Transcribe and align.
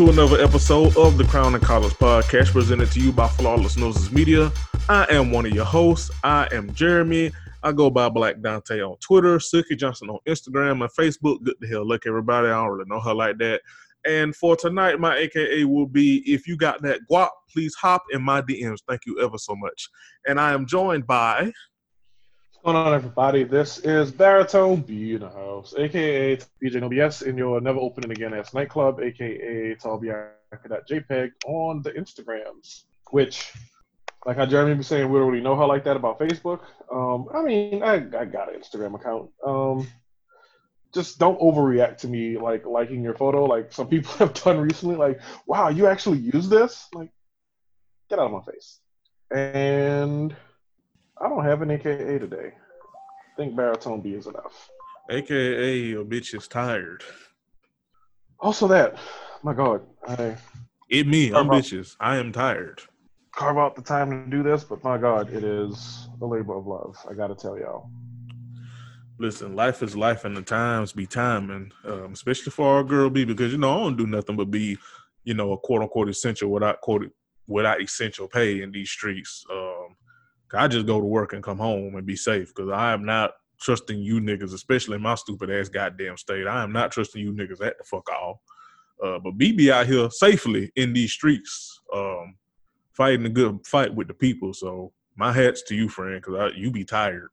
to 0.00 0.08
another 0.08 0.40
episode 0.40 0.96
of 0.96 1.18
the 1.18 1.24
Crown 1.24 1.54
and 1.54 1.62
Collars 1.62 1.92
Podcast 1.92 2.52
presented 2.52 2.90
to 2.92 3.00
you 3.00 3.12
by 3.12 3.28
Flawless 3.28 3.76
Noses 3.76 4.10
Media. 4.10 4.50
I 4.88 5.06
am 5.10 5.30
one 5.30 5.44
of 5.44 5.52
your 5.52 5.66
hosts. 5.66 6.10
I 6.24 6.48
am 6.52 6.72
Jeremy. 6.72 7.30
I 7.62 7.72
go 7.72 7.90
by 7.90 8.08
Black 8.08 8.40
Dante 8.40 8.80
on 8.80 8.96
Twitter, 9.00 9.36
Suki 9.36 9.76
Johnson 9.76 10.08
on 10.08 10.18
Instagram 10.26 10.80
and 10.80 10.90
Facebook. 10.98 11.42
Good 11.42 11.56
to 11.60 11.68
hell 11.68 11.86
look, 11.86 12.06
everybody. 12.06 12.48
I 12.48 12.52
don't 12.52 12.70
really 12.70 12.88
know 12.88 12.98
her 12.98 13.12
like 13.12 13.36
that. 13.40 13.60
And 14.06 14.34
for 14.34 14.56
tonight, 14.56 14.98
my 14.98 15.18
AKA 15.18 15.64
will 15.64 15.86
be 15.86 16.22
if 16.24 16.48
you 16.48 16.56
got 16.56 16.80
that 16.80 17.00
guap, 17.10 17.28
please 17.52 17.74
hop 17.74 18.02
in 18.10 18.22
my 18.22 18.40
DMs. 18.40 18.78
Thank 18.88 19.02
you 19.04 19.20
ever 19.20 19.36
so 19.36 19.54
much. 19.54 19.86
And 20.26 20.40
I 20.40 20.54
am 20.54 20.64
joined 20.64 21.06
by 21.06 21.52
What's 22.62 22.74
going 22.74 22.86
on, 22.88 22.92
everybody? 22.92 23.44
This 23.44 23.78
is 23.78 24.10
Baritone 24.10 24.82
B 24.82 25.14
in 25.14 25.20
the 25.20 25.30
house, 25.30 25.72
aka 25.78 26.36
BJ 26.36 26.74
NoBS 26.74 27.22
in 27.22 27.38
your 27.38 27.58
Never 27.58 27.78
Opening 27.78 28.10
Again 28.10 28.34
ass 28.34 28.52
nightclub, 28.52 29.00
aka 29.00 29.74
JPEG 29.76 31.30
on 31.46 31.80
the 31.80 31.90
Instagrams. 31.92 32.82
Which, 33.12 33.50
like 34.26 34.36
how 34.36 34.44
Jeremy 34.44 34.74
was 34.74 34.88
saying, 34.88 35.10
we 35.10 35.18
don't 35.18 35.30
really 35.30 35.42
know 35.42 35.56
how 35.56 35.66
like 35.66 35.84
that 35.84 35.96
about 35.96 36.18
Facebook. 36.18 36.60
Um, 36.92 37.28
I 37.34 37.40
mean, 37.42 37.82
I, 37.82 37.94
I 37.94 38.26
got 38.26 38.52
an 38.52 38.60
Instagram 38.60 38.94
account. 38.94 39.30
Um, 39.42 39.88
just 40.92 41.18
don't 41.18 41.40
overreact 41.40 41.96
to 41.98 42.08
me 42.08 42.36
like 42.36 42.66
liking 42.66 43.02
your 43.02 43.14
photo, 43.14 43.46
like 43.46 43.72
some 43.72 43.88
people 43.88 44.12
have 44.18 44.34
done 44.34 44.58
recently. 44.58 44.96
Like, 44.96 45.18
wow, 45.46 45.70
you 45.70 45.86
actually 45.86 46.18
use 46.18 46.50
this? 46.50 46.88
Like, 46.92 47.08
get 48.10 48.18
out 48.18 48.26
of 48.26 48.32
my 48.32 48.52
face. 48.52 48.80
And 49.30 50.36
I 51.22 51.28
don't 51.28 51.44
have 51.44 51.60
an 51.60 51.70
AKA 51.70 52.18
today. 52.18 52.52
I 52.54 53.36
think 53.36 53.54
baritone 53.54 54.00
B 54.00 54.14
is 54.14 54.26
enough. 54.26 54.70
AKA 55.10 55.76
your 55.78 56.04
bitch 56.04 56.34
is 56.34 56.48
tired. 56.48 57.04
Also, 58.38 58.66
that, 58.68 58.98
my 59.42 59.52
God, 59.52 59.82
I 60.06 60.36
It 60.88 61.06
me, 61.06 61.30
I'm 61.32 61.48
bitches. 61.48 61.96
I 62.00 62.16
am 62.16 62.32
tired. 62.32 62.80
carve 63.36 63.58
out 63.58 63.76
the 63.76 63.82
time 63.82 64.10
to 64.10 64.30
do 64.30 64.42
this, 64.42 64.64
but 64.64 64.82
my 64.82 64.96
God, 64.96 65.30
it 65.30 65.44
is 65.44 66.08
a 66.22 66.26
labor 66.26 66.56
of 66.56 66.66
love. 66.66 66.96
I 67.08 67.14
got 67.14 67.26
to 67.26 67.34
tell 67.34 67.58
y'all. 67.58 67.90
Listen, 69.18 69.54
life 69.54 69.82
is 69.82 69.94
life, 69.94 70.24
and 70.24 70.34
the 70.34 70.42
times 70.42 70.92
be 70.92 71.06
timing, 71.06 71.72
um, 71.84 72.12
especially 72.12 72.50
for 72.50 72.66
our 72.76 72.82
girl 72.82 73.10
B, 73.10 73.26
because 73.26 73.52
you 73.52 73.58
know 73.58 73.70
I 73.72 73.82
don't 73.82 73.96
do 73.96 74.06
nothing 74.06 74.36
but 74.36 74.50
be, 74.50 74.78
you 75.24 75.34
know, 75.34 75.52
a 75.52 75.58
quote 75.58 75.82
unquote 75.82 76.08
essential 76.08 76.50
without 76.50 76.80
quote 76.80 77.10
without 77.46 77.82
essential 77.82 78.26
pay 78.28 78.62
in 78.62 78.72
these 78.72 78.90
streets. 78.90 79.44
Um, 79.52 79.79
I 80.52 80.68
just 80.68 80.86
go 80.86 81.00
to 81.00 81.06
work 81.06 81.32
and 81.32 81.42
come 81.42 81.58
home 81.58 81.94
and 81.96 82.06
be 82.06 82.16
safe 82.16 82.52
because 82.54 82.70
I 82.70 82.92
am 82.92 83.04
not 83.04 83.32
trusting 83.60 83.98
you 83.98 84.20
niggas, 84.20 84.54
especially 84.54 84.96
in 84.96 85.02
my 85.02 85.14
stupid 85.14 85.50
ass 85.50 85.68
goddamn 85.68 86.16
state. 86.16 86.46
I 86.46 86.62
am 86.62 86.72
not 86.72 86.90
trusting 86.92 87.22
you 87.22 87.32
niggas 87.32 87.64
at 87.64 87.78
the 87.78 87.84
fuck 87.84 88.08
all. 88.10 88.42
Uh, 89.02 89.18
but 89.18 89.38
BB 89.38 89.70
out 89.70 89.86
here 89.86 90.10
safely 90.10 90.70
in 90.76 90.92
these 90.92 91.12
streets, 91.12 91.80
um, 91.94 92.34
fighting 92.92 93.24
a 93.26 93.30
good 93.30 93.66
fight 93.66 93.94
with 93.94 94.08
the 94.08 94.14
people. 94.14 94.52
So 94.52 94.92
my 95.16 95.32
hats 95.32 95.62
to 95.64 95.74
you, 95.74 95.88
friend, 95.88 96.20
because 96.22 96.52
you 96.56 96.70
be 96.70 96.84
tired. 96.84 97.30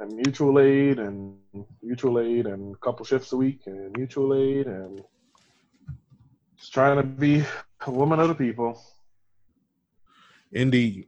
And 0.00 0.14
mutual 0.14 0.60
aid 0.60 0.98
and 0.98 1.36
mutual 1.82 2.20
aid 2.20 2.46
and 2.46 2.74
a 2.74 2.78
couple 2.78 3.04
shifts 3.04 3.32
a 3.32 3.36
week 3.36 3.62
and 3.66 3.96
mutual 3.96 4.34
aid 4.34 4.66
and 4.66 5.02
just 6.56 6.72
trying 6.72 6.96
to 6.96 7.02
be 7.02 7.44
a 7.86 7.90
woman 7.90 8.20
of 8.20 8.28
the 8.28 8.34
people. 8.34 8.80
Indeed. 10.52 11.06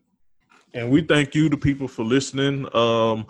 And 0.75 0.91
we 0.91 1.03
thank 1.03 1.35
you, 1.35 1.49
the 1.49 1.57
people, 1.57 1.89
for 1.89 2.05
listening. 2.05 2.67
Um, 2.75 3.27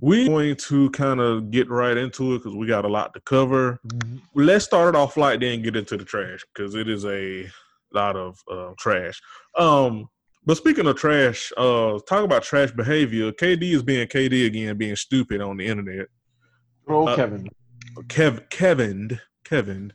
we're 0.00 0.26
going 0.28 0.56
to 0.56 0.90
kind 0.90 1.20
of 1.20 1.50
get 1.50 1.68
right 1.68 1.96
into 1.96 2.34
it 2.34 2.38
because 2.38 2.54
we 2.54 2.66
got 2.66 2.84
a 2.84 2.88
lot 2.88 3.14
to 3.14 3.20
cover. 3.20 3.80
Let's 4.34 4.64
start 4.64 4.94
it 4.94 4.98
off 4.98 5.16
light, 5.16 5.40
then 5.40 5.62
get 5.62 5.76
into 5.76 5.96
the 5.96 6.04
trash 6.04 6.44
because 6.54 6.74
it 6.74 6.88
is 6.88 7.04
a 7.04 7.48
lot 7.92 8.16
of 8.16 8.38
uh, 8.50 8.72
trash. 8.78 9.20
Um, 9.56 10.08
but 10.46 10.56
speaking 10.56 10.86
of 10.86 10.96
trash, 10.96 11.52
uh, 11.56 11.98
talk 12.08 12.24
about 12.24 12.42
trash 12.42 12.70
behavior. 12.70 13.32
KD 13.32 13.74
is 13.74 13.82
being 13.82 14.06
KD 14.06 14.46
again, 14.46 14.76
being 14.78 14.96
stupid 14.96 15.40
on 15.40 15.56
the 15.56 15.66
internet. 15.66 16.06
Oh, 16.88 17.06
Uh, 17.06 17.16
Kevin. 17.16 17.48
Kev, 18.04 18.48
Kevin, 18.48 19.20
Kevin. 19.44 19.92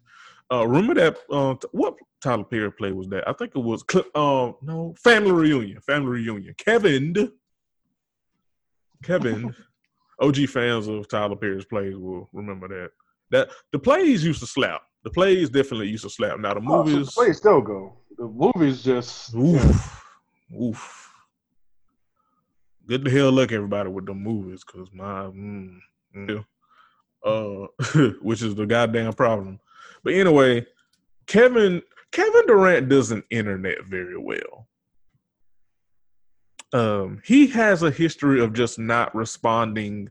Uh, 0.51 0.67
remember 0.67 0.93
that? 0.95 1.17
Uh, 1.31 1.55
what 1.71 1.95
Tyler 2.21 2.43
Perry 2.43 2.71
play 2.71 2.91
was 2.91 3.07
that? 3.09 3.27
I 3.27 3.33
think 3.33 3.51
it 3.55 3.59
was. 3.59 3.83
Uh, 4.15 4.51
no, 4.61 4.93
Family 5.03 5.31
Reunion. 5.31 5.79
Family 5.81 6.09
Reunion. 6.21 6.53
Kevin. 6.57 7.31
Kevin. 9.03 9.53
OG 10.19 10.47
fans 10.49 10.87
of 10.87 11.07
Tyler 11.09 11.35
Perry's 11.35 11.65
plays 11.65 11.95
will 11.97 12.29
remember 12.33 12.67
that. 12.67 12.91
That 13.31 13.49
the 13.71 13.79
plays 13.79 14.23
used 14.23 14.39
to 14.41 14.47
slap. 14.47 14.81
The 15.03 15.09
plays 15.09 15.49
definitely 15.49 15.89
used 15.89 16.03
to 16.03 16.09
slap. 16.09 16.39
Now 16.39 16.53
the 16.53 16.61
Oh, 16.61 16.85
so 16.85 16.91
movies. 16.91 17.07
the 17.07 17.11
plays 17.13 17.37
still 17.37 17.61
go. 17.61 17.97
The 18.17 18.25
movies 18.27 18.83
just. 18.83 19.33
Oof. 19.35 20.05
Oof. 20.61 21.09
Good 22.85 23.05
to 23.05 23.11
hell 23.11 23.31
luck 23.31 23.51
everybody 23.51 23.89
with 23.89 24.05
the 24.05 24.13
movies, 24.13 24.63
cause 24.63 24.87
my 24.93 25.23
mm, 25.23 25.79
yeah. 26.15 26.41
uh 27.25 27.67
which 28.21 28.41
is 28.43 28.55
the 28.55 28.65
goddamn 28.65 29.13
problem. 29.13 29.59
But 30.03 30.13
anyway, 30.13 30.65
Kevin 31.27 31.81
Kevin 32.11 32.45
Durant 32.47 32.89
doesn't 32.89 33.25
internet 33.29 33.85
very 33.85 34.17
well. 34.17 34.67
Um 36.73 37.21
he 37.23 37.47
has 37.47 37.83
a 37.83 37.91
history 37.91 38.41
of 38.41 38.53
just 38.53 38.79
not 38.79 39.13
responding 39.15 40.09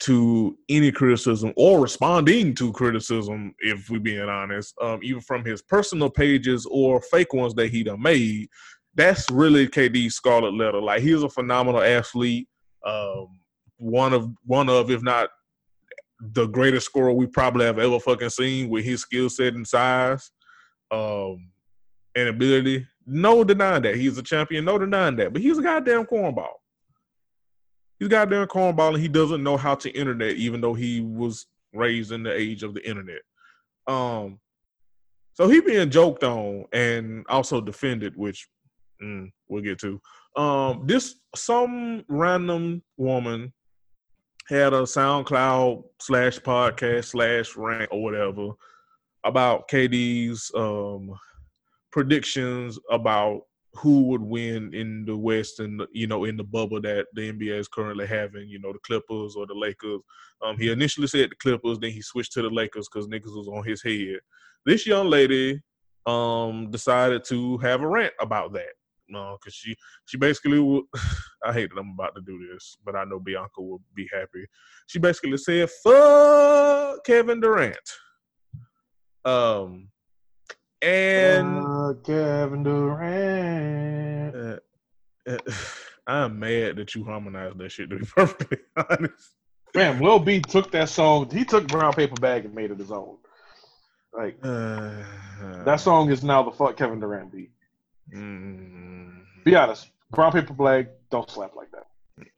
to 0.00 0.56
any 0.68 0.92
criticism 0.92 1.52
or 1.56 1.80
responding 1.80 2.54
to 2.54 2.72
criticism, 2.72 3.52
if 3.58 3.90
we're 3.90 3.98
being 3.98 4.28
honest, 4.28 4.72
um, 4.80 5.00
even 5.02 5.20
from 5.20 5.44
his 5.44 5.60
personal 5.60 6.08
pages 6.08 6.64
or 6.70 7.00
fake 7.00 7.32
ones 7.32 7.52
that 7.54 7.70
he 7.70 7.82
done 7.82 8.00
made 8.00 8.48
that's 8.98 9.30
really 9.30 9.68
KD's 9.68 10.16
scarlet 10.16 10.54
letter. 10.54 10.80
Like 10.80 11.02
he's 11.02 11.22
a 11.22 11.28
phenomenal 11.28 11.80
athlete, 11.80 12.48
um, 12.84 13.28
one 13.76 14.12
of 14.12 14.28
one 14.44 14.68
of 14.68 14.90
if 14.90 15.02
not 15.02 15.30
the 16.20 16.46
greatest 16.46 16.86
scorer 16.86 17.12
we 17.12 17.26
probably 17.26 17.64
have 17.64 17.78
ever 17.78 18.00
fucking 18.00 18.30
seen 18.30 18.68
with 18.68 18.84
his 18.84 19.02
skill 19.02 19.30
set 19.30 19.54
and 19.54 19.66
size, 19.66 20.30
um, 20.90 21.50
and 22.14 22.28
ability. 22.28 22.86
No 23.06 23.44
denying 23.44 23.82
that 23.82 23.96
he's 23.96 24.18
a 24.18 24.22
champion. 24.22 24.64
No 24.64 24.78
denying 24.78 25.16
that, 25.16 25.32
but 25.32 25.40
he's 25.40 25.58
a 25.58 25.62
goddamn 25.62 26.04
cornball. 26.04 26.54
He's 27.98 28.06
a 28.06 28.10
goddamn 28.10 28.46
cornball, 28.46 28.94
and 28.94 29.02
he 29.02 29.08
doesn't 29.08 29.42
know 29.42 29.56
how 29.56 29.74
to 29.76 29.90
internet, 29.90 30.36
even 30.36 30.60
though 30.60 30.74
he 30.74 31.00
was 31.00 31.46
raised 31.72 32.12
in 32.12 32.22
the 32.22 32.32
age 32.32 32.62
of 32.62 32.74
the 32.74 32.86
internet. 32.88 33.20
Um, 33.86 34.38
so 35.32 35.48
he 35.48 35.60
being 35.60 35.90
joked 35.90 36.24
on 36.24 36.64
and 36.72 37.24
also 37.28 37.60
defended, 37.60 38.16
which 38.16 38.48
mm, 39.02 39.30
we'll 39.48 39.62
get 39.62 39.78
to. 39.80 40.00
Um, 40.36 40.82
this 40.86 41.16
some 41.34 42.04
random 42.08 42.82
woman 42.96 43.52
had 44.48 44.72
a 44.72 44.82
SoundCloud 44.82 45.84
slash 46.00 46.38
podcast 46.38 47.06
slash 47.06 47.56
rant 47.56 47.90
or 47.92 48.02
whatever 48.02 48.50
about 49.24 49.68
KD's 49.68 50.50
um 50.54 51.12
predictions 51.90 52.78
about 52.90 53.42
who 53.74 54.04
would 54.04 54.22
win 54.22 54.72
in 54.74 55.04
the 55.04 55.16
West 55.16 55.60
and 55.60 55.82
you 55.92 56.06
know 56.06 56.24
in 56.24 56.36
the 56.36 56.44
bubble 56.44 56.80
that 56.80 57.06
the 57.14 57.32
NBA 57.32 57.58
is 57.58 57.68
currently 57.68 58.06
having, 58.06 58.48
you 58.48 58.58
know, 58.58 58.72
the 58.72 58.78
Clippers 58.80 59.36
or 59.36 59.46
the 59.46 59.54
Lakers. 59.54 60.00
Um, 60.42 60.56
he 60.56 60.70
initially 60.72 61.06
said 61.06 61.30
the 61.30 61.36
Clippers, 61.36 61.78
then 61.78 61.92
he 61.92 62.00
switched 62.00 62.32
to 62.32 62.42
the 62.42 62.48
Lakers 62.48 62.88
because 62.88 63.08
niggas 63.08 63.36
was 63.36 63.48
on 63.48 63.64
his 63.64 63.82
head. 63.82 64.18
This 64.64 64.86
young 64.86 65.08
lady 65.08 65.60
um 66.06 66.70
decided 66.70 67.22
to 67.24 67.58
have 67.58 67.82
a 67.82 67.86
rant 67.86 68.14
about 68.20 68.52
that. 68.54 68.77
No, 69.08 69.36
because 69.40 69.54
she 69.54 69.76
she 70.06 70.16
basically 70.16 70.58
will. 70.60 70.82
I 71.44 71.52
hate 71.52 71.70
that 71.74 71.80
I'm 71.80 71.90
about 71.90 72.14
to 72.16 72.20
do 72.20 72.38
this, 72.52 72.76
but 72.84 72.96
I 72.96 73.04
know 73.04 73.18
Bianca 73.20 73.60
will 73.62 73.80
be 73.94 74.08
happy. 74.12 74.46
She 74.86 74.98
basically 74.98 75.36
said, 75.38 75.70
"Fuck 75.82 77.04
Kevin 77.04 77.40
Durant." 77.40 77.78
Um, 79.24 79.88
and 80.82 81.64
Uh, 81.66 81.94
Kevin 82.04 82.62
Durant. 82.62 84.34
uh, 84.36 84.58
uh, 85.30 85.38
I'm 86.06 86.38
mad 86.38 86.76
that 86.76 86.94
you 86.94 87.04
harmonized 87.04 87.58
that 87.58 87.70
shit. 87.70 87.90
To 87.90 87.98
be 87.98 88.06
perfectly 88.16 88.58
honest, 88.76 89.34
Man, 89.74 90.00
Lil 90.00 90.18
B 90.18 90.40
took 90.40 90.70
that 90.72 90.88
song. 90.88 91.30
He 91.30 91.44
took 91.44 91.66
Brown 91.66 91.92
Paper 91.92 92.18
Bag 92.20 92.44
and 92.46 92.54
made 92.54 92.70
it 92.70 92.78
his 92.78 92.90
own. 92.90 93.18
Like 94.12 94.40
that 94.42 95.80
song 95.80 96.10
is 96.10 96.24
now 96.24 96.42
the 96.42 96.50
fuck 96.50 96.76
Kevin 96.76 97.00
Durant 97.00 97.30
beat. 97.32 97.50
Mm, 98.14 99.22
Be 99.44 99.54
honest, 99.54 99.90
Brown 100.10 100.32
Paper 100.32 100.54
Bag 100.54 100.88
don't 101.10 101.28
slap 101.30 101.54
like 101.56 101.70
that. 101.72 101.84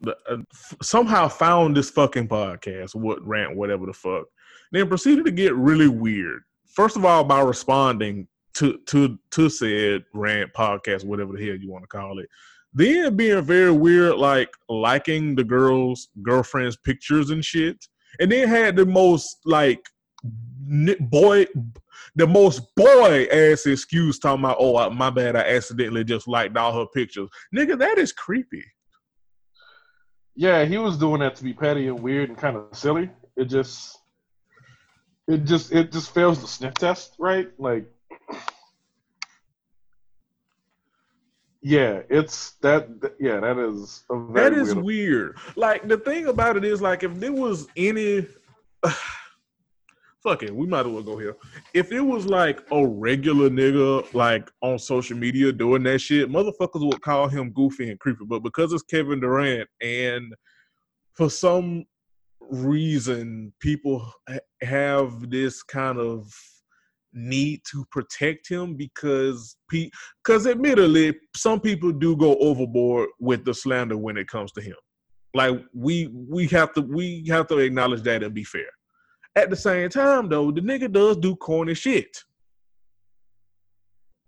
the- 0.01 0.17
uh, 0.31 0.37
f- 0.53 0.75
somehow 0.83 1.27
found 1.29 1.77
this 1.77 1.91
fucking 1.91 2.29
podcast, 2.29 2.95
what 2.95 3.25
rant, 3.27 3.57
whatever 3.57 3.87
the 3.87 3.93
fuck, 3.93 4.27
then 4.73 4.89
proceeded 4.89 5.25
to 5.25 5.31
get 5.33 5.55
really 5.55 5.89
weird. 5.89 6.43
First 6.67 6.97
of 6.97 7.05
all, 7.05 7.25
by 7.25 7.41
responding 7.41 8.29
to 8.55 8.79
to 8.89 9.19
to 9.31 9.49
said 9.49 10.05
rant 10.13 10.53
podcast, 10.53 11.05
whatever 11.05 11.33
the 11.37 11.45
hell 11.47 11.57
you 11.57 11.71
want 11.71 11.83
to 11.85 11.89
call 11.89 12.19
it, 12.19 12.29
then 12.75 13.17
being 13.17 13.41
very 13.43 13.73
weird, 13.73 14.17
like 14.17 14.51
liking 14.69 15.35
the 15.35 15.45
girls' 15.45 16.09
girlfriends' 16.23 16.77
pictures 16.77 17.31
and 17.31 17.45
shit, 17.45 17.83
and 18.21 18.31
then 18.31 18.49
had 18.49 18.77
the 18.77 18.85
most 18.87 19.39
like 19.45 19.81
boy, 21.01 21.47
the 22.17 22.27
most 22.27 22.75
boy 22.75 23.27
ass 23.33 23.67
excuse 23.67 24.19
talking 24.19 24.45
about, 24.45 24.57
oh, 24.59 24.91
my 24.91 25.11
bad, 25.11 25.37
I 25.37 25.41
accidentally 25.41 26.05
just 26.05 26.27
liked 26.29 26.57
all 26.57 26.79
her 26.79 26.87
pictures. 26.87 27.29
Nigga, 27.55 27.79
that 27.79 27.99
is 27.99 28.13
creepy. 28.13 28.65
Yeah, 30.35 30.65
he 30.65 30.79
was 30.79 30.97
doing 30.97 31.21
that 31.21 31.37
to 31.37 31.45
be 31.45 31.53
petty 31.53 31.89
and 31.89 32.01
weird 32.01 32.31
and 32.31 32.39
kind 32.39 32.57
of 32.57 32.67
silly. 32.73 33.11
It 33.37 33.47
just, 33.47 33.99
it 35.29 35.45
just, 35.45 35.73
it 35.73 35.93
just 35.93 36.15
fails 36.15 36.41
the 36.41 36.49
sniff 36.49 36.75
test, 36.75 37.15
right? 37.19 37.49
Like, 37.59 37.87
yeah, 41.63 42.01
it's 42.09 42.53
that. 42.63 42.89
Yeah, 43.21 43.41
that 43.41 43.59
is 43.59 44.05
that 44.09 44.15
is 44.15 44.19
weird. 44.19 44.35
That 44.35 44.53
is 44.55 44.75
weird. 44.75 45.39
Like 45.57 45.87
the 45.87 45.99
thing 45.99 46.27
about 46.27 46.57
it 46.57 46.65
is, 46.65 46.81
like, 46.81 47.03
if 47.03 47.15
there 47.21 47.33
was 47.33 47.67
any. 47.77 48.27
fuck 50.23 50.43
it, 50.43 50.55
we 50.55 50.67
might 50.67 50.87
as 50.87 50.93
well 50.93 51.03
go 51.03 51.19
here. 51.19 51.37
If 51.75 51.93
it 51.93 52.01
was 52.01 52.27
like 52.27 52.61
a 52.71 52.87
regular 52.87 53.49
nigga 53.49 54.13
like 54.15 54.51
on 54.63 54.79
social 54.79 55.17
media 55.17 55.53
doing 55.53 55.83
that 55.85 56.01
shit, 56.01 56.31
motherfuckers 56.31 56.87
would 56.87 57.01
call 57.01 57.29
him 57.29 57.51
goofy 57.51 57.91
and 57.91 57.99
creepy. 57.99 58.25
But 58.27 58.43
because 58.43 58.73
it's 58.73 58.83
Kevin 58.83 59.21
Durant 59.21 59.69
and 59.81 60.35
for 61.15 61.31
some 61.31 61.85
reason 62.41 63.53
people 63.61 64.13
have 64.63 65.31
this 65.31 65.63
kind 65.63 65.99
of 65.99 66.33
need 67.13 67.61
to 67.71 67.85
protect 67.91 68.49
him 68.49 68.77
because 68.77 69.57
because 69.69 70.47
admittedly 70.47 71.15
some 71.35 71.61
people 71.61 71.91
do 71.91 72.17
go 72.17 72.37
overboard 72.39 73.09
with 73.19 73.45
the 73.45 73.53
slander 73.53 73.97
when 73.97 74.17
it 74.17 74.29
comes 74.29 74.53
to 74.53 74.61
him 74.61 74.77
like 75.35 75.61
we 75.75 76.09
we 76.29 76.47
have 76.47 76.73
to 76.73 76.83
we 76.83 77.25
have 77.29 77.49
to 77.49 77.59
acknowledge 77.59 78.03
that 78.03 78.23
and 78.23 78.33
be 78.33 78.45
fair 78.45 78.69
at 79.37 79.51
the 79.51 79.57
same 79.57 79.89
time, 79.89 80.29
though, 80.29 80.51
the 80.51 80.61
nigga 80.61 80.91
does 80.91 81.17
do 81.17 81.37
corny 81.37 81.75
shit. 81.75 82.19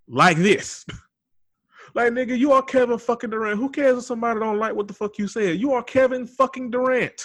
Like 0.09 0.37
this. 0.37 0.85
like, 1.95 2.13
nigga, 2.13 2.39
you 2.39 2.53
are 2.53 2.63
Kevin 2.63 2.99
fucking 2.99 3.31
Durant. 3.31 3.59
Who 3.59 3.71
cares 3.71 3.99
if 3.99 4.05
somebody 4.05 4.41
don't 4.41 4.59
like 4.59 4.75
what 4.75 4.89
the 4.89 4.95
fuck 4.95 5.19
you 5.19 5.27
said? 5.27 5.59
You 5.59 5.73
are 5.73 5.83
Kevin 5.83 6.27
fucking 6.27 6.71
Durant. 6.71 7.21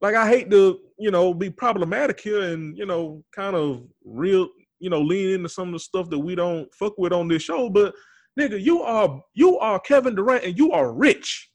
Like, 0.00 0.14
I 0.14 0.28
hate 0.28 0.50
to, 0.50 0.80
you 0.98 1.10
know, 1.10 1.32
be 1.32 1.50
problematic 1.50 2.20
here 2.20 2.42
and, 2.42 2.76
you 2.76 2.86
know, 2.86 3.24
kind 3.34 3.56
of 3.56 3.84
real, 4.04 4.48
you 4.78 4.90
know, 4.90 5.00
lean 5.00 5.30
into 5.30 5.48
some 5.48 5.68
of 5.68 5.74
the 5.74 5.78
stuff 5.78 6.10
that 6.10 6.18
we 6.18 6.34
don't 6.34 6.72
fuck 6.74 6.98
with 6.98 7.12
on 7.12 7.28
this 7.28 7.42
show, 7.42 7.70
but 7.70 7.94
nigga, 8.38 8.60
you 8.60 8.82
are 8.82 9.22
you 9.34 9.58
are 9.58 9.78
Kevin 9.80 10.14
Durant 10.14 10.44
and 10.44 10.58
you 10.58 10.72
are 10.72 10.92
rich. 10.92 11.50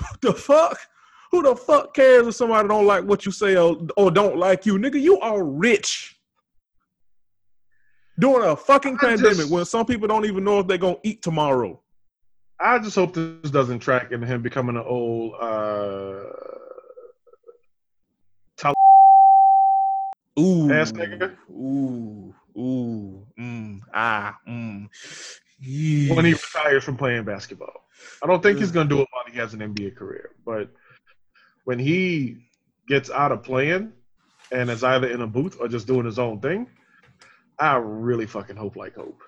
the 0.22 0.32
fuck? 0.32 0.78
Who 1.32 1.42
the 1.42 1.56
fuck 1.56 1.94
cares 1.94 2.26
if 2.26 2.34
somebody 2.34 2.68
don't 2.68 2.86
like 2.86 3.04
what 3.04 3.24
you 3.24 3.32
say 3.32 3.56
or, 3.56 3.78
or 3.96 4.10
don't 4.10 4.36
like 4.36 4.66
you? 4.66 4.74
Nigga, 4.78 5.00
you 5.00 5.18
are 5.20 5.42
rich. 5.42 6.18
During 8.20 8.48
a 8.48 8.54
fucking 8.54 8.98
I 9.00 9.06
pandemic 9.06 9.36
just, 9.38 9.50
when 9.50 9.64
some 9.64 9.86
people 9.86 10.06
don't 10.06 10.26
even 10.26 10.44
know 10.44 10.60
if 10.60 10.66
they're 10.66 10.76
gonna 10.76 10.96
eat 11.02 11.22
tomorrow. 11.22 11.80
I 12.60 12.78
just 12.78 12.94
hope 12.94 13.14
this 13.14 13.50
doesn't 13.50 13.78
track 13.80 14.12
into 14.12 14.26
him 14.26 14.42
becoming 14.42 14.76
an 14.76 14.84
old 14.86 15.34
uh 15.40 16.24
Ooh, 20.38 20.72
ass 20.72 20.92
nigga. 20.92 21.36
Ooh, 21.50 22.34
ooh, 22.56 23.26
mm, 23.38 23.80
ah, 23.92 24.38
mm. 24.48 24.88
When 26.14 26.24
he 26.24 26.32
retires 26.32 26.84
from 26.84 26.96
playing 26.96 27.24
basketball, 27.24 27.84
I 28.22 28.26
don't 28.26 28.42
think 28.42 28.58
he's 28.58 28.70
gonna 28.70 28.88
do 28.88 29.00
it 29.00 29.08
while 29.12 29.24
he 29.30 29.38
has 29.38 29.52
an 29.52 29.60
NBA 29.60 29.94
career. 29.94 30.30
But 30.44 30.70
when 31.64 31.78
he 31.78 32.36
gets 32.88 33.10
out 33.10 33.32
of 33.32 33.42
playing 33.42 33.92
and 34.50 34.70
is 34.70 34.84
either 34.84 35.08
in 35.08 35.22
a 35.22 35.26
booth 35.26 35.56
or 35.60 35.68
just 35.68 35.86
doing 35.86 36.04
his 36.04 36.18
own 36.18 36.40
thing, 36.40 36.66
I 37.58 37.76
really 37.76 38.26
fucking 38.26 38.56
hope 38.56 38.76
like 38.76 38.94
hope. 38.94 39.20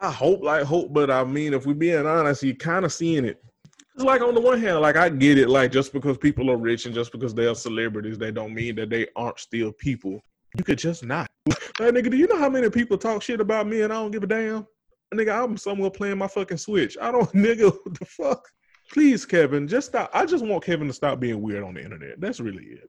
I 0.00 0.10
hope 0.10 0.42
like 0.42 0.64
hope, 0.64 0.92
but 0.92 1.10
I 1.10 1.24
mean, 1.24 1.54
if 1.54 1.66
we're 1.66 1.74
being 1.74 2.06
honest, 2.06 2.42
you 2.42 2.54
kind 2.54 2.84
of 2.84 2.92
seeing 2.92 3.24
it. 3.24 3.42
It's 3.94 4.04
like 4.04 4.22
on 4.22 4.34
the 4.34 4.40
one 4.40 4.60
hand, 4.60 4.80
like 4.80 4.96
I 4.96 5.08
get 5.08 5.38
it, 5.38 5.48
like 5.48 5.70
just 5.70 5.92
because 5.92 6.18
people 6.18 6.50
are 6.50 6.56
rich 6.56 6.86
and 6.86 6.94
just 6.94 7.12
because 7.12 7.32
they 7.32 7.46
are 7.46 7.54
celebrities, 7.54 8.18
they 8.18 8.32
don't 8.32 8.52
mean 8.52 8.74
that 8.76 8.90
they 8.90 9.06
aren't 9.14 9.38
still 9.38 9.72
people. 9.72 10.20
You 10.56 10.64
could 10.64 10.78
just 10.78 11.04
not. 11.04 11.28
Like, 11.80 11.92
nigga, 11.92 12.08
do 12.08 12.16
you 12.16 12.28
know 12.28 12.38
how 12.38 12.48
many 12.48 12.70
people 12.70 12.96
talk 12.96 13.20
shit 13.20 13.40
about 13.40 13.66
me 13.66 13.80
and 13.80 13.92
I 13.92 13.96
don't 13.96 14.12
give 14.12 14.22
a 14.22 14.28
damn? 14.28 14.64
Nigga, 15.12 15.42
I'm 15.42 15.56
somewhere 15.56 15.90
playing 15.90 16.18
my 16.18 16.28
fucking 16.28 16.56
Switch. 16.56 16.96
I 17.02 17.10
don't, 17.10 17.28
nigga, 17.32 17.64
what 17.64 17.98
the 17.98 18.04
fuck? 18.04 18.48
Please, 18.94 19.26
Kevin, 19.26 19.66
just 19.66 19.88
stop. 19.88 20.08
I 20.14 20.24
just 20.24 20.44
want 20.44 20.62
Kevin 20.62 20.86
to 20.86 20.92
stop 20.92 21.18
being 21.18 21.42
weird 21.42 21.64
on 21.64 21.74
the 21.74 21.82
internet. 21.82 22.20
That's 22.20 22.38
really 22.38 22.62
it. 22.62 22.88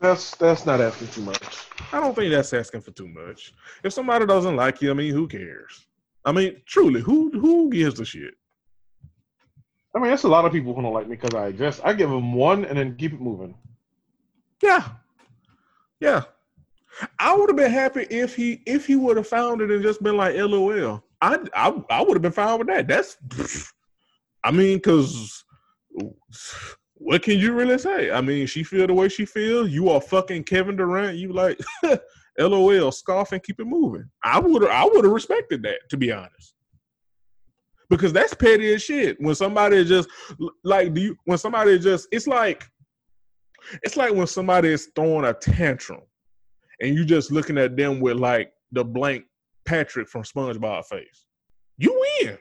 That's 0.00 0.34
that's 0.34 0.66
not 0.66 0.80
asking 0.80 1.08
too 1.08 1.20
much. 1.20 1.68
I 1.92 2.00
don't 2.00 2.12
think 2.12 2.32
that's 2.32 2.52
asking 2.52 2.80
for 2.80 2.90
too 2.90 3.06
much. 3.06 3.54
If 3.84 3.92
somebody 3.92 4.26
doesn't 4.26 4.56
like 4.56 4.82
you, 4.82 4.90
I 4.90 4.94
mean, 4.94 5.12
who 5.12 5.28
cares? 5.28 5.86
I 6.24 6.32
mean, 6.32 6.60
truly, 6.66 7.00
who 7.00 7.30
who 7.38 7.70
gives 7.70 8.00
a 8.00 8.04
shit? 8.04 8.34
I 9.94 10.00
mean, 10.00 10.10
that's 10.10 10.24
a 10.24 10.28
lot 10.28 10.44
of 10.44 10.50
people 10.50 10.74
who 10.74 10.82
don't 10.82 10.92
like 10.92 11.06
me 11.06 11.14
because 11.14 11.36
I 11.36 11.46
exist. 11.46 11.80
I 11.84 11.92
give 11.92 12.10
them 12.10 12.32
one 12.32 12.64
and 12.64 12.76
then 12.76 12.96
keep 12.96 13.12
it 13.12 13.20
moving. 13.20 13.54
Yeah, 14.60 14.84
yeah. 16.00 16.24
I 17.20 17.32
would 17.32 17.48
have 17.48 17.56
been 17.56 17.70
happy 17.70 18.08
if 18.10 18.34
he 18.34 18.60
if 18.66 18.88
he 18.88 18.96
would 18.96 19.16
have 19.16 19.28
found 19.28 19.60
it 19.60 19.70
and 19.70 19.84
just 19.84 20.02
been 20.02 20.16
like, 20.16 20.34
"LOL." 20.34 21.04
I 21.22 21.38
I, 21.54 21.80
I 21.90 22.02
would 22.02 22.16
have 22.16 22.22
been 22.22 22.32
fine 22.32 22.58
with 22.58 22.66
that. 22.66 22.88
That's 22.88 23.16
I 24.44 24.50
mean, 24.50 24.76
because 24.76 25.43
what 26.94 27.22
can 27.22 27.38
you 27.38 27.52
really 27.52 27.78
say? 27.78 28.10
I 28.10 28.20
mean, 28.20 28.46
she 28.46 28.62
feel 28.62 28.86
the 28.86 28.94
way 28.94 29.08
she 29.08 29.24
feels. 29.24 29.70
You 29.70 29.90
are 29.90 30.00
fucking 30.00 30.44
Kevin 30.44 30.76
Durant. 30.76 31.18
You 31.18 31.32
like, 31.32 31.58
LOL, 32.38 32.92
scoff 32.92 33.32
and 33.32 33.42
keep 33.42 33.60
it 33.60 33.66
moving. 33.66 34.08
I 34.22 34.38
would 34.38 34.66
I 34.68 34.84
would 34.84 35.04
have 35.04 35.12
respected 35.12 35.62
that, 35.62 35.80
to 35.90 35.96
be 35.96 36.12
honest. 36.12 36.54
Because 37.90 38.12
that's 38.12 38.34
petty 38.34 38.72
as 38.74 38.82
shit. 38.82 39.16
When 39.20 39.34
somebody 39.34 39.84
just 39.84 40.08
like 40.64 40.94
do 40.94 41.00
you 41.00 41.16
when 41.26 41.38
somebody 41.38 41.78
just 41.78 42.08
it's 42.10 42.26
like 42.26 42.64
it's 43.82 43.96
like 43.96 44.12
when 44.12 44.26
somebody 44.26 44.68
is 44.68 44.90
throwing 44.96 45.26
a 45.26 45.34
tantrum 45.34 46.00
and 46.80 46.94
you 46.94 47.04
just 47.04 47.30
looking 47.30 47.58
at 47.58 47.76
them 47.76 48.00
with 48.00 48.16
like 48.16 48.52
the 48.72 48.84
blank 48.84 49.24
Patrick 49.64 50.08
from 50.08 50.22
SpongeBob 50.22 50.84
face. 50.86 51.24
You 51.78 52.04
win. 52.20 52.38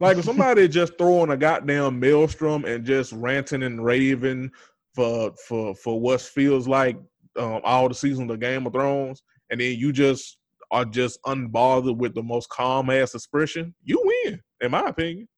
Like 0.00 0.18
if 0.18 0.24
somebody 0.24 0.68
just 0.68 0.98
throwing 0.98 1.30
a 1.30 1.36
goddamn 1.36 2.00
maelstrom 2.00 2.64
and 2.64 2.84
just 2.84 3.12
ranting 3.12 3.62
and 3.62 3.84
raving 3.84 4.50
for 4.94 5.32
for 5.46 5.74
for 5.74 6.00
what 6.00 6.20
feels 6.20 6.66
like 6.66 6.96
um, 7.38 7.60
all 7.64 7.88
the 7.88 7.94
seasons 7.94 8.30
of 8.30 8.40
Game 8.40 8.66
of 8.66 8.72
Thrones, 8.72 9.22
and 9.50 9.60
then 9.60 9.78
you 9.78 9.92
just 9.92 10.38
are 10.70 10.84
just 10.84 11.20
unbothered 11.24 11.96
with 11.96 12.14
the 12.14 12.22
most 12.22 12.48
calm 12.48 12.90
ass 12.90 13.14
expression, 13.14 13.74
you 13.82 14.00
win, 14.04 14.40
in 14.60 14.70
my 14.70 14.88
opinion. 14.88 15.28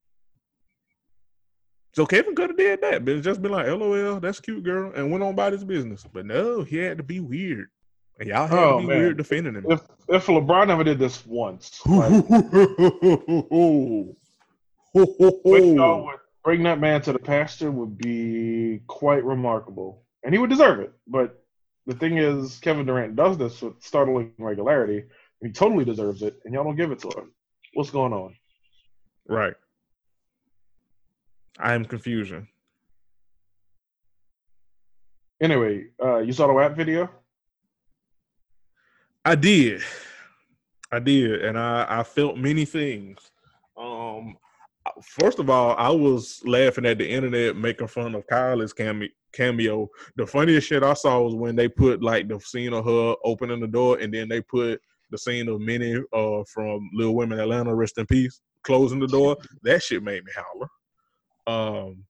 So 1.94 2.04
Kevin 2.04 2.34
could 2.34 2.50
have 2.50 2.58
did 2.58 2.82
that, 2.82 3.04
but 3.04 3.22
just 3.22 3.40
been 3.40 3.52
like, 3.52 3.66
"LOL, 3.66 4.20
that's 4.20 4.40
cute, 4.40 4.62
girl," 4.62 4.92
and 4.94 5.10
went 5.10 5.24
on 5.24 5.32
about 5.32 5.52
his 5.52 5.64
business. 5.64 6.04
But 6.12 6.26
no, 6.26 6.62
he 6.62 6.76
had 6.76 6.98
to 6.98 7.04
be 7.04 7.20
weird. 7.20 7.68
And 8.18 8.28
y'all 8.28 8.46
had 8.46 8.58
oh, 8.58 8.76
to 8.76 8.82
be 8.82 8.88
man. 8.88 8.98
weird 8.98 9.16
defending 9.16 9.54
him. 9.54 9.64
If 9.68 9.80
if 10.08 10.26
LeBron 10.26 10.68
never 10.68 10.84
did 10.84 10.98
this 10.98 11.24
once, 11.26 11.80
bring 16.42 16.62
that 16.62 16.80
man 16.80 17.02
to 17.02 17.12
the 17.12 17.18
pasture 17.18 17.70
would 17.70 17.98
be 17.98 18.80
quite 18.86 19.24
remarkable, 19.24 20.04
and 20.24 20.32
he 20.32 20.38
would 20.38 20.50
deserve 20.50 20.80
it. 20.80 20.92
But 21.06 21.42
the 21.86 21.94
thing 21.94 22.18
is, 22.18 22.58
Kevin 22.60 22.86
Durant 22.86 23.16
does 23.16 23.36
this 23.36 23.60
with 23.62 23.82
startling 23.82 24.32
regularity. 24.38 25.04
he 25.42 25.50
totally 25.50 25.84
deserves 25.84 26.22
it, 26.22 26.40
and 26.44 26.54
y'all 26.54 26.64
don't 26.64 26.76
give 26.76 26.92
it 26.92 27.00
to 27.00 27.08
him. 27.08 27.32
What's 27.74 27.90
going 27.90 28.12
on? 28.12 28.36
Right. 29.28 29.54
I 31.58 31.74
am 31.74 31.84
confusion. 31.84 32.48
Anyway, 35.40 35.86
uh, 36.02 36.18
you 36.18 36.32
saw 36.32 36.46
the 36.46 36.52
WAP 36.52 36.74
video? 36.76 37.10
I 39.24 39.34
did. 39.34 39.82
I 40.90 41.00
did, 41.00 41.44
and 41.44 41.58
I, 41.58 41.86
I 41.88 42.02
felt 42.04 42.38
many 42.38 42.64
things. 42.64 43.18
Um, 43.76 44.38
first 45.02 45.38
of 45.38 45.50
all, 45.50 45.74
I 45.76 45.90
was 45.90 46.40
laughing 46.44 46.86
at 46.86 46.98
the 46.98 47.08
internet 47.08 47.56
making 47.56 47.88
fun 47.88 48.14
of 48.14 48.26
Kylie's 48.26 48.72
cameo. 48.72 49.88
The 50.16 50.26
funniest 50.26 50.68
shit 50.68 50.82
I 50.82 50.94
saw 50.94 51.20
was 51.20 51.34
when 51.34 51.56
they 51.56 51.68
put 51.68 52.02
like 52.02 52.28
the 52.28 52.40
scene 52.40 52.72
of 52.72 52.84
her 52.84 53.14
opening 53.24 53.60
the 53.60 53.66
door, 53.66 53.98
and 53.98 54.12
then 54.12 54.28
they 54.28 54.40
put 54.40 54.80
the 55.10 55.18
scene 55.18 55.48
of 55.48 55.60
Minnie 55.60 56.02
uh, 56.12 56.42
from 56.52 56.90
Little 56.94 57.14
Women 57.14 57.40
Atlanta, 57.40 57.74
rest 57.74 57.98
in 57.98 58.06
peace, 58.06 58.40
closing 58.62 59.00
the 59.00 59.06
door. 59.06 59.36
That 59.62 59.82
shit 59.82 60.02
made 60.02 60.24
me 60.24 60.32
holler. 60.36 60.68
Um, 61.46 62.04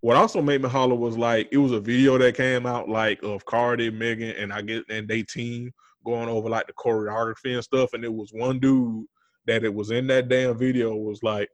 what 0.00 0.16
also 0.16 0.40
made 0.40 0.62
me 0.62 0.68
holler 0.68 0.94
was 0.94 1.18
like 1.18 1.48
it 1.50 1.58
was 1.58 1.72
a 1.72 1.80
video 1.80 2.18
that 2.18 2.36
came 2.36 2.66
out 2.66 2.88
like 2.88 3.22
of 3.22 3.44
Cardi, 3.44 3.90
Megan, 3.90 4.30
and 4.30 4.52
I 4.52 4.62
get 4.62 4.84
and 4.88 5.08
they 5.08 5.22
team 5.22 5.72
going 6.04 6.28
over 6.28 6.48
like 6.48 6.66
the 6.66 6.72
choreography 6.74 7.54
and 7.54 7.64
stuff, 7.64 7.92
and 7.92 8.04
it 8.04 8.12
was 8.12 8.30
one 8.32 8.58
dude 8.58 9.06
that 9.46 9.64
it 9.64 9.72
was 9.72 9.90
in 9.90 10.06
that 10.08 10.28
damn 10.28 10.58
video 10.58 10.94
was 10.94 11.22
like 11.22 11.48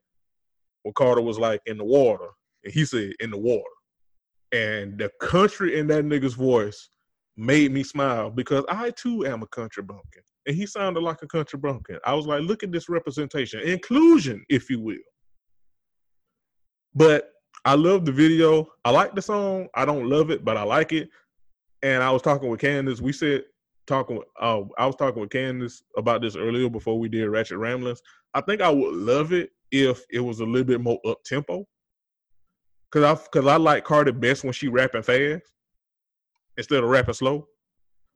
when 0.82 0.94
Cardi 0.94 1.22
was 1.22 1.38
like 1.38 1.60
in 1.66 1.78
the 1.78 1.84
water, 1.84 2.28
and 2.64 2.72
he 2.72 2.84
said 2.84 3.12
in 3.20 3.30
the 3.30 3.38
water, 3.38 3.62
and 4.52 4.98
the 4.98 5.10
country 5.20 5.78
in 5.78 5.86
that 5.88 6.04
nigga's 6.04 6.34
voice 6.34 6.88
made 7.36 7.72
me 7.72 7.82
smile 7.82 8.30
because 8.30 8.64
I 8.68 8.90
too 8.90 9.26
am 9.26 9.42
a 9.42 9.46
country 9.48 9.82
bumpkin. 9.82 10.22
And 10.46 10.54
he 10.54 10.66
sounded 10.66 11.00
like 11.00 11.22
a 11.22 11.26
country 11.26 11.58
bumpkin. 11.58 11.98
I 12.04 12.14
was 12.14 12.26
like, 12.26 12.42
look 12.42 12.62
at 12.62 12.70
this 12.70 12.88
representation, 12.88 13.60
inclusion, 13.60 14.44
if 14.48 14.68
you 14.68 14.80
will. 14.80 14.96
But 16.94 17.30
I 17.64 17.74
love 17.74 18.04
the 18.04 18.12
video. 18.12 18.68
I 18.84 18.90
like 18.90 19.14
the 19.14 19.22
song. 19.22 19.68
I 19.74 19.84
don't 19.84 20.08
love 20.08 20.30
it, 20.30 20.44
but 20.44 20.56
I 20.56 20.62
like 20.62 20.92
it. 20.92 21.08
And 21.82 22.02
I 22.02 22.10
was 22.10 22.22
talking 22.22 22.50
with 22.50 22.60
Candace. 22.60 23.00
We 23.00 23.12
said 23.12 23.44
talking. 23.86 24.20
Uh, 24.40 24.62
I 24.78 24.86
was 24.86 24.96
talking 24.96 25.20
with 25.20 25.30
Candace 25.30 25.82
about 25.96 26.22
this 26.22 26.36
earlier 26.36 26.68
before 26.68 26.98
we 26.98 27.08
did 27.08 27.28
Ratchet 27.28 27.58
Ramblings. 27.58 28.02
I 28.34 28.40
think 28.40 28.60
I 28.60 28.70
would 28.70 28.94
love 28.94 29.32
it 29.32 29.50
if 29.70 30.02
it 30.10 30.20
was 30.20 30.40
a 30.40 30.44
little 30.44 30.64
bit 30.64 30.80
more 30.80 30.98
up 31.06 31.22
tempo. 31.24 31.66
Cause 32.90 33.02
I 33.02 33.14
cause 33.30 33.46
I 33.46 33.56
like 33.56 33.84
Cardi 33.84 34.12
best 34.12 34.44
when 34.44 34.52
she 34.52 34.68
rapping 34.68 35.02
fast 35.02 35.42
instead 36.56 36.84
of 36.84 36.90
rapping 36.90 37.14
slow. 37.14 37.48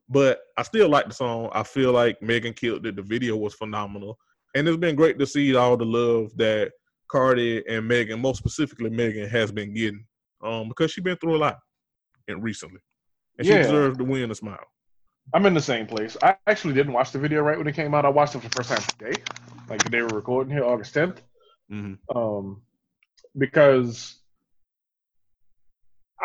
But 0.09 0.41
I 0.57 0.63
still 0.63 0.89
like 0.89 1.09
the 1.09 1.15
song. 1.15 1.51
I 1.53 1.63
feel 1.65 1.93
like 1.93 2.23
Megan 2.23 2.55
killed 2.55 2.87
it. 2.87 2.97
The 2.97 3.03
video 3.03 3.37
was 3.37 3.55
phenomenal. 3.55 4.19
And 4.55 4.67
it's 4.67 4.79
been 4.79 4.97
great 4.97 5.19
to 5.19 5.27
see 5.27 5.55
all 5.55 5.77
the 5.77 5.85
love 5.85 6.31
that 6.37 6.73
Cardi 7.11 7.67
and 7.69 7.87
Megan, 7.87 8.21
most 8.21 8.39
specifically 8.39 8.89
Megan, 8.89 9.29
has 9.29 9.53
been 9.53 9.75
getting. 9.75 10.05
Um, 10.43 10.69
because 10.69 10.93
she's 10.93 11.05
been 11.05 11.17
through 11.17 11.37
a 11.37 11.39
lot 11.39 11.59
and 12.29 12.43
recently. 12.43 12.81
And 13.39 13.47
yeah. 13.47 13.57
she 13.57 13.63
deserves 13.65 13.99
to 13.99 14.05
win 14.05 14.31
a 14.31 14.35
smile. 14.35 14.65
I'm 15.35 15.47
in 15.47 15.55
the 15.55 15.61
same 15.61 15.87
place. 15.87 16.17
I 16.23 16.37
actually 16.47 16.75
didn't 16.75 16.93
watch 16.93 17.13
the 17.13 17.19
video 17.19 17.43
right 17.43 17.59
when 17.59 17.67
it 17.67 17.75
came 17.75 17.95
out. 17.95 18.05
I 18.05 18.09
watched 18.09 18.35
it 18.35 18.41
for 18.41 18.49
the 18.49 18.55
first 18.55 18.71
time 18.71 18.83
today, 18.99 19.23
like 19.69 19.83
the 19.83 19.91
day 19.91 20.03
we're 20.03 20.09
recording 20.09 20.53
here, 20.53 20.65
August 20.65 20.95
10th. 20.95 21.19
Mm-hmm. 21.71 22.17
Um, 22.17 22.63
because 23.37 24.17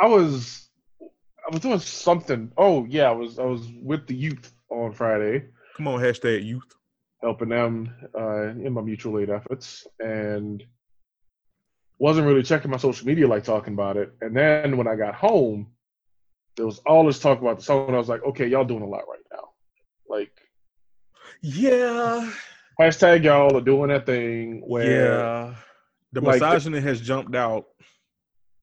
I 0.02 0.08
was 0.08 0.70
I 1.02 1.52
was 1.52 1.62
doing 1.62 1.80
something. 1.80 2.52
Oh 2.58 2.86
yeah, 2.86 3.10
I 3.10 3.12
was 3.12 3.40
I 3.40 3.44
was 3.44 3.68
with 3.82 4.08
the 4.08 4.16
youth 4.16 4.54
on 4.70 4.94
Friday. 4.94 5.46
Come 5.76 5.88
on, 5.88 6.00
hashtag 6.00 6.46
youth. 6.46 6.64
Helping 7.22 7.50
them 7.50 7.94
uh, 8.18 8.50
in 8.50 8.74
my 8.74 8.82
mutual 8.82 9.20
aid 9.20 9.30
efforts, 9.30 9.88
and 10.00 10.64
wasn't 12.00 12.28
really 12.28 12.44
checking 12.44 12.72
my 12.72 12.78
social 12.78 13.08
media 13.08 13.28
like 13.28 13.44
talking 13.44 13.74
about 13.74 13.98
it. 13.98 14.14
And 14.22 14.36
then 14.36 14.78
when 14.78 14.88
I 14.88 14.96
got 14.96 15.16
home, 15.16 15.68
there 16.56 16.66
was 16.66 16.80
all 16.80 17.06
this 17.06 17.20
talk 17.20 17.42
about 17.42 17.58
the 17.58 17.64
song, 17.64 17.88
and 17.88 17.96
I 17.96 18.00
was 18.00 18.10
like, 18.10 18.24
okay, 18.24 18.48
y'all 18.48 18.66
doing 18.66 18.84
a 18.84 18.88
lot 18.88 19.04
right 19.10 19.24
now. 19.32 19.50
Like, 20.08 20.32
yeah. 21.42 22.32
Hashtag 22.80 23.24
y'all 23.24 23.56
are 23.56 23.62
doing 23.62 23.90
that 23.90 24.06
thing 24.06 24.62
where 24.66 25.18
yeah. 25.18 25.56
the 26.12 26.22
like, 26.22 26.42
misogyny 26.42 26.82
has 26.82 27.02
jumped 27.02 27.36
out 27.36 27.66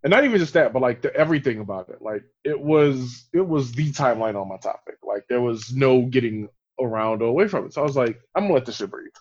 and 0.03 0.11
not 0.11 0.25
even 0.25 0.39
just 0.39 0.55
that, 0.55 0.73
but 0.73 0.81
like 0.81 1.03
the, 1.03 1.15
everything 1.15 1.61
about 1.61 1.89
it. 1.91 2.01
Like 2.01 2.23
it 2.45 2.59
was, 2.59 3.27
it 3.33 3.47
was 3.47 3.73
the 3.73 3.93
timeline 3.93 4.41
on 4.41 4.49
my 4.49 4.57
topic. 4.57 4.97
Like 5.03 5.25
there 5.29 5.41
was 5.41 5.73
no 5.73 6.03
getting 6.03 6.49
around 6.81 7.23
or 7.23 7.27
away 7.27 7.49
from 7.49 7.67
it. 7.67 7.75
So 7.75 7.83
I 7.83 7.85
was 7.85 7.97
like, 7.97 8.21
I'm 8.35 8.45
gonna 8.45 8.55
let 8.55 8.67
this 8.67 8.77
shit 8.77 8.91
breathe. 8.91 9.13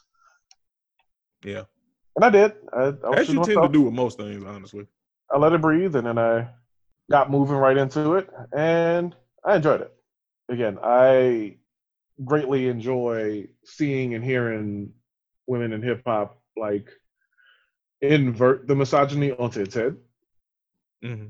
Yeah, 1.43 1.63
and 2.15 2.23
I 2.23 2.29
did. 2.29 2.53
I, 2.73 2.93
I 3.05 3.19
As 3.19 3.29
you 3.29 3.35
tend 3.35 3.47
myself. 3.57 3.67
to 3.67 3.73
do 3.73 3.81
with 3.81 3.93
most 3.93 4.17
things, 4.17 4.43
honestly. 4.45 4.87
I 5.31 5.37
let 5.37 5.53
it 5.53 5.61
breathe, 5.61 5.95
and 5.95 6.07
then 6.07 6.17
I 6.17 6.47
got 7.09 7.31
moving 7.31 7.55
right 7.55 7.77
into 7.77 8.15
it, 8.15 8.29
and 8.55 9.15
I 9.43 9.57
enjoyed 9.57 9.81
it. 9.81 9.93
Again, 10.49 10.77
I 10.83 11.57
greatly 12.23 12.67
enjoy 12.67 13.47
seeing 13.63 14.13
and 14.13 14.23
hearing 14.23 14.93
women 15.47 15.73
in 15.73 15.81
hip 15.81 16.03
hop 16.05 16.41
like 16.57 16.89
invert 18.01 18.67
the 18.67 18.75
misogyny 18.75 19.31
onto 19.31 19.61
its 19.61 19.75
head 19.75 19.97
Mm-hmm. 21.03 21.27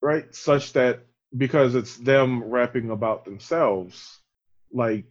Right? 0.00 0.34
Such 0.34 0.72
that 0.74 1.06
because 1.36 1.74
it's 1.74 1.96
them 1.96 2.42
rapping 2.44 2.90
about 2.90 3.24
themselves, 3.24 4.20
like 4.72 5.06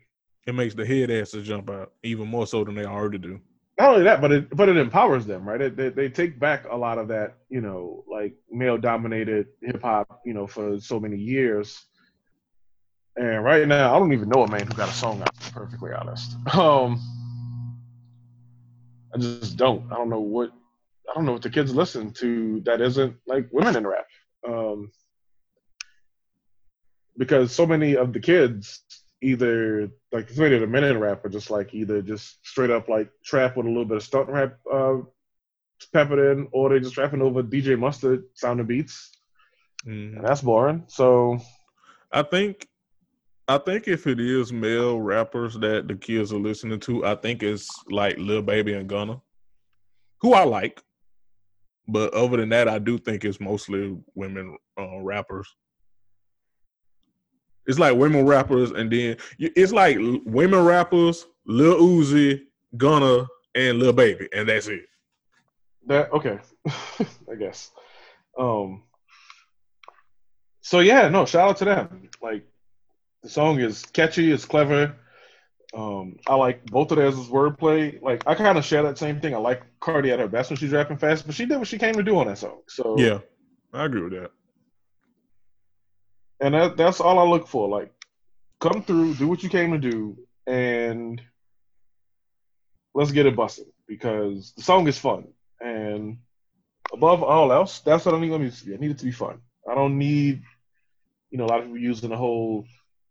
it 0.45 0.55
makes 0.55 0.75
the 0.75 0.85
head 0.85 1.11
asses 1.11 1.47
jump 1.47 1.69
out 1.69 1.93
even 2.03 2.27
more 2.27 2.47
so 2.47 2.63
than 2.63 2.75
they 2.75 2.85
already 2.85 3.17
do. 3.17 3.39
Not 3.79 3.91
only 3.91 4.03
that, 4.05 4.21
but 4.21 4.31
it 4.31 4.55
but 4.55 4.69
it 4.69 4.77
empowers 4.77 5.25
them, 5.27 5.47
right? 5.47 5.61
It, 5.61 5.77
they, 5.77 5.89
they 5.89 6.09
take 6.09 6.39
back 6.39 6.65
a 6.69 6.75
lot 6.75 6.97
of 6.97 7.07
that, 7.09 7.35
you 7.49 7.61
know, 7.61 8.03
like 8.09 8.33
male 8.51 8.77
dominated 8.77 9.47
hip 9.61 9.83
hop, 9.83 10.21
you 10.25 10.33
know, 10.33 10.47
for 10.47 10.79
so 10.79 10.99
many 10.99 11.17
years. 11.17 11.85
And 13.15 13.43
right 13.43 13.67
now, 13.67 13.95
I 13.95 13.99
don't 13.99 14.13
even 14.13 14.29
know 14.29 14.43
a 14.43 14.47
man 14.47 14.65
who 14.65 14.73
got 14.73 14.89
a 14.89 14.93
song 14.93 15.21
out. 15.21 15.33
To 15.33 15.45
be 15.45 15.51
perfectly 15.51 15.91
honest, 15.91 16.35
um, 16.55 16.99
I 19.13 19.19
just 19.19 19.57
don't. 19.57 19.91
I 19.91 19.95
don't 19.95 20.09
know 20.09 20.21
what 20.21 20.51
I 21.09 21.13
don't 21.13 21.25
know 21.25 21.33
what 21.33 21.43
the 21.43 21.49
kids 21.49 21.73
listen 21.73 22.11
to 22.13 22.61
that 22.65 22.81
isn't 22.81 23.15
like 23.27 23.47
women 23.51 23.75
in 23.75 23.85
rap. 23.85 24.07
Um, 24.47 24.91
because 27.17 27.51
so 27.51 27.65
many 27.65 27.95
of 27.95 28.13
the 28.13 28.19
kids 28.19 28.81
either 29.21 29.89
like 30.11 30.35
many 30.37 30.55
of 30.55 30.61
the 30.61 30.67
men 30.67 30.83
in 30.83 30.99
rap 30.99 31.25
are 31.25 31.29
just 31.29 31.51
like 31.51 31.73
either 31.73 32.01
just 32.01 32.45
straight 32.45 32.69
up 32.69 32.87
like 32.87 33.09
trap 33.25 33.57
with 33.57 33.65
a 33.65 33.69
little 33.69 33.85
bit 33.85 33.97
of 33.97 34.03
stunt 34.03 34.29
rap 34.29 34.57
uh, 34.71 34.97
peppered 35.93 36.37
in, 36.37 36.47
or 36.51 36.69
they 36.69 36.79
just 36.79 36.97
rapping 36.97 37.21
over 37.21 37.43
DJ 37.43 37.77
Mustard 37.77 38.23
sounding 38.33 38.65
beats. 38.65 39.11
Mm-hmm. 39.85 40.23
that's 40.23 40.41
boring. 40.41 40.83
So 40.87 41.39
I 42.11 42.23
think 42.23 42.67
I 43.47 43.57
think 43.57 43.87
if 43.87 44.07
it 44.07 44.19
is 44.19 44.51
male 44.51 44.99
rappers 44.99 45.55
that 45.59 45.87
the 45.87 45.95
kids 45.95 46.33
are 46.33 46.39
listening 46.39 46.79
to, 46.81 47.05
I 47.05 47.15
think 47.15 47.43
it's 47.43 47.69
like 47.89 48.17
Lil 48.17 48.41
Baby 48.41 48.73
and 48.73 48.89
Gunna, 48.89 49.21
who 50.21 50.33
I 50.33 50.43
like. 50.43 50.81
But 51.87 52.13
other 52.13 52.37
than 52.37 52.49
that, 52.49 52.67
I 52.67 52.79
do 52.79 52.97
think 52.97 53.23
it's 53.23 53.39
mostly 53.39 53.97
women 54.15 54.57
uh, 54.77 54.99
rappers. 54.99 55.47
It's 57.67 57.79
like 57.79 57.97
women 57.97 58.25
rappers, 58.25 58.71
and 58.71 58.91
then 58.91 59.17
it's 59.37 59.73
like 59.73 59.97
women 60.25 60.63
rappers, 60.63 61.25
Lil 61.45 61.79
Uzi, 61.79 62.41
Gunna, 62.77 63.27
and 63.55 63.79
Lil 63.79 63.93
Baby, 63.93 64.29
and 64.33 64.47
that's 64.47 64.67
it. 64.67 64.85
That 65.85 66.11
okay, 66.13 66.39
I 67.31 67.35
guess. 67.37 67.71
Um. 68.39 68.83
So 70.61 70.79
yeah, 70.79 71.07
no, 71.09 71.25
shout 71.25 71.49
out 71.49 71.57
to 71.57 71.65
them. 71.65 72.09
Like 72.21 72.45
the 73.23 73.29
song 73.29 73.59
is 73.59 73.83
catchy, 73.85 74.31
it's 74.31 74.45
clever. 74.45 74.95
Um, 75.73 76.17
I 76.27 76.35
like 76.35 76.65
both 76.65 76.91
of 76.91 76.97
theirs 76.97 77.15
wordplay. 77.15 78.01
Like 78.01 78.25
I 78.25 78.35
kind 78.35 78.57
of 78.57 78.63
share 78.65 78.83
that 78.83 78.97
same 78.97 79.19
thing. 79.19 79.35
I 79.35 79.37
like 79.37 79.63
Cardi 79.81 80.11
at 80.11 80.19
her 80.19 80.27
best 80.27 80.49
when 80.49 80.57
she's 80.57 80.71
rapping 80.71 80.97
fast, 80.97 81.25
but 81.25 81.35
she 81.35 81.45
did 81.45 81.57
what 81.57 81.67
she 81.67 81.77
came 81.77 81.93
to 81.95 82.03
do 82.03 82.17
on 82.17 82.27
that 82.27 82.37
song. 82.37 82.61
So 82.67 82.95
yeah, 82.97 83.19
I 83.73 83.85
agree 83.85 84.01
with 84.01 84.13
that. 84.13 84.31
And 86.39 86.53
that, 86.53 86.77
that's 86.77 86.99
all 86.99 87.19
I 87.19 87.23
look 87.23 87.47
for. 87.47 87.67
Like, 87.67 87.93
come 88.59 88.83
through, 88.83 89.15
do 89.15 89.27
what 89.27 89.43
you 89.43 89.49
came 89.49 89.71
to 89.71 89.77
do, 89.77 90.17
and 90.45 91.21
let's 92.93 93.11
get 93.11 93.25
it 93.25 93.35
busted 93.35 93.67
because 93.87 94.53
the 94.55 94.63
song 94.63 94.87
is 94.87 94.97
fun. 94.97 95.27
And 95.59 96.19
above 96.93 97.23
all 97.23 97.51
else, 97.51 97.79
that's 97.79 98.05
what 98.05 98.15
I 98.15 98.19
need 98.19 98.31
my 98.31 98.37
music 98.37 98.59
to 98.59 98.65
be. 98.67 98.75
I 98.75 98.77
need 98.77 98.91
it 98.91 98.99
to 98.99 99.05
be 99.05 99.11
fun. 99.11 99.39
I 99.69 99.75
don't 99.75 99.97
need, 99.97 100.43
you 101.31 101.37
know, 101.37 101.45
a 101.45 101.47
lot 101.47 101.59
of 101.59 101.65
people 101.65 101.79
using 101.79 102.09
the 102.09 102.17
whole 102.17 102.65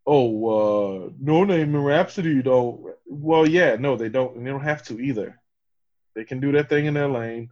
oh, 0.06 0.46
uh, 0.46 1.08
Noname 1.22 1.74
and 1.74 1.84
Rapsody 1.84 2.42
don't. 2.42 2.94
Well, 3.06 3.46
yeah, 3.46 3.76
no, 3.76 3.96
they 3.96 4.08
don't, 4.08 4.36
and 4.36 4.46
they 4.46 4.50
don't 4.50 4.60
have 4.60 4.82
to 4.84 5.00
either. 5.00 5.38
They 6.14 6.24
can 6.24 6.40
do 6.40 6.52
that 6.52 6.68
thing 6.68 6.86
in 6.86 6.94
their 6.94 7.08
lane. 7.08 7.50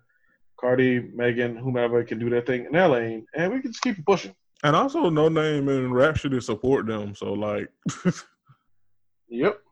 Cardi, 0.58 1.00
Megan, 1.00 1.56
whomever 1.56 2.04
can 2.04 2.18
do 2.18 2.30
that 2.30 2.46
thing 2.46 2.64
in 2.66 2.72
their 2.72 2.88
lane, 2.88 3.26
and 3.34 3.52
we 3.52 3.60
can 3.60 3.72
just 3.72 3.82
keep 3.82 4.04
pushing. 4.06 4.34
And 4.64 4.74
also, 4.74 5.10
Noname 5.10 5.68
and 5.68 5.94
Rapsody 5.94 6.40
support 6.40 6.86
them. 6.86 7.14
So, 7.14 7.32
like, 7.32 7.68
yep. 9.28 9.60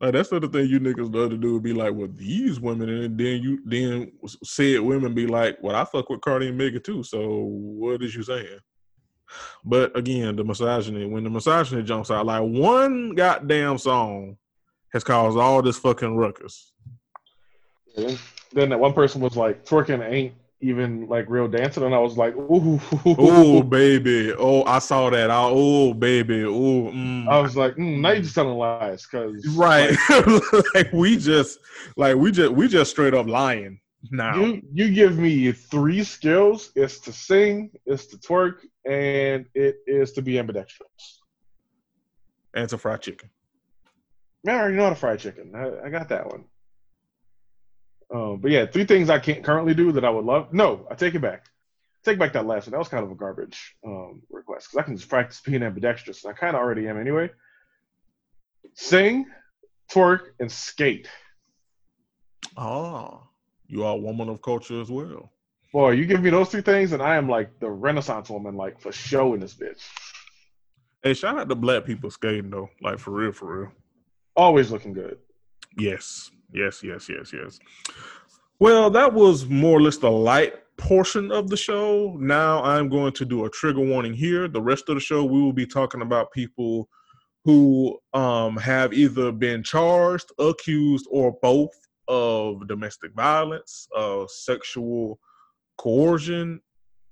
Like 0.00 0.14
that's 0.14 0.30
the 0.30 0.36
other 0.36 0.48
thing 0.48 0.66
you 0.66 0.80
niggas 0.80 1.14
love 1.14 1.28
to 1.28 1.36
do. 1.36 1.60
Be 1.60 1.74
like, 1.74 1.92
well, 1.92 2.08
these 2.10 2.58
women, 2.58 2.88
and 2.88 3.18
then 3.18 3.42
you 3.42 3.60
then 3.66 4.10
said 4.42 4.80
women 4.80 5.12
be 5.12 5.26
like, 5.26 5.58
well, 5.60 5.76
I 5.76 5.84
fuck 5.84 6.08
with 6.08 6.22
Cardi 6.22 6.48
and 6.48 6.56
Megan 6.56 6.82
too. 6.82 7.02
So 7.02 7.42
what 7.42 8.02
is 8.02 8.14
you 8.14 8.22
saying? 8.22 8.60
But 9.62 9.94
again, 9.94 10.36
the 10.36 10.44
misogyny, 10.44 11.04
when 11.04 11.24
the 11.24 11.28
misogyny 11.28 11.82
jumps 11.82 12.10
out, 12.10 12.24
like 12.24 12.40
one 12.40 13.14
goddamn 13.14 13.76
song 13.76 14.38
has 14.94 15.04
caused 15.04 15.36
all 15.36 15.60
this 15.60 15.78
fucking 15.78 16.16
ruckus. 16.16 16.72
Yeah. 17.94 18.16
Then 18.54 18.70
that 18.70 18.80
one 18.80 18.94
person 18.94 19.20
was 19.20 19.36
like, 19.36 19.66
twerking 19.66 20.02
ain't 20.02 20.32
even 20.60 21.06
like 21.08 21.28
real 21.28 21.48
dancing, 21.48 21.82
and 21.84 21.94
I 21.94 21.98
was 21.98 22.16
like, 22.16 22.36
ooh, 22.36 22.80
oh 23.06 23.62
baby, 23.62 24.32
oh 24.32 24.64
I 24.64 24.78
saw 24.78 25.10
that, 25.10 25.30
oh 25.30 25.94
baby, 25.94 26.44
oh. 26.44 26.90
Mm. 26.90 27.28
I 27.28 27.40
was 27.40 27.56
like, 27.56 27.74
mm, 27.74 28.00
now 28.00 28.10
you're 28.10 28.22
just 28.22 28.34
telling 28.34 28.56
lies, 28.56 29.06
cause 29.06 29.46
right, 29.56 29.96
like, 30.08 30.74
like 30.74 30.92
we 30.92 31.16
just, 31.16 31.58
like 31.96 32.16
we 32.16 32.30
just, 32.30 32.52
we 32.52 32.68
just 32.68 32.90
straight 32.90 33.14
up 33.14 33.26
lying 33.26 33.80
now. 34.10 34.36
You 34.36 34.62
you 34.72 34.90
give 34.90 35.18
me 35.18 35.52
three 35.52 36.04
skills: 36.04 36.70
it's 36.74 36.98
to 37.00 37.12
sing, 37.12 37.70
it's 37.86 38.06
to 38.06 38.16
twerk, 38.18 38.66
and 38.86 39.46
it 39.54 39.76
is 39.86 40.12
to 40.12 40.22
be 40.22 40.38
ambidextrous. 40.38 41.22
And 42.54 42.64
it's 42.64 42.72
a 42.72 42.78
fried 42.78 43.02
chicken. 43.02 43.30
Man, 44.42 44.56
I 44.56 44.58
already 44.58 44.76
know 44.76 44.84
how 44.84 44.90
to 44.90 44.96
fry 44.96 45.16
chicken. 45.16 45.52
I, 45.54 45.86
I 45.86 45.90
got 45.90 46.08
that 46.08 46.26
one. 46.26 46.44
Um, 48.12 48.38
but 48.40 48.50
yeah, 48.50 48.66
three 48.66 48.84
things 48.84 49.08
I 49.08 49.18
can't 49.18 49.44
currently 49.44 49.74
do 49.74 49.92
that 49.92 50.04
I 50.04 50.10
would 50.10 50.24
love. 50.24 50.52
No, 50.52 50.86
I 50.90 50.94
take 50.94 51.14
it 51.14 51.20
back. 51.20 51.46
take 52.04 52.18
back 52.18 52.32
that 52.32 52.46
last 52.46 52.66
one. 52.66 52.72
That 52.72 52.78
was 52.78 52.88
kind 52.88 53.04
of 53.04 53.10
a 53.10 53.14
garbage 53.14 53.76
um, 53.86 54.22
request 54.30 54.68
because 54.68 54.78
I 54.78 54.82
can 54.82 54.96
just 54.96 55.08
practice 55.08 55.40
being 55.40 55.62
ambidextrous. 55.62 56.24
And 56.24 56.32
I 56.32 56.36
kind 56.36 56.56
of 56.56 56.62
already 56.62 56.88
am 56.88 56.98
anyway. 57.00 57.30
Sing, 58.74 59.26
twerk, 59.92 60.30
and 60.40 60.50
skate. 60.50 61.08
Ah, 62.56 63.20
you 63.66 63.84
are 63.84 63.94
a 63.94 63.98
woman 63.98 64.28
of 64.28 64.42
culture 64.42 64.80
as 64.80 64.90
well. 64.90 65.30
Boy, 65.72 65.92
you 65.92 66.04
give 66.04 66.20
me 66.20 66.30
those 66.30 66.48
three 66.48 66.62
things, 66.62 66.92
and 66.92 67.00
I 67.00 67.14
am 67.14 67.28
like 67.28 67.60
the 67.60 67.70
Renaissance 67.70 68.28
woman, 68.28 68.56
like 68.56 68.80
for 68.80 68.90
show 68.90 69.34
in 69.34 69.40
this 69.40 69.54
bitch. 69.54 69.82
Hey, 71.02 71.14
shout 71.14 71.38
out 71.38 71.48
to 71.48 71.54
black 71.54 71.84
people 71.84 72.10
skating 72.10 72.50
though, 72.50 72.68
like 72.82 72.98
for 72.98 73.12
real, 73.12 73.32
for 73.32 73.60
real. 73.60 73.72
Always 74.36 74.72
looking 74.72 74.92
good. 74.92 75.18
Yes, 75.78 76.30
yes, 76.52 76.82
yes, 76.82 77.08
yes, 77.08 77.32
yes. 77.32 77.58
Well, 78.58 78.90
that 78.90 79.14
was 79.14 79.46
more 79.46 79.78
or 79.78 79.82
less 79.82 79.96
the 79.96 80.10
light 80.10 80.54
portion 80.76 81.30
of 81.30 81.48
the 81.48 81.56
show. 81.56 82.16
Now 82.18 82.62
I'm 82.62 82.88
going 82.88 83.12
to 83.14 83.24
do 83.24 83.44
a 83.44 83.50
trigger 83.50 83.80
warning 83.80 84.14
here. 84.14 84.48
The 84.48 84.62
rest 84.62 84.88
of 84.88 84.96
the 84.96 85.00
show, 85.00 85.24
we 85.24 85.40
will 85.40 85.52
be 85.52 85.66
talking 85.66 86.02
about 86.02 86.32
people 86.32 86.88
who 87.44 87.98
um, 88.12 88.56
have 88.56 88.92
either 88.92 89.32
been 89.32 89.62
charged, 89.62 90.30
accused, 90.38 91.06
or 91.10 91.36
both 91.40 91.70
of 92.08 92.66
domestic 92.68 93.14
violence, 93.14 93.88
uh, 93.96 94.24
sexual 94.26 95.18
coercion, 95.78 96.60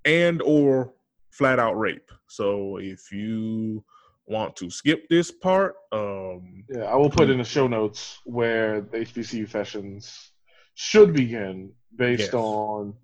and 0.04 0.42
or 0.42 0.92
flat 1.30 1.58
out 1.58 1.78
rape. 1.78 2.10
So 2.26 2.78
if 2.78 3.12
you 3.12 3.84
want 4.28 4.56
to 4.56 4.70
skip 4.70 5.08
this 5.08 5.30
part, 5.30 5.74
um, 5.92 6.64
yeah, 6.68 6.84
I 6.84 6.96
will 6.96 7.10
put 7.10 7.30
in 7.30 7.38
the 7.38 7.44
show 7.44 7.66
notes 7.66 8.18
where 8.24 8.82
the 8.82 8.98
HBCU 8.98 9.48
sessions 9.50 10.32
should 10.74 11.12
begin 11.12 11.72
based 11.96 12.20
yes. 12.20 12.34
on 12.34 12.94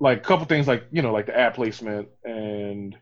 like 0.00 0.18
a 0.18 0.20
couple 0.20 0.46
things 0.46 0.68
like 0.68 0.84
you 0.92 1.02
know 1.02 1.12
like 1.12 1.26
the 1.26 1.36
ad 1.36 1.54
placement 1.54 2.08
and 2.24 2.96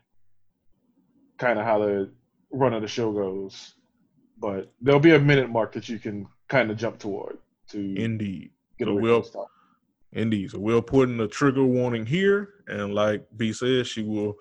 kind 1.37 1.59
of 1.59 1.65
how 1.65 1.79
the 1.79 2.09
run 2.51 2.73
of 2.73 2.81
the 2.81 2.87
show 2.87 3.11
goes. 3.11 3.75
But 4.39 4.71
there'll 4.81 4.99
be 4.99 5.13
a 5.13 5.19
minute 5.19 5.49
mark 5.49 5.73
that 5.73 5.89
you 5.89 5.99
can 5.99 6.27
kind 6.47 6.71
of 6.71 6.77
jump 6.77 6.99
toward 6.99 7.37
to 7.69 7.95
indeed. 7.95 8.51
get 8.77 8.87
so 8.87 8.93
we'll, 8.93 9.49
indeed. 10.13 10.51
So 10.51 10.59
we'll 10.59 10.81
put 10.81 11.09
in 11.09 11.19
a 11.19 11.27
trigger 11.27 11.63
warning 11.63 12.05
here 12.05 12.49
and 12.67 12.93
like 12.93 13.25
b 13.35 13.51
says 13.51 13.87
she 13.87 14.03
will 14.03 14.35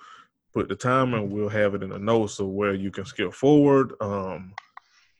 put 0.57 0.71
the 0.71 0.75
time 0.75 1.13
and 1.13 1.31
we'll 1.31 1.51
have 1.51 1.75
it 1.75 1.83
in 1.83 1.91
the 1.91 1.99
notes 1.99 2.41
of 2.41 2.49
where 2.49 2.73
you 2.73 2.91
can 2.91 3.05
skip 3.05 3.31
forward 3.35 3.93
um, 4.01 4.55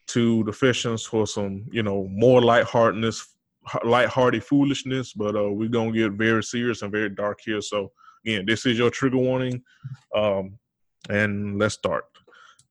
to 0.07 0.43
the 0.45 0.51
sessions 0.51 1.03
for 1.05 1.27
some 1.27 1.63
you 1.71 1.83
know 1.83 2.07
more 2.09 2.41
lightheartedness 2.41 3.35
lighthearted 3.83 4.43
foolishness, 4.43 5.13
but 5.13 5.35
uh, 5.35 5.51
we're 5.51 5.69
gonna 5.69 5.91
get 5.91 6.13
very 6.13 6.43
serious 6.43 6.81
and 6.81 6.91
very 6.91 7.11
dark 7.11 7.39
here. 7.45 7.61
So 7.61 7.91
again, 8.25 8.47
this 8.47 8.65
is 8.65 8.79
your 8.79 8.89
trigger 8.89 9.17
warning, 9.17 9.61
um, 10.15 10.57
and 11.07 11.59
let's 11.59 11.75
start. 11.75 12.05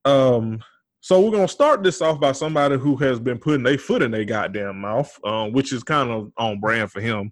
Um, 0.05 0.61
so 1.01 1.21
we're 1.21 1.31
gonna 1.31 1.47
start 1.47 1.85
this 1.85 2.03
off 2.03 2.19
by 2.19 2.33
somebody 2.33 2.79
who 2.79 2.97
has 2.97 3.21
been 3.21 3.39
putting 3.39 3.63
their 3.63 3.79
foot 3.79 4.03
in 4.03 4.11
their 4.11 4.25
goddamn 4.25 4.81
mouth, 4.81 5.17
um, 5.25 5.53
which 5.53 5.73
is 5.73 5.85
kind 5.85 6.11
of 6.11 6.33
on 6.37 6.59
brand 6.59 6.91
for 6.91 7.01
him. 7.01 7.31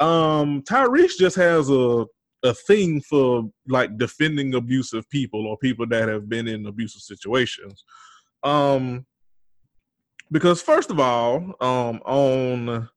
Um, 0.00 0.62
Tyrese 0.62 1.16
just 1.16 1.36
has 1.36 1.70
a 1.70 2.06
a 2.44 2.54
thing 2.54 3.00
for 3.00 3.50
like 3.66 3.96
defending 3.96 4.54
abusive 4.54 5.08
people 5.10 5.46
or 5.46 5.56
people 5.56 5.86
that 5.88 6.08
have 6.08 6.28
been 6.28 6.46
in 6.46 6.66
abusive 6.66 7.00
situations. 7.00 7.84
Um, 8.42 9.06
because 10.30 10.60
first 10.60 10.90
of 10.90 11.00
all, 11.00 11.54
um, 11.60 12.00
on 12.04 12.88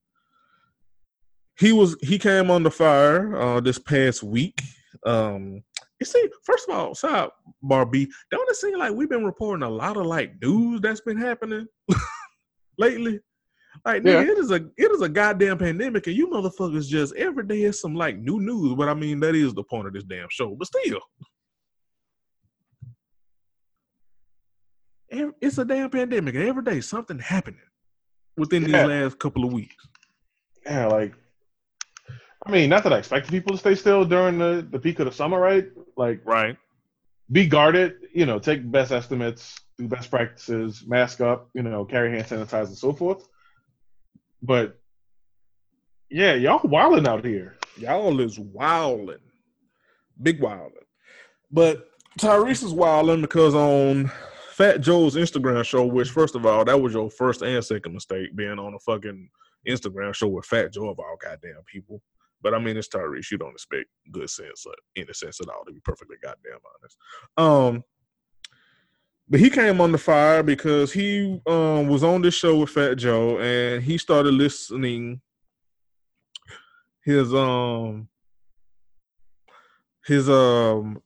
he 1.57 1.71
was 1.71 1.95
he 2.01 2.19
came 2.19 2.51
on 2.51 2.63
the 2.63 2.71
fire 2.71 3.35
uh, 3.35 3.59
this 3.59 3.79
past 3.79 4.21
week. 4.21 4.61
Um, 5.05 5.63
you 5.99 6.05
see, 6.05 6.27
first 6.43 6.67
of 6.69 6.75
all, 6.75 6.93
side 6.93 7.29
Barbie, 7.63 8.07
don't 8.29 8.49
it 8.49 8.55
seem 8.55 8.77
like 8.77 8.93
we've 8.93 9.09
been 9.09 9.25
reporting 9.25 9.63
a 9.63 9.69
lot 9.69 9.97
of 9.97 10.05
like 10.05 10.33
news 10.41 10.81
that's 10.81 11.01
been 11.01 11.17
happening 11.17 11.65
lately? 12.77 13.19
Like, 13.85 14.03
yeah. 14.03 14.23
nigga, 14.23 14.29
it 14.29 14.37
is 14.37 14.51
a 14.51 14.55
it 14.55 14.91
is 14.91 15.01
a 15.01 15.09
goddamn 15.09 15.57
pandemic, 15.57 16.07
and 16.07 16.15
you 16.15 16.27
motherfuckers 16.27 16.87
just 16.87 17.15
every 17.15 17.45
day 17.45 17.63
is 17.63 17.81
some 17.81 17.95
like 17.95 18.17
new 18.17 18.39
news. 18.39 18.75
But 18.75 18.89
I 18.89 18.93
mean, 18.93 19.19
that 19.21 19.35
is 19.35 19.53
the 19.53 19.63
point 19.63 19.87
of 19.87 19.93
this 19.93 20.03
damn 20.03 20.27
show. 20.29 20.55
But 20.55 20.67
still, 20.67 21.01
it's 25.09 25.57
a 25.57 25.65
damn 25.65 25.89
pandemic, 25.89 26.35
and 26.35 26.43
every 26.47 26.63
day 26.63 26.81
something 26.81 27.19
happening 27.19 27.61
within 28.35 28.63
yeah. 28.63 28.87
these 28.87 28.87
last 28.87 29.19
couple 29.19 29.45
of 29.45 29.53
weeks. 29.53 29.87
Yeah, 30.65 30.87
like 30.87 31.13
I 32.47 32.51
mean, 32.51 32.69
not 32.69 32.83
that 32.83 32.93
I 32.93 32.97
expect 32.97 33.29
people 33.29 33.51
to 33.51 33.57
stay 33.57 33.75
still 33.75 34.05
during 34.05 34.37
the, 34.37 34.65
the 34.69 34.79
peak 34.79 34.99
of 34.99 35.05
the 35.05 35.11
summer, 35.11 35.39
right? 35.39 35.67
Like, 35.97 36.21
right. 36.23 36.55
Be 37.29 37.45
guarded, 37.45 37.95
you 38.13 38.25
know, 38.25 38.39
take 38.39 38.69
best 38.71 38.93
estimates, 38.93 39.59
do 39.77 39.87
best 39.87 40.09
practices, 40.09 40.85
mask 40.87 41.19
up, 41.19 41.49
you 41.53 41.61
know, 41.61 41.83
carry 41.83 42.11
hand 42.11 42.25
sanitizer 42.25 42.67
and 42.67 42.77
so 42.77 42.93
forth. 42.93 43.27
But 44.41 44.79
yeah, 46.09 46.33
y'all 46.35 46.67
wilding 46.67 47.07
out 47.07 47.25
here. 47.25 47.57
Y'all 47.77 48.19
is 48.19 48.39
wilding. 48.39 49.19
Big 50.21 50.41
wilding. 50.41 50.73
But 51.51 51.87
Tyrese 52.19 52.63
is 52.63 52.73
wilding 52.73 53.21
because 53.21 53.53
on 53.53 54.11
Fat 54.51 54.81
Joe's 54.81 55.15
Instagram 55.15 55.63
show, 55.63 55.85
which 55.85 56.09
first 56.09 56.35
of 56.35 56.45
all, 56.45 56.65
that 56.65 56.81
was 56.81 56.93
your 56.93 57.09
first 57.09 57.41
and 57.41 57.63
second 57.63 57.93
mistake 57.93 58.35
being 58.35 58.57
on 58.57 58.73
a 58.73 58.79
fucking 58.79 59.29
Instagram 59.67 60.13
show 60.13 60.27
with 60.27 60.45
Fat 60.45 60.73
Joe 60.73 60.89
of 60.89 60.99
all 60.99 61.17
goddamn 61.21 61.61
people. 61.71 62.01
But 62.41 62.53
I 62.53 62.59
mean, 62.59 62.77
it's 62.77 62.87
Tyrese. 62.87 63.31
You 63.31 63.37
don't 63.37 63.51
expect 63.51 63.85
good 64.11 64.29
sense 64.29 64.65
or 64.65 64.73
any 64.95 65.13
sense 65.13 65.39
at 65.41 65.49
all, 65.49 65.63
to 65.65 65.71
be 65.71 65.79
perfectly 65.83 66.17
goddamn 66.21 66.59
honest. 66.81 66.97
Um, 67.37 67.83
but 69.29 69.39
he 69.39 69.49
came 69.49 69.81
on 69.81 69.91
the 69.91 69.97
fire 69.97 70.43
because 70.43 70.91
he 70.91 71.41
um, 71.47 71.87
was 71.87 72.03
on 72.03 72.21
this 72.21 72.33
show 72.33 72.57
with 72.57 72.69
Fat 72.69 72.95
Joe, 72.95 73.39
and 73.39 73.83
he 73.83 73.97
started 73.97 74.33
listening 74.33 75.21
his 77.03 77.33
um 77.33 78.09
his 80.05 80.29
um 80.29 81.01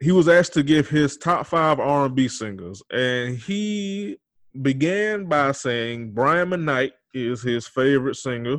he 0.00 0.12
was 0.12 0.28
asked 0.28 0.54
to 0.54 0.62
give 0.62 0.88
his 0.88 1.16
top 1.16 1.46
five 1.46 1.80
R 1.80 2.06
and 2.06 2.14
B 2.14 2.28
singers, 2.28 2.82
and 2.90 3.36
he 3.36 4.18
began 4.60 5.26
by 5.26 5.52
saying 5.52 6.12
Brian 6.12 6.50
McKnight 6.50 6.92
is 7.12 7.42
his 7.42 7.66
favorite 7.66 8.16
singer 8.16 8.58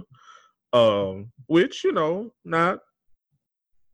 um, 0.76 1.32
which 1.48 1.84
you 1.84 1.94
know, 1.94 2.34
not 2.44 2.80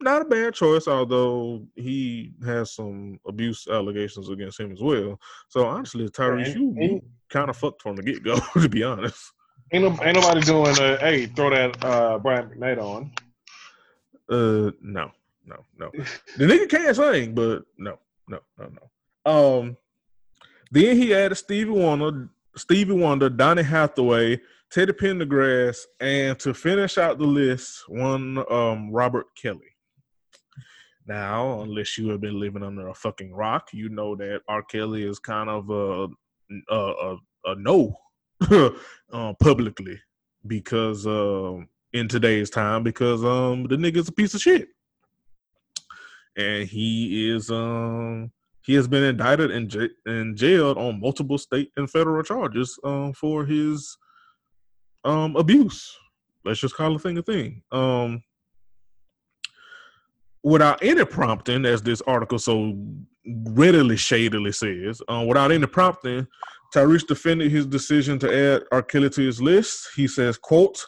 not 0.02 0.22
a 0.22 0.24
bad 0.26 0.54
choice, 0.54 0.88
although 0.88 1.66
he 1.74 2.32
has 2.44 2.74
some 2.74 3.18
abuse 3.26 3.66
allegations 3.68 4.28
against 4.28 4.60
him 4.60 4.72
as 4.72 4.80
well. 4.80 5.18
So 5.48 5.66
honestly, 5.66 6.08
Tyrese, 6.08 6.54
you, 6.54 6.74
you 6.78 7.02
kind 7.28 7.50
of 7.50 7.56
fucked 7.56 7.82
from 7.82 7.96
the 7.96 8.02
get 8.02 8.22
go, 8.22 8.38
to 8.60 8.68
be 8.68 8.82
honest. 8.82 9.32
Ain't, 9.72 9.84
ain't 10.02 10.16
nobody 10.16 10.40
doing 10.42 10.78
a 10.78 10.96
hey, 10.98 11.26
throw 11.26 11.50
that 11.50 11.82
uh, 11.84 12.18
Brian 12.18 12.50
McKnight 12.50 12.78
on. 12.78 13.10
Uh, 14.28 14.70
no, 14.82 15.10
no, 15.46 15.64
no. 15.78 15.90
the 16.36 16.44
nigga 16.44 16.68
can't 16.68 16.96
sing, 16.96 17.34
but 17.34 17.64
no, 17.78 17.98
no, 18.28 18.40
no, 18.58 18.68
no. 18.68 18.90
Um, 19.30 19.76
then 20.70 20.96
he 20.96 21.14
added 21.14 21.36
Stevie 21.36 21.70
Wonder, 21.70 22.28
Stevie 22.56 22.94
Wonder, 22.94 23.30
Donny 23.30 23.62
Hathaway, 23.62 24.40
Teddy 24.70 24.92
Pendergrass, 24.92 25.84
and 26.00 26.38
to 26.38 26.54
finish 26.54 26.96
out 26.96 27.18
the 27.18 27.26
list, 27.26 27.84
one 27.88 28.42
um, 28.50 28.90
Robert 28.90 29.26
Kelly. 29.40 29.71
Now, 31.06 31.62
unless 31.62 31.98
you 31.98 32.08
have 32.10 32.20
been 32.20 32.38
living 32.38 32.62
under 32.62 32.88
a 32.88 32.94
fucking 32.94 33.34
rock, 33.34 33.68
you 33.72 33.88
know 33.88 34.14
that 34.16 34.42
R. 34.48 34.62
Kelly 34.62 35.04
is 35.04 35.18
kind 35.18 35.50
of 35.50 35.70
a 35.70 36.08
a, 36.70 36.76
a, 36.76 37.16
a 37.46 37.54
no 37.56 37.96
uh, 39.12 39.32
publicly 39.40 39.98
because 40.46 41.06
uh, 41.06 41.56
in 41.92 42.08
today's 42.08 42.50
time 42.50 42.82
because 42.82 43.24
um 43.24 43.64
the 43.64 43.76
nigga's 43.76 44.08
a 44.08 44.12
piece 44.12 44.34
of 44.34 44.40
shit, 44.40 44.68
and 46.36 46.68
he 46.68 47.30
is 47.30 47.50
um 47.50 48.30
he 48.64 48.74
has 48.74 48.86
been 48.86 49.02
indicted 49.02 49.50
and, 49.50 49.68
j- 49.68 49.90
and 50.06 50.36
jailed 50.36 50.78
on 50.78 51.00
multiple 51.00 51.36
state 51.36 51.72
and 51.76 51.90
federal 51.90 52.22
charges 52.22 52.78
um 52.84 53.12
for 53.12 53.44
his 53.44 53.96
um, 55.04 55.36
abuse. 55.36 55.96
Let's 56.44 56.60
just 56.60 56.76
call 56.76 56.94
a 56.94 56.98
thing 56.98 57.18
a 57.18 57.22
thing. 57.22 57.62
Um, 57.72 58.22
without 60.42 60.82
any 60.82 61.04
prompting, 61.04 61.64
as 61.64 61.82
this 61.82 62.02
article 62.02 62.38
so 62.38 62.76
readily 63.26 63.96
shadily 63.96 64.52
says, 64.52 65.00
uh, 65.08 65.24
without 65.26 65.52
any 65.52 65.66
prompting, 65.66 66.26
Tyrese 66.74 67.06
defended 67.06 67.50
his 67.50 67.66
decision 67.66 68.18
to 68.20 68.54
add 68.54 68.62
R. 68.72 68.82
Kelly 68.82 69.10
to 69.10 69.20
his 69.20 69.40
list. 69.40 69.88
He 69.94 70.08
says, 70.08 70.38
quote, 70.38 70.84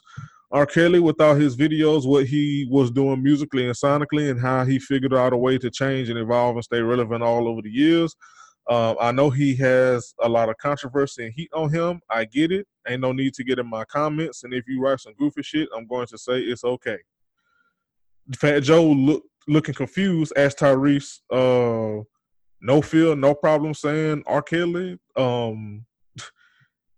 R. 0.50 0.66
Kelly, 0.66 1.00
without 1.00 1.34
his 1.34 1.56
videos, 1.56 2.06
what 2.06 2.26
he 2.26 2.66
was 2.70 2.90
doing 2.90 3.22
musically 3.22 3.66
and 3.66 3.74
sonically, 3.74 4.30
and 4.30 4.40
how 4.40 4.64
he 4.64 4.78
figured 4.78 5.12
out 5.12 5.32
a 5.32 5.36
way 5.36 5.58
to 5.58 5.70
change 5.70 6.08
and 6.10 6.18
evolve 6.18 6.56
and 6.56 6.64
stay 6.64 6.80
relevant 6.80 7.22
all 7.22 7.48
over 7.48 7.60
the 7.60 7.70
years. 7.70 8.14
Uh, 8.68 8.94
I 8.98 9.12
know 9.12 9.28
he 9.28 9.54
has 9.56 10.14
a 10.22 10.28
lot 10.28 10.48
of 10.48 10.56
controversy 10.56 11.26
and 11.26 11.34
heat 11.34 11.50
on 11.52 11.70
him. 11.70 12.00
I 12.08 12.24
get 12.24 12.50
it. 12.50 12.66
Ain't 12.88 13.02
no 13.02 13.12
need 13.12 13.34
to 13.34 13.44
get 13.44 13.58
in 13.58 13.68
my 13.68 13.84
comments. 13.84 14.44
And 14.44 14.54
if 14.54 14.66
you 14.66 14.80
write 14.80 15.00
some 15.00 15.12
goofy 15.18 15.42
shit, 15.42 15.68
I'm 15.76 15.86
going 15.86 16.06
to 16.06 16.16
say 16.16 16.40
it's 16.40 16.64
okay. 16.64 16.98
Fat 18.36 18.60
Joe 18.60 18.84
looked 18.84 19.28
looking 19.46 19.74
confused, 19.74 20.32
asked 20.36 20.58
Tyrese, 20.58 21.20
uh, 21.30 22.02
no 22.60 22.80
fear, 22.82 23.14
no 23.14 23.34
problem 23.34 23.74
saying 23.74 24.22
R. 24.26 24.42
Kelly. 24.42 24.98
Um, 25.16 25.84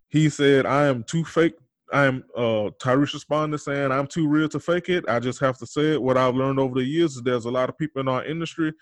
he 0.09 0.29
said, 0.29 0.65
I 0.65 0.85
am 0.87 1.03
too 1.03 1.25
fake. 1.25 1.55
I 1.91 2.05
am 2.05 2.23
uh 2.35 2.69
Tyrese 2.81 3.13
responded 3.13 3.59
saying, 3.59 3.91
I'm 3.93 4.07
too 4.07 4.27
real 4.27 4.49
to 4.49 4.59
fake 4.59 4.89
it. 4.89 5.05
I 5.07 5.19
just 5.19 5.39
have 5.39 5.57
to 5.59 5.65
say 5.65 5.93
it. 5.93 6.01
What 6.01 6.17
I've 6.17 6.35
learned 6.35 6.59
over 6.59 6.75
the 6.75 6.83
years 6.83 7.15
is 7.15 7.21
there's 7.21 7.45
a 7.45 7.51
lot 7.51 7.69
of 7.69 7.77
people 7.77 8.01
in 8.01 8.09
our 8.09 8.25
industry. 8.25 8.73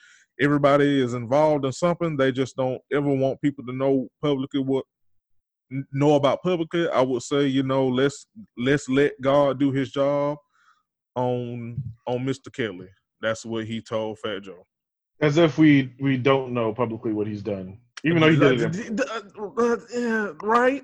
Everybody 0.42 1.02
is 1.02 1.14
involved 1.14 1.66
in 1.66 1.72
something. 1.72 2.18
They 2.18 2.32
just 2.32 2.56
don't 2.56 2.82
ever 2.92 3.08
want 3.08 3.42
people 3.42 3.64
to 3.68 3.74
know 3.74 4.08
publicly 4.24 4.60
what 4.60 4.86
know 5.92 6.16
about 6.16 6.42
publicly. 6.42 6.90
I 6.90 7.02
would 7.02 7.22
say, 7.22 7.46
you 7.46 7.64
know, 7.64 7.88
let's 7.88 8.28
let's 8.58 8.90
let 8.90 9.20
God 9.22 9.60
do 9.60 9.72
his 9.72 9.92
job 9.92 10.38
on 11.16 11.82
on 12.08 12.26
Mr. 12.26 12.52
Kelly. 12.52 12.90
That's 13.26 13.44
what 13.44 13.66
he 13.66 13.82
told 13.82 14.20
Fat 14.20 14.44
Joe. 14.44 14.68
As 15.20 15.38
if 15.38 15.58
we 15.58 15.92
we 16.00 16.16
don't 16.16 16.54
know 16.54 16.72
publicly 16.74 17.12
what 17.12 17.26
he's 17.26 17.42
done, 17.42 17.80
even 18.04 18.22
though 18.22 18.30
he 18.30 18.38
did 18.38 18.62
it. 18.76 19.02
Uh, 19.58 19.78
yeah, 19.92 20.32
right. 20.44 20.84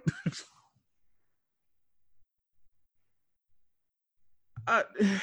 I, 4.68 4.84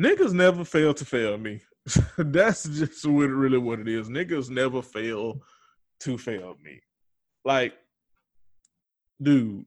niggas 0.00 0.32
never 0.32 0.64
fail 0.64 0.94
to 0.94 1.04
fail 1.04 1.36
me. 1.36 1.60
That's 2.16 2.64
just 2.64 3.04
what 3.04 3.26
really 3.26 3.58
what 3.58 3.80
it 3.80 3.88
is. 3.88 4.08
Niggas 4.08 4.48
never 4.48 4.80
fail 4.80 5.42
to 6.00 6.16
fail 6.16 6.56
me. 6.64 6.80
Like, 7.44 7.74
dude, 9.20 9.66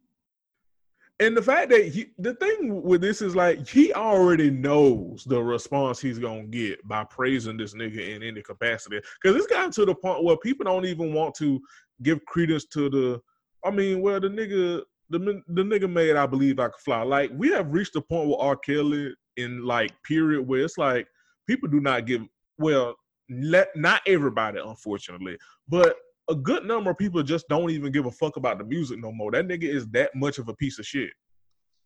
and 1.24 1.38
the 1.38 1.42
fact 1.42 1.70
that 1.70 1.88
he, 1.88 2.08
the 2.18 2.34
thing 2.36 2.84
with 2.84 3.00
this 3.00 3.22
is 3.22 3.34
like 3.34 3.66
he 3.68 3.94
already 3.94 4.50
knows 4.52 5.24
the 5.24 5.42
response 5.42 6.02
he's 6.02 6.20
gonna 6.20 6.44
get 6.44 6.86
by 6.86 7.06
praising 7.06 7.56
this 7.56 7.74
nigga 7.74 8.16
in 8.16 8.24
any 8.24 8.42
capacity. 8.42 9.00
Because 9.22 9.38
it's 9.38 9.48
gotten 9.48 9.72
to 9.72 9.86
the 9.86 9.96
point 9.96 10.24
where 10.24 10.36
people 10.36 10.66
don't 10.66 10.86
even 10.86 11.14
want 11.14 11.34
to 11.36 11.62
give 12.02 12.26
credence 12.26 12.66
to 12.66 12.90
the. 12.90 13.22
I 13.64 13.72
mean, 13.72 14.02
well, 14.02 14.20
the 14.20 14.28
nigga, 14.28 14.82
the 15.10 15.42
the 15.48 15.64
nigga 15.64 15.90
made 15.90 16.18
I 16.18 16.26
believe 16.26 16.60
I 16.60 16.68
could 16.68 16.82
fly. 16.82 17.04
Like 17.04 17.32
we 17.34 17.50
have 17.52 17.74
reached 17.74 17.94
the 17.94 18.02
point 18.02 18.28
where 18.28 18.40
R. 18.40 18.58
Kelly 18.58 19.14
in 19.38 19.66
like 19.66 19.92
period 20.04 20.46
where 20.46 20.66
it's 20.66 20.78
like 20.78 21.08
people 21.48 21.70
do 21.70 21.80
not 21.80 22.06
give. 22.06 22.24
Well, 22.58 22.96
let 23.30 23.74
not 23.78 24.02
everybody, 24.06 24.60
unfortunately, 24.60 25.38
but 25.70 25.96
a 26.30 26.36
good 26.36 26.66
number 26.66 26.92
of 26.92 26.98
people 26.98 27.22
just 27.24 27.48
don't 27.50 27.70
even 27.70 27.92
give 27.92 28.06
a 28.06 28.12
fuck 28.12 28.38
about 28.38 28.58
the 28.58 28.64
music 28.64 29.00
no 29.00 29.12
more. 29.12 29.32
That 29.32 29.48
nigga 29.48 29.64
is 29.64 29.88
that 29.90 30.16
much 30.16 30.38
of 30.38 30.48
a 30.48 30.54
piece 30.54 30.80
of 30.80 30.86
shit. 30.86 31.12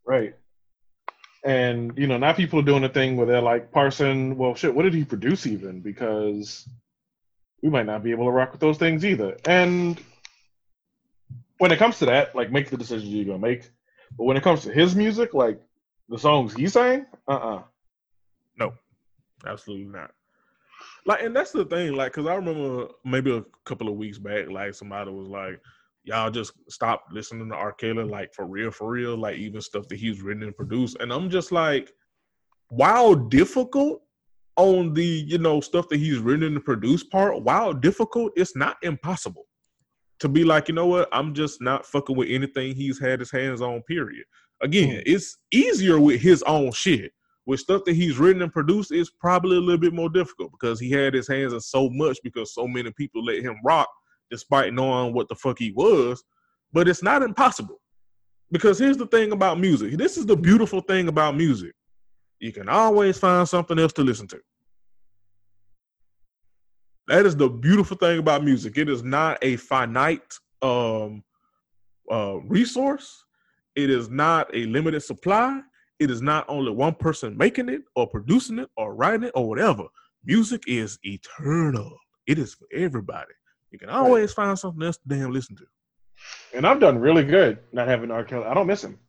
Right. 0.06 0.36
And 1.46 1.98
you 1.98 2.08
know, 2.08 2.18
now 2.18 2.34
people 2.34 2.60
are 2.60 2.64
doing 2.64 2.84
a 2.84 2.90
thing 2.90 3.18
where 3.18 3.26
they're 3.26 3.42
like 3.42 3.72
parsing, 3.72 4.38
well 4.38 4.56
shit, 4.56 4.74
what 4.74 4.84
did 4.84 4.94
he 4.94 5.06
produce 5.06 5.48
even? 5.48 5.82
Because 5.82 6.68
we 7.62 7.70
might 7.70 7.86
not 7.86 8.04
be 8.04 8.12
able 8.12 8.26
to 8.26 8.32
rock 8.32 8.52
with 8.52 8.62
those 8.62 8.78
things 8.78 9.06
either. 9.06 9.38
And 9.46 10.00
when 11.58 11.72
it 11.72 11.80
comes 11.80 12.00
to 12.00 12.06
that, 12.06 12.36
like 12.36 12.52
make 12.52 12.70
the 12.70 12.78
decisions 12.78 13.10
you're 13.10 13.26
gonna 13.26 13.40
make. 13.40 13.70
But 14.18 14.26
when 14.26 14.38
it 14.38 14.44
comes 14.44 14.62
to 14.64 14.72
his 14.72 14.96
music, 14.96 15.34
like 15.34 15.60
the 16.10 16.20
songs 16.20 16.54
he 16.54 16.68
sang, 16.68 17.06
uh 17.28 17.32
uh-uh. 17.32 17.56
uh 17.56 17.64
No, 18.58 18.74
absolutely 19.46 19.88
not. 19.88 20.12
Like, 21.08 21.24
and 21.24 21.34
that's 21.34 21.52
the 21.52 21.64
thing, 21.64 21.94
like, 21.94 22.12
cause 22.12 22.28
I 22.28 22.36
remember 22.36 22.90
maybe 23.06 23.32
a 23.36 23.44
couple 23.64 23.88
of 23.88 23.96
weeks 23.96 24.18
back, 24.18 24.50
like 24.50 24.74
somebody 24.74 25.10
was 25.10 25.30
like, 25.30 25.62
"Y'all 26.04 26.30
just 26.30 26.52
stop 26.70 27.06
listening 27.14 27.48
to 27.50 27.56
R. 27.56 27.72
Kelly, 27.72 28.04
like 28.04 28.34
for 28.34 28.46
real, 28.46 28.72
for 28.72 28.90
real, 28.90 29.16
like 29.16 29.38
even 29.38 29.62
stuff 29.62 29.88
that 29.88 29.98
he's 29.98 30.22
written 30.22 30.44
and 30.44 30.56
produced." 30.56 30.98
And 31.00 31.14
I'm 31.14 31.30
just 31.30 31.54
like, 31.54 31.94
while 32.68 33.16
difficult 33.16 34.02
on 34.58 34.94
the 34.94 35.06
you 35.06 35.38
know 35.38 35.62
stuff 35.62 35.88
that 35.90 35.98
he's 35.98 36.20
written 36.20 36.56
and 36.56 36.66
produced 36.66 37.10
part, 37.10 37.42
while 37.42 37.72
difficult, 37.72 38.34
it's 38.36 38.58
not 38.58 38.76
impossible 38.84 39.46
to 40.20 40.28
be 40.28 40.44
like, 40.44 40.68
you 40.68 40.74
know 40.74 40.88
what, 40.88 41.08
I'm 41.14 41.34
just 41.34 41.62
not 41.62 41.86
fucking 41.86 42.18
with 42.18 42.28
anything 42.30 42.76
he's 42.76 43.00
had 43.00 43.22
his 43.22 43.32
hands 43.32 43.62
on. 43.62 43.82
Period. 43.84 44.26
Again, 44.62 44.98
mm. 44.98 45.04
it's 45.06 45.38
easier 45.54 46.02
with 46.02 46.20
his 46.20 46.44
own 46.44 46.74
shit 46.74 47.14
with 47.48 47.62
stuff 47.62 47.84
that 47.86 47.96
he's 47.96 48.20
written 48.20 48.42
and 48.42 48.52
produced, 48.52 48.92
it's 48.92 49.10
probably 49.10 49.56
a 49.56 49.62
little 49.62 49.80
bit 49.80 49.94
more 49.94 50.10
difficult 50.10 50.52
because 50.52 50.82
he 50.82 50.92
had 50.92 51.14
his 51.14 51.30
hands 51.30 51.54
in 51.54 51.62
so 51.62 51.90
much 51.90 52.20
because 52.22 52.54
so 52.54 52.68
many 52.68 52.92
people 52.92 53.24
let 53.24 53.42
him 53.42 53.56
rock 53.64 53.88
despite 54.30 54.74
knowing 54.74 55.14
what 55.14 55.30
the 55.30 55.36
fuck 55.36 55.58
he 55.58 55.72
was. 55.72 56.22
But 56.74 56.90
it's 56.90 57.02
not 57.02 57.24
impossible. 57.24 57.80
Because 58.52 58.78
here's 58.78 58.98
the 58.98 59.08
thing 59.08 59.32
about 59.32 59.60
music. 59.62 59.98
This 59.98 60.18
is 60.18 60.26
the 60.26 60.36
beautiful 60.36 60.82
thing 60.82 61.08
about 61.08 61.38
music. 61.38 61.72
You 62.40 62.52
can 62.52 62.68
always 62.68 63.18
find 63.18 63.48
something 63.48 63.80
else 63.80 63.94
to 63.94 64.04
listen 64.04 64.28
to. 64.28 64.40
That 67.08 67.26
is 67.26 67.36
the 67.38 67.50
beautiful 67.50 67.96
thing 67.96 68.20
about 68.20 68.44
music. 68.44 68.78
It 68.78 68.90
is 68.90 69.04
not 69.04 69.38
a 69.42 69.56
finite 69.56 70.34
um, 70.62 71.24
uh, 72.12 72.40
resource. 72.42 73.24
It 73.78 73.90
is 73.90 74.10
not 74.10 74.54
a 74.54 74.66
limited 74.66 75.02
supply 75.02 75.62
it 76.00 76.12
is 76.12 76.22
not 76.22 76.46
only 76.48 76.72
one 76.72 76.94
person 76.94 77.38
making 77.38 77.70
it 77.70 77.82
or 77.96 78.08
producing 78.08 78.60
it 78.60 78.70
or 78.78 78.94
writing 78.94 79.24
it 79.24 79.32
or 79.36 79.48
whatever. 79.48 79.86
Music 80.24 80.64
is 80.68 81.00
eternal. 81.04 81.98
It 82.28 82.38
is 82.38 82.54
for 82.54 82.68
everybody. 82.74 83.34
You 83.72 83.80
can 83.80 83.90
always 83.90 84.32
right. 84.32 84.48
find 84.48 84.60
something 84.60 84.84
else 84.84 84.98
to 84.98 85.08
damn 85.08 85.32
listen 85.32 85.56
to. 85.58 85.66
And 86.54 86.66
I've 86.66 86.80
done 86.80 87.00
really 87.00 87.24
good 87.24 87.60
not 87.72 87.88
having 87.88 88.12
R. 88.12 88.24
Kelly. 88.24 88.46
I 88.46 88.54
don't 88.54 88.68
miss 88.68 88.84
him. 88.84 89.00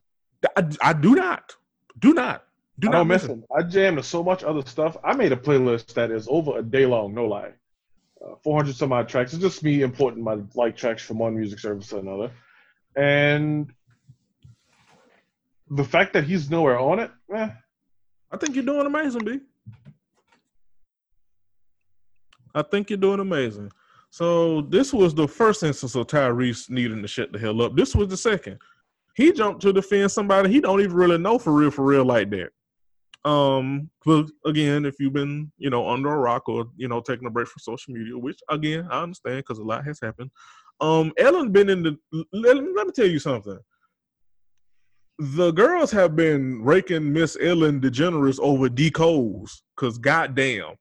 I, 0.57 0.69
I 0.81 0.93
do 0.93 1.15
not. 1.15 1.55
Do 1.99 2.15
not. 2.15 2.45
Do 2.79 2.89
I 2.89 2.93
not 2.93 3.05
miss 3.05 3.25
him. 3.25 3.31
him. 3.31 3.45
I 3.57 3.63
jammed 3.63 3.97
to 3.97 4.03
so 4.03 4.23
much 4.23 4.45
other 4.45 4.63
stuff. 4.63 4.97
I 5.03 5.15
made 5.15 5.33
a 5.33 5.37
playlist 5.37 5.95
that 5.95 6.11
is 6.11 6.29
over 6.31 6.59
a 6.59 6.63
day 6.63 6.87
long, 6.87 7.15
no 7.15 7.27
lie. 7.27 7.53
Uh, 8.25 8.35
400 8.45 8.75
some 8.75 8.93
odd 8.93 9.09
tracks. 9.09 9.33
It's 9.33 9.43
just 9.43 9.63
me 9.63 9.83
importing 9.83 10.23
my 10.23 10.39
like 10.55 10.77
tracks 10.77 11.03
from 11.03 11.19
one 11.19 11.37
music 11.37 11.59
service 11.59 11.89
to 11.89 11.99
another. 11.99 12.31
And 12.97 13.73
the 15.71 15.85
fact 15.85 16.13
that 16.15 16.25
he's 16.25 16.51
nowhere 16.51 16.79
on 16.79 16.99
it, 16.99 17.11
eh. 17.35 17.49
I 18.31 18.37
think 18.37 18.55
you're 18.55 18.65
doing 18.65 18.87
amazing, 18.87 19.25
B. 19.25 19.41
I 22.55 22.63
think 22.63 22.91
you're 22.91 22.99
doing 22.99 23.21
amazing. 23.21 23.71
So 24.11 24.63
this 24.63 24.93
was 24.93 25.15
the 25.15 25.29
first 25.29 25.63
instance 25.63 25.95
of 25.95 26.07
Tyrese 26.07 26.71
needing 26.71 27.03
to 27.03 27.09
shut 27.09 27.33
the 27.33 27.39
hell 27.39 27.63
up. 27.63 27.77
This 27.77 27.95
was 27.95 28.09
the 28.09 28.17
second. 28.17 28.59
He 29.15 29.33
jumped 29.33 29.63
to 29.63 29.73
defend 29.73 30.11
somebody 30.11 30.51
he 30.51 30.61
don't 30.61 30.81
even 30.81 30.95
really 30.95 31.19
know 31.19 31.39
for 31.39 31.53
real, 31.53 31.71
for 31.71 31.85
real 31.85 32.05
like 32.05 32.31
that. 32.31 32.51
Um, 33.29 33.91
but 34.05 34.27
again, 34.47 34.85
if 34.85 34.95
you've 34.99 35.13
been, 35.13 35.51
you 35.59 35.71
know, 35.71 35.89
under 35.89 36.13
a 36.13 36.19
rock 36.19 36.49
or 36.49 36.67
you 36.77 36.89
know 36.89 37.01
taking 37.01 37.27
a 37.27 37.31
break 37.31 37.49
from 37.49 37.61
social 37.61 37.93
media, 37.93 38.17
which 38.17 38.39
again 38.49 38.87
I 38.91 39.03
understand 39.03 39.39
because 39.39 39.59
a 39.59 39.65
lot 39.65 39.85
has 39.85 39.99
happened. 40.01 40.31
Um, 40.81 41.13
Ellen 41.19 41.51
been 41.51 41.69
in 41.69 41.83
the. 41.83 41.99
Let, 42.33 42.57
let 42.57 42.87
me 42.87 42.93
tell 42.95 43.07
you 43.07 43.19
something 43.19 43.59
the 45.19 45.51
girls 45.51 45.91
have 45.91 46.15
been 46.15 46.63
raking 46.63 47.13
Miss 47.13 47.37
Ellen 47.41 47.81
DeGeneres 47.81 48.39
over 48.41 48.69
decodes 48.69 49.63
because 49.75 49.99
goddamn, 49.99 50.77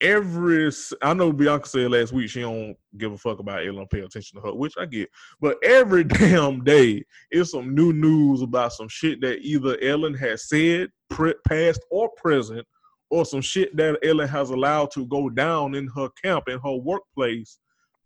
every 0.00 0.70
I 1.02 1.12
know 1.12 1.32
Bianca 1.32 1.68
said 1.68 1.90
last 1.90 2.12
week 2.12 2.30
she 2.30 2.42
don't 2.42 2.76
give 2.96 3.12
a 3.12 3.18
fuck 3.18 3.40
about 3.40 3.66
Ellen, 3.66 3.88
pay 3.90 4.00
attention 4.00 4.40
to 4.40 4.46
her, 4.46 4.54
which 4.54 4.74
I 4.78 4.86
get. 4.86 5.10
But 5.40 5.58
every 5.64 6.04
damn 6.04 6.62
day 6.62 7.04
is 7.32 7.50
some 7.50 7.74
new 7.74 7.92
news 7.92 8.42
about 8.42 8.74
some 8.74 8.88
shit 8.88 9.20
that 9.22 9.40
either 9.40 9.76
Ellen 9.82 10.14
has 10.14 10.48
said, 10.48 10.90
pre- 11.10 11.34
past 11.46 11.80
or 11.90 12.10
present, 12.10 12.64
or 13.10 13.24
some 13.24 13.40
shit 13.40 13.76
that 13.76 13.98
Ellen 14.04 14.28
has 14.28 14.50
allowed 14.50 14.92
to 14.92 15.04
go 15.06 15.30
down 15.30 15.74
in 15.74 15.88
her 15.96 16.08
camp 16.22 16.48
in 16.48 16.60
her 16.60 16.76
workplace, 16.76 17.58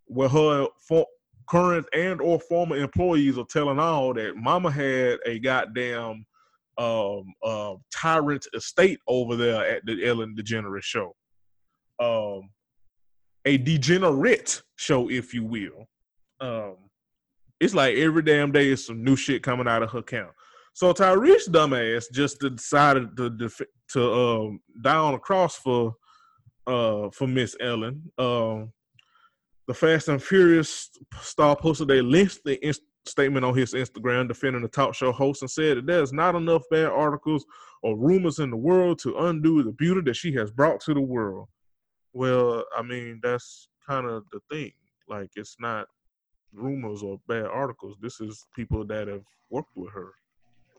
where 0.06 0.30
her 0.30 0.66
current 1.48 1.87
and 1.94 2.20
or 2.20 2.38
former 2.40 2.76
employees 2.76 3.38
are 3.38 3.46
telling 3.46 3.78
all 3.78 4.14
that 4.14 4.37
mama 4.37 4.70
had 4.70 5.18
a 5.26 5.38
goddamn 5.38 6.24
um, 6.78 7.35
uh, 7.42 7.74
tyrant 7.92 8.46
estate 8.55 8.98
over 9.07 9.37
there 9.37 9.64
at 9.64 9.85
the 9.85 10.07
Ellen 10.07 10.35
DeGeneres 10.38 10.83
show. 10.83 11.14
Um, 11.98 12.50
a 13.44 13.59
degenerate 13.59 14.62
show, 14.76 15.11
if 15.11 15.35
you 15.35 15.44
will. 15.44 15.87
Um, 16.40 16.76
it's 17.61 17.74
like 17.74 17.96
every 17.96 18.22
damn 18.22 18.52
day 18.52 18.68
is 18.68 18.87
some 18.87 19.05
new 19.05 19.16
shit 19.16 19.42
coming 19.42 19.68
out 19.68 19.83
of 19.83 19.90
her 19.90 20.02
camp. 20.02 20.31
So 20.74 20.92
Tyrese 20.92 21.48
dumbass 21.48 22.07
just 22.12 22.40
decided 22.40 23.16
to 23.16 23.31
def- 23.31 23.61
to 23.92 24.12
um, 24.12 24.61
down 24.83 25.14
across 25.14 25.57
for 25.57 25.94
uh 26.66 27.11
for 27.11 27.26
Miss 27.26 27.57
Ellen. 27.61 28.11
Um, 28.18 28.72
the 29.72 29.78
Fast 29.78 30.08
and 30.08 30.22
Furious 30.22 30.90
star 31.22 31.56
posted 31.56 31.90
a 31.90 32.02
lengthy 32.02 32.54
in- 32.54 32.74
statement 33.06 33.44
on 33.44 33.56
his 33.56 33.72
Instagram 33.72 34.28
defending 34.28 34.61
the 34.61 34.68
talk 34.68 34.94
show 34.94 35.11
host 35.11 35.40
and 35.40 35.50
said 35.50 35.78
that 35.78 35.87
there's 35.87 36.12
not 36.12 36.35
enough 36.35 36.62
bad 36.70 36.87
articles 36.87 37.46
or 37.82 37.96
rumors 37.96 38.38
in 38.38 38.50
the 38.50 38.56
world 38.56 38.98
to 38.98 39.16
undo 39.16 39.62
the 39.62 39.72
beauty 39.72 40.02
that 40.04 40.14
she 40.14 40.32
has 40.35 40.50
brought 40.50 40.78
to 40.80 40.92
the 40.92 41.00
world. 41.00 41.48
Well, 42.12 42.64
I 42.76 42.82
mean, 42.82 43.18
that's 43.22 43.68
kind 43.88 44.06
of 44.06 44.24
the 44.30 44.40
thing. 44.50 44.72
Like, 45.08 45.30
it's 45.37 45.56
not 45.58 45.87
rumors 46.52 47.02
or 47.02 47.18
bad 47.26 47.46
articles. 47.46 47.96
This 48.00 48.20
is 48.20 48.44
people 48.54 48.85
that 48.85 49.08
have 49.08 49.24
worked 49.48 49.74
with 49.74 49.90
her. 49.92 50.12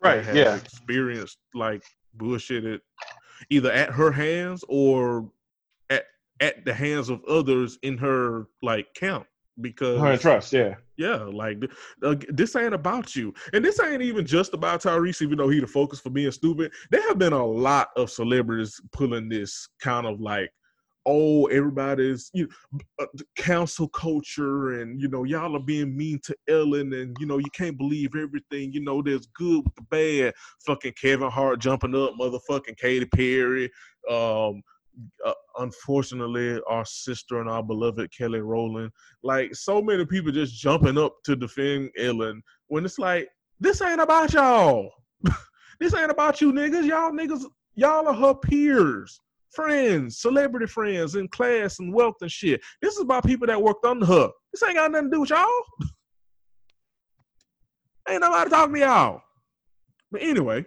Right. 0.03 0.23
Yeah. 0.35 0.55
Experienced 0.55 1.39
like 1.55 1.83
bullshitted 2.17 2.79
either 3.49 3.71
at 3.71 3.89
her 3.89 4.11
hands 4.11 4.63
or 4.69 5.27
at 6.39 6.65
the 6.65 6.73
hands 6.73 7.09
of 7.09 7.23
others 7.25 7.77
in 7.83 7.97
her 7.97 8.47
like 8.61 8.93
camp 8.93 9.25
because 9.61 9.99
Her 9.99 10.17
trust, 10.17 10.53
yeah. 10.53 10.75
yeah, 10.97 11.17
like 11.17 11.63
uh, 12.01 12.15
this 12.29 12.55
ain't 12.55 12.73
about 12.73 13.15
you, 13.15 13.33
and 13.53 13.63
this 13.63 13.79
ain't 13.79 14.01
even 14.01 14.25
just 14.25 14.53
about 14.53 14.81
Tyrese. 14.81 15.21
Even 15.21 15.37
though 15.37 15.49
he 15.49 15.59
the 15.59 15.67
focus 15.67 15.99
for 15.99 16.09
being 16.09 16.31
stupid, 16.31 16.71
there 16.91 17.07
have 17.07 17.19
been 17.19 17.33
a 17.33 17.45
lot 17.45 17.89
of 17.95 18.09
celebrities 18.09 18.81
pulling 18.91 19.29
this 19.29 19.67
kind 19.79 20.07
of 20.07 20.19
like, 20.19 20.51
oh, 21.05 21.45
everybody's 21.45 22.31
you 22.33 22.47
know, 22.71 22.79
uh, 22.99 23.05
cancel 23.37 23.87
culture, 23.89 24.81
and 24.81 24.99
you 24.99 25.07
know 25.07 25.23
y'all 25.23 25.55
are 25.55 25.59
being 25.59 25.95
mean 25.95 26.19
to 26.23 26.35
Ellen, 26.49 26.93
and 26.93 27.15
you 27.19 27.27
know 27.27 27.37
you 27.37 27.51
can't 27.53 27.77
believe 27.77 28.15
everything. 28.15 28.73
You 28.73 28.81
know 28.81 29.01
there's 29.01 29.27
good 29.27 29.63
with 29.63 29.75
the 29.75 29.83
bad. 29.83 30.33
Fucking 30.65 30.93
Kevin 30.99 31.29
Hart 31.29 31.59
jumping 31.59 31.95
up, 31.95 32.13
motherfucking 32.19 32.77
Katy 32.77 33.05
Perry. 33.05 33.71
Um, 34.09 34.63
uh, 35.25 35.33
unfortunately, 35.59 36.59
our 36.67 36.85
sister 36.85 37.41
and 37.41 37.49
our 37.49 37.63
beloved 37.63 38.15
Kelly 38.15 38.39
Rowland 38.39 38.91
like 39.23 39.55
so 39.55 39.81
many 39.81 40.05
people 40.05 40.31
just 40.31 40.59
jumping 40.59 40.97
up 40.97 41.15
to 41.25 41.35
defend 41.35 41.89
Ellen 41.97 42.41
when 42.67 42.85
it's 42.85 42.99
like 42.99 43.29
this 43.59 43.81
ain't 43.81 44.01
about 44.01 44.33
y'all. 44.33 44.91
this 45.79 45.93
ain't 45.93 46.11
about 46.11 46.41
you 46.41 46.51
niggas. 46.51 46.85
Y'all 46.85 47.11
niggas, 47.11 47.45
y'all 47.75 48.07
are 48.07 48.13
her 48.13 48.35
peers, 48.35 49.19
friends, 49.51 50.19
celebrity 50.19 50.67
friends 50.67 51.15
in 51.15 51.27
class 51.29 51.79
and 51.79 51.93
wealth 51.93 52.15
and 52.21 52.31
shit. 52.31 52.61
This 52.81 52.95
is 52.95 53.01
about 53.01 53.25
people 53.25 53.47
that 53.47 53.61
worked 53.61 53.85
under 53.85 54.05
her. 54.05 54.29
This 54.51 54.63
ain't 54.63 54.75
got 54.75 54.91
nothing 54.91 55.09
to 55.09 55.15
do 55.15 55.21
with 55.21 55.29
y'all. 55.29 55.47
ain't 58.09 58.21
nobody 58.21 58.49
talking 58.49 58.73
to 58.75 58.79
y'all. 58.79 59.21
But 60.11 60.21
anyway, 60.21 60.65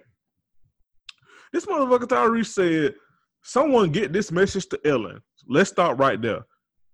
this 1.52 1.66
motherfucker 1.66 2.08
Tyrese 2.08 2.46
said, 2.46 2.94
someone 3.46 3.90
get 3.90 4.12
this 4.12 4.32
message 4.32 4.66
to 4.68 4.80
Ellen. 4.85 5.20
Let's 5.48 5.70
start 5.70 5.98
right 5.98 6.20
there. 6.20 6.44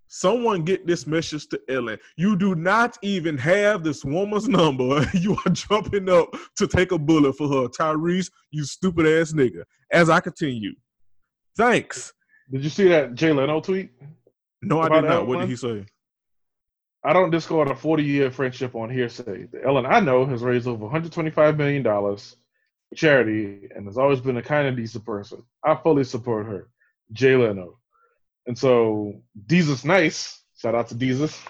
Someone 0.09 0.62
get 0.62 0.87
this 0.87 1.07
message 1.07 1.49
to 1.49 1.61
Ellen. 1.71 1.99
You 2.19 2.37
do 2.37 2.55
not 2.55 2.99
even 3.01 3.38
have 3.38 3.83
this 3.83 4.05
woman's 4.05 4.49
number. 4.49 5.07
You 5.15 5.38
are 5.47 5.53
jumping 5.53 6.11
up 6.11 6.35
to 6.57 6.67
take 6.67 6.93
a 6.93 6.99
bullet 6.99 7.33
for 7.35 7.49
her. 7.49 7.69
Tyrese, 7.69 8.31
you 8.51 8.65
stupid 8.65 9.07
ass 9.07 9.33
nigga. 9.33 9.65
As 9.91 10.11
I 10.11 10.21
continue. 10.21 10.75
Thanks. 11.57 12.12
Did 12.51 12.62
you 12.62 12.71
see 12.71 12.88
that 12.88 13.15
Jay 13.15 13.33
Leno 13.33 13.61
tweet? 13.61 13.91
No, 14.61 14.81
I 14.81 14.91
did 14.91 15.05
not. 15.05 15.27
What 15.27 15.41
did 15.41 15.49
he 15.49 15.57
say? 15.57 15.87
I 17.05 17.15
don't 17.15 17.31
discard 17.31 17.69
a 17.69 17.75
40 17.75 18.05
year 18.05 18.31
friendship 18.31 18.75
on 18.75 18.91
hearsay. 18.91 19.47
The 19.51 19.65
Ellen 19.65 19.87
I 19.87 20.01
know 20.01 20.27
has 20.27 20.43
raised 20.43 20.69
over 20.69 20.87
$125 20.87 21.57
million 21.57 21.83
charity 22.95 23.69
and 23.75 23.87
has 23.87 23.99
always 23.99 24.21
been 24.21 24.37
a 24.37 24.43
kind 24.43 24.69
of 24.69 24.77
decent 24.77 25.05
person. 25.05 25.43
I 25.65 25.77
fully 25.77 26.05
support 26.05 26.47
her. 26.47 26.69
Jay 27.13 27.37
Leno. 27.37 27.79
And 28.47 28.59
so, 28.59 29.23
Jesus 29.47 29.85
Nice, 29.85 30.43
shout 30.57 30.75
out 30.75 30.89
to 30.89 30.97
Jesus, 30.97 31.41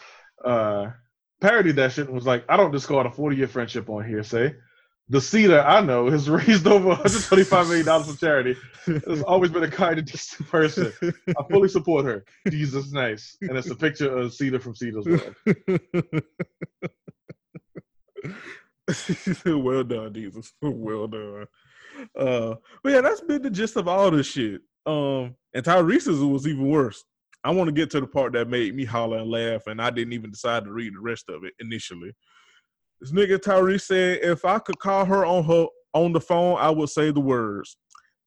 uh, 0.44 0.90
parodied 1.40 1.76
that 1.76 1.92
shit 1.92 2.06
and 2.06 2.14
was 2.14 2.26
like, 2.26 2.44
I 2.48 2.56
don't 2.56 2.70
discard 2.70 3.06
a 3.06 3.10
40 3.10 3.36
year 3.36 3.48
friendship 3.48 3.88
on 3.88 4.04
hearsay. 4.04 4.54
The 5.08 5.20
Cedar 5.20 5.60
I 5.60 5.80
know 5.80 6.08
has 6.10 6.30
raised 6.30 6.66
over 6.66 6.94
$125 6.94 7.68
million 7.68 8.04
for 8.04 8.18
charity. 8.18 8.56
Has 9.06 9.22
always 9.22 9.50
been 9.50 9.64
a 9.64 9.70
kind 9.70 9.98
of 9.98 10.04
decent 10.04 10.48
person. 10.48 10.92
I 11.02 11.42
fully 11.50 11.68
support 11.68 12.04
her. 12.04 12.24
Jesus 12.48 12.92
Nice. 12.92 13.36
And 13.40 13.56
it's 13.56 13.70
a 13.70 13.76
picture 13.76 14.16
of 14.16 14.32
Cedar 14.32 14.60
from 14.60 14.74
Cedar's 14.74 15.06
World. 15.06 15.34
well 19.46 19.84
done, 19.84 20.12
Jesus. 20.14 20.52
Well 20.62 21.06
done. 21.06 21.46
Uh, 22.18 22.54
but 22.82 22.92
yeah, 22.92 23.00
that's 23.00 23.20
been 23.20 23.42
the 23.42 23.50
gist 23.50 23.76
of 23.76 23.88
all 23.88 24.10
this 24.10 24.26
shit. 24.26 24.60
Um, 24.86 25.36
and 25.54 25.64
Tyrese's 25.64 26.20
was 26.20 26.46
even 26.46 26.68
worse. 26.68 27.04
I 27.44 27.50
want 27.50 27.68
to 27.68 27.72
get 27.72 27.90
to 27.90 28.00
the 28.00 28.06
part 28.06 28.32
that 28.34 28.48
made 28.48 28.74
me 28.74 28.84
holler 28.84 29.18
and 29.18 29.30
laugh, 29.30 29.66
and 29.66 29.80
I 29.80 29.90
didn't 29.90 30.12
even 30.12 30.30
decide 30.30 30.64
to 30.64 30.72
read 30.72 30.94
the 30.94 31.00
rest 31.00 31.28
of 31.28 31.44
it 31.44 31.54
initially. 31.60 32.12
This 33.00 33.12
nigga 33.12 33.38
Tyrese 33.38 33.82
said, 33.82 34.20
if 34.22 34.44
I 34.44 34.58
could 34.60 34.78
call 34.78 35.04
her 35.04 35.26
on 35.26 35.44
her 35.44 35.66
on 35.92 36.12
the 36.12 36.20
phone, 36.20 36.56
I 36.58 36.70
would 36.70 36.88
say 36.88 37.10
the 37.10 37.20
words: 37.20 37.76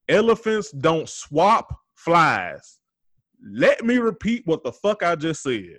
"Elephants 0.10 0.72
don't 0.72 1.08
swap 1.08 1.74
flies." 1.96 2.80
Let 3.42 3.86
me 3.86 3.98
repeat 3.98 4.44
what 4.46 4.64
the 4.64 4.72
fuck 4.72 5.02
I 5.02 5.16
just 5.16 5.44
said. 5.44 5.78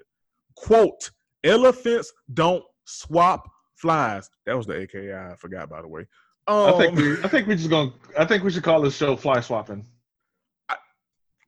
Quote: 0.56 1.10
Elephants 1.44 2.10
don't 2.32 2.64
swap 2.86 3.46
flies. 3.76 4.28
That 4.44 4.56
was 4.56 4.66
the 4.66 4.80
AKA. 4.80 5.14
I 5.14 5.36
forgot, 5.36 5.68
by 5.68 5.82
the 5.82 5.88
way. 5.88 6.06
Um, 6.48 6.74
I 6.74 6.78
think 6.78 6.96
we, 6.96 7.22
I 7.22 7.28
think 7.28 7.48
we 7.48 7.56
just 7.56 7.70
gonna 7.70 7.92
I 8.18 8.24
think 8.24 8.44
we 8.44 8.50
should 8.50 8.62
call 8.62 8.80
this 8.80 8.96
show 8.96 9.16
fly 9.16 9.40
swapping. 9.40 9.84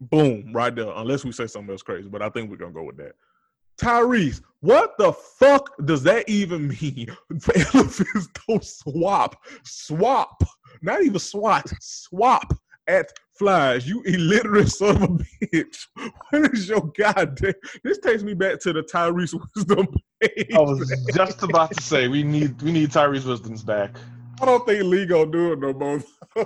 boom, 0.01 0.53
right 0.53 0.75
there. 0.75 0.91
Unless 0.95 1.25
we 1.25 1.33
say 1.33 1.47
something 1.47 1.71
else 1.71 1.83
crazy, 1.83 2.09
but 2.09 2.23
I 2.23 2.31
think 2.31 2.51
we're 2.51 2.57
gonna 2.57 2.73
go 2.73 2.85
with 2.85 2.97
that. 2.97 3.13
Tyrese, 3.81 4.43
what 4.61 4.99
the 4.99 5.13
fuck 5.13 5.71
does 5.85 6.03
that 6.03 6.29
even 6.29 6.69
mean? 6.69 7.17
Elephants 7.75 8.29
don't 8.49 8.65
swap, 8.65 9.41
swap, 9.63 10.43
not 10.83 11.03
even 11.05 11.21
swat, 11.21 11.73
swap 11.81 12.53
at 12.89 13.13
flies. 13.39 13.87
You 13.89 14.03
illiterate 14.03 14.69
son 14.69 14.97
of 14.97 15.03
a 15.03 15.47
bitch. 15.47 15.87
What 16.31 16.55
is 16.55 16.69
your 16.69 16.91
goddamn? 16.99 17.55
This 17.85 17.99
takes 17.99 18.23
me 18.23 18.35
back 18.35 18.59
to 18.61 18.73
the 18.73 18.83
Tyrese 18.83 19.39
wisdom 19.55 19.87
page. 20.21 20.53
I 20.55 20.59
was 20.59 20.93
just 21.15 21.43
about 21.43 21.73
to 21.73 21.83
say 21.83 22.09
we 22.09 22.23
need 22.23 22.61
we 22.63 22.73
need 22.73 22.91
Tyrese 22.91 23.27
Wisdom's 23.27 23.63
back. 23.63 23.97
I 24.41 24.45
don't 24.45 24.67
think 24.67 24.85
Lee 24.85 25.07
gonna 25.07 25.31
do 25.31 25.53
it 25.53 25.61
no 25.61 25.73
more. 25.73 26.03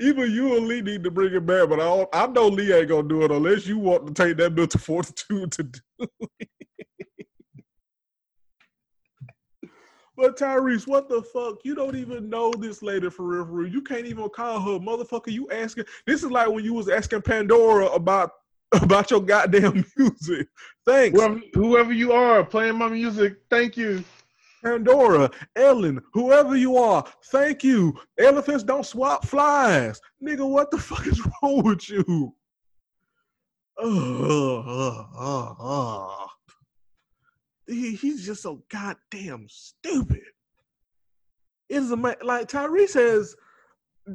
Even 0.00 0.30
you 0.30 0.56
and 0.56 0.66
Lee 0.66 0.82
need 0.82 1.04
to 1.04 1.10
bring 1.10 1.32
it 1.34 1.46
back, 1.46 1.68
but 1.68 1.78
I, 1.80 1.84
don't, 1.84 2.08
I 2.12 2.26
know 2.26 2.48
Lee 2.48 2.72
ain't 2.72 2.88
gonna 2.88 3.08
do 3.08 3.22
it 3.22 3.30
unless 3.30 3.66
you 3.66 3.78
want 3.78 4.06
to 4.08 4.14
take 4.14 4.36
that 4.38 4.52
mental 4.52 4.80
fortitude 4.80 5.52
to 5.52 5.62
do 5.62 5.80
it. 6.00 6.48
But 10.24 10.38
Tyrese, 10.38 10.86
what 10.86 11.10
the 11.10 11.20
fuck? 11.20 11.58
You 11.64 11.74
don't 11.74 11.96
even 11.96 12.30
know 12.30 12.50
this 12.50 12.82
lady 12.82 13.10
for 13.10 13.24
real, 13.24 13.44
for 13.44 13.50
real. 13.50 13.70
You 13.70 13.82
can't 13.82 14.06
even 14.06 14.30
call 14.30 14.58
her 14.58 14.78
motherfucker. 14.78 15.30
You 15.30 15.50
asking 15.50 15.84
this 16.06 16.22
is 16.22 16.30
like 16.30 16.48
when 16.48 16.64
you 16.64 16.72
was 16.72 16.88
asking 16.88 17.20
Pandora 17.20 17.88
about 17.88 18.30
about 18.72 19.10
your 19.10 19.20
goddamn 19.20 19.84
music. 19.98 20.48
Thanks. 20.86 21.20
Whoever, 21.20 21.40
whoever 21.52 21.92
you 21.92 22.12
are 22.12 22.42
playing 22.42 22.78
my 22.78 22.88
music, 22.88 23.36
thank 23.50 23.76
you. 23.76 24.02
Pandora, 24.64 25.30
Ellen, 25.56 26.00
whoever 26.14 26.56
you 26.56 26.78
are, 26.78 27.04
thank 27.26 27.62
you. 27.62 27.94
Elephants 28.18 28.64
don't 28.64 28.86
swap 28.86 29.26
flies. 29.26 30.00
Nigga, 30.22 30.48
what 30.48 30.70
the 30.70 30.78
fuck 30.88 31.06
is 31.06 31.20
wrong 31.20 31.62
with 31.64 31.86
you? 31.90 32.34
Ugh, 33.78 35.06
ugh, 35.18 35.56
ugh. 35.60 36.30
He, 37.66 37.94
he's 37.94 38.24
just 38.24 38.42
so 38.42 38.62
goddamn 38.70 39.46
stupid. 39.48 40.22
It 41.68 41.76
is 41.76 41.90
a 41.90 41.96
like 41.96 42.48
Tyrese 42.48 42.94
has 42.94 43.34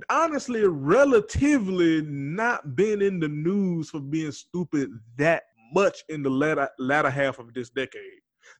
honestly 0.09 0.61
relatively 0.65 2.01
not 2.03 2.75
been 2.75 3.01
in 3.01 3.19
the 3.19 3.27
news 3.27 3.89
for 3.89 3.99
being 3.99 4.31
stupid 4.31 4.91
that 5.17 5.43
much 5.73 6.03
in 6.09 6.21
the 6.21 6.29
latter 6.29 6.69
latter 6.77 7.09
half 7.09 7.39
of 7.39 7.53
this 7.55 7.71
decade 7.71 8.01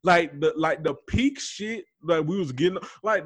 like 0.03 0.39
the 0.39 0.53
like 0.55 0.83
the 0.83 0.95
peak 1.07 1.39
shit 1.39 1.85
like 2.03 2.25
we 2.25 2.37
was 2.37 2.51
getting 2.51 2.79
like 3.03 3.23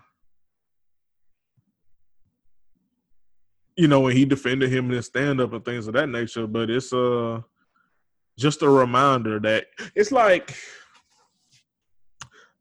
you 3.76 3.90
know, 3.90 4.00
when 4.00 4.16
he 4.16 4.24
defended 4.24 4.72
him 4.72 4.86
in 4.86 4.92
his 4.92 5.08
stand 5.08 5.42
up 5.42 5.52
and 5.52 5.66
things 5.66 5.88
of 5.88 5.94
that 5.96 6.08
nature, 6.08 6.48
but 6.48 6.70
it's 6.70 6.94
uh 6.94 7.42
just 8.38 8.62
a 8.62 8.70
reminder 8.70 9.40
that 9.40 9.68
it's 9.96 10.12
like 10.12 10.56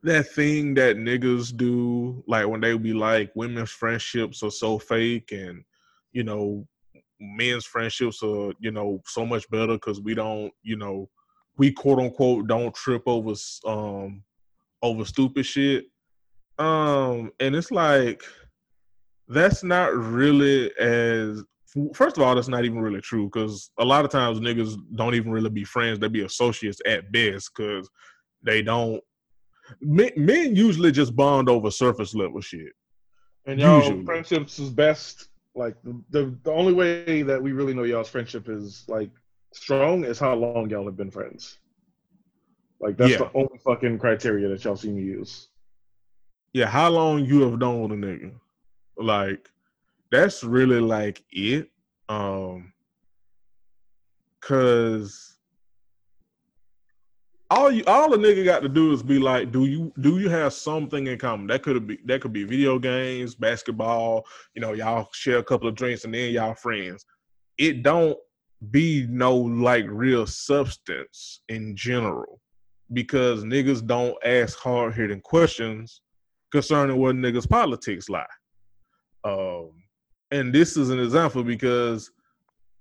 that 0.03 0.29
thing 0.29 0.75
that 0.75 0.97
niggas 0.97 1.57
do, 1.57 2.23
like 2.27 2.47
when 2.47 2.61
they 2.61 2.77
be 2.77 2.93
like 2.93 3.33
women's 3.35 3.71
friendships 3.71 4.43
are 4.43 4.51
so 4.51 4.79
fake 4.79 5.33
and 5.33 5.65
you 6.15 6.23
know, 6.23 6.67
men's 7.21 7.67
friendships 7.67 8.23
are, 8.23 8.53
you 8.61 8.71
know, 8.71 9.03
so 9.05 9.27
much 9.27 9.49
better 9.51 9.75
because 9.75 10.01
we 10.01 10.15
don't, 10.15 10.53
you 10.63 10.77
know, 10.77 11.11
we 11.59 11.71
quote 11.71 11.99
unquote 11.99 12.47
don't 12.47 12.75
trip 12.75 13.03
over 13.07 13.35
um 13.67 14.23
over 14.83 15.05
stupid 15.05 15.45
shit. 15.45 15.87
Um, 16.59 17.33
and 17.41 17.55
it's 17.55 17.71
like 17.71 18.23
that's 19.29 19.65
not 19.65 19.95
really 19.95 20.71
as 20.79 21.43
first 21.93 22.17
of 22.17 22.23
all, 22.23 22.35
that's 22.35 22.49
not 22.49 22.65
even 22.65 22.79
really 22.79 23.01
true 23.01 23.25
because 23.27 23.71
a 23.79 23.85
lot 23.85 24.05
of 24.05 24.11
times 24.11 24.41
niggas 24.41 24.77
don't 24.95 25.15
even 25.15 25.31
really 25.31 25.51
be 25.51 25.65
friends; 25.65 25.99
they 25.99 26.09
be 26.09 26.25
associates 26.25 26.81
at 26.87 27.11
best 27.13 27.51
because 27.55 27.89
they 28.43 28.63
don't. 28.63 29.03
Men, 29.81 30.11
men, 30.17 30.55
usually 30.55 30.93
just 30.93 31.17
bond 31.17 31.49
over 31.49 31.71
surface 31.71 32.15
level 32.15 32.41
shit. 32.41 32.73
And 33.47 33.59
y'all 33.59 33.79
usually. 33.79 34.05
friendships 34.05 34.59
is 34.59 34.71
best. 34.71 35.29
Like 35.55 35.77
the, 35.83 36.01
the 36.11 36.39
the 36.43 36.53
only 36.53 36.73
way 36.73 37.23
that 37.23 37.43
we 37.43 37.53
really 37.53 37.75
know 37.75 37.85
y'all's 37.85 38.09
friendship 38.09 38.49
is 38.49 38.85
like 38.89 39.11
strong 39.53 40.05
is 40.05 40.19
how 40.19 40.35
long 40.35 40.69
y'all 40.69 40.85
have 40.85 40.97
been 40.97 41.11
friends. 41.11 41.59
Like 42.81 42.97
that's 42.97 43.13
yeah. 43.13 43.19
the 43.19 43.31
only 43.35 43.59
fucking 43.65 43.99
criteria 43.99 44.49
that 44.49 44.65
y'all 44.65 44.77
seem 44.77 44.97
to 44.97 45.03
use. 45.03 45.49
Yeah, 46.53 46.67
how 46.67 46.91
long 46.91 47.25
you 47.25 47.41
have 47.43 47.59
known 47.59 47.91
a 47.93 47.95
nigga? 47.95 48.33
Like 48.97 49.49
that's 50.15 50.45
really 50.45 50.81
like 50.81 51.25
it. 51.31 51.71
Um 52.09 52.73
cause 54.41 55.37
all 57.51 57.71
you 57.71 57.85
all 57.87 58.11
the 58.11 58.17
nigga 58.17 58.45
got 58.45 58.63
to 58.63 58.69
do 58.69 58.93
is 58.93 59.03
be 59.03 59.19
like, 59.19 59.53
do 59.53 59.67
you 59.67 59.93
do 60.01 60.19
you 60.19 60.29
have 60.29 60.53
something 60.53 61.07
in 61.07 61.19
common? 61.19 61.47
That 61.49 61.63
could 61.63 61.87
be 61.87 61.99
that 62.07 62.21
could 62.21 62.33
be 62.33 62.45
video 62.45 62.79
games, 62.79 63.35
basketball, 63.35 64.27
you 64.55 64.63
know, 64.63 64.73
y'all 64.73 65.09
share 65.13 65.39
a 65.39 65.45
couple 65.45 65.69
of 65.69 65.75
drinks 65.75 66.05
and 66.05 66.15
then 66.15 66.33
y'all 66.33 66.55
friends. 66.55 67.05
It 67.59 67.83
don't 67.83 68.17
be 68.71 69.07
no 69.09 69.37
like 69.37 69.85
real 69.89 70.27
substance 70.27 71.41
in 71.49 71.77
general 71.77 72.41
because 72.93 73.45
niggas 73.45 73.87
don't 73.87 74.17
ask 74.25 74.59
hard 74.59 74.95
hitting 74.95 75.21
questions 75.21 76.01
concerning 76.53 76.99
what 76.99 77.17
niggas 77.17 77.49
politics 77.49 78.09
lie. 78.09 78.27
Um, 79.25 79.71
and 80.35 80.53
this 80.53 80.77
is 80.77 80.91
an 80.91 80.99
example 80.99 81.45
because 81.45 82.11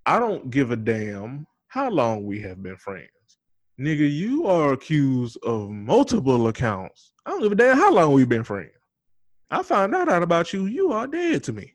I 0.07 0.17
don't 0.17 0.49
give 0.49 0.71
a 0.71 0.75
damn 0.75 1.45
how 1.67 1.89
long 1.89 2.25
we 2.25 2.41
have 2.41 2.63
been 2.63 2.77
friends. 2.77 3.09
Nigga, 3.79 4.11
you 4.11 4.47
are 4.47 4.73
accused 4.73 5.37
of 5.43 5.69
multiple 5.69 6.47
accounts. 6.47 7.13
I 7.25 7.29
don't 7.29 7.43
give 7.43 7.51
a 7.51 7.55
damn 7.55 7.77
how 7.77 7.93
long 7.93 8.13
we've 8.13 8.27
been 8.27 8.43
friends. 8.43 8.71
I 9.51 9.61
found 9.61 9.93
out, 9.93 10.09
out 10.09 10.23
about 10.23 10.51
you, 10.51 10.65
you 10.65 10.91
are 10.91 11.05
dead 11.05 11.43
to 11.43 11.53
me. 11.53 11.73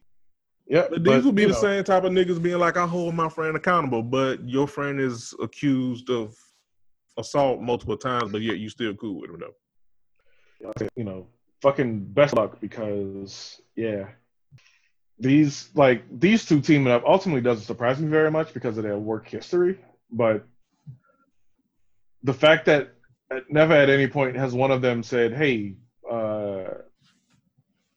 Yeah, 0.67 0.87
but 0.91 1.05
these 1.05 1.25
would 1.25 1.37
be 1.37 1.45
the 1.45 1.53
know. 1.53 1.61
same 1.61 1.85
type 1.85 2.03
of 2.03 2.13
niggas 2.13 2.43
being 2.43 2.59
like, 2.59 2.77
I 2.77 2.87
hold 2.87 3.15
my 3.15 3.29
friend 3.29 3.57
accountable, 3.57 4.03
but 4.03 4.47
your 4.47 4.67
friend 4.67 5.01
is 5.01 5.33
accused 5.41 6.11
of 6.11 6.37
assault 7.17 7.61
multiple 7.61 7.97
times, 7.97 8.33
but 8.33 8.43
yet 8.43 8.59
you 8.59 8.69
still 8.69 8.95
cool 8.95 9.21
with 9.21 9.31
him 9.31 9.41
though. 9.41 10.73
You 10.97 11.05
know, 11.05 11.27
fucking 11.63 12.05
best 12.07 12.35
luck 12.35 12.61
because 12.61 13.61
yeah, 13.77 14.09
these 15.19 15.71
like 15.75 16.05
these 16.11 16.45
two 16.45 16.61
teaming 16.61 16.93
up 16.93 17.05
ultimately 17.07 17.43
doesn't 17.43 17.65
surprise 17.65 17.99
me 17.99 18.09
very 18.09 18.31
much 18.31 18.55
because 18.55 18.79
of 18.79 18.85
their 18.85 18.99
work 18.99 19.29
history, 19.29 19.79
but 20.11 20.47
the 22.23 22.35
fact 22.35 22.67
that 22.67 22.95
never 23.51 23.75
at 23.75 23.91
any 23.91 24.07
point 24.07 24.37
has 24.37 24.55
one 24.55 24.71
of 24.71 24.83
them 24.83 25.03
said, 25.03 25.33
"Hey, 25.35 25.77
uh, 26.11 26.65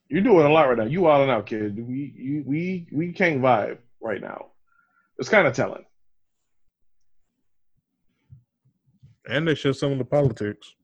you're 0.10 0.22
doing 0.22 0.46
a 0.46 0.50
lot 0.50 0.70
right 0.70 0.78
now. 0.78 0.86
You 0.86 1.02
wilding 1.02 1.30
out, 1.30 1.46
kid. 1.46 1.78
We 1.88 2.14
you, 2.16 2.44
we 2.46 2.88
we 2.92 3.14
can't 3.14 3.42
vibe 3.42 3.78
right 4.02 4.22
now." 4.22 4.48
It's 5.20 5.30
kind 5.30 5.48
of 5.48 5.54
telling. 5.54 5.86
and 9.30 9.48
they 9.48 9.56
show 9.56 9.72
some 9.72 9.92
of 9.92 9.98
the 9.98 10.06
politics. 10.06 10.76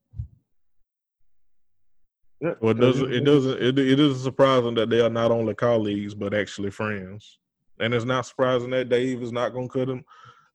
Yeah, 2.39 2.54
well, 2.62 2.71
it 2.71 2.80
doesn't. 2.80 3.13
It 3.13 3.21
doesn't. 3.21 3.62
It, 3.62 3.80
it 3.80 4.00
is 4.00 4.21
surprising 4.21 4.76
that 4.76 4.89
they 4.89 5.02
are 5.02 5.10
not 5.10 5.32
only 5.32 5.56
colleagues 5.56 6.13
but 6.13 6.34
actually 6.34 6.69
friends, 6.69 7.39
and 7.80 7.93
it's 7.93 8.06
not 8.06 8.26
surprising 8.26 8.69
that 8.71 8.89
Dave 8.89 9.23
is 9.23 9.32
not 9.32 9.54
going 9.54 9.67
to 9.67 9.73
cut 9.73 9.89
him. 9.89 10.04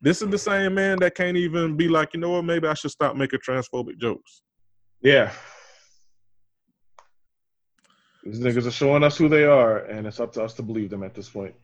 This 0.00 0.22
is 0.22 0.28
the 0.30 0.38
same 0.38 0.74
man 0.74 0.98
that 1.00 1.14
can't 1.14 1.36
even 1.36 1.76
be 1.76 1.88
like, 1.88 2.14
you 2.14 2.20
know 2.20 2.30
what? 2.30 2.44
Maybe 2.44 2.68
I 2.68 2.74
should 2.74 2.90
stop 2.90 3.16
making 3.16 3.40
transphobic 3.40 3.98
jokes. 3.98 4.42
Yeah, 5.00 5.32
these 8.22 8.38
niggas 8.38 8.66
are 8.66 8.72
showing 8.72 9.02
us 9.02 9.16
who 9.16 9.28
they 9.28 9.44
are, 9.44 9.78
and 9.78 10.06
it's 10.06 10.20
up 10.20 10.32
to 10.34 10.42
us 10.42 10.54
to 10.54 10.62
believe 10.62 10.90
them 10.90 11.02
at 11.02 11.14
this 11.14 11.28
point. 11.28 11.54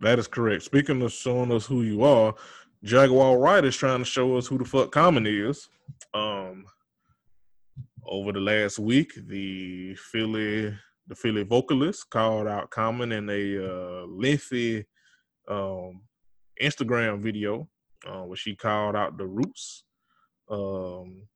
That 0.00 0.18
is 0.18 0.26
correct. 0.26 0.62
Speaking 0.62 1.02
of 1.02 1.12
showing 1.12 1.52
us 1.52 1.66
who 1.66 1.82
you 1.82 2.02
are, 2.02 2.34
Jaguar 2.82 3.38
Wright 3.38 3.64
is 3.64 3.76
trying 3.76 3.98
to 3.98 4.04
show 4.04 4.36
us 4.36 4.46
who 4.46 4.58
the 4.58 4.64
fuck 4.64 4.92
Common 4.92 5.26
is. 5.26 5.68
Um, 6.14 6.64
over 8.08 8.32
the 8.32 8.40
last 8.40 8.78
week, 8.78 9.12
the 9.26 9.94
Philly 9.96 10.74
the 11.08 11.14
Philly 11.14 11.44
vocalist 11.44 12.10
called 12.10 12.48
out 12.48 12.70
Common 12.70 13.12
in 13.12 13.30
a 13.30 13.64
uh, 13.64 14.06
lengthy 14.06 14.84
um, 15.48 16.02
Instagram 16.60 17.20
video 17.20 17.68
uh, 18.06 18.22
where 18.22 18.36
she 18.36 18.56
called 18.56 18.96
out 18.96 19.16
the 19.16 19.26
Roots 19.26 19.84
um, 20.50 21.28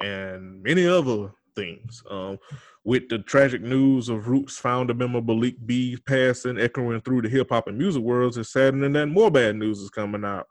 and 0.00 0.62
many 0.62 0.86
other 0.86 1.32
things. 1.56 2.02
Um, 2.08 2.38
with 2.84 3.08
the 3.08 3.18
tragic 3.18 3.62
news 3.62 4.08
of 4.08 4.28
Roots 4.28 4.58
founder 4.58 4.94
member 4.94 5.20
Malik 5.20 5.56
B 5.64 5.98
passing, 6.06 6.60
echoing 6.60 7.00
through 7.00 7.22
the 7.22 7.28
hip 7.28 7.48
hop 7.50 7.66
and 7.66 7.78
music 7.78 8.02
worlds, 8.02 8.36
it's 8.36 8.52
saddening 8.52 8.92
that 8.92 9.06
more 9.06 9.30
bad 9.30 9.56
news 9.56 9.80
is 9.80 9.90
coming 9.90 10.24
out. 10.24 10.46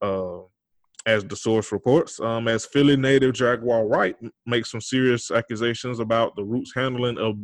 Uh, 0.00 0.40
as 1.08 1.24
the 1.24 1.34
source 1.34 1.72
reports, 1.72 2.20
um, 2.20 2.48
as 2.48 2.66
Philly 2.66 2.94
native 2.94 3.32
Jaguar 3.32 3.86
Wright 3.86 4.14
makes 4.44 4.70
some 4.70 4.82
serious 4.82 5.30
accusations 5.30 6.00
about 6.00 6.36
the 6.36 6.44
Roots 6.44 6.72
handling 6.74 7.16
of 7.16 7.42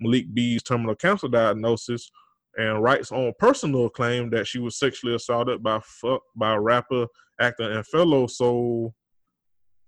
Malik 0.00 0.34
B's 0.34 0.64
terminal 0.64 0.96
cancer 0.96 1.28
diagnosis, 1.28 2.10
and 2.56 2.82
Wright's 2.82 3.12
own 3.12 3.32
personal 3.38 3.88
claim 3.88 4.30
that 4.30 4.48
she 4.48 4.58
was 4.58 4.80
sexually 4.80 5.14
assaulted 5.14 5.62
by 5.62 5.80
by 6.34 6.56
rapper, 6.56 7.06
actor, 7.40 7.70
and 7.70 7.86
fellow 7.86 8.26
soul 8.26 8.92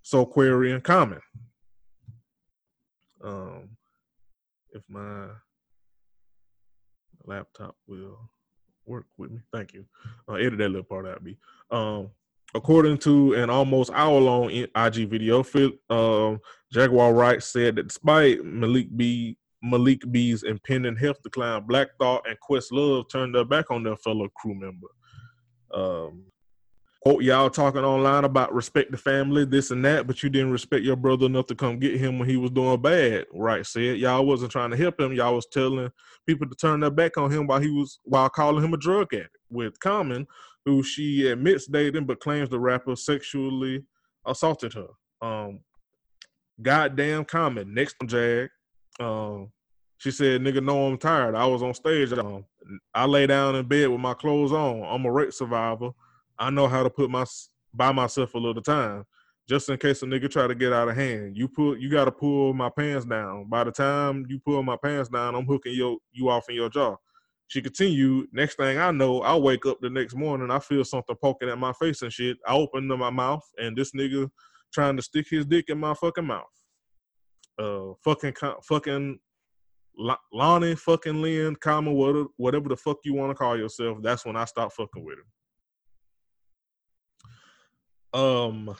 Soulquarian 0.04 0.80
Common. 0.84 1.20
Um, 3.24 3.70
if 4.70 4.82
my 4.88 5.26
laptop 7.24 7.74
will 7.88 8.20
work 8.84 9.06
with 9.18 9.32
me. 9.32 9.40
Thank 9.52 9.74
you. 9.74 9.84
Uh, 10.28 10.34
edit 10.34 10.58
that 10.58 10.68
little 10.68 10.84
part 10.84 11.08
out, 11.08 11.24
B. 11.24 11.36
Um, 11.72 12.10
according 12.54 12.98
to 12.98 13.34
an 13.34 13.50
almost 13.50 13.90
hour-long 13.92 14.50
IG 14.50 15.08
video, 15.08 15.44
um, 15.90 16.40
Jaguar 16.72 17.12
Wright 17.12 17.42
said 17.42 17.76
that 17.76 17.88
despite 17.88 18.44
Malik 18.44 18.88
B 18.96 19.36
Malik 19.62 20.02
B's 20.10 20.42
impending 20.42 20.96
health 20.96 21.22
decline, 21.22 21.66
Black 21.66 21.88
Thought 21.98 22.26
and 22.28 22.36
Questlove 22.48 23.08
turned 23.10 23.34
their 23.34 23.44
back 23.44 23.70
on 23.70 23.82
their 23.82 23.96
fellow 23.96 24.28
crew 24.36 24.54
member. 24.54 24.88
Um, 25.74 26.24
quote 27.02 27.22
y'all 27.22 27.50
talking 27.50 27.84
online 27.84 28.24
about 28.24 28.54
respect 28.54 28.90
the 28.90 28.98
family, 28.98 29.44
this 29.44 29.70
and 29.70 29.84
that, 29.84 30.06
but 30.06 30.22
you 30.22 30.28
didn't 30.28 30.52
respect 30.52 30.84
your 30.84 30.96
brother 30.96 31.26
enough 31.26 31.46
to 31.46 31.54
come 31.54 31.78
get 31.78 32.00
him 32.00 32.18
when 32.18 32.28
he 32.28 32.36
was 32.36 32.50
doing 32.50 32.80
bad. 32.80 33.26
Wright 33.32 33.66
said 33.66 33.98
y'all 33.98 34.26
wasn't 34.26 34.52
trying 34.52 34.70
to 34.70 34.76
help 34.76 35.00
him. 35.00 35.12
Y'all 35.12 35.34
was 35.34 35.46
telling 35.46 35.90
people 36.26 36.48
to 36.48 36.54
turn 36.56 36.80
their 36.80 36.90
back 36.90 37.16
on 37.16 37.30
him 37.30 37.46
while 37.46 37.60
he 37.60 37.70
was 37.70 37.98
while 38.04 38.28
calling 38.28 38.64
him 38.64 38.74
a 38.74 38.78
drug 38.78 39.12
addict. 39.14 39.30
With 39.48 39.78
Common, 39.78 40.26
who 40.66 40.82
she 40.82 41.28
admits 41.28 41.66
dating 41.66 42.04
but 42.04 42.20
claims 42.20 42.50
the 42.50 42.58
rapper 42.58 42.96
sexually 42.96 43.84
assaulted 44.26 44.74
her. 44.74 44.88
Um, 45.22 45.60
goddamn 46.60 47.24
comment 47.24 47.68
next 47.68 47.96
on 48.02 48.08
Jag. 48.08 48.50
Um, 48.98 49.52
she 49.98 50.10
said, 50.10 50.42
"Nigga, 50.42 50.62
no, 50.62 50.88
I'm 50.88 50.98
tired. 50.98 51.36
I 51.36 51.46
was 51.46 51.62
on 51.62 51.72
stage. 51.72 52.12
Um, 52.12 52.44
I 52.92 53.06
lay 53.06 53.26
down 53.26 53.54
in 53.54 53.66
bed 53.66 53.88
with 53.88 54.00
my 54.00 54.12
clothes 54.12 54.52
on. 54.52 54.82
I'm 54.82 55.06
a 55.06 55.12
rape 55.12 55.32
survivor. 55.32 55.90
I 56.38 56.50
know 56.50 56.66
how 56.66 56.82
to 56.82 56.90
put 56.90 57.10
my 57.10 57.24
by 57.72 57.92
myself 57.92 58.34
a 58.34 58.38
little 58.38 58.62
time, 58.62 59.04
just 59.48 59.68
in 59.68 59.78
case 59.78 60.02
a 60.02 60.06
nigga 60.06 60.30
try 60.30 60.48
to 60.48 60.54
get 60.54 60.72
out 60.72 60.88
of 60.88 60.96
hand. 60.96 61.36
You 61.36 61.48
pull, 61.48 61.78
you 61.78 61.88
got 61.88 62.06
to 62.06 62.12
pull 62.12 62.52
my 62.54 62.70
pants 62.70 63.06
down. 63.06 63.48
By 63.48 63.64
the 63.64 63.70
time 63.70 64.26
you 64.28 64.40
pull 64.40 64.62
my 64.62 64.76
pants 64.76 65.08
down, 65.08 65.36
I'm 65.36 65.46
hooking 65.46 65.74
your 65.74 65.98
you 66.12 66.28
off 66.28 66.48
in 66.48 66.56
your 66.56 66.68
jaw." 66.68 66.96
She 67.48 67.62
continued, 67.62 68.28
next 68.32 68.56
thing 68.56 68.78
I 68.78 68.90
know, 68.90 69.22
I 69.22 69.36
wake 69.36 69.66
up 69.66 69.78
the 69.80 69.88
next 69.88 70.14
morning, 70.14 70.50
I 70.50 70.58
feel 70.58 70.84
something 70.84 71.14
poking 71.22 71.48
at 71.48 71.58
my 71.58 71.72
face 71.74 72.02
and 72.02 72.12
shit. 72.12 72.38
I 72.46 72.54
open 72.54 72.88
my 72.88 73.10
mouth 73.10 73.44
and 73.58 73.76
this 73.76 73.92
nigga 73.92 74.28
trying 74.74 74.96
to 74.96 75.02
stick 75.02 75.26
his 75.30 75.46
dick 75.46 75.66
in 75.68 75.78
my 75.78 75.94
fucking 75.94 76.26
mouth. 76.26 76.44
Uh, 77.58 77.92
fucking, 78.04 78.34
fucking 78.64 79.18
Lonnie, 80.32 80.74
fucking 80.74 81.22
Lynn, 81.22 81.56
comma, 81.56 81.92
whatever, 81.92 82.26
whatever 82.36 82.68
the 82.68 82.76
fuck 82.76 82.98
you 83.04 83.14
want 83.14 83.30
to 83.30 83.34
call 83.34 83.56
yourself. 83.56 83.98
That's 84.02 84.26
when 84.26 84.36
I 84.36 84.44
stop 84.44 84.72
fucking 84.72 85.04
with 85.04 85.18
him. 85.18 85.24
Um, 88.20 88.76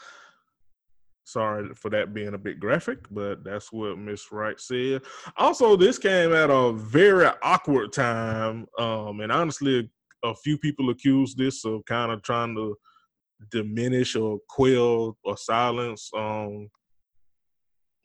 Sorry 1.27 1.75
for 1.75 1.91
that 1.91 2.15
being 2.15 2.35
a 2.35 2.39
bit 2.39 2.61
graphic, 2.61 3.01
but 3.11 3.43
that's 3.43 3.73
what 3.73 3.99
Miss 3.99 4.31
Wright 4.31 4.61
said. 4.61 5.03
Also, 5.37 5.75
this 5.75 5.99
came 5.99 6.33
at 6.33 6.51
a 6.51 6.73
very 6.73 7.29
awkward 7.43 7.93
time, 7.93 8.65
um, 8.79 9.19
and 9.21 9.33
honestly, 9.33 9.91
a 10.23 10.35
few 10.37 10.57
people 10.57 10.89
accused 10.89 11.37
this 11.37 11.65
of 11.65 11.85
kind 11.85 12.13
of 12.13 12.23
trying 12.23 12.55
to 12.55 12.77
diminish 13.51 14.15
or 14.15 14.39
quell 14.49 15.19
or 15.25 15.37
silence 15.37 16.09
um, 16.17 16.69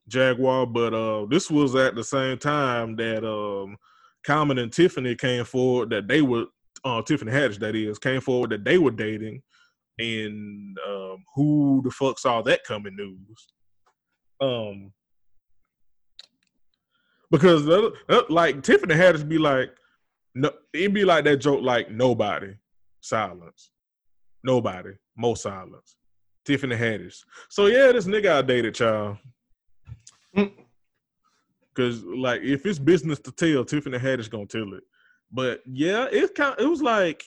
Jaguar, 0.07 0.65
but 0.65 0.95
uh, 0.95 1.27
this 1.29 1.51
was 1.51 1.75
at 1.75 1.93
the 1.93 2.03
same 2.03 2.39
time 2.39 2.95
that 2.95 3.23
um, 3.23 3.77
Common 4.25 4.57
and 4.57 4.73
Tiffany 4.73 5.13
came 5.13 5.45
forward 5.45 5.91
that 5.91 6.07
they 6.07 6.23
were 6.23 6.45
uh, 6.83 7.03
Tiffany 7.03 7.31
Haddish, 7.31 7.59
that 7.59 7.75
is, 7.75 7.99
came 7.99 8.19
forward 8.19 8.49
that 8.49 8.65
they 8.65 8.79
were 8.79 8.89
dating 8.89 9.43
and 10.01 10.77
um, 10.87 11.23
who 11.35 11.81
the 11.83 11.91
fuck 11.91 12.19
saw 12.19 12.41
that 12.41 12.63
coming 12.63 12.95
news? 12.95 13.47
Um, 14.39 14.91
because 17.29 17.65
like 18.29 18.61
Tiffany 18.61 18.95
had 18.95 19.27
be 19.29 19.37
like, 19.37 19.69
no, 20.35 20.51
it'd 20.73 20.93
be 20.93 21.05
like 21.05 21.23
that 21.25 21.37
joke, 21.37 21.61
like 21.61 21.89
nobody, 21.89 22.53
silence, 23.01 23.71
nobody, 24.43 24.91
more 25.15 25.37
silence. 25.37 25.95
Tiffany 26.45 26.75
Haddish. 26.75 27.23
So 27.49 27.67
yeah, 27.67 27.91
this 27.91 28.07
nigga 28.07 28.31
I 28.31 28.41
dated, 28.41 28.75
child. 28.75 29.17
Cause 31.75 32.03
like 32.03 32.41
if 32.41 32.65
it's 32.65 32.79
business 32.79 33.19
to 33.19 33.31
tell, 33.31 33.63
Tiffany 33.63 33.97
Haddish 33.97 34.29
gonna 34.29 34.45
tell 34.45 34.73
it. 34.73 34.83
But 35.31 35.61
yeah, 35.65 36.07
it 36.11 36.35
kind 36.35 36.55
it 36.59 36.65
was 36.65 36.81
like 36.81 37.23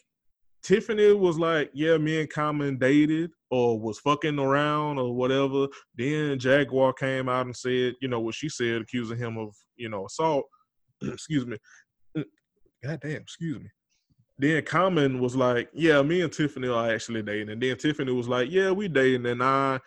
Tiffany 0.65 1.13
was 1.13 1.39
like, 1.39 1.71
yeah, 1.75 1.99
me 1.99 2.21
and 2.21 2.31
Common 2.31 2.79
dated 2.79 3.31
or 3.51 3.79
was 3.79 3.99
fucking 3.99 4.39
around 4.39 4.99
or 4.99 5.15
whatever. 5.15 5.69
Then 5.95 6.39
Jaguar 6.39 6.95
came 6.95 7.29
out 7.29 7.45
and 7.45 7.55
said, 7.55 7.95
you 8.01 8.09
know, 8.09 8.21
what 8.21 8.35
she 8.35 8.49
said, 8.49 8.81
accusing 8.81 9.19
him 9.19 9.37
of, 9.37 9.55
you 9.77 9.91
know, 9.91 10.07
assault. 10.07 10.47
excuse 11.03 11.47
me. 11.47 11.59
God 12.83 12.99
damn, 13.03 13.21
excuse 13.21 13.61
me. 13.61 13.69
Then 14.39 14.65
Common 14.65 15.21
was 15.21 15.37
like, 15.37 15.69
yeah, 15.75 16.01
me 16.01 16.23
and 16.23 16.33
Tiffany 16.33 16.69
are 16.69 16.91
actually 16.91 17.23
dating. 17.23 17.51
And 17.51 17.63
then 17.63 17.77
Tiffany 17.77 18.13
was 18.13 18.27
like, 18.27 18.51
yeah, 18.51 18.71
we 18.71 18.89
dating. 18.89 19.27
And 19.27 19.43
I, 19.43 19.79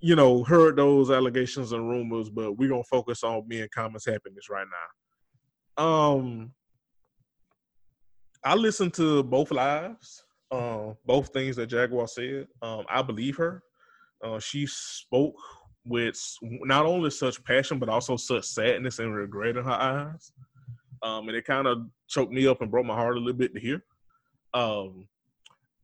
you 0.00 0.16
know, 0.16 0.42
heard 0.44 0.76
those 0.76 1.10
allegations 1.10 1.72
and 1.72 1.88
rumors, 1.88 2.30
but 2.30 2.54
we're 2.54 2.70
going 2.70 2.82
to 2.82 2.88
focus 2.88 3.22
on 3.22 3.46
me 3.46 3.60
and 3.60 3.70
Common's 3.70 4.06
happiness 4.06 4.48
right 4.48 4.66
now. 5.76 5.84
Um, 5.84 6.52
I 8.44 8.54
listened 8.54 8.94
to 8.94 9.22
both 9.22 9.50
lives, 9.50 10.24
uh, 10.50 10.92
both 11.04 11.28
things 11.28 11.56
that 11.56 11.66
Jaguar 11.66 12.08
said. 12.08 12.48
Um, 12.62 12.84
I 12.88 13.02
believe 13.02 13.36
her. 13.36 13.62
Uh, 14.24 14.38
she 14.38 14.66
spoke 14.66 15.34
with 15.84 16.16
not 16.42 16.86
only 16.86 17.10
such 17.10 17.42
passion 17.44 17.78
but 17.78 17.88
also 17.88 18.16
such 18.16 18.44
sadness 18.44 18.98
and 18.98 19.14
regret 19.14 19.56
in 19.56 19.64
her 19.64 19.70
eyes. 19.70 20.32
Um, 21.02 21.28
and 21.28 21.36
it 21.36 21.46
kind 21.46 21.66
of 21.66 21.86
choked 22.08 22.32
me 22.32 22.46
up 22.46 22.60
and 22.60 22.70
broke 22.70 22.84
my 22.84 22.94
heart 22.94 23.16
a 23.16 23.20
little 23.20 23.38
bit 23.38 23.54
to 23.54 23.60
hear. 23.60 23.82
Um, 24.52 25.08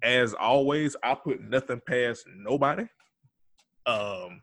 as 0.02 0.34
always, 0.34 0.94
I 1.02 1.14
put 1.14 1.40
nothing 1.40 1.80
past 1.86 2.26
nobody. 2.36 2.86
Um, 3.86 4.42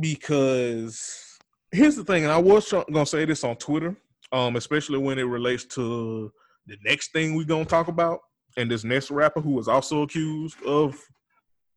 because 0.00 1.38
here's 1.70 1.94
the 1.94 2.04
thing, 2.04 2.24
and 2.24 2.32
I 2.32 2.38
was 2.38 2.72
gonna 2.72 3.06
say 3.06 3.24
this 3.24 3.44
on 3.44 3.56
Twitter 3.56 3.96
um, 4.32 4.56
especially 4.56 4.98
when 4.98 5.18
it 5.18 5.24
relates 5.24 5.64
to 5.64 6.32
the 6.66 6.76
next 6.84 7.12
thing 7.12 7.34
we're 7.34 7.44
gonna 7.44 7.64
talk 7.64 7.88
about, 7.88 8.20
and 8.56 8.70
this 8.70 8.84
next 8.84 9.10
rapper 9.10 9.40
who 9.40 9.52
was 9.52 9.68
also 9.68 10.02
accused 10.02 10.62
of 10.64 11.00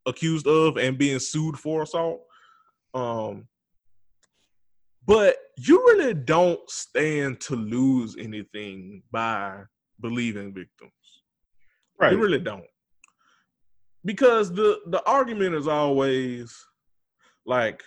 accused 0.05 0.47
of 0.47 0.77
and 0.77 0.97
being 0.97 1.19
sued 1.19 1.57
for 1.57 1.83
assault. 1.83 2.21
Um, 2.93 3.47
but 5.05 5.35
you 5.57 5.79
really 5.79 6.13
don't 6.13 6.59
stand 6.69 7.39
to 7.41 7.55
lose 7.55 8.15
anything 8.19 9.03
by 9.11 9.63
believing 9.99 10.53
victims. 10.53 10.91
Right. 11.99 12.13
You 12.13 12.19
really 12.19 12.39
don't. 12.39 12.65
Because 14.05 14.51
the 14.53 14.79
the 14.87 15.03
argument 15.05 15.55
is 15.55 15.67
always 15.67 16.55
like 17.45 17.83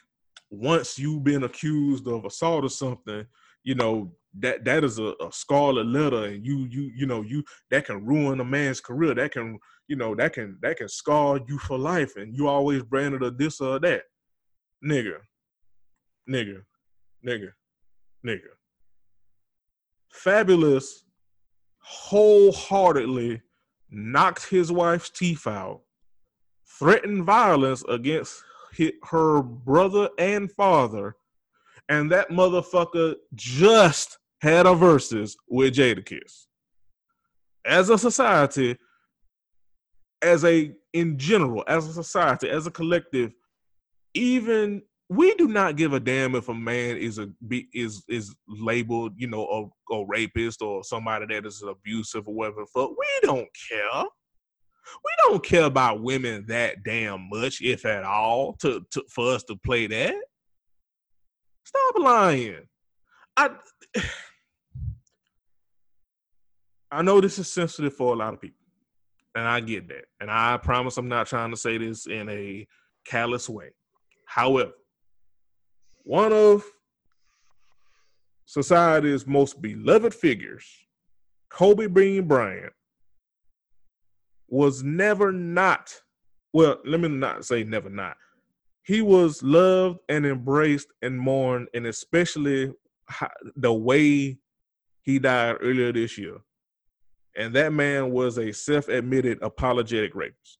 once 0.50 0.98
you've 0.98 1.24
been 1.24 1.44
accused 1.44 2.06
of 2.06 2.24
assault 2.24 2.64
or 2.64 2.68
something, 2.68 3.26
you 3.64 3.74
know, 3.74 4.12
that 4.40 4.64
that 4.64 4.82
is 4.84 4.98
a, 4.98 5.14
a, 5.20 5.30
scarlet 5.30 5.86
letter 5.86 6.24
and 6.24 6.44
you 6.44 6.66
you 6.70 6.90
you 6.94 7.06
know 7.06 7.22
you 7.22 7.44
that 7.70 7.84
can 7.84 8.04
ruin 8.04 8.40
a 8.40 8.44
man's 8.44 8.80
career. 8.80 9.14
That 9.14 9.32
can 9.32 9.58
you 9.88 9.96
know 9.96 10.14
that 10.14 10.32
can 10.32 10.58
that 10.62 10.78
can 10.78 10.88
scar 10.88 11.40
you 11.46 11.58
for 11.58 11.78
life 11.78 12.16
and 12.16 12.34
you 12.34 12.48
always 12.48 12.82
branded 12.82 13.22
a 13.22 13.30
this 13.30 13.60
or 13.60 13.78
that. 13.80 14.02
Nigga. 14.84 15.18
Nigga. 16.28 16.62
Nigga. 17.26 17.50
Nigga. 18.26 18.40
Fabolous 20.14 21.02
wholeheartedly 21.78 23.42
knocked 23.90 24.48
his 24.48 24.72
wife's 24.72 25.10
teeth 25.10 25.46
out 25.46 25.82
threatened 26.78 27.24
violence 27.24 27.84
against 27.88 28.42
her 29.04 29.42
brother 29.42 30.08
and 30.18 30.50
father 30.52 31.14
and 31.88 32.10
that 32.10 32.30
motherfucker 32.30 33.14
just 33.34 34.18
had 34.42 34.66
a 34.66 34.74
versus 34.74 35.36
with 35.48 35.74
Jadakiss. 35.74 36.46
As 37.64 37.88
a 37.90 37.96
society, 37.96 38.76
as 40.20 40.44
a 40.44 40.72
in 40.92 41.16
general, 41.16 41.64
as 41.68 41.86
a 41.86 41.92
society, 41.92 42.50
as 42.50 42.66
a 42.66 42.70
collective, 42.70 43.32
even 44.14 44.82
we 45.08 45.34
do 45.34 45.46
not 45.46 45.76
give 45.76 45.92
a 45.92 46.00
damn 46.00 46.34
if 46.34 46.48
a 46.48 46.54
man 46.54 46.96
is 46.96 47.18
a 47.18 47.28
is 47.72 48.02
is 48.08 48.34
labeled, 48.48 49.12
you 49.16 49.28
know, 49.28 49.72
a, 49.90 49.94
a 49.94 50.06
rapist 50.06 50.60
or 50.60 50.82
somebody 50.82 51.26
that 51.26 51.46
is 51.46 51.62
abusive 51.62 52.26
or 52.26 52.34
whatever. 52.34 52.66
Fuck, 52.66 52.90
we 52.90 53.06
don't 53.22 53.48
care. 53.70 54.04
We 55.04 55.10
don't 55.28 55.44
care 55.44 55.64
about 55.64 56.02
women 56.02 56.46
that 56.48 56.82
damn 56.82 57.28
much, 57.30 57.62
if 57.62 57.86
at 57.86 58.02
all, 58.02 58.54
to, 58.54 58.84
to 58.90 59.04
for 59.08 59.32
us 59.34 59.44
to 59.44 59.56
play 59.56 59.86
that. 59.86 60.16
Stop 61.64 61.94
lying. 62.00 62.66
I 63.36 63.50
I 66.92 67.00
know 67.00 67.22
this 67.22 67.38
is 67.38 67.50
sensitive 67.50 67.96
for 67.96 68.12
a 68.12 68.16
lot 68.16 68.34
of 68.34 68.40
people, 68.40 68.66
and 69.34 69.48
I 69.48 69.60
get 69.60 69.88
that. 69.88 70.04
And 70.20 70.30
I 70.30 70.58
promise 70.58 70.98
I'm 70.98 71.08
not 71.08 71.26
trying 71.26 71.50
to 71.50 71.56
say 71.56 71.78
this 71.78 72.06
in 72.06 72.28
a 72.28 72.66
callous 73.06 73.48
way. 73.48 73.70
However, 74.26 74.72
one 76.04 76.34
of 76.34 76.64
society's 78.44 79.26
most 79.26 79.62
beloved 79.62 80.14
figures, 80.14 80.66
Kobe 81.48 81.86
Bean 81.86 82.28
Bryant, 82.28 82.74
was 84.48 84.82
never 84.82 85.32
not, 85.32 85.94
well, 86.52 86.78
let 86.84 87.00
me 87.00 87.08
not 87.08 87.46
say 87.46 87.64
never 87.64 87.88
not. 87.88 88.18
He 88.82 89.00
was 89.00 89.42
loved 89.42 90.00
and 90.10 90.26
embraced 90.26 90.88
and 91.00 91.18
mourned, 91.18 91.68
and 91.72 91.86
especially 91.86 92.74
the 93.56 93.72
way 93.72 94.36
he 95.00 95.18
died 95.18 95.56
earlier 95.62 95.90
this 95.90 96.18
year 96.18 96.36
and 97.36 97.54
that 97.54 97.72
man 97.72 98.10
was 98.10 98.38
a 98.38 98.52
self-admitted 98.52 99.38
apologetic 99.42 100.14
rapist. 100.14 100.58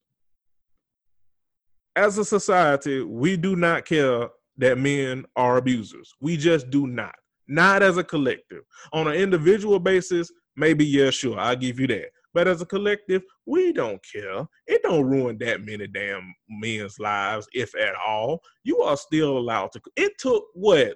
As 1.95 2.17
a 2.19 2.25
society, 2.25 3.03
we 3.03 3.37
do 3.37 3.57
not 3.57 3.85
care 3.85 4.29
that 4.57 4.79
men 4.79 5.25
are 5.37 5.59
abusers. 5.59 6.15
We 6.21 6.37
just 6.37 6.71
do 6.71 6.87
not. 6.87 7.15
Not 7.49 7.83
as 7.83 7.99
a 7.99 8.05
collective. 8.05 8.63
On 8.93 9.09
an 9.09 9.15
individual 9.15 9.79
basis, 9.79 10.33
maybe 10.57 10.87
yeah, 10.87 11.11
sure, 11.11 11.39
I'll 11.39 11.57
give 11.57 11.79
you 11.79 11.87
that. 11.89 12.11
But 12.35 12.49
as 12.49 12.63
a 12.63 12.67
collective, 12.67 13.23
we 13.45 13.73
don't 13.73 14.01
care. 14.11 14.47
It 14.67 14.83
don't 14.83 15.05
ruin 15.05 15.37
that 15.39 15.65
many 15.65 15.87
damn 15.87 16.35
men's 16.49 16.99
lives, 16.99 17.47
if 17.53 17.75
at 17.77 17.95
all. 17.95 18.41
You 18.65 18.81
are 18.81 18.97
still 18.97 19.37
allowed 19.37 19.73
to. 19.73 19.81
It 19.97 20.13
took 20.19 20.45
what? 20.55 20.95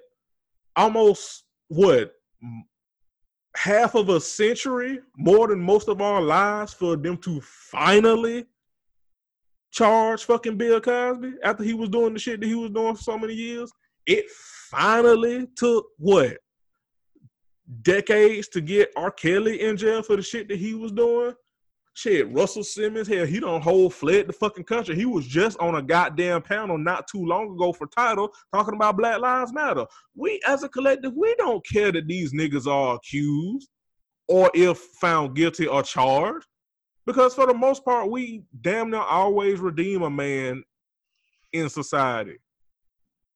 Almost 0.75 1.43
what? 1.67 2.11
Half 3.57 3.95
of 3.95 4.09
a 4.09 4.21
century, 4.21 4.99
more 5.17 5.47
than 5.47 5.59
most 5.59 5.89
of 5.89 6.01
our 6.01 6.21
lives, 6.21 6.73
for 6.73 6.95
them 6.95 7.17
to 7.17 7.41
finally 7.41 8.45
charge 9.71 10.23
fucking 10.25 10.57
Bill 10.57 10.79
Cosby 10.79 11.33
after 11.43 11.63
he 11.63 11.73
was 11.73 11.89
doing 11.89 12.13
the 12.13 12.19
shit 12.19 12.39
that 12.39 12.47
he 12.47 12.55
was 12.55 12.69
doing 12.69 12.95
for 12.95 13.01
so 13.01 13.17
many 13.17 13.33
years. 13.33 13.71
It 14.05 14.29
finally 14.69 15.47
took 15.55 15.87
what? 15.97 16.37
decades 17.81 18.47
to 18.49 18.61
get 18.61 18.91
R. 18.95 19.11
Kelly 19.11 19.61
in 19.61 19.77
jail 19.77 20.01
for 20.01 20.15
the 20.15 20.21
shit 20.21 20.47
that 20.49 20.57
he 20.57 20.73
was 20.73 20.91
doing. 20.91 21.33
Shit, 21.97 22.31
Russell 22.31 22.63
Simmons, 22.63 23.07
hell, 23.07 23.25
he 23.25 23.39
don't 23.39 23.63
hold 23.63 23.91
fled 23.91 24.27
the 24.27 24.33
fucking 24.33 24.65
country. 24.65 24.95
He 24.95 25.05
was 25.05 25.25
just 25.25 25.57
on 25.57 25.73
a 25.73 25.81
goddamn 25.81 26.43
panel 26.43 26.77
not 26.77 27.07
too 27.07 27.25
long 27.25 27.55
ago 27.55 27.73
for 27.73 27.87
title 27.87 28.31
talking 28.53 28.75
about 28.75 28.97
Black 28.97 29.19
Lives 29.19 29.51
Matter. 29.51 29.83
We 30.15 30.39
as 30.45 30.61
a 30.61 30.69
collective, 30.69 31.13
we 31.15 31.33
don't 31.39 31.65
care 31.65 31.91
that 31.91 32.05
these 32.05 32.33
niggas 32.33 32.67
are 32.67 32.97
accused 32.97 33.69
or 34.27 34.51
if 34.53 34.77
found 35.01 35.35
guilty 35.35 35.65
or 35.65 35.81
charged. 35.81 36.45
Because 37.07 37.33
for 37.33 37.47
the 37.47 37.55
most 37.55 37.83
part, 37.83 38.11
we 38.11 38.43
damn 38.61 38.91
near 38.91 38.99
always 38.99 39.59
redeem 39.59 40.03
a 40.03 40.09
man 40.11 40.61
in 41.51 41.67
society. 41.67 42.37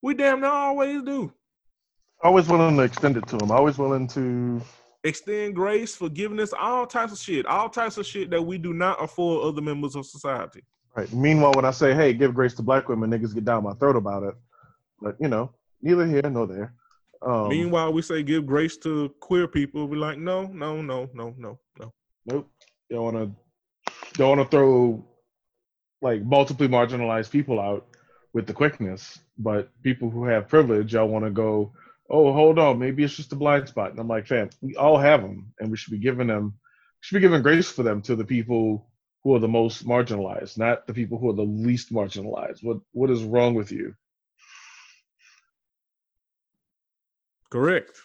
We 0.03 0.14
damn 0.14 0.39
near 0.39 0.51
always 0.51 1.01
do. 1.01 1.34
Always 2.24 2.47
willing 2.47 2.78
to 2.78 2.84
extend 2.84 3.18
it 3.18 3.26
to 3.30 3.38
him. 3.38 3.49
Always 3.49 3.80
willing 3.80 4.07
to 4.09 4.62
extend 5.04 5.56
grace, 5.56 5.95
forgiveness, 5.95 6.54
all 6.60 6.86
types 6.86 7.14
of 7.14 7.20
shit, 7.20 7.45
all 7.45 7.70
types 7.70 7.97
of 7.97 8.06
shit 8.06 8.30
that 8.30 8.41
we 8.41 8.58
do 8.58 8.74
not 8.74 9.04
afford 9.04 9.43
other 9.43 9.62
members 9.62 9.95
of 9.95 10.06
society. 10.06 10.64
Right. 10.95 11.12
Meanwhile, 11.14 11.54
when 11.54 11.66
I 11.66 11.72
say, 11.72 11.93
"Hey, 11.93 12.14
give 12.14 12.34
grace 12.34 12.54
to 12.56 12.62
black 12.62 12.89
women," 12.89 13.10
niggas 13.10 13.34
get 13.34 13.45
down 13.45 13.64
my 13.64 13.74
throat 13.74 13.95
about 13.95 14.24
it. 14.24 14.36
But 15.02 15.16
you 15.20 15.28
know, 15.28 15.52
neither 15.82 16.06
here 16.06 16.30
nor 16.30 16.47
there. 16.47 16.74
Um, 17.22 17.49
Meanwhile, 17.49 17.93
we 17.93 18.02
say 18.02 18.24
give 18.24 18.45
grace 18.45 18.78
to 18.78 19.14
queer 19.20 19.47
people. 19.47 19.88
We're 19.88 19.97
like, 19.97 20.18
no, 20.18 20.47
no, 20.47 20.82
no, 20.82 21.08
no, 21.14 21.36
no, 21.38 21.60
no. 21.80 21.93
Nope. 22.26 22.49
Don't 22.89 23.04
want 23.04 23.18
to. 23.18 23.32
Don't 24.14 24.38
want 24.38 24.52
to 24.52 24.58
throw 24.58 25.06
like 26.02 26.24
multiply 26.24 26.68
marginalized 26.68 27.30
people 27.30 27.60
out 27.60 27.88
with 28.34 28.47
the 28.47 28.54
quickness, 28.54 29.20
but 29.38 29.70
people 29.84 30.10
who 30.10 30.26
have 30.26 30.47
privilege, 30.47 30.93
y'all 30.93 31.08
want 31.08 31.26
to 31.26 31.32
go 31.32 31.72
oh, 32.12 32.34
hold 32.34 32.59
on, 32.59 32.78
maybe 32.78 33.03
it's 33.03 33.16
just 33.16 33.32
a 33.32 33.38
blind 33.38 33.70
spot. 33.70 33.91
And 33.91 33.99
I'm 33.99 34.07
like, 34.07 34.28
fam, 34.28 34.49
we 34.62 34.76
all 34.76 34.97
have 34.97 35.22
them, 35.22 35.53
and 35.59 35.72
we 35.72 35.78
should 35.78 35.91
be 35.91 35.97
giving 35.97 36.28
them, 36.28 36.53
should 36.99 37.16
be 37.16 37.22
giving 37.22 37.41
grace 37.41 37.72
for 37.72 37.84
them 37.84 38.01
to 38.03 38.16
the 38.16 38.26
people 38.26 38.88
who 39.24 39.34
are 39.34 39.39
the 39.39 39.47
most 39.47 39.88
marginalized, 39.88 40.57
not 40.57 40.86
the 40.88 40.93
people 40.93 41.18
who 41.18 41.30
are 41.30 41.36
the 41.36 41.41
least 41.41 41.91
marginalized. 41.91 42.64
What 42.64 42.78
what 42.91 43.09
is 43.09 43.24
wrong 43.24 43.53
with 43.55 43.72
you? 43.72 43.95
Correct. 47.49 47.97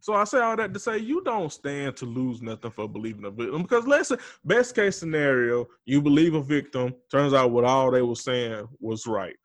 So 0.00 0.12
I 0.12 0.24
say 0.24 0.40
all 0.40 0.56
that 0.56 0.74
to 0.74 0.80
say 0.80 0.98
you 0.98 1.22
don't 1.24 1.50
stand 1.50 1.96
to 1.96 2.04
lose 2.04 2.42
nothing 2.42 2.70
for 2.70 2.86
believing 2.86 3.24
a 3.24 3.30
victim. 3.30 3.62
Because 3.62 3.86
let's 3.86 4.12
best 4.44 4.74
case 4.74 4.98
scenario, 4.98 5.66
you 5.86 6.02
believe 6.02 6.34
a 6.34 6.42
victim, 6.42 6.94
turns 7.10 7.32
out 7.32 7.52
what 7.52 7.64
all 7.64 7.90
they 7.90 8.02
were 8.02 8.14
saying 8.14 8.68
was 8.80 9.06
right 9.06 9.36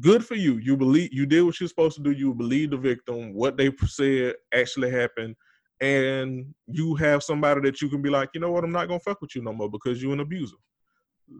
good 0.00 0.24
for 0.24 0.34
you. 0.34 0.58
You 0.58 0.76
believe 0.76 1.12
you 1.12 1.26
did 1.26 1.42
what 1.42 1.58
you're 1.60 1.68
supposed 1.68 1.96
to 1.96 2.02
do. 2.02 2.10
You 2.10 2.34
believe 2.34 2.70
the 2.70 2.76
victim, 2.76 3.34
what 3.34 3.56
they 3.56 3.70
said 3.86 4.34
actually 4.52 4.90
happened, 4.90 5.36
and 5.80 6.54
you 6.66 6.94
have 6.94 7.22
somebody 7.22 7.60
that 7.62 7.80
you 7.80 7.88
can 7.88 8.02
be 8.02 8.10
like, 8.10 8.30
you 8.34 8.40
know 8.40 8.50
what, 8.50 8.64
I'm 8.64 8.72
not 8.72 8.88
gonna 8.88 9.00
fuck 9.00 9.20
with 9.20 9.34
you 9.34 9.42
no 9.42 9.52
more 9.52 9.70
because 9.70 10.02
you're 10.02 10.12
an 10.12 10.20
abuser. 10.20 10.56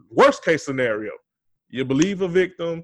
Worst 0.09 0.43
case 0.43 0.65
scenario, 0.65 1.11
you 1.69 1.85
believe 1.85 2.21
a 2.21 2.27
victim, 2.27 2.83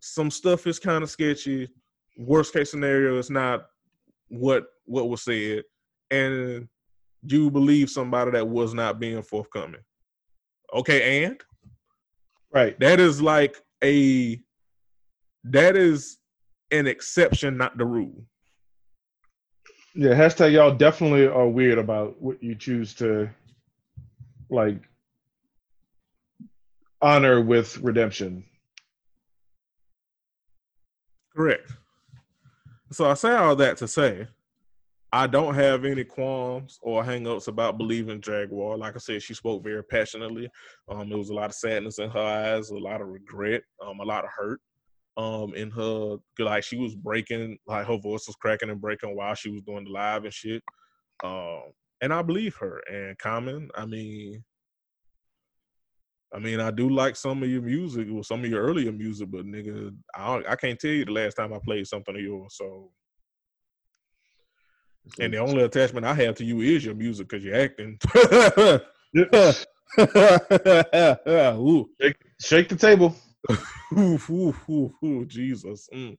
some 0.00 0.30
stuff 0.30 0.66
is 0.66 0.78
kind 0.78 1.02
of 1.02 1.10
sketchy. 1.10 1.68
Worst 2.16 2.52
case 2.52 2.70
scenario, 2.70 3.18
it's 3.18 3.30
not 3.30 3.66
what 4.28 4.66
what 4.84 5.08
was 5.08 5.22
said, 5.22 5.62
and 6.10 6.68
you 7.22 7.50
believe 7.50 7.90
somebody 7.90 8.30
that 8.32 8.48
was 8.48 8.74
not 8.74 9.00
being 9.00 9.22
forthcoming. 9.22 9.80
Okay, 10.74 11.24
and 11.24 11.40
right, 12.52 12.78
that 12.80 13.00
is 13.00 13.22
like 13.22 13.56
a 13.82 14.40
that 15.44 15.76
is 15.76 16.18
an 16.70 16.86
exception, 16.86 17.56
not 17.56 17.78
the 17.78 17.84
rule. 17.84 18.24
Yeah, 19.94 20.10
hashtag 20.10 20.52
y'all 20.52 20.74
definitely 20.74 21.26
are 21.26 21.48
weird 21.48 21.78
about 21.78 22.20
what 22.20 22.42
you 22.42 22.54
choose 22.54 22.94
to 22.94 23.30
like 24.50 24.80
honor 27.00 27.40
with 27.40 27.78
redemption. 27.78 28.44
Correct. 31.34 31.72
So 32.90 33.08
I 33.08 33.14
say 33.14 33.34
all 33.34 33.56
that 33.56 33.76
to 33.78 33.88
say 33.88 34.28
I 35.12 35.26
don't 35.26 35.54
have 35.54 35.84
any 35.84 36.04
qualms 36.04 36.78
or 36.82 37.02
hangups 37.02 37.48
about 37.48 37.78
believing 37.78 38.20
Jaguar. 38.20 38.76
Like 38.76 38.94
I 38.94 38.98
said, 38.98 39.22
she 39.22 39.32
spoke 39.32 39.64
very 39.64 39.82
passionately. 39.82 40.50
Um, 40.88 41.08
there 41.08 41.16
was 41.16 41.30
a 41.30 41.34
lot 41.34 41.50
of 41.50 41.54
sadness 41.54 41.98
in 41.98 42.10
her 42.10 42.20
eyes, 42.20 42.70
a 42.70 42.76
lot 42.76 43.00
of 43.00 43.08
regret, 43.08 43.62
um, 43.84 44.00
a 44.00 44.04
lot 44.04 44.24
of 44.24 44.30
hurt 44.36 44.60
um 45.18 45.52
in 45.54 45.70
her 45.70 46.16
like 46.38 46.62
she 46.62 46.78
was 46.78 46.94
breaking 46.94 47.58
like 47.66 47.86
her 47.86 47.98
voice 47.98 48.26
was 48.26 48.36
cracking 48.36 48.70
and 48.70 48.80
breaking 48.80 49.14
while 49.16 49.34
she 49.34 49.50
was 49.50 49.60
doing 49.62 49.84
the 49.84 49.90
live 49.90 50.24
and 50.24 50.32
shit 50.32 50.62
um 51.24 51.62
and 52.00 52.14
i 52.14 52.22
believe 52.22 52.54
her 52.54 52.80
and 52.90 53.18
common 53.18 53.68
i 53.74 53.84
mean 53.84 54.42
i 56.32 56.38
mean 56.38 56.60
i 56.60 56.70
do 56.70 56.88
like 56.88 57.16
some 57.16 57.42
of 57.42 57.50
your 57.50 57.62
music 57.62 58.06
or 58.12 58.22
some 58.22 58.44
of 58.44 58.50
your 58.50 58.62
earlier 58.62 58.92
music 58.92 59.28
but 59.30 59.44
nigga 59.44 59.92
i 60.14 60.40
i 60.48 60.54
can't 60.54 60.78
tell 60.78 60.92
you 60.92 61.04
the 61.04 61.10
last 61.10 61.34
time 61.34 61.52
i 61.52 61.58
played 61.64 61.84
something 61.86 62.14
of 62.14 62.22
yours 62.22 62.54
so. 62.56 62.90
And 65.18 65.32
the 65.32 65.38
only 65.38 65.62
attachment 65.62 66.04
i 66.04 66.12
have 66.12 66.34
to 66.34 66.44
you 66.44 66.60
is 66.60 66.84
your 66.84 66.94
music 66.94 67.28
because 67.28 67.42
you're 67.42 67.54
acting. 67.54 67.98
Shake, 71.98 72.16
shake 72.42 72.68
the 72.68 72.76
table 72.76 73.16
ooh, 73.96 74.18
ooh, 74.30 74.54
ooh, 74.70 74.94
ooh, 75.04 75.26
Jesus. 75.26 75.88
Mm. 75.92 76.16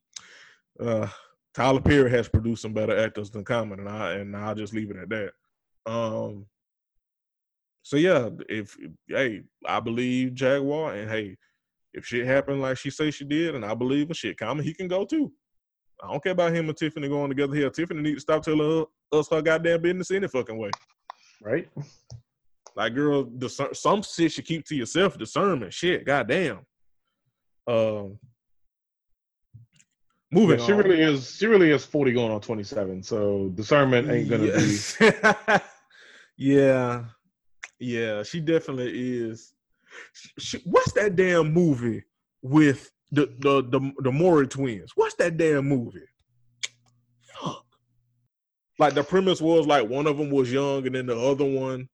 Uh, 0.79 1.07
Tyler 1.53 1.81
Perry 1.81 2.09
has 2.11 2.29
produced 2.29 2.61
some 2.61 2.73
better 2.73 2.97
actors 2.97 3.29
than 3.29 3.43
Common, 3.43 3.79
and 3.79 3.89
I 3.89 4.13
and 4.13 4.35
I'll 4.35 4.55
just 4.55 4.73
leave 4.73 4.91
it 4.91 4.97
at 4.97 5.09
that. 5.09 5.31
Um. 5.85 6.45
So 7.83 7.97
yeah, 7.97 8.29
if 8.47 8.77
hey, 9.07 9.41
I 9.65 9.79
believe 9.79 10.35
Jaguar, 10.35 10.93
and 10.93 11.09
hey, 11.09 11.37
if 11.93 12.05
shit 12.05 12.25
happened 12.25 12.61
like 12.61 12.77
she 12.77 12.89
say 12.89 13.11
she 13.11 13.25
did, 13.25 13.55
and 13.55 13.65
I 13.65 13.73
believe 13.73 14.07
in 14.07 14.13
shit, 14.13 14.37
Common, 14.37 14.63
he 14.63 14.73
can 14.73 14.87
go 14.87 15.05
too. 15.05 15.31
I 16.01 16.11
don't 16.11 16.23
care 16.23 16.31
about 16.31 16.53
him 16.55 16.69
and 16.69 16.77
Tiffany 16.77 17.09
going 17.09 17.29
together 17.29 17.55
here. 17.55 17.69
Tiffany 17.69 18.01
need 18.01 18.15
to 18.15 18.21
stop 18.21 18.43
telling 18.43 18.85
us 19.11 19.29
her 19.29 19.41
goddamn 19.41 19.81
business 19.81 20.11
any 20.11 20.27
fucking 20.27 20.57
way. 20.57 20.69
Right. 21.41 21.67
Like, 22.75 22.95
girl, 22.95 23.29
some 23.73 24.01
shit 24.03 24.37
you 24.37 24.43
keep 24.43 24.65
to 24.67 24.75
yourself. 24.75 25.17
Discernment, 25.17 25.73
shit, 25.73 26.05
goddamn. 26.05 26.59
Um, 27.69 28.17
moving. 30.31 30.57
She 30.65 30.71
on. 30.71 30.79
really 30.79 31.01
is. 31.01 31.35
She 31.35 31.45
really 31.45 31.69
is 31.69 31.85
forty 31.85 32.11
going 32.13 32.31
on 32.31 32.41
twenty 32.41 32.63
seven. 32.63 33.03
So 33.03 33.49
discernment 33.53 34.09
ain't 34.09 34.29
gonna 34.29 34.45
yes. 34.45 34.97
be. 34.97 35.11
yeah, 36.37 37.03
yeah. 37.79 38.23
She 38.23 38.39
definitely 38.39 39.19
is. 39.19 39.53
She, 40.39 40.57
what's 40.65 40.93
that 40.93 41.15
damn 41.15 41.53
movie 41.53 42.03
with 42.41 42.91
the 43.11 43.27
the 43.39 43.61
the 43.61 43.91
the 43.99 44.11
Maury 44.11 44.47
twins? 44.47 44.93
What's 44.95 45.15
that 45.15 45.37
damn 45.37 45.67
movie? 45.67 46.07
Fuck. 47.39 47.65
Like 48.79 48.95
the 48.95 49.03
premise 49.03 49.41
was 49.41 49.67
like 49.67 49.87
one 49.87 50.07
of 50.07 50.17
them 50.17 50.31
was 50.31 50.51
young 50.51 50.87
and 50.87 50.95
then 50.95 51.05
the 51.05 51.19
other 51.19 51.45
one 51.45 51.87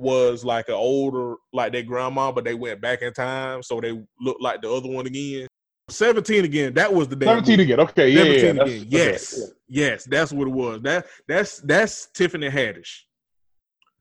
was 0.00 0.44
like 0.44 0.68
an 0.68 0.74
older, 0.74 1.36
like 1.52 1.72
their 1.72 1.82
grandma, 1.82 2.32
but 2.32 2.44
they 2.44 2.54
went 2.54 2.80
back 2.80 3.02
in 3.02 3.12
time, 3.12 3.62
so 3.62 3.80
they 3.80 3.92
looked 4.20 4.42
like 4.42 4.62
the 4.62 4.72
other 4.72 4.88
one 4.88 5.06
again. 5.06 5.46
Seventeen 5.90 6.44
again. 6.44 6.74
That 6.74 6.92
was 6.92 7.08
the 7.08 7.16
damn 7.16 7.28
seventeen 7.28 7.58
movie. 7.58 7.72
again. 7.72 7.86
Okay, 7.86 8.08
yeah, 8.10 8.22
seventeen 8.22 8.56
yeah, 8.56 8.62
again. 8.62 8.86
Yes, 8.88 9.34
okay, 9.34 9.52
yeah. 9.68 9.86
yes, 9.88 10.04
that's 10.04 10.32
what 10.32 10.48
it 10.48 10.52
was. 10.52 10.80
That 10.82 11.06
that's 11.28 11.58
that's 11.60 12.06
Tiffany 12.14 12.48
Haddish. 12.48 13.00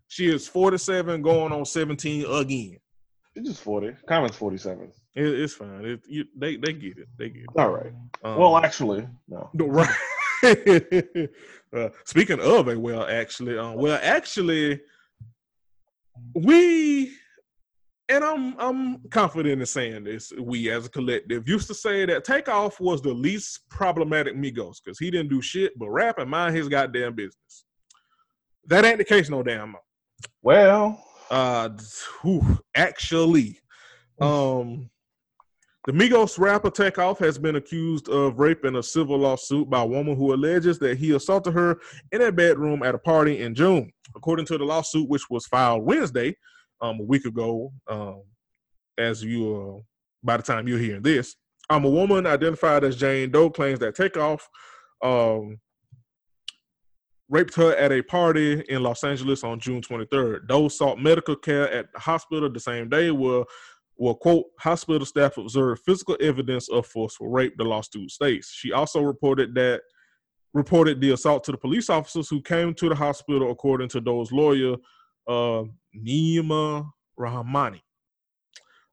She 0.07 0.27
is 0.27 0.47
forty-seven, 0.47 1.21
going 1.21 1.51
on 1.51 1.65
seventeen 1.65 2.25
again. 2.25 2.77
It's 3.35 3.47
just 3.47 3.61
forty. 3.61 3.91
Comments 4.07 4.35
forty-seven. 4.35 4.91
It, 5.15 5.25
it's 5.25 5.53
fine. 5.53 5.83
It, 5.83 6.01
you, 6.07 6.25
they 6.35 6.55
they 6.57 6.73
get 6.73 6.97
it. 6.97 7.07
They 7.17 7.29
get 7.29 7.43
it. 7.43 7.49
All 7.57 7.69
right. 7.69 7.91
Um, 8.23 8.37
well, 8.37 8.57
actually, 8.57 9.07
no. 9.27 9.49
Right. 9.59 9.89
uh, 11.75 11.89
speaking 12.05 12.39
of 12.39 12.69
a 12.69 12.79
well, 12.79 13.05
actually, 13.05 13.57
um, 13.57 13.75
well, 13.75 13.99
actually 14.01 14.79
we 16.33 17.11
and 18.09 18.23
I'm 18.23 18.55
I'm 18.59 18.97
confident 19.09 19.61
in 19.61 19.65
saying 19.65 20.03
this. 20.03 20.33
We 20.39 20.71
as 20.71 20.87
a 20.87 20.89
collective 20.89 21.47
used 21.47 21.67
to 21.67 21.73
say 21.73 22.05
that 22.05 22.23
Takeoff 22.23 22.79
was 22.79 23.01
the 23.01 23.13
least 23.13 23.69
problematic 23.69 24.35
Migos 24.35 24.77
because 24.83 24.97
he 24.97 25.11
didn't 25.11 25.29
do 25.29 25.41
shit 25.41 25.77
but 25.77 25.89
rap 25.89 26.17
and 26.17 26.29
mind 26.29 26.55
his 26.55 26.67
goddamn 26.67 27.15
business. 27.15 27.65
That 28.65 28.85
ain't 28.85 28.97
the 28.97 29.05
case 29.05 29.29
no 29.29 29.43
damn 29.43 29.71
more. 29.71 29.81
Well, 30.41 31.03
uh, 31.29 31.69
whew, 32.21 32.59
actually, 32.75 33.59
um, 34.19 34.89
the 35.85 35.93
Migos 35.93 36.37
rapper 36.37 36.69
Takeoff 36.69 37.19
has 37.19 37.37
been 37.37 37.55
accused 37.55 38.09
of 38.09 38.39
rape 38.39 38.65
in 38.65 38.75
a 38.75 38.83
civil 38.83 39.17
lawsuit 39.17 39.69
by 39.69 39.81
a 39.81 39.85
woman 39.85 40.15
who 40.15 40.33
alleges 40.33 40.77
that 40.79 40.97
he 40.97 41.11
assaulted 41.13 41.53
her 41.53 41.79
in 42.11 42.21
a 42.21 42.31
bedroom 42.31 42.83
at 42.83 42.95
a 42.95 42.99
party 42.99 43.41
in 43.41 43.55
June. 43.55 43.91
According 44.15 44.45
to 44.47 44.57
the 44.57 44.63
lawsuit, 44.63 45.09
which 45.09 45.29
was 45.29 45.45
filed 45.45 45.85
Wednesday, 45.85 46.35
um, 46.81 46.99
a 46.99 47.03
week 47.03 47.25
ago, 47.25 47.71
um, 47.87 48.23
as 48.97 49.23
you, 49.23 49.55
uh, 49.55 49.81
by 50.23 50.37
the 50.37 50.43
time 50.43 50.67
you're 50.67 50.79
hearing 50.79 51.01
this, 51.01 51.35
um, 51.69 51.85
a 51.85 51.89
woman 51.89 52.25
identified 52.25 52.83
as 52.83 52.95
Jane 52.95 53.31
Doe 53.31 53.49
claims 53.49 53.79
that 53.79 53.95
Takeoff 53.95 54.47
um, 55.03 55.59
raped 57.29 57.55
her 57.55 57.75
at 57.75 57.91
a 57.91 58.01
party 58.01 58.61
in 58.69 58.81
Los 58.81 59.03
Angeles 59.03 59.43
on 59.43 59.59
June 59.59 59.81
23rd. 59.81 60.47
Doe 60.47 60.67
sought 60.67 60.99
medical 60.99 61.35
care 61.35 61.71
at 61.71 61.91
the 61.93 61.99
hospital 61.99 62.51
the 62.51 62.59
same 62.59 62.89
day 62.89 63.11
where 63.11 63.43
well, 63.99 64.15
quote, 64.15 64.45
hospital 64.57 65.05
staff 65.05 65.37
observed 65.37 65.81
physical 65.85 66.15
evidence 66.21 66.69
of 66.69 66.87
forceful 66.87 67.27
rape, 67.27 67.57
the 67.57 67.65
lawsuit 67.65 68.09
states. 68.09 68.49
She 68.49 68.71
also 68.71 69.01
reported 69.01 69.53
that 69.55 69.81
reported 70.53 70.99
the 70.99 71.11
assault 71.11 71.43
to 71.43 71.51
the 71.51 71.57
police 71.57 71.89
officers 71.89 72.29
who 72.29 72.41
came 72.41 72.73
to 72.75 72.89
the 72.89 72.95
hospital, 72.95 73.51
according 73.51 73.89
to 73.89 74.01
Doe's 74.01 74.31
lawyer, 74.31 74.75
uh, 75.27 75.63
Neama 75.95 76.89
Rahmani. 77.19 77.81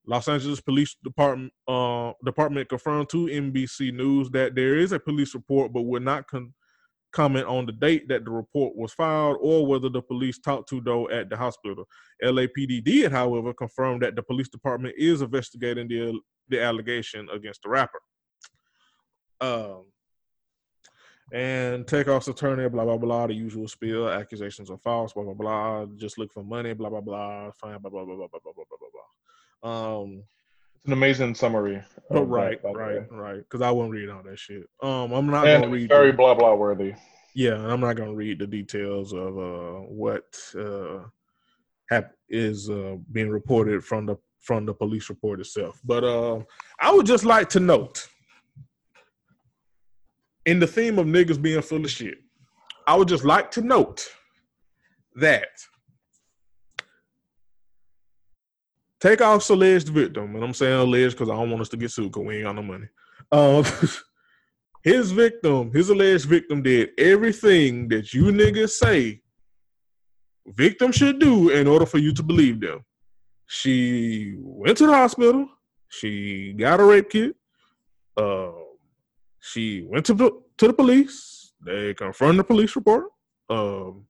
Los 0.08 0.28
Angeles 0.28 0.60
Police 0.60 0.96
Department 1.02 1.52
uh, 1.66 2.12
department 2.24 2.68
confirmed 2.68 3.08
to 3.10 3.26
NBC 3.26 3.92
News 3.92 4.30
that 4.30 4.54
there 4.54 4.76
is 4.76 4.92
a 4.92 5.00
police 5.00 5.34
report, 5.34 5.72
but 5.72 5.82
would 5.82 6.04
not 6.04 6.28
con- 6.28 6.54
comment 7.12 7.46
on 7.46 7.66
the 7.66 7.72
date 7.72 8.06
that 8.08 8.24
the 8.24 8.30
report 8.30 8.76
was 8.76 8.92
filed 8.92 9.38
or 9.40 9.66
whether 9.66 9.88
the 9.88 10.02
police 10.02 10.38
talked 10.38 10.68
to 10.68 10.80
Doe 10.80 11.08
at 11.08 11.30
the 11.30 11.36
hospital. 11.36 11.86
LAPD 12.22 12.84
did, 12.84 13.10
however, 13.10 13.54
confirm 13.54 13.98
that 14.00 14.14
the 14.14 14.22
police 14.22 14.48
department 14.48 14.94
is 14.98 15.22
investigating 15.22 15.88
the, 15.88 16.20
the 16.48 16.62
allegation 16.62 17.26
against 17.32 17.62
the 17.62 17.70
rapper. 17.70 18.00
Um, 19.40 19.86
and 21.32 21.86
Takeoff's 21.86 22.28
attorney, 22.28 22.68
blah, 22.68 22.84
blah, 22.84 22.96
blah, 22.96 23.26
the 23.26 23.34
usual 23.34 23.66
spiel, 23.68 24.08
accusations 24.08 24.70
are 24.70 24.78
false, 24.78 25.12
blah, 25.12 25.24
blah, 25.24 25.34
blah, 25.34 25.86
just 25.96 26.18
look 26.18 26.32
for 26.32 26.44
money, 26.44 26.72
blah, 26.72 26.88
blah, 26.88 27.00
blah, 27.00 27.50
fine, 27.52 27.78
blah, 27.78 27.90
blah, 27.90 28.04
blah, 28.04 28.14
blah, 28.16 28.28
blah, 28.28 28.40
blah, 28.42 28.52
blah, 28.54 28.64
blah, 28.68 28.88
blah. 29.62 30.00
Um, 30.02 30.22
it's 30.76 30.86
an 30.86 30.92
amazing 30.92 31.34
summary. 31.34 31.82
Oh, 32.10 32.22
right, 32.22 32.62
that, 32.62 32.74
right, 32.76 33.10
right. 33.10 33.38
Because 33.38 33.60
I 33.60 33.70
won't 33.72 33.90
read 33.90 34.08
all 34.08 34.22
that 34.22 34.38
shit. 34.38 34.68
Um, 34.82 35.12
I'm 35.12 35.26
not 35.26 35.48
and 35.48 35.64
gonna 35.64 35.72
read 35.74 35.88
very 35.88 36.12
the, 36.12 36.16
blah 36.16 36.34
blah 36.34 36.54
worthy. 36.54 36.94
Yeah, 37.34 37.56
I'm 37.56 37.80
not 37.80 37.96
gonna 37.96 38.14
read 38.14 38.38
the 38.38 38.46
details 38.46 39.12
of 39.12 39.36
uh 39.36 39.80
what 39.80 40.24
uh 40.56 41.00
hap- 41.90 42.14
is 42.28 42.70
uh 42.70 42.96
being 43.10 43.30
reported 43.30 43.82
from 43.84 44.06
the 44.06 44.16
from 44.38 44.64
the 44.64 44.72
police 44.72 45.08
report 45.08 45.40
itself. 45.40 45.80
But 45.84 46.04
uh, 46.04 46.38
I 46.78 46.94
would 46.94 47.04
just 47.06 47.24
like 47.24 47.48
to 47.50 47.60
note, 47.60 48.06
in 50.46 50.60
the 50.60 50.66
theme 50.66 50.98
of 50.98 51.06
niggas 51.06 51.42
being 51.42 51.60
full 51.60 51.84
of 51.84 51.90
shit, 51.90 52.18
I 52.86 52.94
would 52.94 53.08
just 53.08 53.24
like 53.24 53.50
to 53.52 53.60
note 53.60 54.08
that 55.16 55.48
Takeoff's 59.00 59.50
alleged 59.50 59.88
victim, 59.88 60.34
and 60.34 60.44
I'm 60.44 60.54
saying 60.54 60.72
alleged 60.72 61.16
because 61.16 61.28
I 61.28 61.34
don't 61.34 61.50
want 61.50 61.60
us 61.60 61.68
to 61.70 61.76
get 61.76 61.90
sued 61.90 62.12
because 62.12 62.24
we 62.24 62.36
ain't 62.36 62.44
got 62.44 62.54
no 62.54 62.62
money. 62.62 62.86
Um, 63.30 63.64
his 64.84 65.10
victim, 65.10 65.72
his 65.72 65.90
alleged 65.90 66.26
victim, 66.26 66.62
did 66.62 66.90
everything 66.96 67.88
that 67.88 68.14
you 68.14 68.24
niggas 68.24 68.70
say 68.70 69.20
victim 70.46 70.92
should 70.92 71.18
do 71.18 71.50
in 71.50 71.66
order 71.66 71.86
for 71.86 71.98
you 71.98 72.12
to 72.14 72.22
believe 72.22 72.60
them. 72.60 72.84
She 73.48 74.34
went 74.38 74.78
to 74.78 74.86
the 74.86 74.92
hospital. 74.92 75.48
She 75.88 76.54
got 76.56 76.80
a 76.80 76.84
rape 76.84 77.10
kit. 77.10 77.36
Uh, 78.16 78.52
she 79.40 79.86
went 79.88 80.06
to 80.06 80.14
the, 80.14 80.30
to 80.58 80.66
the 80.66 80.72
police. 80.72 81.52
They 81.64 81.94
confirmed 81.94 82.38
the 82.38 82.44
police 82.44 82.76
report. 82.76 83.06
Um, 83.48 84.06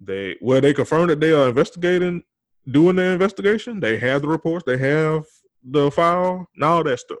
they 0.00 0.36
well, 0.40 0.60
they 0.60 0.74
confirmed 0.74 1.10
that 1.10 1.20
they 1.20 1.32
are 1.32 1.48
investigating 1.48 2.22
doing 2.70 2.96
the 2.96 3.02
investigation. 3.02 3.80
They 3.80 3.98
have 3.98 4.22
the 4.22 4.28
reports. 4.28 4.64
They 4.66 4.78
have 4.78 5.24
the 5.62 5.90
file 5.90 6.48
and 6.54 6.64
all 6.64 6.84
that 6.84 6.98
stuff. 6.98 7.18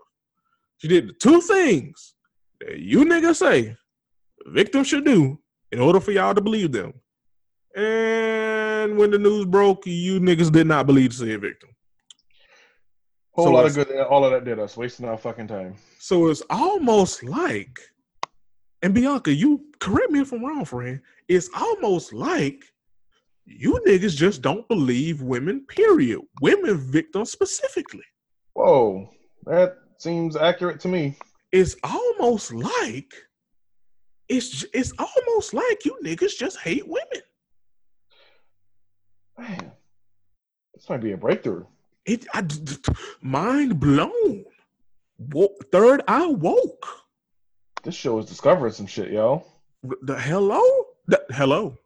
She 0.78 0.88
did 0.88 1.08
the 1.08 1.12
two 1.14 1.40
things 1.40 2.14
that 2.60 2.78
you 2.78 3.04
niggas 3.04 3.36
say 3.36 3.76
victims 4.46 4.88
should 4.88 5.04
do 5.04 5.38
in 5.72 5.80
order 5.80 6.00
for 6.00 6.12
y'all 6.12 6.34
to 6.34 6.40
believe 6.40 6.72
them. 6.72 6.92
And 7.74 8.96
when 8.96 9.10
the 9.10 9.18
news 9.18 9.46
broke, 9.46 9.86
you 9.86 10.20
niggas 10.20 10.52
did 10.52 10.66
not 10.66 10.86
believe 10.86 11.10
the 11.10 11.26
said 11.26 11.40
victim. 11.40 11.70
Whole 13.34 13.46
so 13.46 13.50
lot 13.50 13.66
of 13.66 13.74
good. 13.74 13.90
All 14.00 14.24
of 14.24 14.30
that 14.30 14.44
did 14.44 14.60
us 14.60 14.76
wasting 14.76 15.06
our 15.06 15.18
fucking 15.18 15.48
time. 15.48 15.74
So 15.98 16.28
it's 16.28 16.42
almost 16.50 17.24
like, 17.24 17.80
and 18.82 18.94
Bianca, 18.94 19.32
you 19.32 19.64
correct 19.80 20.12
me 20.12 20.20
if 20.20 20.32
I'm 20.32 20.44
wrong, 20.44 20.64
friend. 20.64 21.00
It's 21.26 21.50
almost 21.56 22.12
like 22.12 22.64
you 23.44 23.80
niggas 23.86 24.14
just 24.14 24.40
don't 24.40 24.66
believe 24.68 25.20
women, 25.20 25.66
period. 25.66 26.20
Women 26.40 26.78
victims 26.78 27.32
specifically. 27.32 28.04
Whoa, 28.52 29.10
that 29.46 29.78
seems 29.98 30.36
accurate 30.36 30.78
to 30.80 30.88
me. 30.88 31.16
It's 31.50 31.74
almost 31.82 32.52
like 32.52 33.12
it's 34.28 34.64
it's 34.72 34.92
almost 34.96 35.54
like 35.54 35.84
you 35.84 35.98
niggas 36.04 36.36
just 36.38 36.60
hate 36.60 36.86
women. 36.86 37.22
Man, 39.36 39.72
this 40.72 40.88
might 40.88 41.02
be 41.02 41.12
a 41.12 41.16
breakthrough. 41.16 41.64
It 42.06 42.26
I, 42.34 42.46
mind 43.20 43.80
blown. 43.80 44.44
Woke, 45.18 45.70
Third 45.70 46.02
eye 46.08 46.26
woke. 46.26 46.86
This 47.82 47.94
show 47.94 48.18
is 48.18 48.26
discovering 48.26 48.72
some 48.72 48.86
shit, 48.86 49.10
yo. 49.10 49.44
The 50.02 50.18
hello, 50.18 50.62
the, 51.06 51.22
hello 51.30 51.78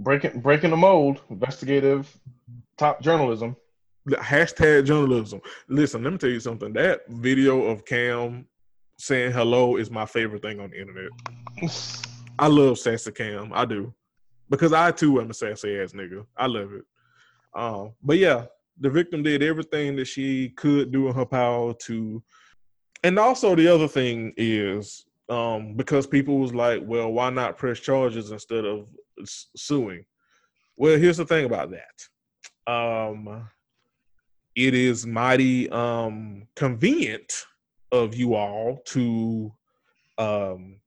breaking 0.00 0.40
breaking 0.40 0.70
the 0.70 0.76
mold, 0.76 1.20
investigative, 1.30 2.18
top 2.76 3.00
journalism. 3.00 3.56
Hashtag 4.08 4.86
journalism. 4.86 5.40
Listen, 5.68 6.02
let 6.02 6.12
me 6.12 6.18
tell 6.18 6.30
you 6.30 6.40
something. 6.40 6.72
That 6.72 7.02
video 7.08 7.62
of 7.66 7.84
Cam 7.84 8.46
saying 8.98 9.32
hello 9.32 9.76
is 9.76 9.90
my 9.90 10.06
favorite 10.06 10.42
thing 10.42 10.58
on 10.58 10.70
the 10.70 10.80
internet. 10.80 11.10
I 12.38 12.46
love 12.46 12.78
sassy 12.78 13.12
Cam. 13.12 13.52
I 13.54 13.66
do. 13.66 13.94
Because 14.48 14.72
I 14.72 14.90
too 14.90 15.20
am 15.20 15.30
a 15.30 15.34
sassy 15.34 15.78
ass 15.78 15.92
nigga. 15.92 16.26
I 16.36 16.46
love 16.46 16.72
it. 16.72 16.84
Um, 17.54 17.92
but 18.02 18.16
yeah, 18.16 18.46
the 18.80 18.90
victim 18.90 19.22
did 19.22 19.42
everything 19.42 19.96
that 19.96 20.06
she 20.06 20.50
could 20.50 20.90
do 20.90 21.08
in 21.08 21.14
her 21.14 21.26
power 21.26 21.74
to 21.74 22.22
and 23.02 23.18
also 23.18 23.54
the 23.54 23.68
other 23.68 23.88
thing 23.88 24.32
is 24.36 25.06
um, 25.30 25.74
because 25.74 26.06
people 26.06 26.38
was 26.38 26.52
like, 26.52 26.82
well, 26.84 27.12
why 27.12 27.30
not 27.30 27.56
press 27.56 27.78
charges 27.78 28.30
instead 28.30 28.64
of 28.64 28.88
suing. 29.24 30.04
Well, 30.76 30.98
here's 30.98 31.18
the 31.18 31.24
thing 31.24 31.44
about 31.44 31.70
that. 31.70 32.70
Um, 32.72 33.48
it 34.56 34.74
is 34.74 35.06
mighty 35.06 35.70
um, 35.70 36.46
convenient 36.56 37.32
of 37.92 38.14
you 38.14 38.34
all 38.34 38.80
to 38.86 39.52
um, 40.18 40.80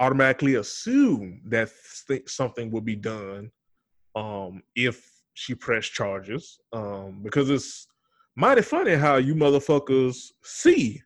automatically 0.00 0.56
assume 0.56 1.40
that 1.46 1.70
th- 2.08 2.28
something 2.28 2.70
will 2.70 2.80
be 2.80 2.96
done 2.96 3.50
um, 4.14 4.62
if 4.74 5.08
she 5.34 5.54
press 5.54 5.86
charges 5.86 6.58
um, 6.72 7.20
because 7.22 7.50
it's 7.50 7.86
mighty 8.36 8.62
funny 8.62 8.94
how 8.94 9.16
you 9.16 9.34
motherfuckers 9.34 10.30
see 10.42 11.02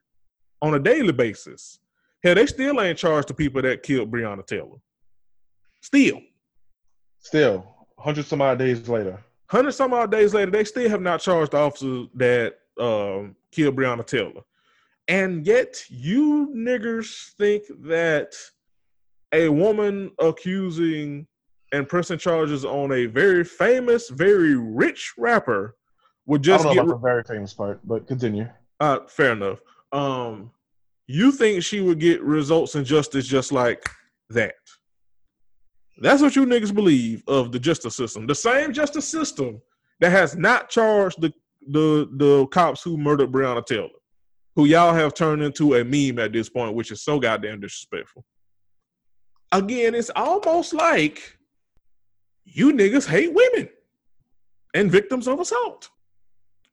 on 0.63 0.75
a 0.75 0.79
daily 0.79 1.13
basis. 1.13 1.81
Hell, 2.23 2.35
they 2.35 2.47
still 2.47 2.81
ain't 2.81 2.99
charged 2.99 3.29
the 3.29 3.35
people 3.35 3.63
that 3.63 3.83
killed 3.83 4.11
Breonna 4.11 4.47
Taylor. 4.47 4.79
Still. 5.81 6.21
Still, 7.21 7.65
hundred 7.99 8.27
some 8.27 8.43
odd 8.43 8.59
days 8.59 8.89
later. 8.89 9.23
Hundred 9.47 9.73
some 9.73 9.93
odd 9.95 10.11
days 10.11 10.35
later, 10.35 10.51
they 10.51 10.65
still 10.65 10.89
have 10.89 11.01
not 11.01 11.21
charged 11.21 11.53
the 11.53 11.59
officers 11.59 12.09
that 12.15 12.55
um, 12.79 13.35
killed 13.51 13.77
Breonna 13.77 14.07
Taylor. 14.07 14.43
And 15.09 15.47
yet, 15.47 15.83
you 15.89 16.53
niggers 16.55 17.33
think 17.39 17.65
that 17.85 18.35
a 19.33 19.49
woman 19.49 20.11
accusing 20.19 21.27
and 21.73 21.89
pressing 21.89 22.19
charges 22.19 22.65
on 22.65 22.93
a 22.93 23.07
very 23.07 23.45
famous, 23.45 24.09
very 24.09 24.55
rich 24.57 25.15
rapper 25.19 25.77
would 26.27 26.43
just 26.43 26.65
I 26.65 26.69
don't 26.69 26.77
know 26.77 26.83
get 26.83 26.89
about 26.91 27.01
the 27.01 27.09
very 27.09 27.25
famous 27.25 27.55
part, 27.55 27.81
but 27.85 28.07
continue. 28.07 28.49
Uh, 28.81 29.01
fair 29.09 29.33
enough. 29.33 29.61
Um, 29.93 30.51
you 31.07 31.33
think 31.33 31.63
she 31.63 31.81
would 31.81 31.99
get 31.99 32.23
results 32.23 32.75
and 32.75 32.85
justice 32.85 33.27
just 33.27 33.51
like 33.51 33.89
that? 34.31 34.55
That's 36.01 36.23
what 36.23 36.37
you 36.37 36.47
niggas 36.47 36.75
believe 36.75 37.25
of 37.27 37.51
the 37.51 37.59
justice 37.59 37.97
system. 37.97 38.27
The 38.27 38.35
same 38.35 38.73
justice 38.73 39.09
system 39.09 39.61
that 40.01 40.11
has 40.11 40.37
not 40.37 40.69
charged 40.69 41.21
the 41.21 41.33
the 41.71 42.09
the 42.13 42.47
cops 42.49 42.83
who 42.83 42.97
murdered 42.97 43.33
Breonna 43.33 43.65
Taylor, 43.65 43.89
who 44.55 44.67
y'all 44.67 44.95
have 44.95 45.15
turned 45.15 45.43
into 45.43 45.75
a 45.75 45.85
meme 45.85 46.19
at 46.19 46.33
this 46.33 46.49
point, 46.49 46.75
which 46.75 46.93
is 46.93 47.03
so 47.03 47.19
goddamn 47.19 47.61
disrespectful. 47.61 48.25
Again, 49.51 49.95
it's 49.95 50.11
almost 50.15 50.75
like 50.75 51.38
you 52.55 52.73
niggas 52.73 53.07
hate 53.09 53.33
women. 53.35 53.69
and 54.75 54.91
victims 54.91 55.29
of 55.29 55.41
assault. 55.41 55.89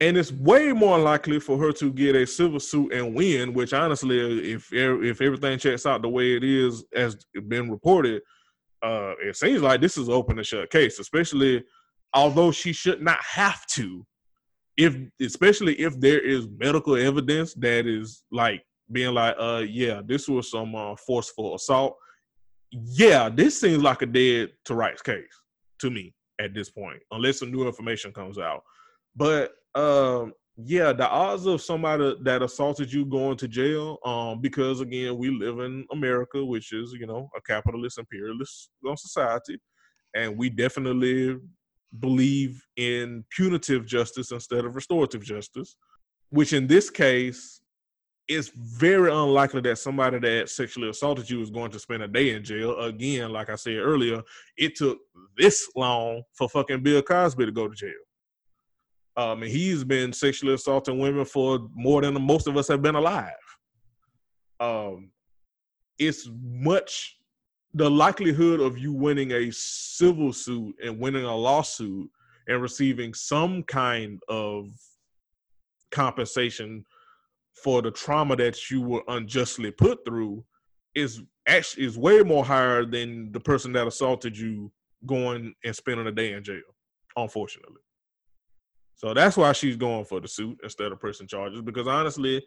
And 0.02 0.18
it's 0.18 0.32
way 0.32 0.74
more 0.74 1.00
likely 1.00 1.40
for 1.40 1.58
her 1.58 1.72
to 1.74 1.92
get 1.92 2.16
a 2.16 2.28
civil 2.28 2.60
suit 2.60 2.94
and 2.94 3.16
win. 3.16 3.54
Which 3.54 3.74
honestly, 3.74 4.54
if 4.54 4.72
if 4.74 5.22
everything 5.22 5.58
checks 5.60 5.86
out 5.86 6.02
the 6.02 6.10
way 6.10 6.36
it 6.36 6.44
is 6.44 6.86
as 6.94 7.18
been 7.48 7.72
reported, 7.72 8.22
uh, 8.84 9.14
it 9.24 9.38
seems 9.38 9.62
like 9.62 9.82
this 9.82 9.98
is 9.98 10.10
open 10.10 10.38
and 10.38 10.48
shut 10.48 10.70
case. 10.70 11.00
Especially, 11.00 11.64
although 12.14 12.52
she 12.52 12.74
should 12.74 13.02
not 13.02 13.20
have 13.24 13.66
to, 13.68 14.06
if 14.78 14.98
especially 15.22 15.80
if 15.80 16.00
there 16.00 16.20
is 16.20 16.48
medical 16.60 16.96
evidence 16.98 17.54
that 17.56 17.88
is 17.88 18.24
like 18.32 18.64
being 18.92 19.14
like, 19.14 19.36
uh, 19.40 19.64
yeah, 19.68 20.02
this 20.06 20.28
was 20.28 20.52
some 20.52 20.76
uh, 20.76 20.96
forceful 20.98 21.56
assault. 21.56 21.96
Yeah, 22.72 23.30
this 23.30 23.60
seems 23.62 23.84
like 23.84 24.02
a 24.02 24.06
dead 24.08 24.52
to 24.66 24.76
rights 24.76 25.02
case 25.02 25.42
to 25.80 25.90
me 25.90 26.14
at 26.40 26.54
this 26.54 26.70
point, 26.70 27.00
unless 27.12 27.40
some 27.40 27.52
new 27.52 27.66
information 27.66 28.12
comes 28.12 28.38
out. 28.38 28.62
But 29.16 29.54
um, 29.74 30.34
yeah, 30.58 30.94
the 30.94 31.08
odds 31.08 31.46
of 31.46 31.62
somebody 31.62 32.16
that 32.22 32.42
assaulted 32.42 32.92
you 32.92 33.06
going 33.06 33.38
to 33.38 33.48
jail, 33.48 33.98
um, 34.06 34.42
because 34.42 34.82
again, 34.82 35.18
we 35.18 35.30
live 35.30 35.60
in 35.60 35.86
America, 35.92 36.44
which 36.44 36.74
is 36.74 36.94
you 36.94 37.08
know 37.08 37.30
a 37.36 37.42
capitalist 37.42 37.98
imperialist 37.98 38.70
society, 38.96 39.58
and 40.16 40.38
we 40.38 40.50
definitely 40.50 41.38
believe 42.00 42.62
in 42.78 43.24
punitive 43.36 43.86
justice 43.86 44.32
instead 44.32 44.66
of 44.66 44.76
restorative 44.76 45.24
justice, 45.24 45.76
which 46.30 46.54
in 46.54 46.68
this 46.68 46.90
case 46.90 47.62
it's 48.28 48.50
very 48.50 49.12
unlikely 49.12 49.62
that 49.62 49.78
somebody 49.78 50.18
that 50.20 50.50
sexually 50.50 50.90
assaulted 50.90 51.30
you 51.30 51.42
is 51.42 51.52
going 51.52 51.72
to 51.72 51.80
spend 51.80 52.02
a 52.02 52.08
day 52.08 52.32
in 52.32 52.44
jail. 52.44 52.80
Again, 52.80 53.32
like 53.32 53.50
I 53.50 53.56
said 53.56 53.78
earlier, 53.78 54.22
it 54.58 54.76
took 54.76 54.98
this 55.38 55.70
long 55.76 56.24
for 56.34 56.50
fucking 56.50 56.82
Bill 56.82 57.02
Cosby 57.02 57.46
to 57.46 57.52
go 57.52 57.68
to 57.68 57.76
jail. 57.76 57.92
Um, 59.18 59.44
and 59.44 59.52
he's 59.52 59.84
been 59.84 60.12
sexually 60.12 60.54
assaulting 60.54 61.00
women 61.00 61.26
for 61.26 61.70
more 61.74 62.02
than 62.02 62.20
most 62.22 62.48
of 62.48 62.58
us 62.58 62.68
have 62.68 62.82
been 62.82 62.96
alive. 62.96 63.34
Um, 64.60 65.12
it's 66.00 66.28
much 66.42 67.18
the 67.74 67.90
likelihood 67.90 68.60
of 68.60 68.78
you 68.78 68.92
winning 68.92 69.32
a 69.32 69.52
civil 69.52 70.34
suit 70.34 70.76
and 70.84 71.00
winning 71.00 71.26
a 71.26 71.36
lawsuit 71.36 72.10
and 72.48 72.62
receiving 72.62 73.14
some 73.14 73.64
kind 73.64 74.20
of 74.28 74.70
compensation 75.92 76.86
for 77.56 77.82
the 77.82 77.92
trauma 77.92 78.36
that 78.36 78.70
you 78.70 78.82
were 78.82 79.04
unjustly 79.08 79.72
put 79.72 80.00
through 80.06 80.44
is 80.94 81.22
actually 81.48 81.86
is 81.86 81.98
way 81.98 82.22
more 82.22 82.44
higher 82.44 82.86
than 82.86 83.32
the 83.32 83.40
person 83.40 83.72
that 83.74 83.88
assaulted 83.88 84.38
you 84.38 84.72
going 85.06 85.54
and 85.64 85.76
spending 85.76 86.08
a 86.08 86.12
day 86.12 86.34
in 86.34 86.44
jail, 86.44 86.62
unfortunately. 87.16 87.82
So 88.96 89.14
that's 89.14 89.38
why 89.38 89.52
she's 89.52 89.76
going 89.76 90.06
for 90.06 90.20
the 90.20 90.28
suit 90.28 90.58
instead 90.64 90.92
of 90.92 91.00
pressing 91.00 91.28
charges. 91.28 91.62
Because 91.62 91.88
honestly, 91.88 92.44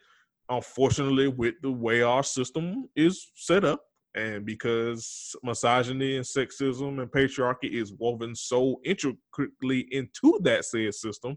unfortunately, 0.48 1.28
with 1.28 1.54
the 1.62 1.70
way 1.70 2.02
our 2.02 2.22
system 2.22 2.88
is 2.96 3.30
set 3.34 3.64
up, 3.64 3.80
and 4.14 4.44
because 4.44 5.36
misogyny 5.42 6.16
and 6.16 6.24
sexism 6.24 7.00
and 7.00 7.10
patriarchy 7.10 7.70
is 7.70 7.92
woven 7.92 8.34
so 8.34 8.80
intricately 8.84 9.86
into 9.90 10.38
that 10.42 10.64
said 10.64 10.94
system, 10.94 11.36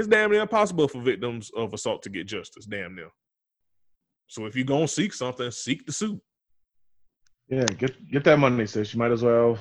it's 0.00 0.08
damn 0.08 0.30
near 0.30 0.40
impossible 0.40 0.88
for 0.88 1.00
victims 1.02 1.50
of 1.54 1.74
assault 1.74 2.02
to 2.02 2.10
get 2.10 2.26
justice. 2.26 2.64
Damn 2.64 2.96
near. 2.96 3.10
So 4.26 4.46
if 4.46 4.56
you're 4.56 4.64
gonna 4.64 4.88
seek 4.88 5.12
something, 5.12 5.50
seek 5.50 5.84
the 5.84 5.92
suit. 5.92 6.20
Yeah, 7.48 7.64
get 7.78 8.10
get 8.10 8.24
that 8.24 8.38
money, 8.38 8.66
sis. 8.66 8.94
You 8.94 8.98
might 8.98 9.12
as 9.12 9.22
well 9.22 9.58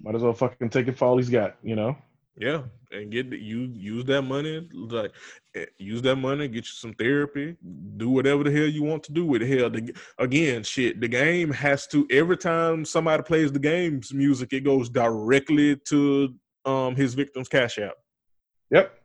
might 0.00 0.14
as 0.14 0.22
well 0.22 0.32
fucking 0.32 0.70
take 0.70 0.88
it 0.88 0.98
for 0.98 1.06
all 1.06 1.16
he's 1.16 1.30
got, 1.30 1.56
you 1.62 1.76
know? 1.76 1.96
Yeah, 2.36 2.62
and 2.90 3.10
get 3.10 3.26
you 3.26 3.70
use 3.74 4.04
that 4.06 4.22
money 4.22 4.66
like 4.72 5.12
eh, 5.54 5.66
use 5.78 6.00
that 6.02 6.16
money, 6.16 6.48
get 6.48 6.64
you 6.64 6.72
some 6.72 6.94
therapy, 6.94 7.56
do 7.98 8.08
whatever 8.08 8.44
the 8.44 8.50
hell 8.50 8.66
you 8.66 8.82
want 8.82 9.02
to 9.04 9.12
do 9.12 9.26
with 9.26 9.42
it. 9.42 9.58
Hell, 9.58 9.68
the, 9.68 9.94
again, 10.18 10.62
shit, 10.62 11.00
the 11.00 11.08
game 11.08 11.50
has 11.50 11.86
to 11.88 12.06
every 12.10 12.38
time 12.38 12.84
somebody 12.84 13.22
plays 13.22 13.52
the 13.52 13.58
game's 13.58 14.14
music, 14.14 14.52
it 14.52 14.60
goes 14.60 14.88
directly 14.88 15.76
to 15.88 16.34
um 16.64 16.96
his 16.96 17.14
victim's 17.14 17.48
cash 17.48 17.78
app. 17.78 17.94
Yep. 18.72 18.98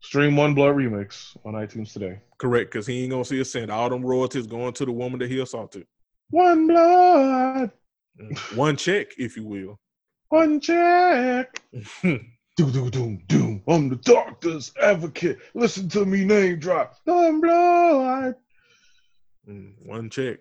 Stream 0.00 0.36
One 0.36 0.54
Blood 0.54 0.74
remix 0.74 1.36
on 1.44 1.54
iTunes 1.54 1.92
today. 1.92 2.18
Correct, 2.38 2.72
because 2.72 2.86
he 2.86 3.02
ain't 3.02 3.12
gonna 3.12 3.24
see 3.24 3.40
a 3.40 3.44
cent. 3.44 3.70
All 3.70 3.88
them 3.88 4.04
royalties 4.04 4.48
going 4.48 4.72
to 4.72 4.84
the 4.84 4.90
woman 4.92 5.20
that 5.20 5.30
he 5.30 5.40
assaulted. 5.40 5.86
One 6.30 6.66
blood. 6.66 7.70
Mm, 8.20 8.56
one 8.56 8.76
check, 8.76 9.12
if 9.18 9.36
you 9.36 9.44
will. 9.46 9.78
One 10.30 10.60
check. 10.60 11.60
doom, 12.02 12.30
doom, 12.56 12.90
doom, 12.90 13.22
doom. 13.26 13.62
I'm 13.66 13.88
the 13.88 13.96
doctor's 13.96 14.72
advocate. 14.80 15.38
Listen 15.54 15.88
to 15.88 16.04
me 16.04 16.24
name 16.24 16.60
drop. 16.60 16.94
One 17.04 17.40
blood. 17.40 18.36
Mm, 19.48 19.74
one 19.84 20.08
check. 20.08 20.38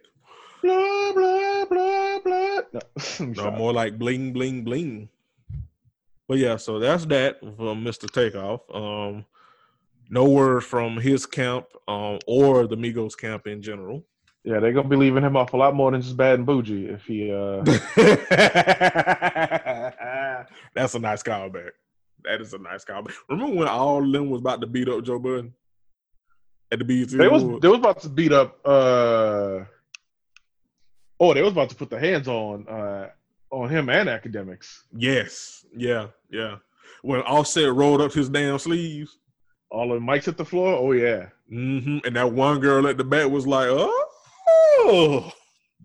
Blah, 0.62 1.12
blah, 1.14 1.66
blah, 1.66 2.20
blah. 2.20 2.62
No, 2.72 3.26
no 3.26 3.51
more 3.51 3.74
like 3.74 3.97
bling, 3.97 4.32
bling, 4.32 4.64
bling. 4.64 5.10
But 6.30 6.38
yeah, 6.38 6.56
so 6.58 6.78
that's 6.78 7.06
that 7.08 7.40
from 7.42 7.84
Mr. 7.84 8.08
Takeoff. 8.10 8.62
Um, 8.72 9.26
no 10.12 10.26
word 10.30 10.64
from 10.64 10.98
his 10.98 11.26
camp 11.26 11.66
um, 11.88 12.20
or 12.28 12.68
the 12.68 12.78
Migos 12.78 13.18
camp 13.18 13.48
in 13.48 13.64
general. 13.64 14.06
Yeah, 14.44 14.60
they're 14.60 14.72
gonna 14.72 14.88
be 14.88 14.96
leaving 14.96 15.24
him 15.24 15.36
off 15.36 15.54
a 15.54 15.58
lot 15.58 15.74
more 15.76 15.92
than 15.92 16.02
just 16.02 16.16
bad 16.16 16.36
and 16.36 16.46
bougie 16.46 16.86
if 16.86 17.06
he. 17.06 17.32
uh 17.32 17.64
That's 20.76 20.94
a 20.96 21.00
nice 21.00 21.24
callback. 21.24 21.72
That 22.24 22.42
is 22.42 22.54
a 22.54 22.60
nice 22.60 22.86
callback. 22.86 23.14
Remember 23.28 23.56
when 23.56 23.68
all 23.68 24.04
of 24.04 24.12
them 24.12 24.30
was 24.30 24.42
about 24.42 24.62
to 24.62 24.68
beat 24.68 24.88
up 24.88 25.04
Joe 25.04 25.20
Budden 25.20 25.54
at 26.72 26.78
the 26.80 26.86
BET? 26.86 27.10
They 27.10 27.28
was 27.28 27.44
they 27.60 27.68
was 27.68 27.80
about 27.80 28.02
to 28.02 28.10
beat 28.10 28.32
up. 28.32 28.60
uh 28.64 29.66
Oh, 31.20 31.34
they 31.34 31.42
was 31.42 31.52
about 31.52 31.70
to 31.70 31.76
put 31.76 31.90
the 31.90 32.00
hands 32.00 32.28
on 32.28 32.68
uh 32.68 33.10
on 33.52 33.70
him 33.70 33.89
and 33.89 34.10
Akademiks. 34.10 34.84
Yes, 34.95 35.66
yeah, 35.76 36.08
yeah. 36.30 36.58
When 37.02 37.22
Offset 37.22 37.74
rolled 37.74 38.02
up 38.02 38.14
his 38.14 38.30
damn 38.30 38.60
sleeves, 38.60 39.20
all 39.72 39.89
the 39.89 40.00
mics 40.00 40.28
at 40.28 40.38
the 40.38 40.45
floor. 40.45 40.74
Oh 40.74 40.91
yeah. 40.91 41.28
Mm-hmm. 41.52 42.00
And 42.06 42.16
that 42.16 42.32
one 42.32 42.60
girl 42.60 42.88
at 42.88 42.97
the 42.97 43.04
back 43.04 43.30
was 43.30 43.47
like, 43.47 43.68
"Oh, 43.70 45.32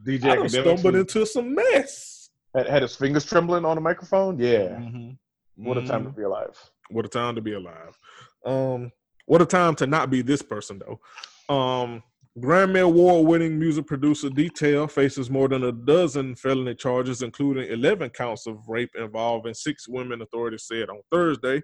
DJ 0.06 0.42
I 0.42 0.46
stumbled 0.46 0.96
into 0.96 1.26
some 1.26 1.54
mess." 1.54 2.30
Had, 2.54 2.68
had, 2.68 2.82
his 2.82 2.94
fingers 2.94 3.24
trembling 3.24 3.64
on 3.64 3.76
the 3.76 3.80
microphone. 3.80 4.38
Yeah. 4.38 4.76
Mm-hmm. 4.76 5.64
What 5.64 5.78
a 5.78 5.86
time 5.86 6.04
to 6.04 6.10
mm-hmm. 6.10 6.20
be 6.20 6.24
alive. 6.24 6.70
What 6.90 7.04
a 7.04 7.08
time 7.08 7.34
to 7.34 7.40
be 7.40 7.54
alive. 7.54 7.98
Um, 8.44 8.92
what 9.26 9.42
a 9.42 9.46
time 9.46 9.74
to 9.76 9.86
not 9.86 10.10
be 10.10 10.22
this 10.22 10.42
person 10.42 10.80
though. 10.80 11.54
Um, 11.54 12.02
Grammy 12.36 12.80
Award 12.80 13.28
winning 13.28 13.60
music 13.60 13.86
producer 13.86 14.28
Detail 14.28 14.88
faces 14.88 15.30
more 15.30 15.48
than 15.48 15.62
a 15.62 15.70
dozen 15.70 16.34
felony 16.34 16.74
charges, 16.74 17.22
including 17.22 17.70
11 17.70 18.10
counts 18.10 18.48
of 18.48 18.68
rape 18.68 18.90
involving 18.96 19.54
six 19.54 19.88
women, 19.88 20.20
authorities 20.20 20.64
said 20.64 20.90
on 20.90 21.00
Thursday. 21.12 21.62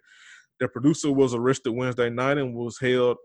The 0.61 0.68
producer 0.68 1.11
was 1.11 1.35
arrested 1.35 1.73
Wednesday 1.73 2.09
night 2.09 2.39
and 2.39 2.55
was 2.55 2.79
held 2.79 3.16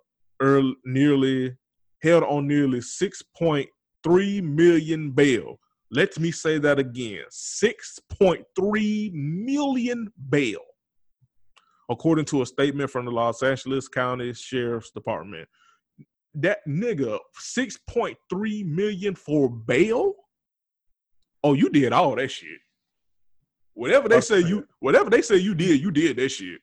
early, 0.42 0.74
nearly 0.86 1.56
held 2.02 2.24
on 2.24 2.48
nearly 2.48 2.80
6.3 2.80 4.42
million 4.42 5.12
bail. 5.12 5.60
Let 5.92 6.18
me 6.18 6.32
say 6.32 6.58
that 6.58 6.80
again 6.80 7.26
6.3 7.32 9.14
million 9.14 10.12
bail, 10.30 10.62
according 11.92 12.26
to 12.26 12.42
a 12.42 12.46
statement 12.48 12.90
from 12.90 13.06
the 13.06 13.12
Los 13.12 13.44
Angeles 13.44 13.88
County 13.88 14.34
Sheriff's 14.34 14.90
Department 14.90 15.48
that 16.42 16.60
nigga 16.68 17.20
6.3 17.56 18.66
million 18.66 19.16
for 19.16 19.50
bail? 19.50 20.14
Oh, 21.44 21.54
you 21.54 21.70
did 21.70 21.94
all 21.94 22.16
that 22.16 22.30
shit. 22.30 22.60
Whatever 23.74 24.08
they 24.08 24.22
say 24.22 24.40
you 24.40 24.66
whatever 24.80 25.10
they 25.10 25.22
say 25.22 25.36
you 25.36 25.54
did, 25.54 25.82
you 25.82 25.92
did 25.92 26.16
that 26.18 26.30
shit. 26.30 26.62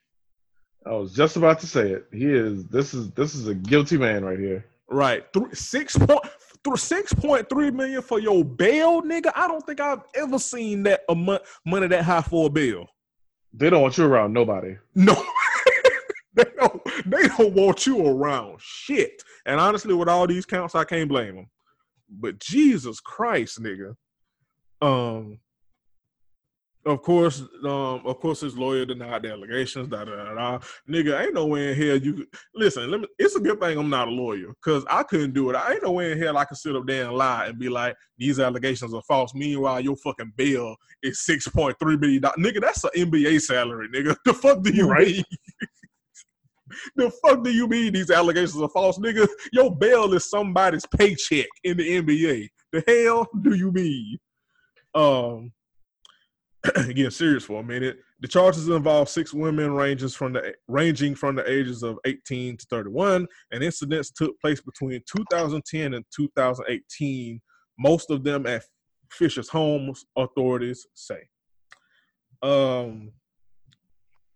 I 0.84 0.92
was 0.92 1.14
just 1.14 1.36
about 1.36 1.60
to 1.60 1.66
say 1.66 1.90
it. 1.90 2.06
He 2.10 2.26
is 2.26 2.64
this 2.66 2.94
is 2.94 3.10
this 3.12 3.34
is 3.34 3.48
a 3.48 3.54
guilty 3.54 3.98
man 3.98 4.24
right 4.24 4.38
here. 4.38 4.64
Right. 4.88 5.24
Three, 5.32 5.54
six 5.54 5.96
point 5.96 6.22
through 6.64 6.78
six 6.78 7.12
point 7.12 7.48
three 7.48 7.70
million 7.70 8.02
for 8.02 8.18
your 8.18 8.44
bail, 8.44 9.02
nigga. 9.02 9.30
I 9.34 9.46
don't 9.46 9.64
think 9.64 9.78
I've 9.80 10.02
ever 10.14 10.38
seen 10.38 10.82
that 10.84 11.02
a 11.08 11.14
month 11.14 11.42
money 11.66 11.86
that 11.88 12.02
high 12.02 12.22
for 12.22 12.46
a 12.46 12.50
bail. 12.50 12.86
They 13.52 13.68
don't 13.68 13.82
want 13.82 13.98
you 13.98 14.06
around 14.06 14.32
nobody. 14.32 14.76
No. 14.94 15.14
they 16.34 16.44
don't 16.56 16.81
they 17.06 17.28
don't 17.28 17.54
want 17.54 17.86
you 17.86 18.06
around 18.06 18.58
shit. 18.60 19.22
And 19.46 19.60
honestly, 19.60 19.94
with 19.94 20.08
all 20.08 20.26
these 20.26 20.46
counts, 20.46 20.74
I 20.74 20.84
can't 20.84 21.08
blame 21.08 21.36
them. 21.36 21.46
But 22.10 22.38
Jesus 22.38 23.00
Christ, 23.00 23.62
nigga. 23.62 23.94
Um 24.80 25.38
Of 26.84 27.00
course, 27.02 27.40
um, 27.64 28.02
of 28.04 28.18
course, 28.18 28.40
his 28.40 28.58
lawyer 28.58 28.84
denied 28.84 29.22
the 29.22 29.30
allegations. 29.30 29.86
Da 29.88 30.04
da 30.04 30.16
da. 30.16 30.34
da. 30.34 30.58
Nigga, 30.90 31.22
ain't 31.22 31.34
no 31.34 31.46
way 31.46 31.70
in 31.70 31.76
hell 31.80 31.96
you 31.96 32.26
listen. 32.56 32.90
Let 32.90 33.00
me. 33.00 33.06
It's 33.18 33.36
a 33.36 33.40
good 33.40 33.60
thing 33.60 33.78
I'm 33.78 33.88
not 33.88 34.08
a 34.08 34.10
lawyer 34.10 34.48
because 34.48 34.84
I 34.90 35.04
couldn't 35.04 35.32
do 35.32 35.48
it. 35.50 35.56
I 35.56 35.74
ain't 35.74 35.84
no 35.84 35.92
way 35.92 36.10
in 36.10 36.18
hell 36.18 36.36
I 36.36 36.44
could 36.44 36.58
sit 36.58 36.74
up 36.74 36.86
there 36.86 37.06
and 37.06 37.16
lie 37.16 37.46
and 37.46 37.58
be 37.58 37.68
like 37.68 37.94
these 38.18 38.40
allegations 38.40 38.92
are 38.94 39.02
false. 39.06 39.32
Meanwhile, 39.32 39.80
your 39.82 39.96
fucking 39.96 40.32
bill 40.36 40.74
is 41.04 41.20
six 41.24 41.46
point 41.46 41.76
three 41.78 41.96
million 41.96 42.22
dollars. 42.22 42.38
Nigga, 42.38 42.60
that's 42.60 42.82
an 42.82 42.90
NBA 42.96 43.40
salary. 43.42 43.88
Nigga, 43.88 44.16
the 44.24 44.34
fuck 44.34 44.62
do 44.62 44.70
you 44.72 44.88
Right. 44.88 45.24
the 46.96 47.10
fuck 47.24 47.42
do 47.42 47.50
you 47.50 47.68
mean 47.68 47.92
these 47.92 48.10
allegations 48.10 48.60
are 48.60 48.68
false, 48.68 48.98
nigga? 48.98 49.28
Your 49.52 49.74
bail 49.74 50.12
is 50.14 50.28
somebody's 50.28 50.86
paycheck 50.86 51.46
in 51.64 51.76
the 51.76 52.02
NBA. 52.02 52.48
The 52.72 52.84
hell 52.86 53.26
do 53.42 53.54
you 53.54 53.70
mean? 53.72 54.18
Um, 54.94 55.52
getting 56.86 57.10
serious 57.10 57.44
for 57.44 57.60
a 57.60 57.64
minute. 57.64 57.98
The 58.20 58.28
charges 58.28 58.68
involve 58.68 59.08
six 59.08 59.34
women 59.34 59.72
ranges 59.72 60.14
from 60.14 60.34
the 60.34 60.54
ranging 60.68 61.16
from 61.16 61.34
the 61.34 61.50
ages 61.50 61.82
of 61.82 61.98
18 62.04 62.56
to 62.56 62.66
31, 62.70 63.26
and 63.50 63.64
incidents 63.64 64.10
took 64.10 64.38
place 64.40 64.60
between 64.60 65.02
2010 65.06 65.94
and 65.94 66.04
2018. 66.14 67.40
Most 67.78 68.10
of 68.10 68.22
them 68.22 68.46
at 68.46 68.62
Fisher's 69.10 69.48
homes, 69.48 70.04
authorities 70.16 70.86
say. 70.94 71.28
Um, 72.42 73.12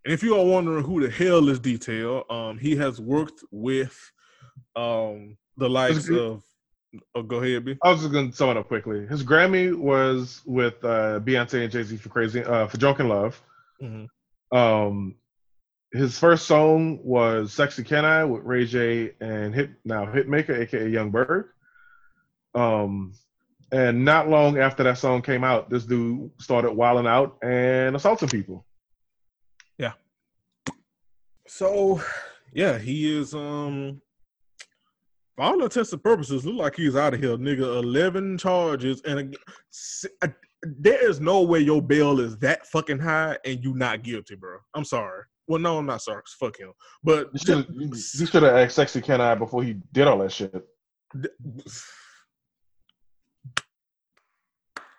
and 0.06 0.14
if 0.14 0.22
you 0.22 0.38
are 0.38 0.44
wondering 0.44 0.84
who 0.84 1.00
the 1.00 1.10
hell 1.10 1.48
is 1.48 1.58
Detail, 1.58 2.24
um, 2.30 2.58
he 2.58 2.76
has 2.76 3.00
worked 3.00 3.42
with 3.50 4.12
um 4.76 5.36
the 5.56 5.68
likes 5.68 6.08
of. 6.08 6.42
Oh, 7.14 7.22
go 7.22 7.42
ahead, 7.42 7.64
B. 7.64 7.76
I 7.82 7.90
was 7.90 8.00
just 8.00 8.12
gonna 8.12 8.32
sum 8.32 8.50
it 8.50 8.56
up 8.56 8.68
quickly. 8.68 9.04
His 9.06 9.24
Grammy 9.24 9.76
was 9.76 10.42
with 10.46 10.82
uh, 10.84 11.20
Beyonce 11.20 11.64
and 11.64 11.72
Jay 11.72 11.82
Z 11.82 11.96
for 11.96 12.08
Crazy 12.08 12.44
uh, 12.44 12.68
for 12.68 12.78
Drunk 12.78 13.00
in 13.00 13.08
Love. 13.08 13.42
Mhm. 13.82 14.06
Um, 14.52 15.16
his 15.92 16.18
first 16.18 16.46
song 16.46 17.00
was 17.02 17.52
"Sexy 17.52 17.82
Can 17.82 18.04
I" 18.04 18.24
with 18.24 18.44
Ray 18.44 18.64
J 18.64 19.12
and 19.20 19.54
Hit 19.54 19.70
now 19.84 20.06
Hitmaker, 20.06 20.56
aka 20.60 20.88
Yung 20.88 21.10
Berg. 21.10 21.46
Um, 22.54 23.12
and 23.72 24.04
not 24.04 24.28
long 24.28 24.58
after 24.58 24.84
that 24.84 24.98
song 24.98 25.20
came 25.22 25.42
out, 25.42 25.68
this 25.68 25.84
dude 25.84 26.30
started 26.38 26.72
wilding 26.72 27.08
out 27.08 27.38
and 27.42 27.96
assaulting 27.96 28.28
people. 28.28 28.65
So, 31.48 32.00
yeah, 32.52 32.78
he 32.78 33.16
is. 33.18 33.34
Um, 33.34 34.00
for 35.36 35.42
all 35.44 35.62
intents 35.62 35.92
and 35.92 36.02
purposes, 36.02 36.46
look 36.46 36.56
like 36.56 36.76
he's 36.76 36.96
out 36.96 37.14
of 37.14 37.20
here, 37.20 37.36
nigga. 37.36 37.82
Eleven 37.82 38.38
charges, 38.38 39.02
and 39.02 39.36
s- 39.72 40.06
uh, 40.22 40.28
there 40.62 41.08
is 41.08 41.20
no 41.20 41.42
way 41.42 41.60
your 41.60 41.82
bail 41.82 42.18
is 42.20 42.36
that 42.38 42.66
fucking 42.66 42.98
high 42.98 43.38
and 43.44 43.62
you 43.62 43.74
not 43.74 44.02
guilty, 44.02 44.34
bro. 44.34 44.58
I'm 44.74 44.84
sorry. 44.84 45.22
Well, 45.46 45.60
no, 45.60 45.78
I'm 45.78 45.86
not 45.86 46.02
sorry. 46.02 46.22
Fuck 46.40 46.58
him. 46.58 46.72
But 47.04 47.30
You 47.34 47.38
should 47.38 47.66
you 47.70 48.26
should 48.26 48.42
have 48.42 48.56
asked 48.56 48.74
"Sexy 48.76 49.00
Can 49.00 49.20
I" 49.20 49.34
before 49.34 49.62
he 49.62 49.74
did 49.92 50.08
all 50.08 50.18
that 50.18 50.32
shit. 50.32 50.52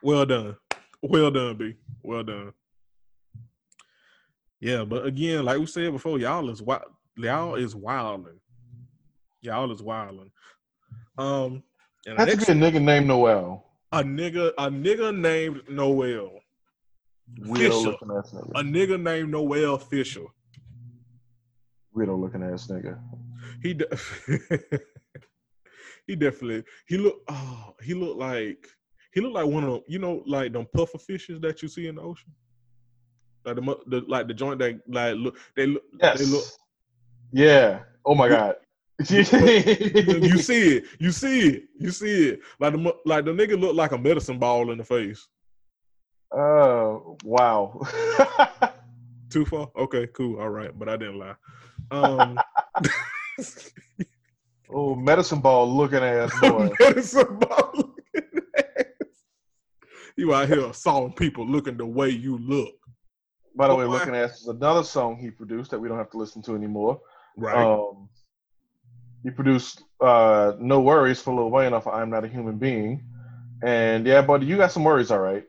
well 0.03 0.25
done, 0.25 0.55
well 1.01 1.31
done, 1.31 1.57
B. 1.57 1.73
Well 2.03 2.23
done. 2.23 2.53
Yeah, 4.59 4.83
but 4.85 5.05
again, 5.05 5.45
like 5.45 5.59
we 5.59 5.65
said 5.67 5.91
before, 5.91 6.17
y'all 6.19 6.49
is 6.49 6.61
wild. 6.61 6.83
Y'all 7.15 7.55
is 7.55 7.75
wilding. 7.75 8.39
Y'all 9.41 9.71
is 9.71 9.81
wilding. 9.83 10.31
Um, 11.17 11.63
and 12.05 12.17
the 12.17 12.25
Had 12.25 12.29
to 12.29 12.35
next, 12.35 12.45
be 12.47 12.51
a 12.53 12.55
nigga 12.55 12.81
named 12.81 13.07
Noel. 13.07 13.63
a 13.91 14.03
nigga, 14.03 14.51
a 14.57 14.69
nigga 14.69 15.15
named 15.15 15.61
Noel, 15.69 16.31
Weirdo 17.39 17.57
Fisher. 17.57 17.89
looking 17.91 18.11
ass 18.17 18.31
nigga. 18.33 18.51
a 18.55 18.63
nigga 18.63 19.01
named 19.01 19.29
Noel 19.31 19.77
Fisher. 19.77 20.25
Weirdo 21.95 22.19
looking 22.19 22.43
ass 22.43 22.67
nigga. 22.67 22.99
He 23.61 23.73
de- 23.73 23.97
he 26.07 26.15
definitely 26.15 26.63
he 26.87 26.97
look 26.97 27.21
oh 27.27 27.73
he 27.83 27.93
looked 27.93 28.19
like 28.19 28.67
he 29.13 29.21
looked 29.21 29.33
like 29.35 29.45
one 29.47 29.63
of 29.63 29.71
them, 29.71 29.81
you 29.87 29.99
know 29.99 30.21
like 30.27 30.53
them 30.53 30.67
puffer 30.75 30.97
fishes 30.99 31.39
that 31.41 31.61
you 31.61 31.67
see 31.67 31.87
in 31.87 31.95
the 31.95 32.01
ocean. 32.01 32.31
Like 33.47 33.55
the, 33.55 33.77
the 33.87 34.05
like 34.09 34.27
the 34.27 34.33
joint 34.33 34.59
that 34.59 34.81
like 34.89 35.15
look 35.15 35.37
they 35.55 35.67
look 35.67 35.83
Yes. 36.01 36.19
they 36.19 36.25
look 36.25 36.43
Yeah. 37.31 37.79
Oh 38.03 38.13
my 38.13 38.27
god. 38.27 38.55
you 39.09 39.23
see 39.23 40.75
it 40.75 40.85
you 40.99 41.11
see 41.13 41.49
it 41.49 41.63
you 41.79 41.91
see 41.91 42.29
it 42.29 42.39
like 42.59 42.73
the 42.73 42.95
like 43.05 43.23
the 43.23 43.31
nigga 43.31 43.57
look 43.57 43.73
like 43.73 43.93
a 43.93 43.97
medicine 43.97 44.37
ball 44.37 44.69
in 44.71 44.77
the 44.77 44.83
face. 44.83 45.29
Oh 46.33 47.15
wow. 47.23 47.79
Too 49.29 49.45
far? 49.45 49.71
Okay, 49.77 50.07
cool. 50.07 50.41
All 50.41 50.49
right, 50.49 50.77
but 50.77 50.89
I 50.89 50.97
didn't 50.97 51.19
lie. 51.19 51.35
Um 51.89 52.37
oh, 54.69 54.93
medicine 54.93 55.39
ball 55.39 55.73
looking 55.73 55.99
ass 55.99 56.37
boy. 56.41 56.69
medicine 56.81 57.39
ball. 57.39 57.95
you 60.17 60.33
out 60.33 60.49
here 60.49 60.65
assaulting 60.65 61.15
people 61.15 61.47
looking 61.47 61.77
the 61.77 61.85
way 61.85 62.09
you 62.09 62.37
look. 62.39 62.73
By 63.57 63.67
the 63.67 63.75
way, 63.75 63.85
looking 63.85 64.15
ass 64.15 64.41
is 64.41 64.47
another 64.47 64.83
song 64.83 65.17
he 65.17 65.31
produced 65.31 65.71
that 65.71 65.79
we 65.79 65.87
don't 65.87 65.97
have 65.97 66.11
to 66.11 66.17
listen 66.17 66.43
to 66.43 66.55
anymore. 66.55 67.01
Right. 67.35 67.65
Um, 67.65 68.07
he 69.23 69.31
produced 69.31 69.83
uh, 69.99 70.53
"No 70.59 70.79
Worries" 70.79 71.19
for 71.19 71.33
Lil 71.33 71.49
Wayne 71.49 71.73
off 71.73 71.87
of 71.87 71.95
"I'm 71.95 72.11
Not 72.11 72.23
a 72.23 72.27
Human 72.27 72.57
Being," 72.57 73.03
and 73.63 74.05
yeah, 74.05 74.21
buddy, 74.21 74.45
you 74.45 74.57
got 74.57 74.71
some 74.71 74.83
worries, 74.83 75.09
all 75.09 75.19
right. 75.19 75.43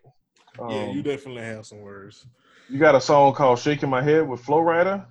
Um, 0.59 0.71
yeah, 0.71 0.91
you 0.91 1.03
definitely 1.03 1.43
have 1.43 1.67
some 1.67 1.83
worries. 1.83 2.25
you 2.71 2.79
got 2.79 2.95
a 2.95 3.01
song 3.01 3.35
called 3.35 3.59
"Shaking 3.59 3.91
My 3.91 4.03
Head" 4.03 4.27
with 4.27 4.41
Flo 4.41 4.59
Rida. 4.59 5.05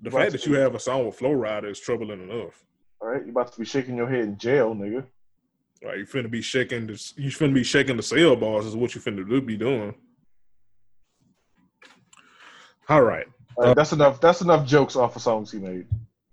The 0.00 0.10
fact 0.10 0.32
that 0.32 0.44
you 0.44 0.54
have 0.54 0.74
a 0.74 0.78
song 0.78 1.06
with 1.06 1.16
Flo 1.16 1.30
Rida 1.30 1.70
is 1.70 1.80
troubling 1.80 2.22
enough. 2.22 2.62
All 3.00 3.08
right, 3.08 3.24
you 3.24 3.30
about 3.30 3.52
to 3.52 3.58
be 3.58 3.64
shaking 3.64 3.96
your 3.96 4.08
head 4.08 4.20
in 4.20 4.36
jail, 4.36 4.74
nigga. 4.74 5.06
Like 5.82 5.96
you 5.96 6.06
finna 6.06 6.30
be 6.30 6.42
shaking 6.42 6.86
the 6.86 7.12
you 7.16 7.30
finna 7.30 7.54
be 7.54 7.64
shaking 7.64 7.96
the 7.96 8.02
cell 8.02 8.36
bars 8.36 8.66
is 8.66 8.76
what 8.76 8.94
you 8.94 9.00
finna 9.00 9.26
do 9.26 9.40
be 9.40 9.56
doing. 9.56 9.94
All 12.88 13.02
right. 13.02 13.26
Uh, 13.60 13.74
that's 13.74 13.92
enough. 13.92 14.20
That's 14.20 14.40
enough 14.40 14.66
jokes 14.66 14.96
off 14.96 15.16
of 15.16 15.22
songs 15.22 15.50
he 15.52 15.58
made. 15.58 15.86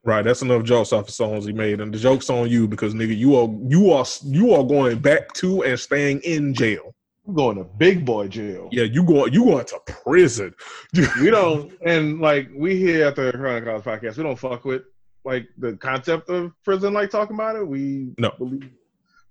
Right, 0.03 0.21
that's 0.23 0.43
enough 0.43 0.63
jokes 0.63 0.93
off 0.93 1.07
the 1.07 1.11
songs 1.11 1.45
he 1.45 1.51
made, 1.53 1.81
and 1.81 1.91
the 1.91 1.97
jokes 1.97 2.29
on 2.29 2.47
you 2.47 2.67
because 2.67 2.93
nigga, 2.93 3.17
you 3.17 3.35
are 3.35 3.49
you 3.67 3.91
are 3.91 4.05
you 4.23 4.53
are 4.53 4.63
going 4.63 4.99
back 4.99 5.33
to 5.33 5.63
and 5.63 5.79
staying 5.79 6.19
in 6.21 6.53
jail. 6.53 6.93
I'm 7.27 7.33
going 7.33 7.57
to 7.57 7.63
big 7.63 8.05
boy 8.05 8.27
jail. 8.27 8.69
Yeah, 8.71 8.83
you 8.83 9.03
going 9.03 9.33
you 9.33 9.43
going 9.45 9.65
to 9.65 9.79
prison. 10.03 10.53
We 11.19 11.31
don't, 11.31 11.73
and 11.83 12.21
like 12.21 12.49
we 12.55 12.75
here 12.77 13.07
at 13.07 13.15
the 13.15 13.31
Chronic 13.31 13.63
College 13.65 13.83
podcast, 13.83 14.17
we 14.17 14.23
don't 14.23 14.37
fuck 14.37 14.63
with 14.63 14.83
like 15.23 15.47
the 15.57 15.75
concept 15.77 16.29
of 16.29 16.51
prison, 16.63 16.93
like 16.93 17.09
talking 17.09 17.35
about 17.35 17.55
it. 17.55 17.67
We 17.67 18.13
No. 18.19 18.31
believe, 18.37 18.69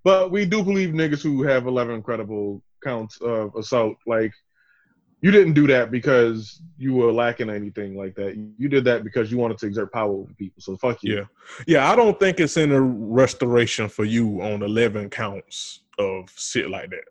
but 0.03 0.33
we 0.33 0.45
do 0.45 0.65
believe 0.65 0.91
niggas 0.91 1.23
who 1.23 1.45
have 1.45 1.69
11 1.69 2.03
credible 2.03 2.65
counts 2.83 3.21
of 3.21 3.55
assault. 3.55 3.97
Like 4.09 4.33
you 5.25 5.31
didn't 5.31 5.55
do 5.55 5.67
that 5.67 5.91
because 5.91 6.61
you 6.77 6.93
were 6.93 7.11
lacking 7.11 7.49
anything 7.49 7.97
like 7.97 8.15
that. 8.15 8.37
You 8.59 8.69
did 8.69 8.85
that 8.85 9.05
because 9.05 9.33
you 9.33 9.39
wanted 9.39 9.57
to 9.57 9.67
exert 9.67 9.91
power 9.91 10.13
over 10.13 10.31
people. 10.35 10.61
So 10.61 10.77
fuck 10.77 11.03
you. 11.03 11.17
Yeah, 11.17 11.25
yeah. 11.67 11.91
I 11.91 11.97
don't 11.97 12.21
think 12.21 12.41
it's 12.41 12.59
in 12.59 12.71
a 12.73 12.81
restoration 12.83 13.89
for 13.89 14.05
you 14.05 14.43
on 14.43 14.63
eleven 14.63 15.09
counts 15.09 15.81
of 15.99 16.31
shit 16.37 16.69
like 16.69 16.91
that. 16.91 17.05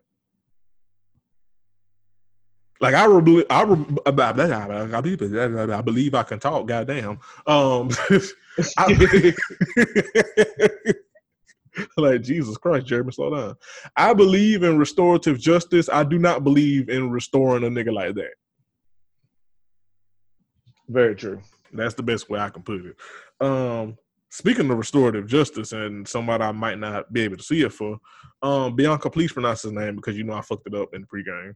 Like 2.80 2.94
I, 2.94 3.06
re- 3.06 3.44
I, 3.50 3.62
re- 3.62 3.84
I, 4.06 4.10
believe, 4.12 5.70
I 5.70 5.80
believe 5.80 6.14
I 6.14 6.22
can 6.22 6.38
talk. 6.38 6.68
Goddamn. 6.68 7.18
Um, 7.48 7.90
I- 8.78 9.34
like 11.96 12.22
Jesus 12.22 12.56
Christ, 12.56 12.86
Jeremy, 12.86 13.12
slow 13.12 13.34
down. 13.34 13.54
I 13.96 14.14
believe 14.14 14.62
in 14.62 14.78
restorative 14.78 15.38
justice. 15.38 15.88
I 15.88 16.04
do 16.04 16.18
not 16.18 16.44
believe 16.44 16.88
in 16.88 17.10
restoring 17.10 17.64
a 17.64 17.68
nigga 17.68 17.92
like 17.92 18.14
that. 18.16 18.34
Very 20.88 21.14
true. 21.14 21.40
That's 21.72 21.94
the 21.94 22.02
best 22.02 22.28
way 22.30 22.38
I 22.38 22.50
can 22.50 22.62
put 22.62 22.84
it. 22.84 22.96
Um, 23.40 23.96
speaking 24.30 24.70
of 24.70 24.78
restorative 24.78 25.26
justice 25.26 25.72
and 25.72 26.06
somebody 26.06 26.44
I 26.44 26.52
might 26.52 26.78
not 26.78 27.12
be 27.12 27.22
able 27.22 27.36
to 27.36 27.42
see 27.42 27.62
it 27.62 27.72
for, 27.72 27.98
um, 28.42 28.76
Bianca, 28.76 29.10
please 29.10 29.32
pronounce 29.32 29.62
his 29.62 29.72
name 29.72 29.96
because 29.96 30.16
you 30.16 30.24
know 30.24 30.34
I 30.34 30.40
fucked 30.42 30.66
it 30.66 30.74
up 30.74 30.94
in 30.94 31.02
the 31.02 31.06
pregame. 31.06 31.54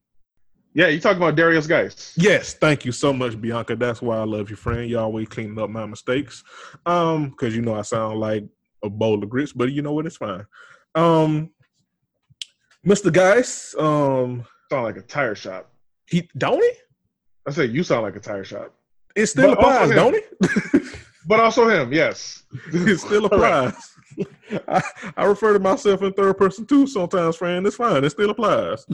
Yeah, 0.75 0.89
you 0.89 1.01
talking 1.01 1.21
about 1.21 1.35
Darius 1.35 1.67
Geis? 1.67 2.15
Yes, 2.17 2.55
thank 2.55 2.85
you 2.85 2.93
so 2.93 3.13
much, 3.13 3.41
Bianca. 3.41 3.75
That's 3.75 4.03
why 4.03 4.19
I 4.19 4.25
love 4.25 4.51
you, 4.51 4.57
friend. 4.57 4.89
You 4.89 4.99
always 4.99 5.29
cleaning 5.29 5.59
up 5.59 5.71
my 5.71 5.87
mistakes. 5.87 6.45
Um, 6.87 7.31
because 7.31 7.57
you 7.57 7.63
know 7.63 7.75
I 7.75 7.83
sound 7.83 8.21
like 8.21 8.45
a 8.83 8.91
bowl 8.91 9.23
of 9.23 9.29
grits, 9.29 9.53
but 9.53 9.73
you 9.73 9.83
know 9.83 9.93
what? 9.93 10.07
It's 10.07 10.17
fine. 10.17 10.47
Um, 10.95 11.51
Mr. 12.87 13.13
Geis, 13.13 13.75
um, 13.79 14.45
Sound 14.71 14.85
like 14.85 14.97
a 14.97 15.03
tire 15.03 15.35
shop. 15.35 15.73
he 16.09 16.29
don't 16.37 16.63
he? 16.63 16.71
I 17.47 17.51
said 17.51 17.73
you 17.73 17.83
sound 17.83 18.03
like 18.03 18.17
a 18.17 18.21
tire 18.21 18.45
shop, 18.45 18.75
It 19.17 19.27
still 19.27 19.55
But 19.55 19.59
applies, 19.59 19.91
don't 19.91 20.15
he? 20.15 20.81
but 21.27 21.41
also 21.41 21.69
him. 21.69 21.93
Yes, 21.93 22.43
it 22.73 22.99
still 22.99 23.27
applies. 23.27 23.75
I, 24.69 24.83
I 25.17 25.25
refer 25.25 25.53
to 25.53 25.59
myself 25.59 26.03
in 26.03 26.13
third 26.13 26.37
person 26.39 26.67
too 26.67 26.87
sometimes, 26.87 27.37
friend. 27.37 27.65
It's 27.67 27.77
fine. 27.77 28.03
It 28.05 28.11
still 28.11 28.31
applies. 28.31 28.85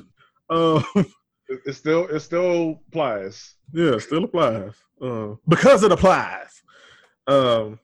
Um, 0.51 0.85
It, 1.49 1.61
it 1.67 1.73
still 1.75 2.07
it 2.09 2.21
still 2.21 2.81
applies. 2.89 3.55
Yeah, 3.73 3.95
it 3.97 4.01
still 4.01 4.25
applies. 4.25 4.73
Uh, 5.01 5.35
because 5.49 5.83
it 5.83 5.93
applies. 5.93 6.63
Um, 7.27 7.79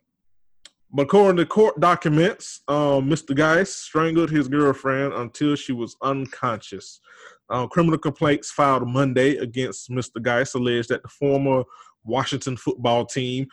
but 0.92 1.02
according 1.02 1.36
to 1.36 1.46
court 1.46 1.78
documents, 1.80 2.62
um, 2.68 3.08
Mr. 3.08 3.34
Guice 3.34 3.72
strangled 3.72 4.30
his 4.30 4.48
girlfriend 4.48 5.12
until 5.12 5.54
she 5.54 5.72
was 5.72 5.96
unconscious. 6.02 7.00
Uh, 7.48 7.66
criminal 7.66 7.98
complaints 7.98 8.50
filed 8.50 8.88
Monday 8.88 9.36
against 9.36 9.90
Mr. 9.90 10.22
Guice 10.22 10.54
alleged 10.54 10.88
that 10.88 11.02
the 11.02 11.08
former 11.08 11.64
Washington 12.04 12.56
football 12.56 13.04
team. 13.06 13.46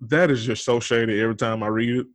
That 0.00 0.30
is 0.30 0.44
just 0.44 0.64
so 0.64 0.80
shady 0.80 1.20
every 1.20 1.36
time 1.36 1.62
I 1.62 1.68
read 1.68 2.04
it. 2.04 2.06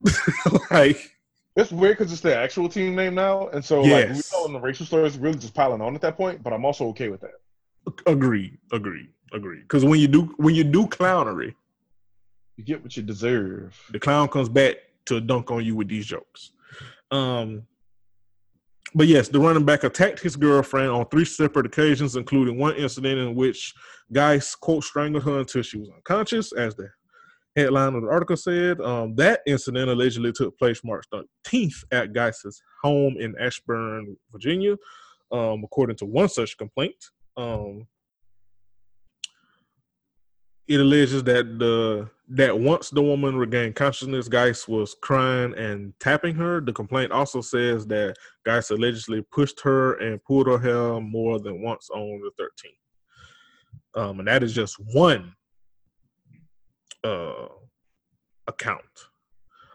like 0.71 1.17
it's 1.55 1.71
weird 1.71 1.97
because 1.97 2.11
it's 2.11 2.21
the 2.21 2.35
actual 2.35 2.69
team 2.69 2.95
name 2.95 3.15
now, 3.15 3.47
and 3.49 3.63
so 3.63 3.83
yes. 3.83 4.07
like 4.07 4.15
we 4.15 4.21
telling 4.21 4.53
the 4.53 4.59
racial 4.59 4.85
stories 4.85 5.17
really 5.17 5.37
just 5.37 5.53
piling 5.53 5.81
on 5.81 5.95
at 5.95 6.01
that 6.01 6.15
point. 6.15 6.43
But 6.43 6.53
I'm 6.53 6.65
also 6.65 6.87
okay 6.89 7.09
with 7.09 7.21
that. 7.21 7.31
Agreed. 8.05 8.57
Agreed. 8.71 9.09
Agreed. 9.33 9.61
Because 9.61 9.85
when 9.85 9.99
you 9.99 10.07
do 10.07 10.33
when 10.37 10.55
you 10.55 10.63
do 10.63 10.87
clownery, 10.87 11.55
you 12.59 12.65
get 12.65 12.83
what 12.83 12.97
you 12.97 13.03
deserve. 13.03 13.81
The 13.91 13.99
clown 13.99 14.27
comes 14.27 14.49
back 14.49 14.75
to 15.05 15.21
dunk 15.21 15.49
on 15.49 15.63
you 15.63 15.77
with 15.77 15.87
these 15.87 16.05
jokes. 16.05 16.51
Um, 17.09 17.63
but 18.93 19.07
yes, 19.07 19.29
the 19.29 19.39
running 19.39 19.63
back 19.63 19.85
attacked 19.85 20.19
his 20.19 20.35
girlfriend 20.35 20.89
on 20.89 21.05
three 21.05 21.23
separate 21.23 21.65
occasions, 21.65 22.17
including 22.17 22.57
one 22.57 22.75
incident 22.75 23.17
in 23.17 23.33
which 23.33 23.73
Guice 24.11 24.55
quote 24.55 24.83
strangled 24.83 25.23
her 25.23 25.39
until 25.39 25.61
she 25.61 25.77
was 25.77 25.89
unconscious, 25.89 26.51
as 26.51 26.75
the 26.75 26.89
headline 27.55 27.95
of 27.95 28.01
the 28.01 28.09
article 28.09 28.35
said. 28.35 28.81
Um, 28.81 29.15
that 29.15 29.39
incident 29.47 29.89
allegedly 29.89 30.33
took 30.33 30.57
place 30.59 30.83
March 30.83 31.05
13th 31.13 31.85
at 31.93 32.11
Guice's 32.11 32.61
home 32.83 33.15
in 33.21 33.35
Ashburn, 33.39 34.17
Virginia, 34.33 34.75
um, 35.31 35.63
according 35.63 35.95
to 35.97 36.05
one 36.05 36.27
such 36.27 36.57
complaint. 36.57 37.05
Um, 37.37 37.87
it 40.67 40.81
alleges 40.81 41.23
that 41.23 41.57
the 41.57 42.09
that 42.29 42.57
once 42.57 42.91
the 42.91 43.01
woman 43.01 43.35
regained 43.35 43.75
consciousness, 43.75 44.27
Guice 44.27 44.67
was 44.67 44.95
crying 45.01 45.53
and 45.55 45.93
tapping 45.99 46.35
her. 46.35 46.61
The 46.61 46.71
complaint 46.71 47.11
also 47.11 47.41
says 47.41 47.87
that 47.87 48.17
Guice 48.45 48.69
allegedly 48.69 49.23
pushed 49.31 49.59
her 49.61 49.93
and 49.95 50.23
pulled 50.23 50.47
her 50.47 50.59
hair 50.59 51.01
more 51.01 51.39
than 51.39 51.63
once 51.63 51.89
on 51.89 52.21
the 52.21 52.43
13th. 52.43 54.01
Um, 54.01 54.19
and 54.19 54.27
that 54.27 54.43
is 54.43 54.53
just 54.53 54.75
one 54.93 55.33
uh, 57.03 57.47
account. 58.47 58.83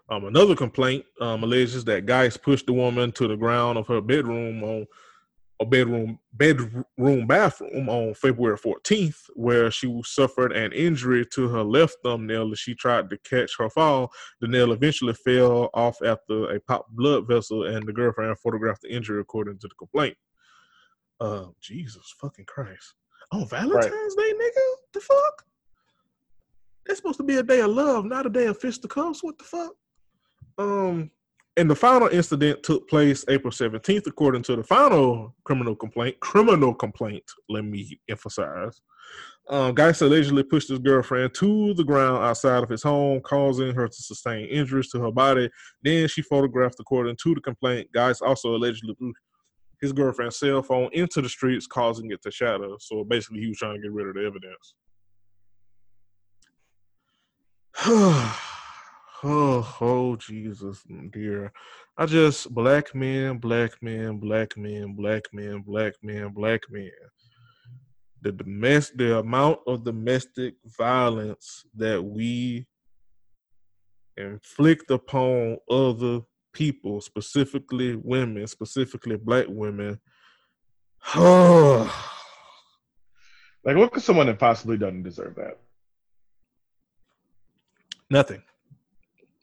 Um, 0.07 0.25
another 0.25 0.55
complaint 0.55 1.03
um, 1.19 1.43
alleges 1.43 1.83
that 1.85 2.05
Guice 2.05 2.37
pushed 2.37 2.67
the 2.67 2.73
woman 2.73 3.11
to 3.13 3.27
the 3.27 3.35
ground 3.35 3.77
of 3.77 3.87
her 3.87 3.99
bedroom 3.99 4.63
on 4.63 4.85
a 5.61 5.65
bedroom 5.65 6.19
bedroom 6.33 7.27
bathroom 7.27 7.87
on 7.87 8.13
February 8.13 8.57
14th, 8.57 9.29
where 9.35 9.71
she 9.71 10.01
suffered 10.03 10.51
an 10.51 10.73
injury 10.73 11.25
to 11.33 11.47
her 11.47 11.63
left 11.63 11.97
thumbnail 12.03 12.51
as 12.51 12.59
she 12.59 12.75
tried 12.75 13.09
to 13.09 13.17
catch 13.19 13.51
her 13.57 13.69
fall. 13.69 14.11
The 14.41 14.47
nail 14.47 14.73
eventually 14.73 15.13
fell 15.13 15.69
off 15.73 15.97
after 16.05 16.51
a 16.51 16.59
popped 16.59 16.91
blood 16.91 17.27
vessel, 17.27 17.65
and 17.65 17.87
the 17.87 17.93
girlfriend 17.93 18.37
photographed 18.39 18.81
the 18.81 18.93
injury 18.93 19.21
according 19.21 19.59
to 19.59 19.67
the 19.67 19.75
complaint. 19.75 20.17
Uh, 21.21 21.45
Jesus 21.61 22.13
fucking 22.19 22.45
Christ! 22.45 22.95
On 23.31 23.47
Valentine's 23.47 24.15
right. 24.17 24.17
Day, 24.17 24.33
nigga, 24.33 24.65
the 24.93 24.99
fuck? 24.99 25.45
It's 26.87 26.97
supposed 26.97 27.17
to 27.17 27.23
be 27.23 27.37
a 27.37 27.43
day 27.43 27.61
of 27.61 27.71
love, 27.71 28.05
not 28.05 28.25
a 28.25 28.29
day 28.29 28.45
of 28.45 28.59
fisticuffs. 28.59 29.23
What 29.23 29.37
the 29.37 29.43
fuck? 29.45 29.71
Um, 30.57 31.11
and 31.57 31.69
the 31.69 31.75
final 31.75 32.09
incident 32.09 32.63
took 32.63 32.89
place 32.89 33.23
April 33.29 33.51
17th, 33.51 34.07
according 34.07 34.43
to 34.43 34.57
the 34.57 34.63
final 34.63 35.33
criminal 35.45 35.75
complaint. 35.75 36.19
Criminal 36.19 36.73
complaint, 36.73 37.23
let 37.47 37.63
me 37.63 37.99
emphasize. 38.09 38.81
Um, 39.47 39.73
Guice 39.73 40.01
allegedly 40.01 40.43
pushed 40.43 40.69
his 40.69 40.79
girlfriend 40.79 41.33
to 41.35 41.73
the 41.75 41.83
ground 41.83 42.23
outside 42.23 42.63
of 42.63 42.69
his 42.69 42.83
home, 42.83 43.21
causing 43.21 43.73
her 43.73 43.87
to 43.87 44.01
sustain 44.01 44.47
injuries 44.47 44.89
to 44.89 44.99
her 44.99 45.11
body. 45.11 45.49
Then 45.81 46.07
she 46.07 46.23
photographed, 46.23 46.79
according 46.79 47.15
to 47.23 47.35
the 47.35 47.41
complaint. 47.41 47.91
Guice 47.93 48.21
also 48.21 48.55
allegedly 48.55 48.95
threw 48.95 49.13
his 49.81 49.93
girlfriend's 49.93 50.39
cell 50.39 50.61
phone 50.61 50.89
into 50.91 51.21
the 51.21 51.29
streets, 51.29 51.67
causing 51.67 52.11
it 52.11 52.21
to 52.23 52.31
shatter. 52.31 52.71
So 52.79 53.03
basically, 53.05 53.41
he 53.41 53.47
was 53.47 53.57
trying 53.57 53.75
to 53.75 53.81
get 53.81 53.91
rid 53.93 54.07
of 54.07 54.15
the 54.15 54.25
evidence. 54.25 54.73
Oh, 59.27 59.77
oh, 59.81 60.15
Jesus, 60.17 60.83
dear. 61.11 61.51
I 61.97 62.05
just 62.05 62.53
black 62.53 62.93
men, 62.93 63.39
black 63.39 63.71
men, 63.81 64.19
black 64.19 64.55
men, 64.55 64.93
black 64.93 65.23
men, 65.33 65.63
black 65.65 65.95
men, 66.03 66.29
black 66.29 66.61
men. 66.69 66.91
The 68.21 68.33
domestic, 68.33 68.97
the 68.99 69.17
amount 69.17 69.61
of 69.65 69.83
domestic 69.83 70.57
violence 70.77 71.65
that 71.73 72.03
we 72.03 72.67
inflict 74.15 74.91
upon 74.91 75.57
other 75.71 76.21
people, 76.53 77.01
specifically 77.01 77.95
women, 77.95 78.45
specifically 78.45 79.17
black 79.17 79.47
women. 79.49 79.99
Oh. 81.15 81.91
like, 83.65 83.75
what 83.75 83.91
could 83.91 84.03
someone 84.03 84.27
have 84.27 84.37
possibly 84.37 84.77
done 84.77 84.97
to 84.97 85.09
deserve 85.09 85.33
that? 85.37 85.57
Nothing. 88.11 88.43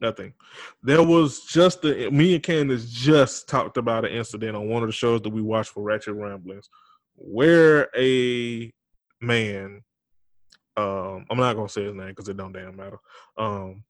Nothing. 0.03 0.35
There 0.83 1.05
was 1.05 1.45
just 1.45 1.83
the 1.83 2.11
me 2.11 2.35
and 2.35 2.43
Candace 2.43 2.91
just 2.91 3.49
talked 3.49 3.77
about 3.77 4.05
an 4.05 4.11
incident 4.11 4.57
on 4.57 4.69
one 4.69 4.83
of 4.83 4.89
the 4.89 4.93
shows 4.93 5.23
that 5.23 5.33
we 5.33 5.41
watched 5.41 5.71
for 5.71 5.85
Ratchet 5.85 6.15
Ramblings, 6.15 6.69
where 7.15 7.89
a 7.97 8.73
man, 9.21 9.83
um, 10.77 11.25
I'm 11.31 11.39
not 11.39 11.55
gonna 11.55 11.69
say 11.69 11.85
his 11.85 11.95
name 11.95 12.09
because 12.09 12.29
it 12.29 12.37
don't 12.37 12.53
damn 12.53 12.75
matter. 12.75 12.99
Um, 13.39 13.85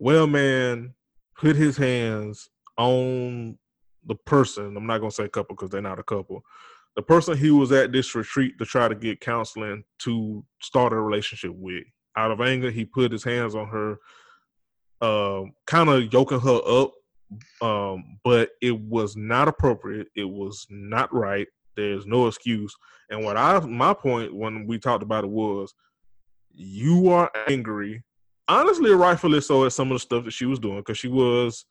well, 0.00 0.26
man, 0.26 0.94
put 1.36 1.54
his 1.54 1.76
hands 1.76 2.50
on 2.76 3.56
the 4.06 4.16
person. 4.16 4.76
I'm 4.76 4.86
not 4.88 4.98
gonna 4.98 5.12
say 5.12 5.24
a 5.24 5.28
couple 5.28 5.54
because 5.54 5.70
they're 5.70 5.80
not 5.80 6.00
a 6.00 6.04
couple. 6.04 6.42
The 6.96 7.02
person 7.02 7.38
he 7.38 7.52
was 7.52 7.70
at 7.70 7.92
this 7.92 8.12
retreat 8.16 8.58
to 8.58 8.64
try 8.64 8.88
to 8.88 8.94
get 8.96 9.20
counseling 9.20 9.84
to 10.00 10.44
start 10.60 10.92
a 10.92 10.96
relationship 10.96 11.52
with. 11.54 11.84
Out 12.16 12.32
of 12.32 12.40
anger, 12.40 12.72
he 12.72 12.84
put 12.84 13.12
his 13.12 13.22
hands 13.22 13.54
on 13.54 13.68
her 13.68 13.98
um, 15.00 15.52
kind 15.66 15.88
of 15.88 16.12
yoking 16.12 16.40
her 16.40 16.60
up, 16.66 16.92
um, 17.60 18.18
but 18.24 18.50
it 18.60 18.78
was 18.78 19.16
not 19.16 19.48
appropriate. 19.48 20.08
It 20.16 20.24
was 20.24 20.66
not 20.70 21.12
right. 21.12 21.46
There's 21.76 22.06
no 22.06 22.26
excuse. 22.26 22.74
And 23.10 23.24
what 23.24 23.36
I 23.36 23.60
my 23.60 23.94
point 23.94 24.34
when 24.34 24.66
we 24.66 24.78
talked 24.78 25.02
about 25.02 25.24
it 25.24 25.30
was, 25.30 25.72
you 26.52 27.08
are 27.10 27.30
angry, 27.48 28.02
honestly, 28.48 28.90
rightfully 28.90 29.40
so, 29.40 29.64
at 29.64 29.72
some 29.72 29.90
of 29.92 29.94
the 29.94 30.00
stuff 30.00 30.24
that 30.24 30.32
she 30.32 30.46
was 30.46 30.58
doing 30.58 30.78
because 30.78 30.98
she 30.98 31.08
was 31.08 31.64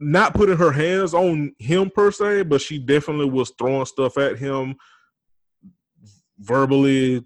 not 0.00 0.32
putting 0.32 0.56
her 0.56 0.72
hands 0.72 1.12
on 1.12 1.54
him 1.58 1.90
per 1.90 2.10
se, 2.10 2.44
but 2.44 2.62
she 2.62 2.78
definitely 2.78 3.28
was 3.28 3.52
throwing 3.58 3.84
stuff 3.84 4.16
at 4.16 4.38
him 4.38 4.74
verbally, 6.38 7.22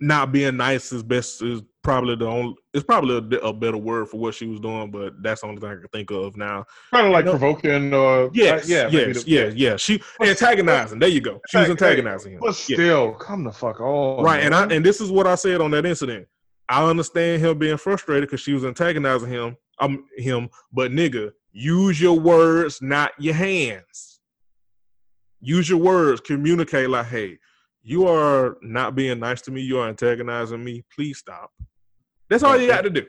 not 0.00 0.32
being 0.32 0.56
nice 0.56 0.92
as 0.92 1.04
best 1.04 1.40
as 1.42 1.62
probably 1.88 2.16
the 2.16 2.26
only. 2.26 2.54
It's 2.74 2.84
probably 2.84 3.16
a, 3.16 3.38
a, 3.38 3.52
better 3.52 3.78
word 3.78 4.10
for 4.10 4.18
what 4.18 4.34
she 4.34 4.46
was 4.46 4.60
doing, 4.60 4.90
but 4.90 5.14
that's 5.22 5.40
the 5.40 5.46
only 5.46 5.58
thing 5.58 5.70
I 5.70 5.74
can 5.76 5.88
think 5.90 6.10
of 6.10 6.36
now. 6.36 6.66
Kind 6.92 7.06
of 7.06 7.12
like 7.12 7.24
provoking. 7.24 7.94
Uh, 7.94 8.28
yes, 8.34 8.68
yeah, 8.68 8.88
yes, 8.88 9.24
the, 9.24 9.30
yeah, 9.30 9.50
yeah. 9.54 9.76
She 9.76 10.02
antagonizing. 10.20 10.98
There 10.98 11.08
you 11.08 11.22
go. 11.22 11.40
She 11.48 11.56
was 11.56 11.70
antagonizing 11.70 12.32
him. 12.34 12.40
But 12.42 12.56
still, 12.56 13.06
yeah. 13.06 13.16
come 13.18 13.42
the 13.42 13.52
fuck 13.52 13.80
on. 13.80 14.22
Right, 14.22 14.44
man. 14.44 14.52
and 14.52 14.72
I 14.72 14.74
and 14.76 14.84
this 14.84 15.00
is 15.00 15.10
what 15.10 15.26
I 15.26 15.34
said 15.34 15.62
on 15.62 15.70
that 15.70 15.86
incident. 15.86 16.28
I 16.68 16.84
understand 16.84 17.40
him 17.40 17.58
being 17.58 17.78
frustrated 17.78 18.28
because 18.28 18.40
she 18.40 18.52
was 18.52 18.66
antagonizing 18.66 19.30
him. 19.30 19.56
I'm 19.80 20.04
him, 20.18 20.50
but 20.70 20.90
nigga, 20.90 21.30
use 21.52 21.98
your 21.98 22.20
words, 22.20 22.82
not 22.82 23.12
your 23.18 23.34
hands. 23.34 24.20
Use 25.40 25.70
your 25.70 25.78
words. 25.78 26.20
Communicate 26.20 26.90
like, 26.90 27.06
hey, 27.06 27.38
you 27.82 28.06
are 28.06 28.58
not 28.60 28.94
being 28.94 29.20
nice 29.20 29.40
to 29.42 29.50
me. 29.50 29.62
You 29.62 29.78
are 29.78 29.88
antagonizing 29.88 30.62
me. 30.62 30.84
Please 30.94 31.16
stop. 31.16 31.50
That's 32.28 32.42
all 32.42 32.58
you 32.58 32.68
got 32.68 32.82
to 32.82 32.90
do. 32.90 33.06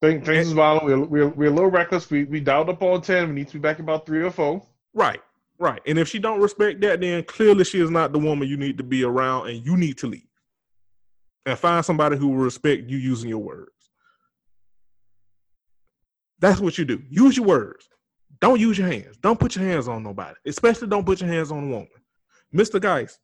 Things, 0.00 0.26
things 0.26 0.48
is 0.48 0.52
violent. 0.52 0.84
We're, 0.84 0.98
we're, 1.04 1.28
we're 1.28 1.48
a 1.48 1.54
little 1.54 1.70
reckless. 1.70 2.10
We 2.10 2.24
we 2.24 2.40
dialed 2.40 2.68
up 2.68 2.82
on 2.82 3.02
ten. 3.02 3.28
We 3.28 3.34
need 3.36 3.48
to 3.48 3.54
be 3.54 3.60
back 3.60 3.78
about 3.78 4.04
three 4.04 4.22
or 4.22 4.30
four. 4.30 4.66
Right, 4.94 5.20
right. 5.58 5.80
And 5.86 5.98
if 5.98 6.08
she 6.08 6.18
don't 6.18 6.40
respect 6.40 6.80
that, 6.80 7.00
then 7.00 7.22
clearly 7.24 7.64
she 7.64 7.80
is 7.80 7.90
not 7.90 8.12
the 8.12 8.18
woman 8.18 8.48
you 8.48 8.56
need 8.56 8.78
to 8.78 8.84
be 8.84 9.04
around, 9.04 9.48
and 9.48 9.64
you 9.64 9.76
need 9.76 9.98
to 9.98 10.08
leave 10.08 10.26
and 11.46 11.58
find 11.58 11.84
somebody 11.84 12.16
who 12.16 12.28
will 12.28 12.44
respect 12.44 12.88
you 12.88 12.98
using 12.98 13.28
your 13.28 13.38
words. 13.38 13.70
That's 16.38 16.60
what 16.60 16.78
you 16.78 16.84
do. 16.84 17.02
Use 17.08 17.36
your 17.36 17.46
words. 17.46 17.88
Don't 18.40 18.58
use 18.58 18.76
your 18.76 18.88
hands. 18.88 19.16
Don't 19.18 19.38
put 19.38 19.54
your 19.54 19.64
hands 19.64 19.86
on 19.86 20.02
nobody. 20.02 20.34
Especially 20.44 20.88
don't 20.88 21.06
put 21.06 21.20
your 21.20 21.30
hands 21.30 21.52
on 21.52 21.64
a 21.64 21.68
woman. 21.68 21.88
Mr. 22.52 22.80
Guice, 22.80 23.18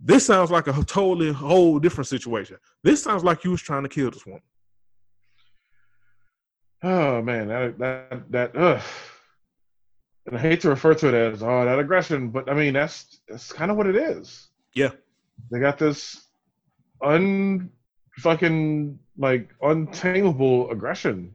this 0.00 0.24
sounds 0.26 0.50
like 0.50 0.66
a 0.66 0.72
totally 0.84 1.32
whole 1.32 1.78
different 1.78 2.08
situation. 2.08 2.56
This 2.82 3.02
sounds 3.02 3.22
like 3.22 3.44
you 3.44 3.50
was 3.50 3.60
trying 3.60 3.82
to 3.82 3.88
kill 3.88 4.10
this 4.10 4.24
woman. 4.24 4.42
Oh 6.82 7.20
man, 7.20 7.48
that 7.48 7.78
that 7.78 8.30
that 8.30 8.56
uh 8.56 8.80
and 10.26 10.36
I 10.36 10.40
hate 10.40 10.60
to 10.62 10.70
refer 10.70 10.94
to 10.94 11.08
it 11.08 11.14
as 11.14 11.42
oh 11.42 11.64
that 11.64 11.78
aggression, 11.78 12.30
but 12.30 12.50
I 12.50 12.54
mean 12.54 12.72
that's 12.72 13.20
that's 13.28 13.52
kind 13.52 13.70
of 13.70 13.76
what 13.76 13.86
it 13.86 13.96
is. 13.96 14.48
Yeah, 14.74 14.90
they 15.50 15.60
got 15.60 15.78
this 15.78 16.24
un 17.02 17.70
fucking 18.18 18.98
like 19.18 19.50
untamable 19.60 20.70
aggression 20.70 21.34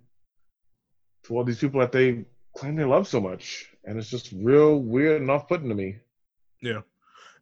to 1.23 1.35
all 1.35 1.43
these 1.43 1.59
people 1.59 1.79
that 1.79 1.91
they 1.91 2.25
claim 2.57 2.75
they 2.75 2.83
love 2.83 3.07
so 3.07 3.21
much, 3.21 3.69
and 3.83 3.99
it's 3.99 4.09
just 4.09 4.31
real 4.31 4.79
weird 4.79 5.21
and 5.21 5.29
off 5.29 5.47
putting 5.47 5.69
to 5.69 5.75
me. 5.75 5.97
Yeah, 6.61 6.81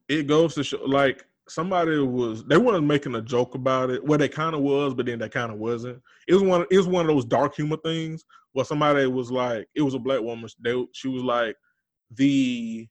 it 0.10 0.28
goes 0.28 0.56
to 0.56 0.64
show 0.64 0.84
like 0.86 1.26
somebody 1.48 1.98
was 2.00 2.44
they 2.46 2.58
weren't 2.58 2.86
making 2.86 3.16
a 3.16 3.22
joke 3.22 3.56
about 3.56 3.90
it. 3.90 4.04
Well, 4.04 4.18
they 4.20 4.30
kind 4.30 4.56
of 4.56 4.62
was, 4.62 4.94
but 4.94 5.06
then 5.06 5.20
they 5.20 5.30
kind 5.30 5.52
of 5.52 5.58
wasn't. 5.58 6.02
It 6.28 6.34
was 6.34 6.44
one. 6.44 6.66
It 6.72 6.78
was 6.78 6.88
one 6.88 7.10
of 7.10 7.16
those 7.16 7.26
dark 7.26 7.56
humor 7.56 7.78
things 7.84 8.24
where 8.54 8.66
somebody 8.66 9.06
was 9.08 9.32
like, 9.32 9.68
it 9.76 9.82
was 9.82 9.94
a 9.94 10.00
black 10.00 10.22
woman. 10.22 10.48
They, 10.64 10.86
she 10.94 11.08
was 11.08 11.24
like, 11.24 11.56
the 12.12 12.88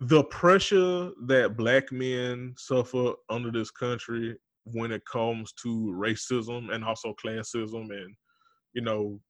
the 0.00 0.24
pressure 0.24 1.10
that 1.26 1.56
black 1.56 1.92
men 1.92 2.54
suffer 2.58 3.12
under 3.30 3.50
this 3.50 3.70
country 3.70 4.36
when 4.64 4.90
it 4.92 5.02
comes 5.06 5.52
to 5.52 5.94
racism 5.96 6.74
and 6.74 6.84
also 6.84 7.14
classism 7.24 7.90
and 7.90 8.14
you 8.72 8.82
know 8.82 9.20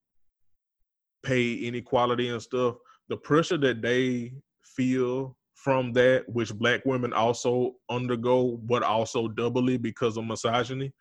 pay 1.24 1.54
inequality 1.54 2.28
and 2.28 2.40
stuff 2.40 2.76
the 3.08 3.16
pressure 3.16 3.58
that 3.58 3.82
they 3.82 4.32
feel 4.64 5.36
from 5.64 5.92
that 5.94 6.24
which 6.28 6.54
black 6.54 6.84
women 6.84 7.12
also 7.12 7.72
undergo 7.90 8.58
but 8.64 8.82
also 8.82 9.26
doubly 9.28 9.76
because 9.76 10.16
of 10.16 10.24
misogyny 10.24 10.92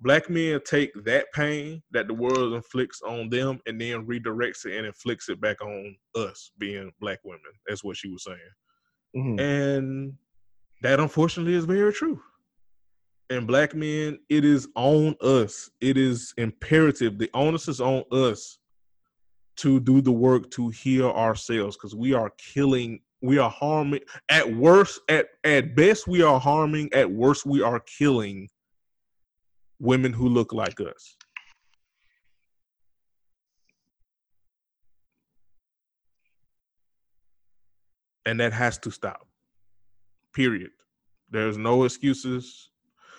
black 0.00 0.28
men 0.28 0.58
take 0.66 0.90
that 1.04 1.26
pain 1.32 1.80
that 1.92 2.08
the 2.08 2.14
world 2.14 2.54
inflicts 2.54 3.00
on 3.02 3.28
them 3.28 3.60
and 3.66 3.80
then 3.80 4.06
redirects 4.06 4.66
it 4.66 4.76
and 4.76 4.86
inflicts 4.86 5.28
it 5.28 5.40
back 5.40 5.62
on 5.62 5.96
us 6.16 6.50
being 6.58 6.90
black 7.00 7.20
women 7.24 7.40
that's 7.66 7.84
what 7.84 7.96
she 7.96 8.08
was 8.08 8.24
saying 8.24 8.38
Mm-hmm. 9.16 9.40
And 9.40 10.12
that 10.82 11.00
unfortunately 11.00 11.54
is 11.54 11.64
very 11.64 11.92
true. 11.92 12.20
And 13.28 13.46
black 13.46 13.74
men, 13.74 14.18
it 14.28 14.44
is 14.44 14.68
on 14.74 15.14
us. 15.20 15.70
It 15.80 15.96
is 15.96 16.34
imperative. 16.36 17.18
The 17.18 17.30
onus 17.34 17.68
is 17.68 17.80
on 17.80 18.04
us 18.10 18.58
to 19.56 19.78
do 19.78 20.00
the 20.00 20.12
work 20.12 20.50
to 20.52 20.68
heal 20.70 21.10
ourselves 21.10 21.76
because 21.76 21.94
we 21.94 22.12
are 22.12 22.30
killing, 22.38 23.00
we 23.22 23.38
are 23.38 23.50
harming 23.50 24.00
at 24.28 24.54
worst, 24.54 25.00
at 25.08 25.28
at 25.44 25.74
best, 25.74 26.08
we 26.08 26.22
are 26.22 26.40
harming, 26.40 26.92
at 26.92 27.10
worst, 27.10 27.44
we 27.46 27.62
are 27.62 27.80
killing 27.80 28.48
women 29.78 30.12
who 30.12 30.28
look 30.28 30.52
like 30.52 30.80
us. 30.80 31.16
and 38.26 38.38
that 38.38 38.52
has 38.52 38.78
to 38.78 38.90
stop. 38.90 39.26
Period. 40.32 40.70
There's 41.30 41.58
no 41.58 41.82
excuses. 41.84 42.70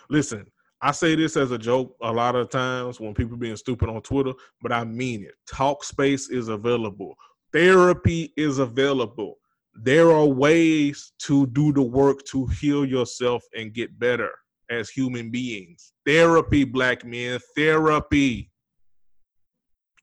Listen, 0.09 0.45
I 0.81 0.91
say 0.91 1.15
this 1.15 1.35
as 1.37 1.51
a 1.51 1.57
joke 1.57 1.95
a 2.01 2.11
lot 2.11 2.35
of 2.35 2.49
times 2.49 2.99
when 2.99 3.13
people 3.13 3.35
being 3.37 3.57
stupid 3.57 3.89
on 3.89 4.01
Twitter, 4.01 4.33
but 4.61 4.71
I 4.71 4.85
mean 4.85 5.23
it. 5.23 5.33
Talkspace 5.49 6.31
is 6.31 6.47
available. 6.47 7.15
Therapy 7.51 8.31
is 8.37 8.59
available. 8.59 9.37
There 9.73 10.11
are 10.11 10.25
ways 10.25 11.13
to 11.19 11.47
do 11.47 11.71
the 11.71 11.81
work 11.81 12.23
to 12.25 12.45
heal 12.47 12.85
yourself 12.85 13.43
and 13.55 13.73
get 13.73 13.97
better 13.97 14.31
as 14.69 14.89
human 14.89 15.31
beings. 15.31 15.93
Therapy, 16.05 16.63
black 16.63 17.05
men, 17.05 17.39
therapy. 17.55 18.51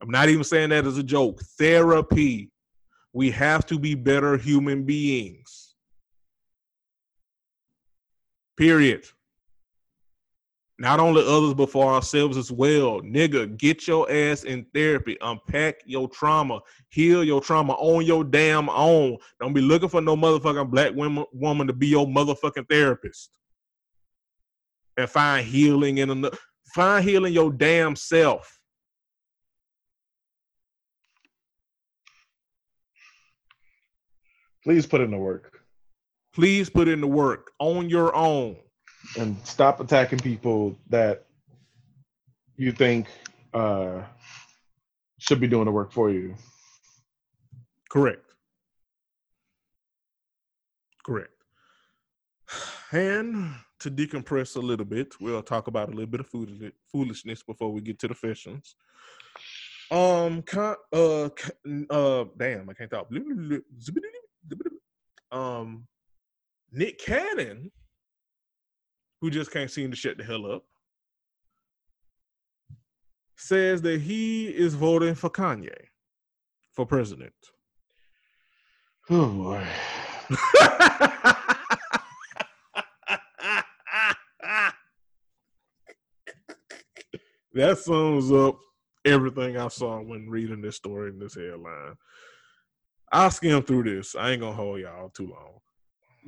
I'm 0.00 0.10
not 0.10 0.28
even 0.28 0.44
saying 0.44 0.70
that 0.70 0.86
as 0.86 0.98
a 0.98 1.02
joke. 1.02 1.40
Therapy. 1.58 2.50
We 3.12 3.30
have 3.30 3.66
to 3.66 3.78
be 3.78 3.94
better 3.94 4.36
human 4.36 4.84
beings. 4.84 5.74
Period. 8.56 9.06
Not 10.80 11.00
only 11.00 11.22
others, 11.26 11.54
but 11.54 11.70
for 11.70 11.92
ourselves 11.92 12.36
as 12.36 12.52
well. 12.52 13.00
Nigga, 13.00 13.56
get 13.58 13.88
your 13.88 14.08
ass 14.10 14.44
in 14.44 14.64
therapy. 14.72 15.16
Unpack 15.20 15.82
your 15.84 16.08
trauma. 16.08 16.60
Heal 16.90 17.24
your 17.24 17.40
trauma 17.40 17.72
on 17.72 18.04
your 18.04 18.22
damn 18.22 18.68
own. 18.70 19.16
Don't 19.40 19.52
be 19.52 19.60
looking 19.60 19.88
for 19.88 20.00
no 20.00 20.16
motherfucking 20.16 20.70
black 20.70 20.94
woman, 20.94 21.24
woman 21.32 21.66
to 21.66 21.72
be 21.72 21.88
your 21.88 22.06
motherfucking 22.06 22.68
therapist. 22.70 23.30
And 24.96 25.10
find 25.10 25.44
healing 25.44 25.98
in 25.98 26.10
another. 26.10 26.38
Find 26.74 27.04
healing 27.04 27.32
your 27.32 27.52
damn 27.52 27.96
self. 27.96 28.60
Please 34.62 34.86
put 34.86 35.00
in 35.00 35.10
the 35.10 35.18
work. 35.18 35.60
Please 36.34 36.70
put 36.70 36.86
in 36.86 37.00
the 37.00 37.06
work 37.06 37.50
on 37.58 37.88
your 37.90 38.14
own. 38.14 38.56
And 39.16 39.36
stop 39.44 39.80
attacking 39.80 40.18
people 40.18 40.76
that 40.90 41.24
you 42.56 42.72
think 42.72 43.08
uh, 43.54 44.02
should 45.18 45.40
be 45.40 45.46
doing 45.46 45.64
the 45.64 45.72
work 45.72 45.92
for 45.92 46.10
you. 46.10 46.34
Correct. 47.90 48.24
Correct. 51.04 51.32
And 52.92 53.54
to 53.80 53.90
decompress 53.90 54.56
a 54.56 54.60
little 54.60 54.84
bit, 54.84 55.14
we'll 55.20 55.42
talk 55.42 55.68
about 55.68 55.88
a 55.88 55.92
little 55.92 56.06
bit 56.06 56.20
of 56.20 56.72
foolishness 56.90 57.42
before 57.42 57.72
we 57.72 57.80
get 57.80 57.98
to 58.00 58.08
the 58.08 58.14
confessions. 58.14 58.74
Um, 59.90 60.44
uh, 60.54 60.74
uh, 61.90 62.24
damn, 62.36 62.68
I 62.68 62.74
can't 62.74 62.90
talk 62.90 63.08
um, 65.30 65.86
Nick 66.72 66.98
Cannon, 66.98 67.70
who 69.20 69.30
just 69.30 69.50
can't 69.50 69.70
seem 69.70 69.90
to 69.90 69.96
shut 69.96 70.18
the 70.18 70.24
hell 70.24 70.50
up, 70.50 70.64
says 73.36 73.82
that 73.82 74.00
he 74.00 74.48
is 74.48 74.74
voting 74.74 75.14
for 75.14 75.30
Kanye 75.30 75.86
for 76.72 76.86
president. 76.86 77.32
Oh 79.10 79.28
boy. 79.28 79.66
that 87.54 87.78
sums 87.78 88.30
up 88.30 88.58
everything 89.04 89.56
I 89.56 89.68
saw 89.68 90.00
when 90.00 90.28
reading 90.28 90.60
this 90.60 90.76
story 90.76 91.10
in 91.10 91.18
this 91.18 91.34
headline. 91.34 91.96
I'll 93.10 93.30
skim 93.30 93.62
through 93.62 93.84
this. 93.84 94.14
I 94.14 94.32
ain't 94.32 94.40
gonna 94.40 94.54
hold 94.54 94.80
y'all 94.80 95.08
too 95.08 95.28
long. 95.28 95.60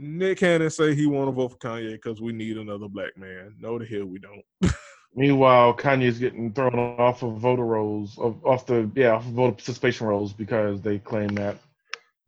Nick 0.03 0.39
Cannon 0.39 0.71
say 0.71 0.95
he 0.95 1.05
want 1.07 1.29
to 1.29 1.33
vote 1.33 1.49
for 1.51 1.59
Kanye 1.59 1.93
because 1.93 2.23
we 2.23 2.33
need 2.33 2.57
another 2.57 2.89
black 2.89 3.19
man. 3.19 3.55
No, 3.61 3.79
the 3.79 3.85
hell 3.85 4.07
we 4.07 4.19
don't. 4.19 4.43
Meanwhile, 5.15 5.75
Kanye's 5.77 6.19
getting 6.19 6.53
thrown 6.55 6.75
off 6.75 7.23
of 7.23 7.37
voter 7.37 7.67
rolls, 7.67 8.17
off 8.17 8.65
the 8.65 8.91
yeah, 8.95 9.11
off 9.11 9.27
of 9.27 9.33
voter 9.33 9.53
participation 9.53 10.07
rolls 10.07 10.33
because 10.33 10.81
they 10.81 10.99
claim 10.99 11.29
that 11.35 11.59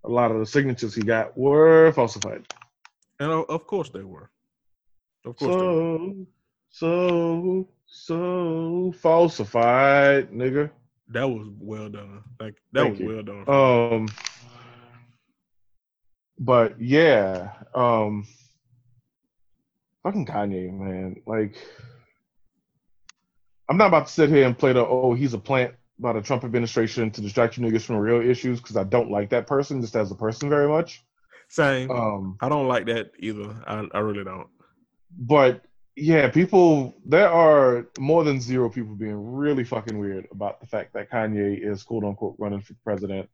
a 0.05 0.09
lot 0.09 0.31
of 0.31 0.39
the 0.39 0.45
signatures 0.45 0.95
he 0.95 1.03
got 1.03 1.37
were 1.39 1.93
falsified. 1.93 2.45
And 3.21 3.31
of 3.31 3.67
course 3.67 3.89
they 3.89 4.03
were. 4.03 4.29
Of 5.25 5.37
course. 5.37 5.55
So, 5.55 6.27
so, 6.69 7.69
so 7.87 8.95
falsified, 9.01 10.31
nigga. 10.31 10.69
That 11.09 11.29
was 11.29 11.49
well 11.59 11.89
done. 11.89 12.23
Like 12.39 12.57
that 12.73 12.83
Thank 12.83 12.93
was 12.93 13.01
you. 13.01 13.09
well 13.09 13.23
done. 13.23 13.49
Um 13.49 14.09
but 16.43 16.81
yeah, 16.81 17.53
um, 17.73 18.27
fucking 20.03 20.27
Kanye, 20.27 20.73
man. 20.73 21.23
Like, 21.25 21.57
I'm 23.69 23.77
not 23.77 23.87
about 23.87 24.09
to 24.09 24.13
sit 24.13 24.29
here 24.29 24.45
and 24.45 24.59
play 24.59 24.73
the 24.73 24.85
oh 24.85 25.15
he's 25.15 25.35
a 25.35 25.39
plant 25.39 25.75
by 26.01 26.13
the 26.13 26.21
Trump 26.21 26.43
administration 26.43 27.13
to 27.13 27.21
distract 27.21 27.57
you 27.57 27.65
niggas 27.65 27.83
from 27.83 27.97
real 27.97 28.29
issues 28.29 28.61
because 28.61 28.77
I 28.77 28.83
don't 28.83 29.11
like 29.11 29.31
that 29.31 29.47
person 29.47 29.81
just 29.81 29.95
as 29.95 30.11
a 30.11 30.17
person 30.17 30.49
very 30.49 30.69
much. 30.69 31.05
Same. 31.49 31.91
Um, 31.93 32.37
I 32.41 32.49
don't 32.49 32.67
like 32.67 32.87
that 32.87 33.13
either. 33.21 33.55
I, 33.67 33.87
I 33.95 33.99
really 34.01 34.25
don't. 34.25 34.49
But 35.17 35.63
yeah, 35.95 36.29
people. 36.29 36.93
There 37.07 37.29
are 37.29 37.87
more 38.01 38.25
than 38.25 38.41
zero 38.41 38.69
people 38.69 38.97
being 38.97 39.33
really 39.33 39.63
fucking 39.63 39.97
weird 39.97 40.27
about 40.33 40.61
the 40.61 40.67
fact 40.67 40.95
that 40.95 41.09
Kanye 41.09 41.65
is 41.65 41.85
quote 41.85 42.03
unquote 42.03 42.35
running 42.39 42.63
for 42.63 42.75
president, 42.83 43.29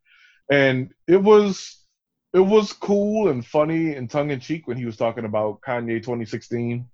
and 0.50 0.92
it 1.06 1.22
was 1.22 1.78
it 2.32 2.40
was 2.40 2.72
cool 2.72 3.28
and 3.28 3.44
funny 3.44 3.94
and 3.94 4.10
tongue 4.10 4.30
in 4.30 4.40
cheek 4.40 4.66
when 4.66 4.76
he 4.76 4.84
was 4.84 4.96
talking 4.96 5.24
about 5.24 5.60
Kanye 5.60 6.02
2016. 6.02 6.86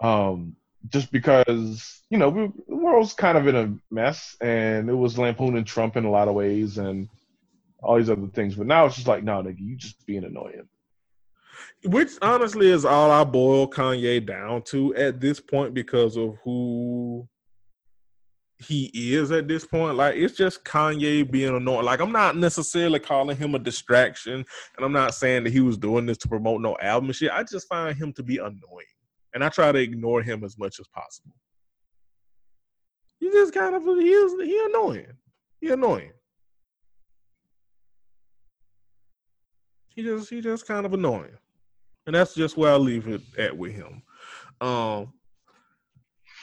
Um, 0.00 0.56
just 0.88 1.12
because 1.12 2.00
you 2.08 2.18
know 2.18 2.28
we, 2.30 2.50
the 2.68 2.76
world's 2.76 3.12
kind 3.12 3.36
of 3.36 3.46
in 3.46 3.56
a 3.56 3.94
mess, 3.94 4.36
and 4.40 4.88
it 4.88 4.94
was 4.94 5.18
lampooning 5.18 5.64
Trump 5.64 5.96
in 5.96 6.04
a 6.04 6.10
lot 6.10 6.28
of 6.28 6.34
ways 6.34 6.78
and 6.78 7.08
all 7.82 7.96
these 7.96 8.10
other 8.10 8.26
things. 8.28 8.54
But 8.54 8.66
now 8.66 8.86
it's 8.86 8.96
just 8.96 9.06
like, 9.08 9.24
no, 9.24 9.42
nigga, 9.42 9.60
you 9.60 9.76
just 9.76 10.06
being 10.06 10.24
annoying. 10.24 10.68
Which 11.84 12.10
honestly 12.20 12.70
is 12.70 12.84
all 12.84 13.10
I 13.10 13.24
boil 13.24 13.68
Kanye 13.68 14.24
down 14.24 14.62
to 14.64 14.94
at 14.96 15.20
this 15.20 15.40
point 15.40 15.74
because 15.74 16.16
of 16.16 16.36
who 16.44 17.26
he 18.60 18.90
is 18.94 19.30
at 19.30 19.48
this 19.48 19.64
point. 19.66 19.96
Like 19.96 20.16
it's 20.16 20.36
just 20.36 20.64
Kanye 20.64 21.28
being 21.28 21.56
annoying. 21.56 21.84
Like 21.84 22.00
I'm 22.00 22.12
not 22.12 22.36
necessarily 22.36 22.98
calling 22.98 23.36
him 23.36 23.54
a 23.54 23.58
distraction, 23.58 24.34
and 24.34 24.84
I'm 24.84 24.92
not 24.92 25.14
saying 25.14 25.44
that 25.44 25.52
he 25.52 25.60
was 25.60 25.78
doing 25.78 26.06
this 26.06 26.18
to 26.18 26.28
promote 26.28 26.60
no 26.60 26.76
album 26.80 27.12
shit. 27.12 27.30
I 27.30 27.42
just 27.42 27.68
find 27.68 27.96
him 27.96 28.12
to 28.14 28.22
be 28.22 28.36
annoying, 28.36 28.86
and 29.34 29.42
I 29.42 29.48
try 29.48 29.72
to 29.72 29.78
ignore 29.78 30.22
him 30.22 30.44
as 30.44 30.58
much 30.58 30.78
as 30.78 30.86
possible. 30.88 31.34
He 33.18 33.30
just 33.30 33.54
kind 33.54 33.74
of 33.74 33.82
he 33.82 34.10
is 34.10 34.32
he 34.46 34.64
annoying. 34.66 35.12
He 35.60 35.70
annoying. 35.70 36.12
He 39.88 40.02
just 40.02 40.30
he 40.30 40.40
just 40.40 40.66
kind 40.66 40.84
of 40.84 40.92
annoying, 40.92 41.36
and 42.06 42.14
that's 42.14 42.34
just 42.34 42.56
where 42.56 42.72
I 42.72 42.76
leave 42.76 43.08
it 43.08 43.22
at 43.38 43.56
with 43.56 43.72
him. 43.72 44.02
Um, 44.60 45.14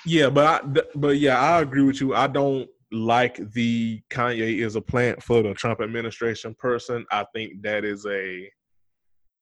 yeah, 0.07 0.29
but 0.29 0.45
I, 0.45 0.81
but 0.95 1.17
yeah, 1.19 1.39
I 1.39 1.61
agree 1.61 1.83
with 1.83 1.99
you. 2.01 2.15
I 2.15 2.27
don't 2.27 2.69
like 2.91 3.51
the 3.51 4.01
Kanye 4.09 4.59
is 4.59 4.75
a 4.75 4.81
plant 4.81 5.21
for 5.21 5.43
the 5.43 5.53
Trump 5.53 5.81
administration 5.81 6.55
person. 6.55 7.05
I 7.11 7.25
think 7.33 7.61
that 7.61 7.83
is 7.83 8.05
a 8.05 8.49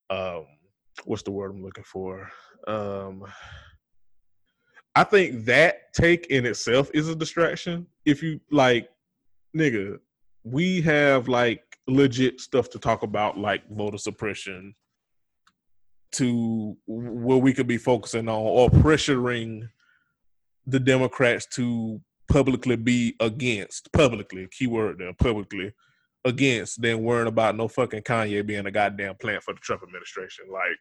um 0.09 0.45
what's 1.03 1.23
the 1.23 1.31
word 1.31 1.51
I'm 1.51 1.63
looking 1.63 1.83
for? 1.83 2.29
Um 2.67 3.25
I 4.95 5.03
think 5.03 5.45
that 5.45 5.93
take 5.93 6.27
in 6.27 6.45
itself 6.45 6.89
is 6.93 7.09
a 7.09 7.15
distraction. 7.15 7.85
If 8.05 8.23
you 8.23 8.39
like 8.49 8.89
nigga, 9.55 9.99
we 10.43 10.81
have 10.81 11.27
like 11.27 11.61
legit 11.87 12.41
stuff 12.41 12.69
to 12.71 12.79
talk 12.79 13.03
about 13.03 13.37
like 13.37 13.69
voter 13.69 13.97
suppression 13.97 14.73
to 16.13 16.77
where 16.87 17.37
we 17.37 17.53
could 17.53 17.67
be 17.67 17.77
focusing 17.77 18.27
on 18.29 18.39
or 18.39 18.69
pressuring 18.69 19.67
the 20.67 20.79
Democrats 20.79 21.45
to 21.55 22.01
publicly 22.27 22.75
be 22.75 23.15
against 23.19 23.91
publicly 23.93 24.47
keyword 24.51 24.97
there 24.97 25.13
publicly 25.13 25.71
against 26.25 26.81
than 26.81 27.03
worrying 27.03 27.27
about 27.27 27.55
no 27.55 27.67
fucking 27.67 28.01
Kanye 28.01 28.45
being 28.45 28.65
a 28.65 28.71
goddamn 28.71 29.15
plant 29.15 29.43
for 29.43 29.53
the 29.53 29.59
Trump 29.59 29.83
administration. 29.83 30.45
Like, 30.51 30.79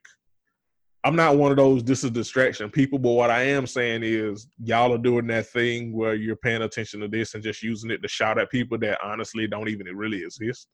I'm 1.05 1.17
not 1.17 1.37
one 1.37 1.51
of 1.51 1.59
those 1.59 1.85
this 1.85 2.03
is 2.03 2.11
distraction 2.11 2.71
people, 2.71 2.99
but 2.99 3.13
what 3.13 3.31
I 3.31 3.43
am 3.43 3.67
saying 3.67 4.03
is 4.05 4.49
y'all 4.59 4.95
are 4.95 4.99
doing 4.99 5.27
that 5.27 5.47
thing 5.49 5.93
where 5.93 6.15
you're 6.15 6.35
paying 6.35 6.63
attention 6.63 7.01
to 7.01 7.09
this 7.09 7.35
and 7.35 7.43
just 7.45 7.63
using 7.63 7.91
it 7.91 8.01
to 8.03 8.09
shout 8.09 8.39
at 8.39 8.51
people 8.51 8.79
that 8.79 8.99
honestly 9.05 9.47
don't 9.47 9.69
even 9.69 9.87
really 9.95 10.25
exist. 10.25 10.67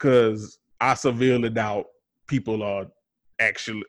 Cause 0.00 0.58
I 0.80 0.94
severely 0.94 1.50
doubt 1.50 1.86
people 2.26 2.64
are 2.64 2.86
actually 3.38 3.84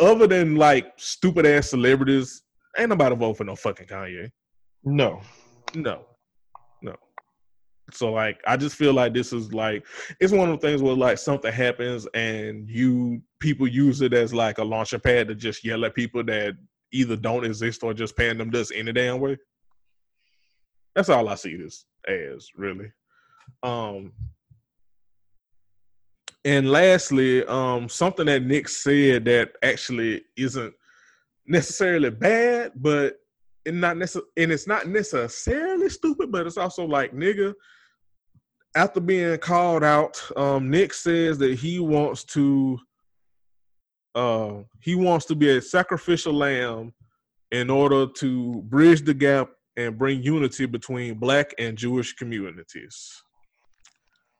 other 0.00 0.26
than 0.26 0.56
like 0.56 0.92
stupid 0.96 1.46
ass 1.46 1.70
celebrities 1.70 2.42
Ain't 2.78 2.90
nobody 2.90 3.16
vote 3.16 3.36
for 3.36 3.44
no 3.44 3.56
fucking 3.56 3.86
Kanye. 3.86 4.30
No. 4.84 5.20
No. 5.74 6.04
No. 6.82 6.94
So 7.92 8.12
like 8.12 8.40
I 8.46 8.56
just 8.56 8.76
feel 8.76 8.92
like 8.92 9.14
this 9.14 9.32
is 9.32 9.52
like 9.52 9.84
it's 10.20 10.32
one 10.32 10.50
of 10.50 10.60
the 10.60 10.66
things 10.66 10.82
where 10.82 10.94
like 10.94 11.18
something 11.18 11.52
happens 11.52 12.06
and 12.14 12.68
you 12.68 13.20
people 13.40 13.66
use 13.66 14.00
it 14.00 14.12
as 14.14 14.32
like 14.32 14.58
a 14.58 14.64
launching 14.64 15.00
pad 15.00 15.28
to 15.28 15.34
just 15.34 15.64
yell 15.64 15.84
at 15.84 15.94
people 15.94 16.22
that 16.24 16.54
either 16.92 17.16
don't 17.16 17.44
exist 17.44 17.82
or 17.82 17.92
just 17.92 18.16
paying 18.16 18.38
them 18.38 18.50
this 18.50 18.70
any 18.72 18.92
damn 18.92 19.20
way. 19.20 19.36
That's 20.94 21.08
all 21.08 21.28
I 21.28 21.34
see 21.34 21.56
this 21.56 21.84
as, 22.06 22.48
really. 22.56 22.92
Um 23.62 24.12
and 26.44 26.70
lastly, 26.70 27.44
um, 27.46 27.88
something 27.88 28.26
that 28.26 28.42
Nick 28.42 28.68
said 28.68 29.24
that 29.26 29.52
actually 29.62 30.22
isn't 30.36 30.72
necessarily 31.48 32.10
bad, 32.10 32.72
but 32.76 33.16
it 33.64 33.74
not 33.74 33.96
necess- 33.96 34.22
and 34.36 34.52
it's 34.52 34.66
not 34.66 34.86
necessarily 34.86 35.88
stupid, 35.88 36.30
but 36.30 36.46
it's 36.46 36.56
also 36.56 36.84
like 36.84 37.12
nigga. 37.12 37.54
After 38.76 39.00
being 39.00 39.38
called 39.38 39.82
out, 39.82 40.22
um, 40.36 40.70
Nick 40.70 40.92
says 40.94 41.38
that 41.38 41.58
he 41.58 41.80
wants 41.80 42.24
to 42.24 42.78
uh, 44.14 44.62
he 44.80 44.94
wants 44.94 45.26
to 45.26 45.34
be 45.34 45.56
a 45.56 45.62
sacrificial 45.62 46.32
lamb 46.32 46.92
in 47.50 47.70
order 47.70 48.06
to 48.06 48.62
bridge 48.62 49.02
the 49.04 49.14
gap 49.14 49.48
and 49.76 49.96
bring 49.96 50.22
unity 50.22 50.66
between 50.66 51.14
black 51.14 51.54
and 51.58 51.78
Jewish 51.78 52.14
communities. 52.14 53.22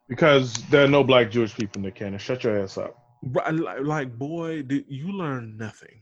Because 0.09 0.55
there 0.71 0.85
are 0.85 0.89
no 0.89 1.05
black 1.05 1.31
Jewish 1.31 1.55
people 1.55 1.81
in 1.81 1.85
the 1.85 1.91
canon. 1.91 2.19
Shut 2.19 2.45
your 2.45 2.59
ass 2.59 2.77
up. 2.77 2.97
Like, 3.83 4.19
boy, 4.19 4.63
did 4.63 4.85
you 4.89 5.13
learn 5.13 5.57
nothing? 5.57 6.01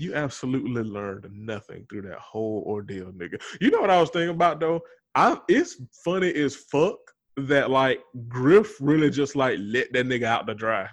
You 0.00 0.14
absolutely 0.14 0.82
learned 0.82 1.28
nothing 1.30 1.86
through 1.88 2.02
that 2.02 2.18
whole 2.18 2.64
ordeal, 2.66 3.12
nigga. 3.12 3.40
You 3.60 3.70
know 3.70 3.80
what 3.80 3.90
I 3.90 4.00
was 4.00 4.10
thinking 4.10 4.30
about 4.30 4.58
though? 4.58 4.80
I 5.14 5.36
it's 5.48 5.76
funny 6.04 6.32
as 6.34 6.56
fuck 6.56 6.96
that 7.36 7.70
like 7.70 8.00
Griff 8.28 8.76
really 8.80 9.10
just 9.10 9.36
like 9.36 9.58
let 9.60 9.92
that 9.92 10.06
nigga 10.06 10.24
out 10.24 10.46
the 10.46 10.54
dry. 10.54 10.88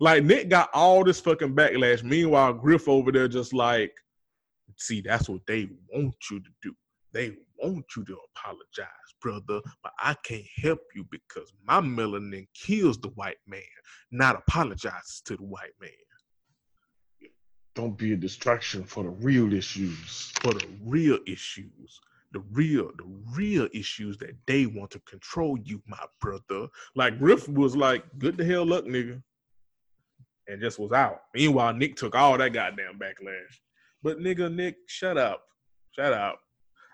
like 0.00 0.24
Nick 0.24 0.48
got 0.48 0.70
all 0.74 1.04
this 1.04 1.20
fucking 1.20 1.54
backlash. 1.54 2.02
Meanwhile, 2.02 2.54
Griff 2.54 2.88
over 2.88 3.12
there 3.12 3.28
just 3.28 3.52
like, 3.54 3.92
see, 4.76 5.00
that's 5.00 5.28
what 5.28 5.42
they 5.46 5.68
want 5.92 6.14
you 6.30 6.40
to 6.40 6.50
do. 6.62 6.74
They 7.12 7.36
want 7.62 7.84
you 7.96 8.04
to 8.04 8.16
apologize, 8.34 8.86
brother, 9.20 9.60
but 9.82 9.92
I 10.00 10.14
can't 10.24 10.44
help 10.62 10.80
you 10.94 11.06
because 11.10 11.52
my 11.64 11.80
melanin 11.80 12.46
kills 12.54 12.98
the 12.98 13.08
white 13.10 13.38
man, 13.46 13.62
not 14.10 14.42
apologizes 14.46 15.22
to 15.26 15.36
the 15.36 15.44
white 15.44 15.74
man. 15.80 15.90
Don't 17.74 17.96
be 17.96 18.12
a 18.12 18.16
distraction 18.16 18.84
for 18.84 19.04
the 19.04 19.10
real 19.10 19.52
issues. 19.52 20.32
For 20.40 20.52
the 20.52 20.66
real 20.84 21.18
issues. 21.26 22.00
The 22.32 22.40
real, 22.52 22.90
the 22.96 23.06
real 23.34 23.68
issues 23.72 24.16
that 24.18 24.36
they 24.46 24.66
want 24.66 24.90
to 24.92 25.00
control 25.00 25.58
you, 25.64 25.82
my 25.86 26.04
brother. 26.20 26.68
Like 26.94 27.18
Griff 27.18 27.48
was 27.48 27.76
like, 27.76 28.04
good 28.18 28.38
to 28.38 28.44
hell 28.44 28.64
luck, 28.64 28.84
nigga. 28.84 29.22
And 30.48 30.60
just 30.60 30.78
was 30.78 30.92
out. 30.92 31.22
Meanwhile, 31.34 31.74
Nick 31.74 31.96
took 31.96 32.14
all 32.14 32.38
that 32.38 32.52
goddamn 32.52 32.98
backlash. 32.98 33.60
But 34.02 34.18
nigga, 34.18 34.52
Nick, 34.52 34.76
shut 34.86 35.18
up. 35.18 35.42
Shut 35.92 36.12
up. 36.12 36.40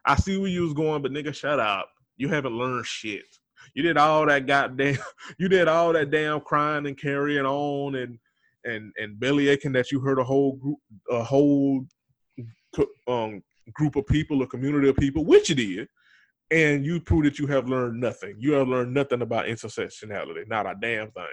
I 0.04 0.16
see 0.16 0.36
where 0.36 0.50
you 0.50 0.62
was 0.62 0.74
going, 0.74 1.02
but 1.02 1.12
nigga, 1.12 1.34
shut 1.34 1.58
up. 1.60 1.90
You 2.16 2.28
haven't 2.28 2.56
learned 2.56 2.86
shit. 2.86 3.24
You 3.74 3.82
did 3.82 3.96
all 3.98 4.26
that 4.26 4.46
goddamn 4.46 4.98
you 5.38 5.48
did 5.48 5.68
all 5.68 5.92
that 5.92 6.10
damn 6.10 6.40
crying 6.40 6.86
and 6.86 6.96
carrying 6.96 7.44
on 7.44 7.94
and 7.96 8.18
and 8.66 8.92
and 8.98 9.18
belly 9.18 9.48
aching 9.48 9.72
that 9.72 9.90
you 9.90 10.00
hurt 10.00 10.18
a 10.18 10.24
whole 10.24 10.56
group 10.56 10.78
a 11.10 11.22
whole 11.22 11.86
um, 13.08 13.42
group 13.72 13.96
of 13.96 14.06
people, 14.06 14.42
a 14.42 14.46
community 14.46 14.88
of 14.88 14.96
people, 14.96 15.24
which 15.24 15.48
you 15.48 15.54
did, 15.54 15.88
and 16.50 16.84
you 16.84 17.00
prove 17.00 17.24
that 17.24 17.38
you 17.38 17.46
have 17.46 17.68
learned 17.68 18.00
nothing. 18.00 18.34
You 18.38 18.52
have 18.52 18.68
learned 18.68 18.94
nothing 18.94 19.22
about 19.22 19.46
intersectionality, 19.46 20.46
not 20.48 20.66
a 20.66 20.74
damn 20.80 21.10
thing. 21.10 21.24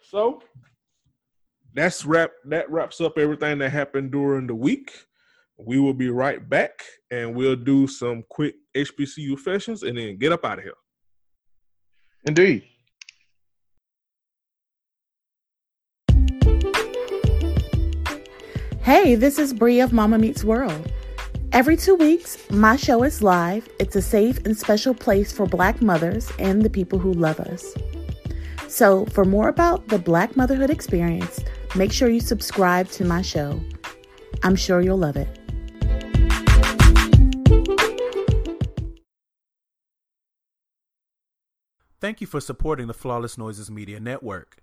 So 0.00 0.40
that's 1.74 2.06
wrap 2.06 2.30
that 2.46 2.70
wraps 2.70 3.00
up 3.00 3.18
everything 3.18 3.58
that 3.58 3.70
happened 3.70 4.12
during 4.12 4.46
the 4.46 4.54
week. 4.54 4.92
We 5.58 5.80
will 5.80 5.94
be 5.94 6.10
right 6.10 6.46
back 6.48 6.82
and 7.10 7.34
we'll 7.34 7.56
do 7.56 7.86
some 7.86 8.22
quick 8.28 8.54
HBCU 8.76 9.28
confessions 9.28 9.82
and 9.82 9.96
then 9.96 10.18
get 10.18 10.32
up 10.32 10.44
out 10.44 10.58
of 10.58 10.64
here. 10.64 10.74
Indeed. 12.26 12.64
Hey, 18.86 19.16
this 19.16 19.40
is 19.40 19.52
Brie 19.52 19.80
of 19.80 19.92
Mama 19.92 20.16
Meets 20.16 20.44
World. 20.44 20.92
Every 21.50 21.76
two 21.76 21.96
weeks, 21.96 22.38
my 22.50 22.76
show 22.76 23.02
is 23.02 23.20
live. 23.20 23.68
It's 23.80 23.96
a 23.96 24.00
safe 24.00 24.38
and 24.46 24.56
special 24.56 24.94
place 24.94 25.32
for 25.32 25.44
Black 25.44 25.82
mothers 25.82 26.30
and 26.38 26.62
the 26.62 26.70
people 26.70 27.00
who 27.00 27.12
love 27.12 27.40
us. 27.40 27.74
So, 28.68 29.04
for 29.06 29.24
more 29.24 29.48
about 29.48 29.88
the 29.88 29.98
Black 29.98 30.36
motherhood 30.36 30.70
experience, 30.70 31.40
make 31.74 31.92
sure 31.92 32.08
you 32.08 32.20
subscribe 32.20 32.86
to 32.90 33.04
my 33.04 33.22
show. 33.22 33.60
I'm 34.44 34.54
sure 34.54 34.80
you'll 34.80 34.98
love 34.98 35.16
it. 35.16 35.36
Thank 42.00 42.20
you 42.20 42.28
for 42.28 42.40
supporting 42.40 42.86
the 42.86 42.94
Flawless 42.94 43.36
Noises 43.36 43.68
Media 43.68 43.98
Network. 43.98 44.62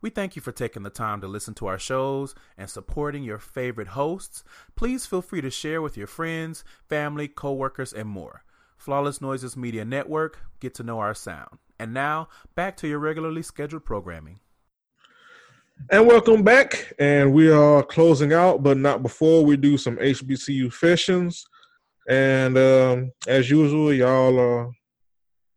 We 0.00 0.10
thank 0.10 0.36
you 0.36 0.42
for 0.42 0.52
taking 0.52 0.84
the 0.84 0.90
time 0.90 1.20
to 1.22 1.26
listen 1.26 1.54
to 1.54 1.66
our 1.66 1.78
shows 1.78 2.36
and 2.56 2.70
supporting 2.70 3.24
your 3.24 3.38
favorite 3.38 3.88
hosts. 3.88 4.44
Please 4.76 5.06
feel 5.06 5.22
free 5.22 5.40
to 5.40 5.50
share 5.50 5.82
with 5.82 5.96
your 5.96 6.06
friends, 6.06 6.62
family, 6.88 7.26
coworkers, 7.26 7.92
and 7.92 8.08
more. 8.08 8.44
Flawless 8.76 9.20
Noises 9.20 9.56
Media 9.56 9.84
Network, 9.84 10.38
get 10.60 10.72
to 10.74 10.84
know 10.84 11.00
our 11.00 11.14
sound. 11.14 11.58
And 11.80 11.92
now, 11.92 12.28
back 12.54 12.76
to 12.76 12.86
your 12.86 13.00
regularly 13.00 13.42
scheduled 13.42 13.84
programming. 13.84 14.38
And 15.90 16.06
welcome 16.06 16.44
back. 16.44 16.92
And 17.00 17.32
we 17.32 17.50
are 17.50 17.82
closing 17.82 18.32
out, 18.32 18.62
but 18.62 18.76
not 18.76 19.02
before 19.02 19.44
we 19.44 19.56
do 19.56 19.76
some 19.76 19.96
HBCU 19.96 20.62
confessions. 20.62 21.44
And 22.08 22.56
um, 22.56 23.12
as 23.26 23.50
usual, 23.50 23.92
y'all 23.92 24.38
are 24.38 24.70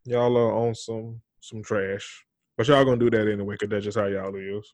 y'all 0.05 0.35
are 0.35 0.53
on 0.53 0.73
some 0.73 1.21
some 1.41 1.61
trash. 1.61 2.25
But 2.57 2.67
y'all 2.67 2.85
gonna 2.85 2.97
do 2.97 3.09
that 3.09 3.27
anyway, 3.27 3.57
cause 3.57 3.69
that's 3.69 3.85
just 3.85 3.97
how 3.97 4.05
y'all 4.05 4.35
is. 4.35 4.73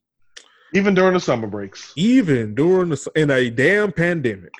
Even 0.73 0.93
during 0.93 1.13
the 1.13 1.19
summer 1.19 1.47
breaks. 1.47 1.93
Even 1.95 2.53
during 2.55 2.89
the 2.89 3.11
in 3.15 3.31
a 3.31 3.49
damn 3.49 3.91
pandemic. 3.91 4.51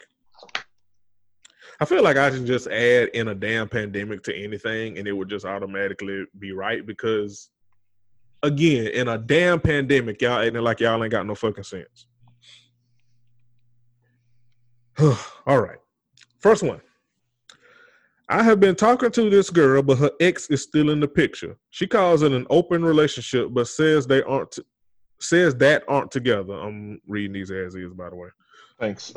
I 1.80 1.86
feel 1.86 2.02
like 2.02 2.18
I 2.18 2.30
can 2.30 2.46
just 2.46 2.68
add 2.68 3.10
in 3.10 3.28
a 3.28 3.36
damn 3.36 3.70
pandemic 3.70 4.24
to 4.24 4.36
anything 4.36 4.98
and 4.98 5.08
it 5.08 5.12
would 5.12 5.30
just 5.30 5.46
automatically 5.46 6.26
be 6.40 6.52
right 6.52 6.86
because 6.86 7.50
again, 8.42 8.88
in 8.88 9.08
a 9.08 9.18
damn 9.18 9.60
pandemic, 9.60 10.22
y'all 10.22 10.40
acting 10.40 10.62
like 10.62 10.80
y'all 10.80 11.04
ain't 11.04 11.12
got 11.12 11.26
no 11.26 11.36
fucking 11.36 11.64
sense. 11.64 12.08
All 15.46 15.62
right. 15.62 15.78
First 16.40 16.64
one. 16.64 16.82
I 18.30 18.44
have 18.44 18.60
been 18.60 18.76
talking 18.76 19.12
to 19.12 19.30
this 19.30 19.50
girl, 19.50 19.82
but 19.82 19.98
her 20.00 20.12
ex 20.20 20.50
is 20.50 20.62
still 20.62 20.90
in 20.90 21.00
the 21.00 21.08
picture. 21.08 21.58
She 21.70 21.88
calls 21.88 22.24
it 22.24 22.34
an 22.34 22.46
open 22.50 22.84
relationship, 22.84 23.50
but 23.52 23.68
says 23.68 24.06
they 24.06 24.22
aren't 24.24 24.52
t- 24.52 24.64
says 25.20 25.56
that 25.56 25.84
aren't 25.88 26.12
together. 26.12 26.54
I'm 26.54 27.02
reading 27.08 27.34
these 27.34 27.52
as 27.52 27.76
is, 27.76 27.94
by 27.94 28.10
the 28.10 28.16
way. 28.16 28.30
Thanks. 28.80 29.14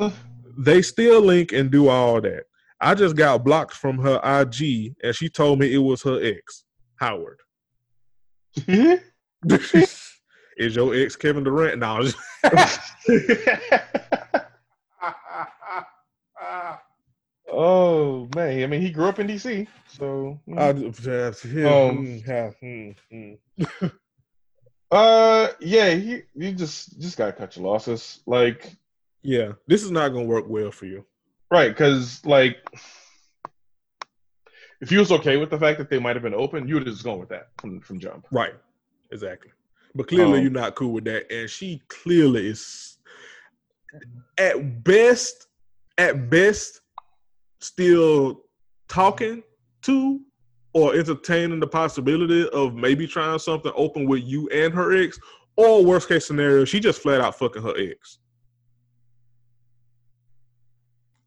They 0.57 0.81
still 0.81 1.21
link 1.21 1.51
and 1.51 1.69
do 1.69 1.89
all 1.89 2.21
that. 2.21 2.45
I 2.79 2.95
just 2.95 3.15
got 3.15 3.43
blocked 3.43 3.73
from 3.73 3.99
her 3.99 4.19
IG, 4.23 4.95
and 5.03 5.15
she 5.15 5.29
told 5.29 5.59
me 5.59 5.73
it 5.73 5.77
was 5.77 6.01
her 6.03 6.19
ex, 6.23 6.63
Howard. 6.95 7.39
is 10.57 10.75
your 10.75 10.95
ex 10.95 11.15
Kevin 11.15 11.43
Durant? 11.43 11.79
No. 11.79 12.07
oh 17.61 18.27
man, 18.35 18.63
I 18.63 18.67
mean 18.67 18.81
he 18.81 18.89
grew 18.91 19.05
up 19.05 19.19
in 19.19 19.27
DC, 19.27 19.67
so. 19.87 20.39
mm. 20.47 20.57
uh, 20.57 20.73
Um, 21.67 22.23
yeah, 22.27 22.51
mm, 22.61 22.95
mm. 23.13 23.91
Uh, 24.91 25.47
yeah, 25.61 25.89
you 25.89 26.23
you 26.35 26.51
just 26.51 26.99
just 26.99 27.17
gotta 27.17 27.31
cut 27.31 27.55
your 27.55 27.65
losses, 27.65 28.19
like 28.25 28.75
yeah, 29.21 29.53
this 29.67 29.83
is 29.83 29.91
not 29.91 30.09
gonna 30.09 30.25
work 30.25 30.45
well 30.49 30.71
for 30.71 30.85
you. 30.85 31.05
right, 31.49 31.69
because 31.69 32.25
like 32.25 32.57
if 34.81 34.91
you 34.91 34.99
was 34.99 35.11
okay 35.11 35.37
with 35.37 35.49
the 35.49 35.59
fact 35.59 35.77
that 35.77 35.89
they 35.89 35.99
might 35.99 36.15
have 36.15 36.23
been 36.23 36.33
open, 36.33 36.67
you 36.67 36.73
would 36.73 36.85
have 36.85 36.93
just 36.93 37.05
gone 37.05 37.19
with 37.19 37.29
that 37.29 37.49
from 37.59 37.79
from 37.79 37.99
jump. 37.99 38.27
Right. 38.31 38.55
Exactly. 39.11 39.51
But 39.95 40.07
clearly 40.07 40.39
Um, 40.39 40.43
you're 40.43 40.51
not 40.51 40.75
cool 40.75 40.91
with 40.93 41.03
that. 41.05 41.31
And 41.31 41.49
she 41.49 41.81
clearly 41.87 42.47
is 42.47 42.97
at 44.37 44.83
best, 44.83 45.47
at 45.97 46.29
best, 46.29 46.80
still 47.61 48.41
talking 48.87 49.43
to 49.83 50.19
or 50.73 50.95
entertaining 50.95 51.59
the 51.59 51.67
possibility 51.67 52.47
of 52.49 52.73
maybe 52.75 53.07
trying 53.07 53.39
something 53.39 53.71
open 53.75 54.07
with 54.07 54.23
you 54.23 54.47
and 54.49 54.73
her 54.73 54.93
ex. 54.93 55.19
Or 55.57 55.83
worst 55.83 56.07
case 56.07 56.25
scenario, 56.25 56.65
she 56.65 56.79
just 56.79 57.01
flat 57.01 57.21
out 57.21 57.37
fucking 57.37 57.61
her 57.61 57.73
ex. 57.77 58.19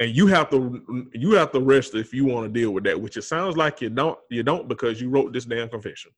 And 0.01 0.11
you 0.11 0.27
have 0.27 0.51
to 0.51 1.07
you 1.13 1.33
have 1.33 1.53
to 1.53 1.61
rest 1.61 1.95
if 1.95 2.13
you 2.13 2.25
want 2.25 2.47
to 2.47 2.61
deal 2.61 2.73
with 2.73 2.85
that, 2.85 3.01
which 3.01 3.17
it 3.17 3.23
sounds 3.23 3.57
like 3.57 3.81
you 3.81 3.91
don't 3.91 4.19
you 4.29 4.43
don't 4.43 4.67
because 4.67 5.01
you 5.01 5.09
wrote 5.09 5.33
this 5.33 5.45
damn 5.45 5.69
confession. 5.69 6.11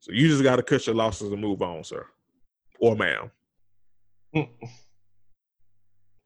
So 0.00 0.12
you 0.12 0.28
just 0.28 0.42
got 0.42 0.56
to 0.56 0.62
cut 0.62 0.86
your 0.86 0.94
losses 0.94 1.32
and 1.32 1.40
move 1.40 1.62
on, 1.62 1.82
sir, 1.82 2.06
or 2.78 2.94
ma'am. 2.94 3.30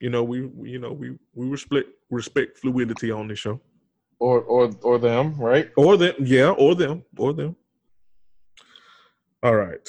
You 0.01 0.11
know 0.11 0.25
we, 0.25 0.47
we- 0.47 0.71
you 0.71 0.79
know 0.79 0.93
we 0.93 1.17
we 1.35 1.47
respect 1.47 1.89
respect 2.11 2.59
fluidity 2.59 3.11
on 3.11 3.29
this 3.29 3.39
show, 3.39 3.61
Or 4.19 4.41
or 4.43 4.71
or 4.83 4.99
them, 4.99 5.35
right? 5.39 5.71
or 5.77 5.97
them, 5.97 6.15
yeah, 6.21 6.51
or 6.51 6.75
them, 6.75 7.05
or 7.17 7.33
them. 7.33 7.57
All 9.43 9.55
right. 9.55 9.89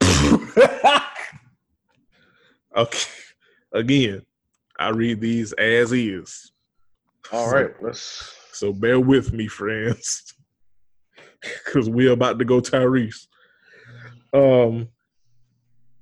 okay. 2.76 3.08
Again, 3.72 4.22
I 4.78 4.88
read 4.90 5.20
these 5.20 5.52
as 5.54 5.92
is. 5.92 6.52
All 7.32 7.50
right, 7.50 7.70
let's. 7.82 8.34
So 8.52 8.72
bear 8.72 9.00
with 9.00 9.32
me, 9.32 9.48
friends, 9.48 10.34
because 11.64 11.88
we're 11.90 12.12
about 12.12 12.38
to 12.38 12.44
go 12.44 12.60
Tyrese. 12.60 13.26
Um, 14.32 14.88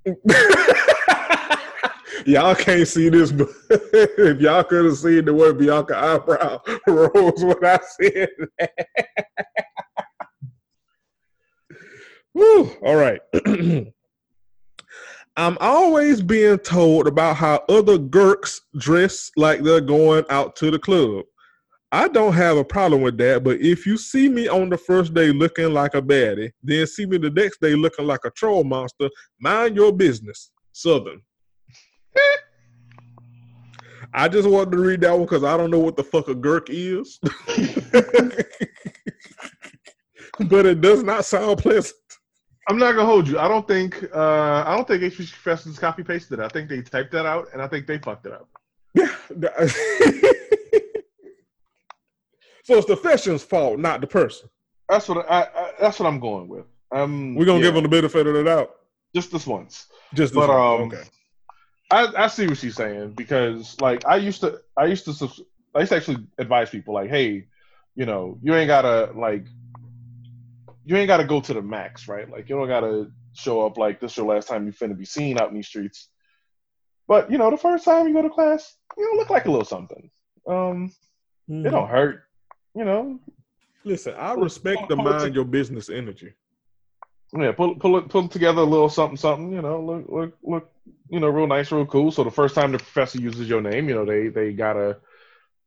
y'all 2.26 2.54
can't 2.54 2.86
see 2.86 3.08
this, 3.08 3.32
but 3.32 3.48
if 3.70 4.40
y'all 4.40 4.64
could 4.64 4.84
have 4.84 4.96
seen 4.96 5.24
the 5.24 5.34
way 5.34 5.52
Bianca 5.52 5.96
eyebrow 5.96 6.60
rose 6.86 7.44
when 7.44 7.64
I 7.64 7.78
said 8.00 8.28
that. 8.58 8.86
Woo, 12.34 12.70
all 12.82 12.96
right. 12.96 13.20
I'm 15.36 15.56
always 15.60 16.20
being 16.20 16.58
told 16.58 17.06
about 17.06 17.36
how 17.36 17.64
other 17.68 17.98
Gurks 17.98 18.60
dress 18.76 19.30
like 19.36 19.62
they're 19.62 19.80
going 19.80 20.24
out 20.28 20.56
to 20.56 20.70
the 20.70 20.78
club. 20.78 21.24
I 21.90 22.08
don't 22.08 22.32
have 22.32 22.56
a 22.56 22.64
problem 22.64 23.02
with 23.02 23.18
that, 23.18 23.44
but 23.44 23.60
if 23.60 23.84
you 23.86 23.98
see 23.98 24.28
me 24.28 24.48
on 24.48 24.70
the 24.70 24.78
first 24.78 25.12
day 25.12 25.30
looking 25.30 25.72
like 25.74 25.94
a 25.94 26.00
baddie, 26.00 26.50
then 26.62 26.86
see 26.86 27.04
me 27.04 27.18
the 27.18 27.30
next 27.30 27.60
day 27.60 27.74
looking 27.74 28.06
like 28.06 28.20
a 28.24 28.30
troll 28.30 28.64
monster, 28.64 29.10
mind 29.38 29.76
your 29.76 29.92
business. 29.92 30.50
Southern. 30.72 31.20
I 34.14 34.28
just 34.28 34.48
wanted 34.48 34.72
to 34.72 34.78
read 34.78 35.00
that 35.00 35.12
one 35.12 35.22
because 35.22 35.44
I 35.44 35.56
don't 35.56 35.70
know 35.70 35.78
what 35.78 35.96
the 35.96 36.04
fuck 36.04 36.28
a 36.28 36.34
Gurk 36.34 36.66
is. 36.68 37.18
but 40.50 40.66
it 40.66 40.80
does 40.82 41.02
not 41.02 41.24
sound 41.24 41.58
pleasant. 41.58 41.96
I'm 42.68 42.78
not 42.78 42.92
gonna 42.92 43.06
hold 43.06 43.26
you. 43.26 43.38
I 43.38 43.48
don't 43.48 43.66
think. 43.66 44.04
Uh, 44.14 44.64
I 44.66 44.76
don't 44.76 44.86
think 44.86 45.02
HBCU 45.02 45.32
Confessions 45.32 45.78
copy 45.78 46.04
pasted 46.04 46.38
it. 46.38 46.44
I 46.44 46.48
think 46.48 46.68
they 46.68 46.82
typed 46.82 47.12
that 47.12 47.26
out, 47.26 47.48
and 47.52 47.60
I 47.60 47.66
think 47.66 47.86
they 47.86 47.98
fucked 47.98 48.26
it 48.26 48.32
up. 48.32 48.48
so 48.96 49.08
it's 52.76 52.86
the 52.86 52.96
confession's 52.96 53.42
fault, 53.42 53.78
not 53.78 54.00
the 54.00 54.06
person. 54.06 54.48
That's 54.88 55.08
what 55.08 55.28
I, 55.30 55.42
I 55.42 55.70
that's 55.80 55.98
what 55.98 56.06
I'm 56.06 56.20
going 56.20 56.48
with. 56.48 56.66
Um, 56.92 57.34
We're 57.34 57.46
gonna 57.46 57.58
yeah, 57.58 57.66
give 57.66 57.74
them 57.74 57.82
the 57.84 57.88
benefit 57.88 58.26
of 58.26 58.34
the 58.34 58.44
doubt. 58.44 58.70
just 59.14 59.32
this 59.32 59.46
once. 59.46 59.86
Just 60.14 60.34
this 60.34 60.46
But 60.46 60.50
one. 60.50 60.82
um, 60.82 60.88
okay. 60.88 61.02
I, 61.92 62.24
I 62.24 62.26
see 62.28 62.46
what 62.48 62.58
she's 62.58 62.74
saying 62.74 63.12
because 63.12 63.78
like 63.80 64.06
I 64.06 64.16
used 64.16 64.40
to 64.40 64.60
I 64.76 64.86
used 64.86 65.04
to 65.04 65.28
I 65.74 65.80
used 65.80 65.90
to 65.90 65.96
actually 65.96 66.26
advise 66.38 66.70
people 66.70 66.94
like, 66.94 67.10
hey, 67.10 67.46
you 67.94 68.06
know, 68.06 68.38
you 68.42 68.54
ain't 68.54 68.68
gotta 68.68 69.12
like 69.14 69.46
you 70.84 70.96
ain't 70.96 71.08
gotta 71.08 71.24
go 71.24 71.40
to 71.40 71.54
the 71.54 71.62
max, 71.62 72.08
right? 72.08 72.30
Like 72.30 72.48
you 72.48 72.56
don't 72.56 72.68
gotta 72.68 73.10
show 73.34 73.66
up 73.66 73.76
like 73.76 74.00
this 74.00 74.16
your 74.16 74.26
last 74.26 74.48
time 74.48 74.66
you 74.66 74.72
finna 74.72 74.96
be 74.98 75.04
seen 75.04 75.38
out 75.38 75.50
in 75.50 75.54
these 75.54 75.68
streets. 75.68 76.08
But 77.06 77.30
you 77.30 77.38
know, 77.38 77.50
the 77.50 77.58
first 77.58 77.84
time 77.84 78.08
you 78.08 78.14
go 78.14 78.22
to 78.22 78.30
class, 78.30 78.74
you 78.96 79.04
don't 79.04 79.18
look 79.18 79.30
like 79.30 79.46
a 79.46 79.50
little 79.50 79.64
something. 79.64 80.10
Um, 80.48 80.92
Mm-hmm. 81.50 81.66
it 81.66 81.70
don't 81.70 81.88
hurt, 81.88 82.22
you 82.74 82.84
know. 82.84 83.18
Listen, 83.84 84.14
I 84.14 84.32
respect 84.34 84.88
the 84.88 84.96
mind 84.96 85.34
your 85.34 85.44
business 85.44 85.90
energy. 85.90 86.32
Yeah, 87.36 87.52
pull 87.52 87.74
pull 87.76 87.98
it 87.98 88.08
pull 88.08 88.28
together 88.28 88.60
a 88.62 88.64
little 88.64 88.88
something 88.88 89.16
something, 89.16 89.52
you 89.52 89.62
know, 89.62 89.82
look 89.82 90.06
look 90.08 90.38
look, 90.42 90.70
you 91.12 91.20
know, 91.20 91.28
real 91.28 91.46
nice, 91.46 91.70
real 91.70 91.84
cool. 91.84 92.10
So 92.10 92.24
the 92.24 92.30
first 92.30 92.54
time 92.54 92.72
the 92.72 92.78
professor 92.78 93.20
uses 93.20 93.46
your 93.46 93.60
name, 93.60 93.86
you 93.86 93.94
know, 93.94 94.06
they 94.06 94.28
they 94.28 94.54
got 94.54 94.78
a 94.78 94.96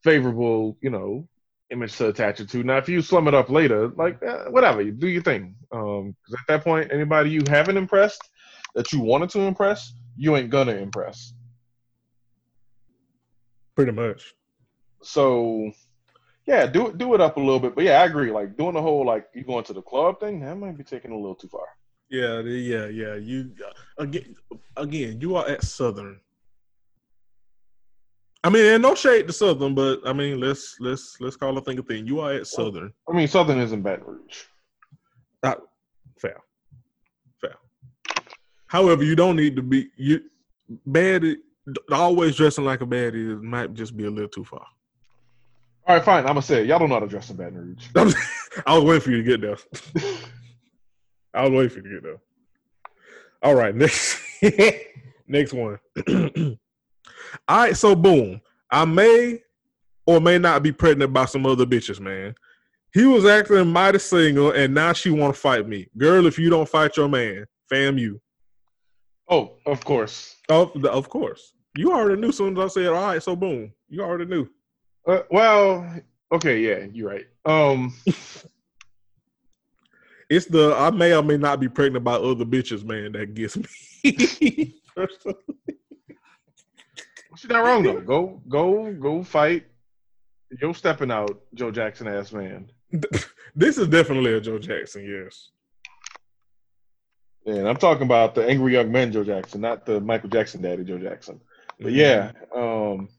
favorable, 0.04 0.76
you 0.82 0.90
know, 0.90 1.28
image 1.70 1.96
to 1.98 2.10
attach 2.10 2.40
it 2.40 2.50
to. 2.50 2.64
Now, 2.64 2.78
if 2.78 2.90
you 2.90 3.04
slum 3.04 3.28
it 3.28 3.36
up 3.36 3.52
later, 3.52 3.90
like 3.90 4.18
eh, 4.24 4.46
whatever, 4.50 4.82
you 4.82 4.92
do 4.92 5.08
your 5.08 5.22
thing. 5.22 5.56
Um, 5.72 6.16
because 6.26 6.42
at 6.42 6.48
that 6.48 6.64
point, 6.64 6.92
anybody 6.92 7.30
you 7.30 7.44
haven't 7.48 7.78
impressed 7.78 8.28
that 8.74 8.92
you 8.92 9.02
wanted 9.02 9.30
to 9.32 9.42
impress, 9.42 9.94
you 10.18 10.36
ain't 10.36 10.50
gonna 10.50 10.78
impress. 10.78 11.34
Pretty 13.76 13.92
much. 13.92 14.34
So, 15.04 15.72
yeah, 16.48 16.66
do 16.66 16.88
it 16.88 16.98
do 16.98 17.14
it 17.14 17.22
up 17.22 17.38
a 17.38 17.40
little 17.40 17.60
bit. 17.60 17.76
But 17.76 17.84
yeah, 17.84 18.02
I 18.02 18.06
agree. 18.06 18.32
Like 18.32 18.58
doing 18.58 18.74
the 18.74 18.82
whole 18.82 19.06
like 19.06 19.28
you 19.36 19.44
going 19.44 19.66
to 19.66 19.74
the 19.74 19.84
club 19.84 20.20
thing, 20.20 20.40
that 20.40 20.58
might 20.58 20.76
be 20.76 20.84
taking 20.84 21.12
a 21.12 21.16
little 21.16 21.36
too 21.36 21.50
far. 21.50 21.68
Yeah, 22.10 22.40
yeah, 22.42 22.88
yeah. 22.88 23.16
You 23.16 23.52
uh, 23.66 24.04
again, 24.04 24.36
again. 24.78 25.20
You 25.22 25.36
are 25.36 25.48
at 25.48 25.64
Southern. 25.64 26.20
I 28.44 28.50
mean, 28.50 28.66
and 28.66 28.84
no 28.84 28.94
shade 28.94 29.26
to 29.28 29.34
Southern, 29.34 29.74
but 29.74 30.02
I 30.06 30.14
mean, 30.14 30.40
let's 30.40 30.78
let's 30.80 31.18
let's 31.20 31.36
call 31.36 31.58
a 31.58 31.62
thing 31.62 31.80
a 31.80 31.84
thing. 31.84 32.06
You 32.06 32.20
are 32.20 32.34
at 32.34 32.48
Southern. 32.48 32.94
I 33.10 33.14
mean, 33.14 33.28
Southern 33.28 33.60
isn't 33.60 33.82
Baton 33.82 34.06
Rouge. 34.06 34.44
Uh, 35.42 35.50
Not 35.50 35.62
fair. 36.20 36.42
However, 38.68 39.04
you 39.04 39.16
don't 39.16 39.36
need 39.36 39.56
to 39.56 39.62
be 39.62 39.90
you 39.96 40.22
bad. 40.86 41.24
Always 41.92 42.36
dressing 42.36 42.66
like 42.66 42.82
a 42.82 42.86
baddie 42.86 43.42
might 43.42 43.74
just 43.74 43.96
be 43.96 44.06
a 44.06 44.10
little 44.10 44.30
too 44.30 44.44
far. 44.44 44.66
All 45.88 45.96
right, 45.96 46.04
fine. 46.04 46.24
I'm 46.24 46.30
gonna 46.30 46.42
say 46.42 46.62
it. 46.62 46.68
y'all 46.68 46.80
don't 46.80 46.90
know 46.90 46.96
how 46.96 47.02
to 47.02 47.08
dress 47.08 47.30
in 47.30 47.38
Baton 47.38 47.78
Rouge. 47.96 48.16
I 48.68 48.76
was 48.76 48.84
waiting 48.84 49.02
for 49.02 49.12
you 49.12 49.18
to 49.18 49.24
get 49.24 49.42
there. 49.42 49.58
I 51.36 51.44
was 51.44 51.52
waiting 51.52 51.70
for 51.70 51.88
you 51.88 51.96
to 51.96 51.96
get 51.96 52.04
there. 52.04 52.18
All 53.44 53.56
right, 53.56 53.76
next 53.84 54.22
next 55.28 55.54
one. 55.54 55.78
All 57.48 57.58
right, 57.58 57.78
so 57.78 57.96
boom. 57.96 58.42
I 58.72 58.86
may 58.86 59.42
or 60.08 60.20
may 60.20 60.38
not 60.38 60.64
be 60.64 60.72
pregnant 60.72 61.14
by 61.14 61.26
some 61.26 61.46
other 61.46 61.66
bitches, 61.66 62.00
man. 62.00 62.36
He 62.94 63.06
was 63.06 63.26
acting 63.26 63.68
mighty 63.68 64.00
single, 64.00 64.52
and 64.52 64.74
now 64.74 64.94
she 64.94 65.10
want 65.10 65.36
to 65.36 65.40
fight 65.40 65.68
me, 65.68 65.88
girl. 65.98 66.26
If 66.26 66.40
you 66.40 66.50
don't 66.50 66.68
fight 66.68 66.96
your 66.96 67.10
man, 67.10 67.46
fam, 67.70 67.98
you. 67.98 68.22
Oh, 69.30 69.58
of 69.66 69.84
course. 69.84 70.38
Of 70.50 70.84
of 70.86 71.10
course. 71.10 71.54
You 71.76 71.92
already 71.92 72.22
knew. 72.22 72.32
Soon 72.32 72.58
as 72.58 72.64
I 72.64 72.68
said, 72.68 72.88
"All 72.88 72.94
right," 72.94 73.22
so 73.22 73.36
boom, 73.36 73.72
you 73.90 74.02
already 74.02 74.26
knew. 74.26 74.48
Uh, 75.06 75.24
well, 75.30 76.02
okay, 76.32 76.60
yeah, 76.60 76.88
you're 76.92 77.10
right. 77.10 77.26
Um, 77.46 77.94
it's 80.30 80.46
the 80.46 80.74
I 80.76 80.92
may 80.92 81.14
or 81.14 81.24
may 81.24 81.38
not 81.38 81.60
be 81.60 81.70
pregnant 81.70 82.04
by 82.04 82.14
other 82.14 82.46
bitches, 82.46 82.84
man. 82.84 83.12
That 83.14 83.34
gets 83.34 83.58
me. 83.58 83.66
She's 87.38 87.50
not 87.50 87.64
wrong 87.64 87.84
though. 87.84 88.02
Go, 88.02 88.42
go, 88.48 88.94
go 88.94 89.24
fight. 89.24 89.66
You're 90.62 90.74
stepping 90.74 91.12
out, 91.12 91.42
Joe 91.54 91.72
Jackson 91.72 92.08
ass 92.08 92.32
man. 92.32 92.72
this 93.56 93.78
is 93.78 93.88
definitely 93.88 94.34
a 94.34 94.42
Joe 94.42 94.60
Jackson, 94.60 95.06
yes. 95.06 95.50
And 97.46 97.68
I'm 97.68 97.78
talking 97.78 98.04
about 98.04 98.36
the 98.36 98.48
angry 98.48 98.74
young 98.74 98.92
man 98.92 99.12
Joe 99.12 99.24
Jackson, 99.24 99.62
not 99.62 99.86
the 99.86 100.00
Michael 100.00 100.30
Jackson 100.30 100.62
daddy 100.62 100.84
Joe 100.84 100.98
Jackson. 100.98 101.42
But 101.80 101.94
mm-hmm. 101.94 101.98
yeah, 101.98 102.32
um, 102.56 103.10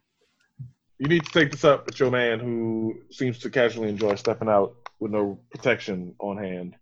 you 0.99 1.09
need 1.09 1.25
to 1.25 1.33
take 1.33 1.51
this 1.51 1.65
up 1.65 1.87
with 1.87 2.01
your 2.01 2.11
man 2.11 2.41
who 2.41 2.95
seems 3.11 3.39
to 3.41 3.51
casually 3.51 3.91
enjoy 3.91 4.15
stepping 4.15 4.49
out 4.49 4.75
with 4.99 5.13
no 5.13 5.39
protection 5.51 6.15
on 6.19 6.39
hand 6.39 6.77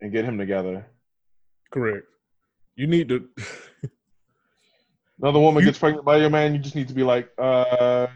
and 0.00 0.12
get 0.12 0.24
him 0.24 0.38
together. 0.38 0.86
Correct. 1.70 2.06
You 2.76 2.86
need 2.86 3.08
to. 3.08 3.28
Another 5.20 5.38
woman 5.38 5.62
you... 5.62 5.66
gets 5.66 5.78
pregnant 5.78 6.04
by 6.04 6.16
your 6.16 6.30
man, 6.30 6.54
you 6.54 6.58
just 6.58 6.74
need 6.74 6.88
to 6.88 6.94
be 6.94 7.02
like, 7.02 7.30
uh, 7.38 8.06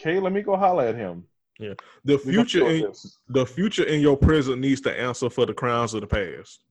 okay, 0.00 0.18
let 0.18 0.32
me 0.32 0.42
go 0.42 0.56
holler 0.56 0.84
at 0.84 0.94
him. 0.94 1.24
Yeah, 1.58 1.74
the 2.04 2.18
future 2.18 2.68
in 2.68 2.92
the 3.28 3.44
future 3.44 3.82
in 3.82 4.00
your 4.00 4.16
present 4.16 4.60
needs 4.60 4.80
to 4.82 5.00
answer 5.00 5.28
for 5.28 5.44
the 5.44 5.52
crimes 5.52 5.92
of 5.92 6.02
the 6.02 6.06
past. 6.06 6.64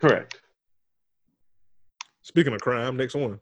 Correct. 0.00 0.40
Speaking 2.22 2.54
of 2.54 2.60
crime, 2.60 2.96
next 2.96 3.14
one. 3.14 3.38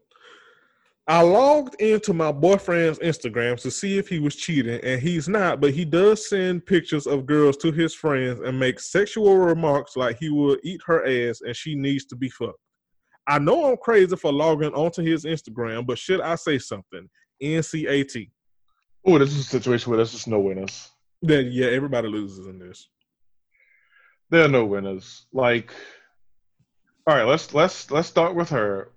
I 1.10 1.22
logged 1.22 1.74
into 1.80 2.12
my 2.14 2.30
boyfriend's 2.30 3.00
Instagram 3.00 3.60
to 3.62 3.70
see 3.72 3.98
if 3.98 4.08
he 4.08 4.20
was 4.20 4.36
cheating, 4.36 4.78
and 4.84 5.02
he's 5.02 5.28
not, 5.28 5.60
but 5.60 5.72
he 5.72 5.84
does 5.84 6.28
send 6.28 6.64
pictures 6.64 7.08
of 7.08 7.26
girls 7.26 7.56
to 7.56 7.72
his 7.72 7.92
friends 7.92 8.38
and 8.38 8.56
make 8.56 8.78
sexual 8.78 9.36
remarks 9.36 9.96
like 9.96 10.20
he 10.20 10.28
will 10.28 10.56
eat 10.62 10.80
her 10.86 11.04
ass 11.04 11.40
and 11.40 11.56
she 11.56 11.74
needs 11.74 12.04
to 12.04 12.14
be 12.14 12.28
fucked. 12.28 12.60
I 13.26 13.40
know 13.40 13.72
I'm 13.72 13.76
crazy 13.78 14.14
for 14.14 14.32
logging 14.32 14.72
onto 14.72 15.02
his 15.02 15.24
Instagram, 15.24 15.84
but 15.84 15.98
should 15.98 16.20
I 16.20 16.36
say 16.36 16.58
something? 16.58 17.10
NCAT. 17.42 18.30
Oh, 19.04 19.18
this 19.18 19.32
is 19.32 19.40
a 19.40 19.42
situation 19.42 19.90
where 19.90 19.96
there's 19.96 20.12
just 20.12 20.28
no 20.28 20.38
winners. 20.38 20.92
Then 21.22 21.48
yeah, 21.50 21.70
everybody 21.70 22.06
loses 22.06 22.46
in 22.46 22.60
this. 22.60 22.88
There 24.28 24.44
are 24.44 24.48
no 24.48 24.64
winners. 24.64 25.26
Like, 25.32 25.72
all 27.04 27.16
right, 27.16 27.26
let's 27.26 27.52
let's 27.52 27.90
let's 27.90 28.06
start 28.06 28.36
with 28.36 28.50
her. 28.50 28.92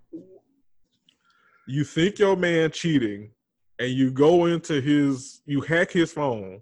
You 1.68 1.84
think 1.84 2.19
your 2.19 2.35
man 2.35 2.72
cheating, 2.72 3.31
and 3.80 3.90
you 3.90 4.11
go 4.11 4.45
into 4.45 4.81
his, 4.81 5.41
you 5.45 5.61
hack 5.61 5.91
his 5.91 6.11
phone. 6.11 6.61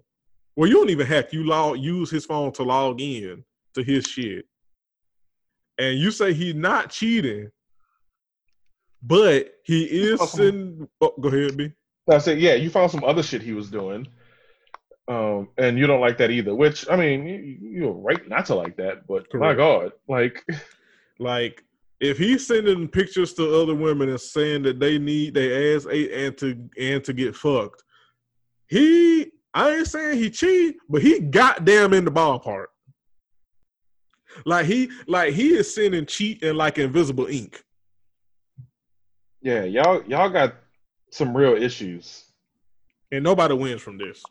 Well, 0.56 0.68
you 0.68 0.76
don't 0.76 0.90
even 0.90 1.06
hack. 1.06 1.32
You 1.32 1.44
log, 1.44 1.78
use 1.78 2.10
his 2.10 2.24
phone 2.24 2.52
to 2.52 2.62
log 2.62 3.00
in 3.00 3.44
to 3.74 3.82
his 3.82 4.04
shit, 4.04 4.46
and 5.78 5.98
you 5.98 6.10
say 6.10 6.32
he's 6.32 6.54
not 6.54 6.90
cheating, 6.90 7.50
but 9.02 9.54
he 9.64 9.84
is 9.84 10.20
sending. 10.30 10.88
Oh, 11.00 11.14
go 11.20 11.28
ahead, 11.28 11.56
B. 11.56 11.72
I 12.10 12.18
said, 12.18 12.38
yeah, 12.40 12.54
you 12.54 12.68
found 12.70 12.90
some 12.90 13.04
other 13.04 13.22
shit 13.22 13.42
he 13.42 13.52
was 13.52 13.70
doing, 13.70 14.06
um, 15.08 15.48
and 15.56 15.78
you 15.78 15.86
don't 15.86 16.00
like 16.00 16.18
that 16.18 16.30
either. 16.30 16.54
Which 16.54 16.88
I 16.90 16.96
mean, 16.96 17.58
you, 17.60 17.88
are 17.88 17.92
right 17.92 18.28
not 18.28 18.46
to 18.46 18.54
like 18.54 18.76
that, 18.76 19.06
but 19.06 19.30
Correct. 19.30 19.40
my 19.40 19.54
God, 19.54 19.92
like, 20.08 20.44
like 21.18 21.64
if 22.02 22.18
he's 22.18 22.44
sending 22.44 22.88
pictures 22.88 23.32
to 23.34 23.62
other 23.62 23.76
women 23.76 24.08
and 24.08 24.20
saying 24.20 24.64
that 24.64 24.80
they 24.80 24.98
need 24.98 25.34
their 25.34 25.76
ass 25.76 25.86
ate 25.88 26.10
and 26.12 26.36
to 26.38 26.68
and 26.76 27.04
to 27.04 27.12
get 27.12 27.36
fucked, 27.36 27.84
he 28.66 29.30
I 29.54 29.70
ain't 29.76 29.86
saying 29.86 30.18
he 30.18 30.28
cheat, 30.28 30.76
but 30.88 31.00
he 31.00 31.20
goddamn 31.20 31.92
in 31.92 32.04
the 32.04 32.10
ballpark. 32.10 32.66
Like 34.44 34.66
he 34.66 34.90
like 35.06 35.32
he 35.32 35.54
is 35.54 35.72
sending 35.72 36.04
cheat 36.04 36.42
in 36.42 36.56
like 36.56 36.78
invisible 36.78 37.26
ink. 37.26 37.62
Yeah, 39.40 39.62
y'all 39.62 40.02
y'all 40.04 40.28
got 40.28 40.56
some 41.10 41.36
real 41.36 41.54
issues. 41.54 42.24
And 43.12 43.22
nobody 43.22 43.54
wins 43.54 43.80
from 43.80 43.98
this. 43.98 44.24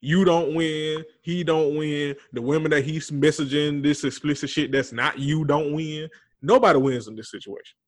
You 0.00 0.24
don't 0.24 0.54
win. 0.54 1.04
He 1.22 1.44
don't 1.44 1.76
win. 1.76 2.14
The 2.32 2.40
women 2.40 2.70
that 2.70 2.84
he's 2.84 3.10
messaging 3.10 3.82
this 3.82 4.04
explicit 4.04 4.48
shit 4.48 4.70
that's 4.70 4.92
not 4.92 5.18
you 5.18 5.44
don't 5.44 5.72
win. 5.72 6.08
Nobody 6.44 6.78
wins 6.78 7.08
in 7.08 7.16
this 7.16 7.30
situation. 7.30 7.78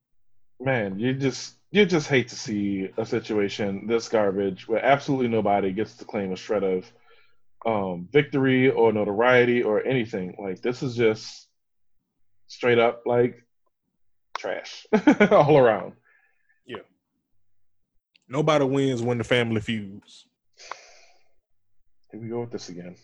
Man, 0.59 0.99
you 0.99 1.13
just 1.13 1.57
you 1.71 1.85
just 1.85 2.09
hate 2.09 2.29
to 2.29 2.37
see 2.37 2.89
a 2.97 3.05
situation 3.05 3.87
this 3.87 4.09
garbage 4.09 4.67
where 4.67 4.83
absolutely 4.83 5.29
nobody 5.29 5.73
gets 5.73 5.95
to 5.97 6.07
claim 6.07 6.33
a 6.33 6.37
shred 6.37 6.65
of 6.65 6.91
um, 7.67 8.09
victory 8.11 8.71
or 8.71 8.95
notoriety 8.95 9.63
or 9.63 9.85
anything. 9.85 10.37
Like 10.43 10.63
this 10.63 10.83
is 10.83 10.97
just 10.97 11.49
straight 12.47 12.79
up 12.79 13.03
like 13.05 13.45
trash 14.39 14.87
all 15.31 15.59
around. 15.59 15.93
Yeah. 16.65 16.79
Nobody 18.27 18.65
wins 18.65 19.03
when 19.03 19.19
the 19.19 19.25
family 19.25 19.61
feuds. 19.61 20.27
Here 22.11 22.21
we 22.23 22.29
go 22.29 22.41
with 22.41 22.53
this 22.53 22.71
again. 22.71 22.97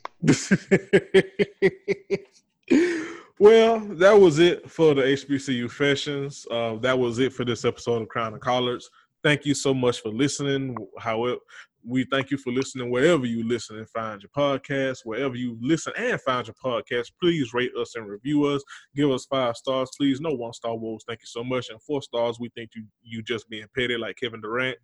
well, 3.38 3.80
that 3.80 4.12
was 4.12 4.38
it 4.38 4.70
for 4.70 4.94
the 4.94 5.02
HBCU 5.02 5.60
confessions. 5.60 6.46
Uh, 6.50 6.76
that 6.76 6.98
was 6.98 7.18
it 7.18 7.32
for 7.32 7.44
this 7.44 7.64
episode 7.64 8.02
of 8.02 8.08
Crown 8.08 8.32
and 8.32 8.42
Collards. 8.42 8.88
Thank 9.22 9.44
you 9.44 9.54
so 9.54 9.72
much 9.72 10.00
for 10.00 10.10
listening. 10.10 10.76
However, 10.98 11.38
we 11.84 12.04
thank 12.10 12.30
you 12.30 12.38
for 12.38 12.52
listening 12.52 12.90
wherever 12.90 13.26
you 13.26 13.46
listen 13.46 13.78
and 13.78 13.88
find 13.88 14.22
your 14.22 14.30
podcast. 14.36 15.00
Wherever 15.04 15.34
you 15.34 15.56
listen 15.60 15.92
and 15.96 16.20
find 16.20 16.46
your 16.46 16.54
podcast, 16.62 17.10
please 17.20 17.52
rate 17.52 17.72
us 17.76 17.96
and 17.96 18.08
review 18.08 18.44
us. 18.44 18.62
Give 18.94 19.10
us 19.10 19.26
five 19.26 19.56
stars, 19.56 19.90
please. 19.96 20.20
No 20.20 20.30
one 20.30 20.52
star 20.52 20.76
wolves. 20.76 21.04
Thank 21.06 21.20
you 21.20 21.26
so 21.26 21.42
much. 21.42 21.70
And 21.70 21.82
four 21.82 22.02
stars, 22.02 22.38
we 22.38 22.50
think 22.50 22.70
you 22.74 22.84
you 23.02 23.22
just 23.22 23.48
being 23.48 23.66
petty 23.76 23.96
like 23.96 24.16
Kevin 24.16 24.40
Durant. 24.40 24.78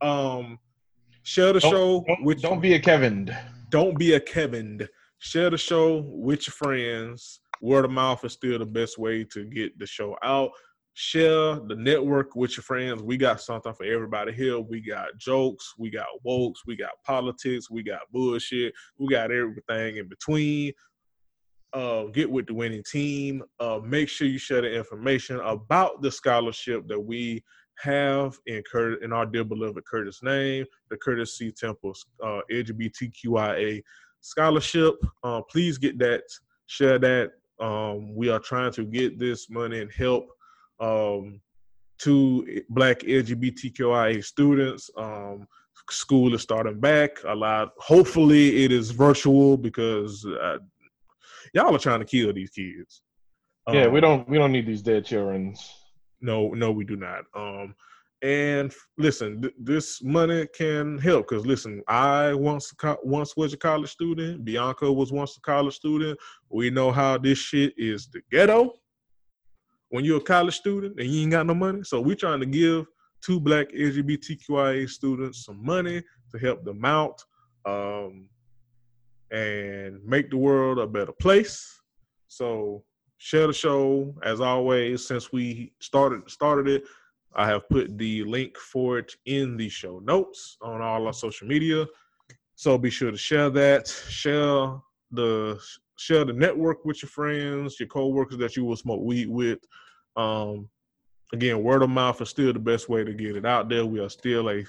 Um, 0.00 0.58
share 1.22 1.52
the 1.52 1.60
don't, 1.60 1.70
show. 1.70 2.04
Don't, 2.06 2.24
with 2.24 2.40
don't 2.40 2.60
be 2.60 2.74
a 2.74 2.80
Kevin. 2.80 3.34
Don't 3.70 3.98
be 3.98 4.14
a 4.14 4.20
Kevin. 4.20 4.88
Share 5.18 5.50
the 5.50 5.58
show 5.58 5.98
with 6.06 6.46
your 6.46 6.52
friends. 6.52 7.40
Word 7.60 7.84
of 7.84 7.90
mouth 7.90 8.24
is 8.24 8.32
still 8.32 8.58
the 8.58 8.66
best 8.66 8.98
way 8.98 9.24
to 9.24 9.44
get 9.44 9.78
the 9.78 9.86
show 9.86 10.16
out. 10.22 10.50
Share 10.94 11.60
the 11.60 11.76
network 11.76 12.34
with 12.34 12.56
your 12.56 12.64
friends. 12.64 13.02
We 13.02 13.16
got 13.16 13.40
something 13.40 13.72
for 13.72 13.84
everybody 13.84 14.32
here. 14.32 14.58
We 14.58 14.80
got 14.80 15.16
jokes, 15.16 15.74
we 15.78 15.90
got 15.90 16.06
wokes, 16.26 16.58
we 16.66 16.76
got 16.76 16.90
politics, 17.04 17.70
we 17.70 17.84
got 17.84 18.00
bullshit, 18.10 18.74
we 18.98 19.08
got 19.08 19.30
everything 19.30 19.98
in 19.98 20.08
between. 20.08 20.72
Uh, 21.72 22.04
get 22.04 22.30
with 22.30 22.46
the 22.46 22.54
winning 22.54 22.82
team. 22.82 23.42
Uh, 23.60 23.78
make 23.84 24.08
sure 24.08 24.26
you 24.26 24.38
share 24.38 24.62
the 24.62 24.74
information 24.74 25.38
about 25.40 26.02
the 26.02 26.10
scholarship 26.10 26.88
that 26.88 26.98
we 26.98 27.44
have 27.78 28.38
in 28.46 28.62
Curtis, 28.70 28.98
in 29.04 29.12
our 29.12 29.26
dear 29.26 29.44
beloved 29.44 29.84
Curtis 29.84 30.22
name, 30.22 30.64
the 30.90 30.96
Curtis 30.96 31.36
C. 31.36 31.52
Temple 31.52 31.94
uh, 32.24 32.40
LGBTQIA 32.50 33.82
scholarship. 34.20 34.94
Uh, 35.22 35.42
please 35.42 35.78
get 35.78 35.98
that, 35.98 36.22
share 36.66 36.98
that. 36.98 37.32
Um, 37.60 38.14
we 38.14 38.28
are 38.28 38.38
trying 38.38 38.72
to 38.72 38.84
get 38.84 39.18
this 39.18 39.50
money 39.50 39.80
and 39.80 39.92
help 39.92 40.28
um, 40.80 41.40
to 41.98 42.62
Black 42.70 43.00
LGBTQIA 43.00 44.24
students. 44.24 44.90
Um, 44.96 45.46
school 45.90 46.34
is 46.34 46.42
starting 46.42 46.78
back. 46.80 47.22
A 47.24 47.34
lot. 47.34 47.72
Hopefully, 47.78 48.64
it 48.64 48.72
is 48.72 48.90
virtual 48.90 49.56
because 49.56 50.24
uh, 50.24 50.58
y'all 51.54 51.74
are 51.74 51.78
trying 51.78 52.00
to 52.00 52.06
kill 52.06 52.32
these 52.32 52.50
kids. 52.50 53.02
Yeah, 53.70 53.88
we 53.88 53.98
um, 53.98 54.02
don't 54.02 54.28
we 54.28 54.38
don't 54.38 54.52
need 54.52 54.66
these 54.66 54.82
dead 54.82 55.04
children 55.04 55.54
no, 56.20 56.48
no, 56.50 56.70
we 56.70 56.84
do 56.84 56.96
not. 56.96 57.24
Um, 57.34 57.74
And 58.22 58.72
listen, 58.96 59.40
th- 59.42 59.54
this 59.58 60.02
money 60.02 60.46
can 60.52 60.98
help 60.98 61.28
because 61.28 61.46
listen, 61.46 61.82
I 61.86 62.34
once 62.34 62.72
co- 62.72 62.98
once 63.04 63.36
was 63.36 63.52
a 63.52 63.56
college 63.56 63.90
student. 63.90 64.44
Bianca 64.44 64.92
was 64.92 65.12
once 65.12 65.36
a 65.36 65.40
college 65.40 65.76
student. 65.76 66.18
We 66.50 66.70
know 66.70 66.90
how 66.90 67.18
this 67.18 67.38
shit 67.38 67.74
is 67.76 68.08
the 68.08 68.20
ghetto 68.32 68.72
when 69.90 70.04
you're 70.04 70.18
a 70.18 70.22
college 70.22 70.56
student 70.56 70.98
and 70.98 71.08
you 71.08 71.22
ain't 71.22 71.32
got 71.32 71.46
no 71.46 71.54
money. 71.54 71.82
So 71.84 72.00
we're 72.00 72.16
trying 72.16 72.40
to 72.40 72.46
give 72.46 72.86
two 73.22 73.40
black 73.40 73.70
LGBTQIA 73.72 74.88
students 74.88 75.44
some 75.44 75.64
money 75.64 76.02
to 76.32 76.38
help 76.38 76.64
them 76.64 76.84
out 76.84 77.22
um, 77.64 78.28
and 79.30 80.04
make 80.04 80.30
the 80.30 80.36
world 80.36 80.78
a 80.78 80.86
better 80.86 81.12
place. 81.12 81.82
So 82.28 82.84
share 83.18 83.46
the 83.46 83.52
show 83.52 84.14
as 84.22 84.40
always. 84.40 85.06
Since 85.06 85.32
we 85.32 85.72
started 85.80 86.28
started 86.28 86.68
it, 86.68 86.84
I 87.34 87.46
have 87.46 87.68
put 87.68 87.96
the 87.98 88.24
link 88.24 88.56
for 88.56 88.98
it 88.98 89.14
in 89.26 89.56
the 89.56 89.68
show 89.68 90.00
notes 90.00 90.56
on 90.62 90.80
all 90.80 91.06
our 91.06 91.12
social 91.12 91.46
media. 91.46 91.86
So 92.54 92.76
be 92.78 92.90
sure 92.90 93.10
to 93.10 93.16
share 93.16 93.50
that. 93.50 93.86
Share 94.08 94.80
the 95.10 95.60
share 95.96 96.24
the 96.24 96.32
network 96.32 96.84
with 96.84 97.02
your 97.02 97.10
friends, 97.10 97.78
your 97.78 97.88
coworkers 97.88 98.38
that 98.38 98.56
you 98.56 98.64
will 98.64 98.76
smoke 98.76 99.00
weed 99.02 99.28
with. 99.28 99.58
Um, 100.16 100.68
again, 101.32 101.62
word 101.62 101.82
of 101.82 101.90
mouth 101.90 102.20
is 102.20 102.30
still 102.30 102.52
the 102.52 102.58
best 102.58 102.88
way 102.88 103.04
to 103.04 103.12
get 103.12 103.36
it 103.36 103.46
out 103.46 103.68
there. 103.68 103.84
We 103.86 104.00
are 104.00 104.08
still 104.08 104.48
a 104.50 104.64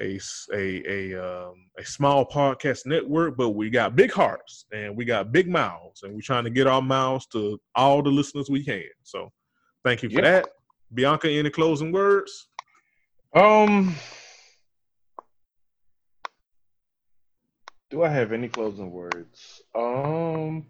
a 0.00 0.18
a 0.52 1.12
a, 1.14 1.48
um, 1.48 1.66
a 1.78 1.84
small 1.84 2.24
podcast 2.26 2.86
network, 2.86 3.36
but 3.36 3.50
we 3.50 3.70
got 3.70 3.94
big 3.94 4.10
hearts 4.10 4.64
and 4.72 4.96
we 4.96 5.04
got 5.04 5.32
big 5.32 5.48
mouths, 5.48 6.02
and 6.02 6.14
we're 6.14 6.20
trying 6.22 6.44
to 6.44 6.50
get 6.50 6.66
our 6.66 6.82
mouths 6.82 7.26
to 7.26 7.60
all 7.74 8.02
the 8.02 8.10
listeners 8.10 8.48
we 8.50 8.64
can. 8.64 8.84
So, 9.02 9.30
thank 9.84 10.02
you 10.02 10.08
for 10.08 10.22
Yep. 10.22 10.24
that, 10.24 10.48
Bianca. 10.94 11.30
Any 11.30 11.50
closing 11.50 11.92
words? 11.92 12.48
Um, 13.34 13.94
do 17.90 18.02
I 18.02 18.08
have 18.08 18.32
any 18.32 18.48
closing 18.48 18.90
words? 18.90 19.62
Um, 19.74 20.66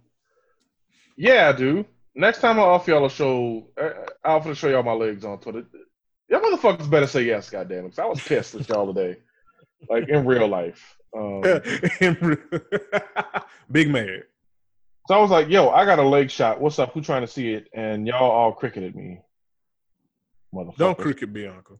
yeah, 1.16 1.48
I 1.48 1.52
do. 1.52 1.84
Next 2.14 2.40
time 2.40 2.58
I 2.58 2.62
offer 2.62 2.90
y'all 2.90 3.06
a 3.06 3.10
show, 3.10 3.68
uh, 3.80 3.90
I'll 4.24 4.36
offer 4.36 4.50
to 4.50 4.54
show 4.54 4.68
y'all 4.68 4.82
my 4.82 4.92
legs 4.92 5.24
on 5.24 5.38
Twitter. 5.40 5.64
Y'all 6.28 6.40
motherfuckers 6.40 6.88
better 6.88 7.06
say 7.06 7.22
yes, 7.22 7.50
goddamn 7.50 7.86
it! 7.86 7.90
'cause 7.90 7.98
I 7.98 8.06
was 8.06 8.22
pissed 8.22 8.54
at 8.54 8.68
y'all 8.68 8.92
today, 8.92 9.18
like 9.88 10.08
in 10.08 10.26
real 10.26 10.48
life. 10.48 10.96
Um, 11.16 11.42
big 13.70 13.90
man. 13.90 14.22
so 15.08 15.14
I 15.14 15.18
was 15.18 15.30
like, 15.30 15.48
"Yo, 15.48 15.68
I 15.70 15.84
got 15.84 15.98
a 15.98 16.02
leg 16.02 16.30
shot. 16.30 16.60
What's 16.60 16.78
up? 16.78 16.92
Who 16.92 17.00
trying 17.02 17.22
to 17.22 17.26
see 17.26 17.52
it?" 17.54 17.68
And 17.74 18.06
y'all 18.06 18.30
all 18.30 18.52
cricketed 18.52 18.94
me. 18.94 19.20
Motherfuckers. 20.54 20.76
Don't 20.76 20.98
cricket 20.98 21.32
Bianca. 21.32 21.74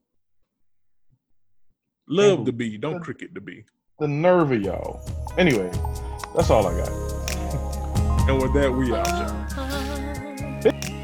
Love 2.09 2.39
Thank 2.39 2.47
the 2.47 2.53
you. 2.53 2.59
bee. 2.71 2.77
Don't 2.79 3.01
cricket 3.01 3.35
the 3.35 3.41
bee. 3.41 3.65
the 4.01 4.09
nerve 4.09 4.51
of 4.53 4.61
y'all. 4.63 5.01
Anyway, 5.39 5.71
that's 6.35 6.51
all 6.51 6.67
I 6.67 6.77
got. 6.77 6.91
And 8.29 8.41
with 8.41 8.53
that, 8.55 8.73
we 8.73 8.93
out, 8.95 9.07
y'all. 9.09 11.02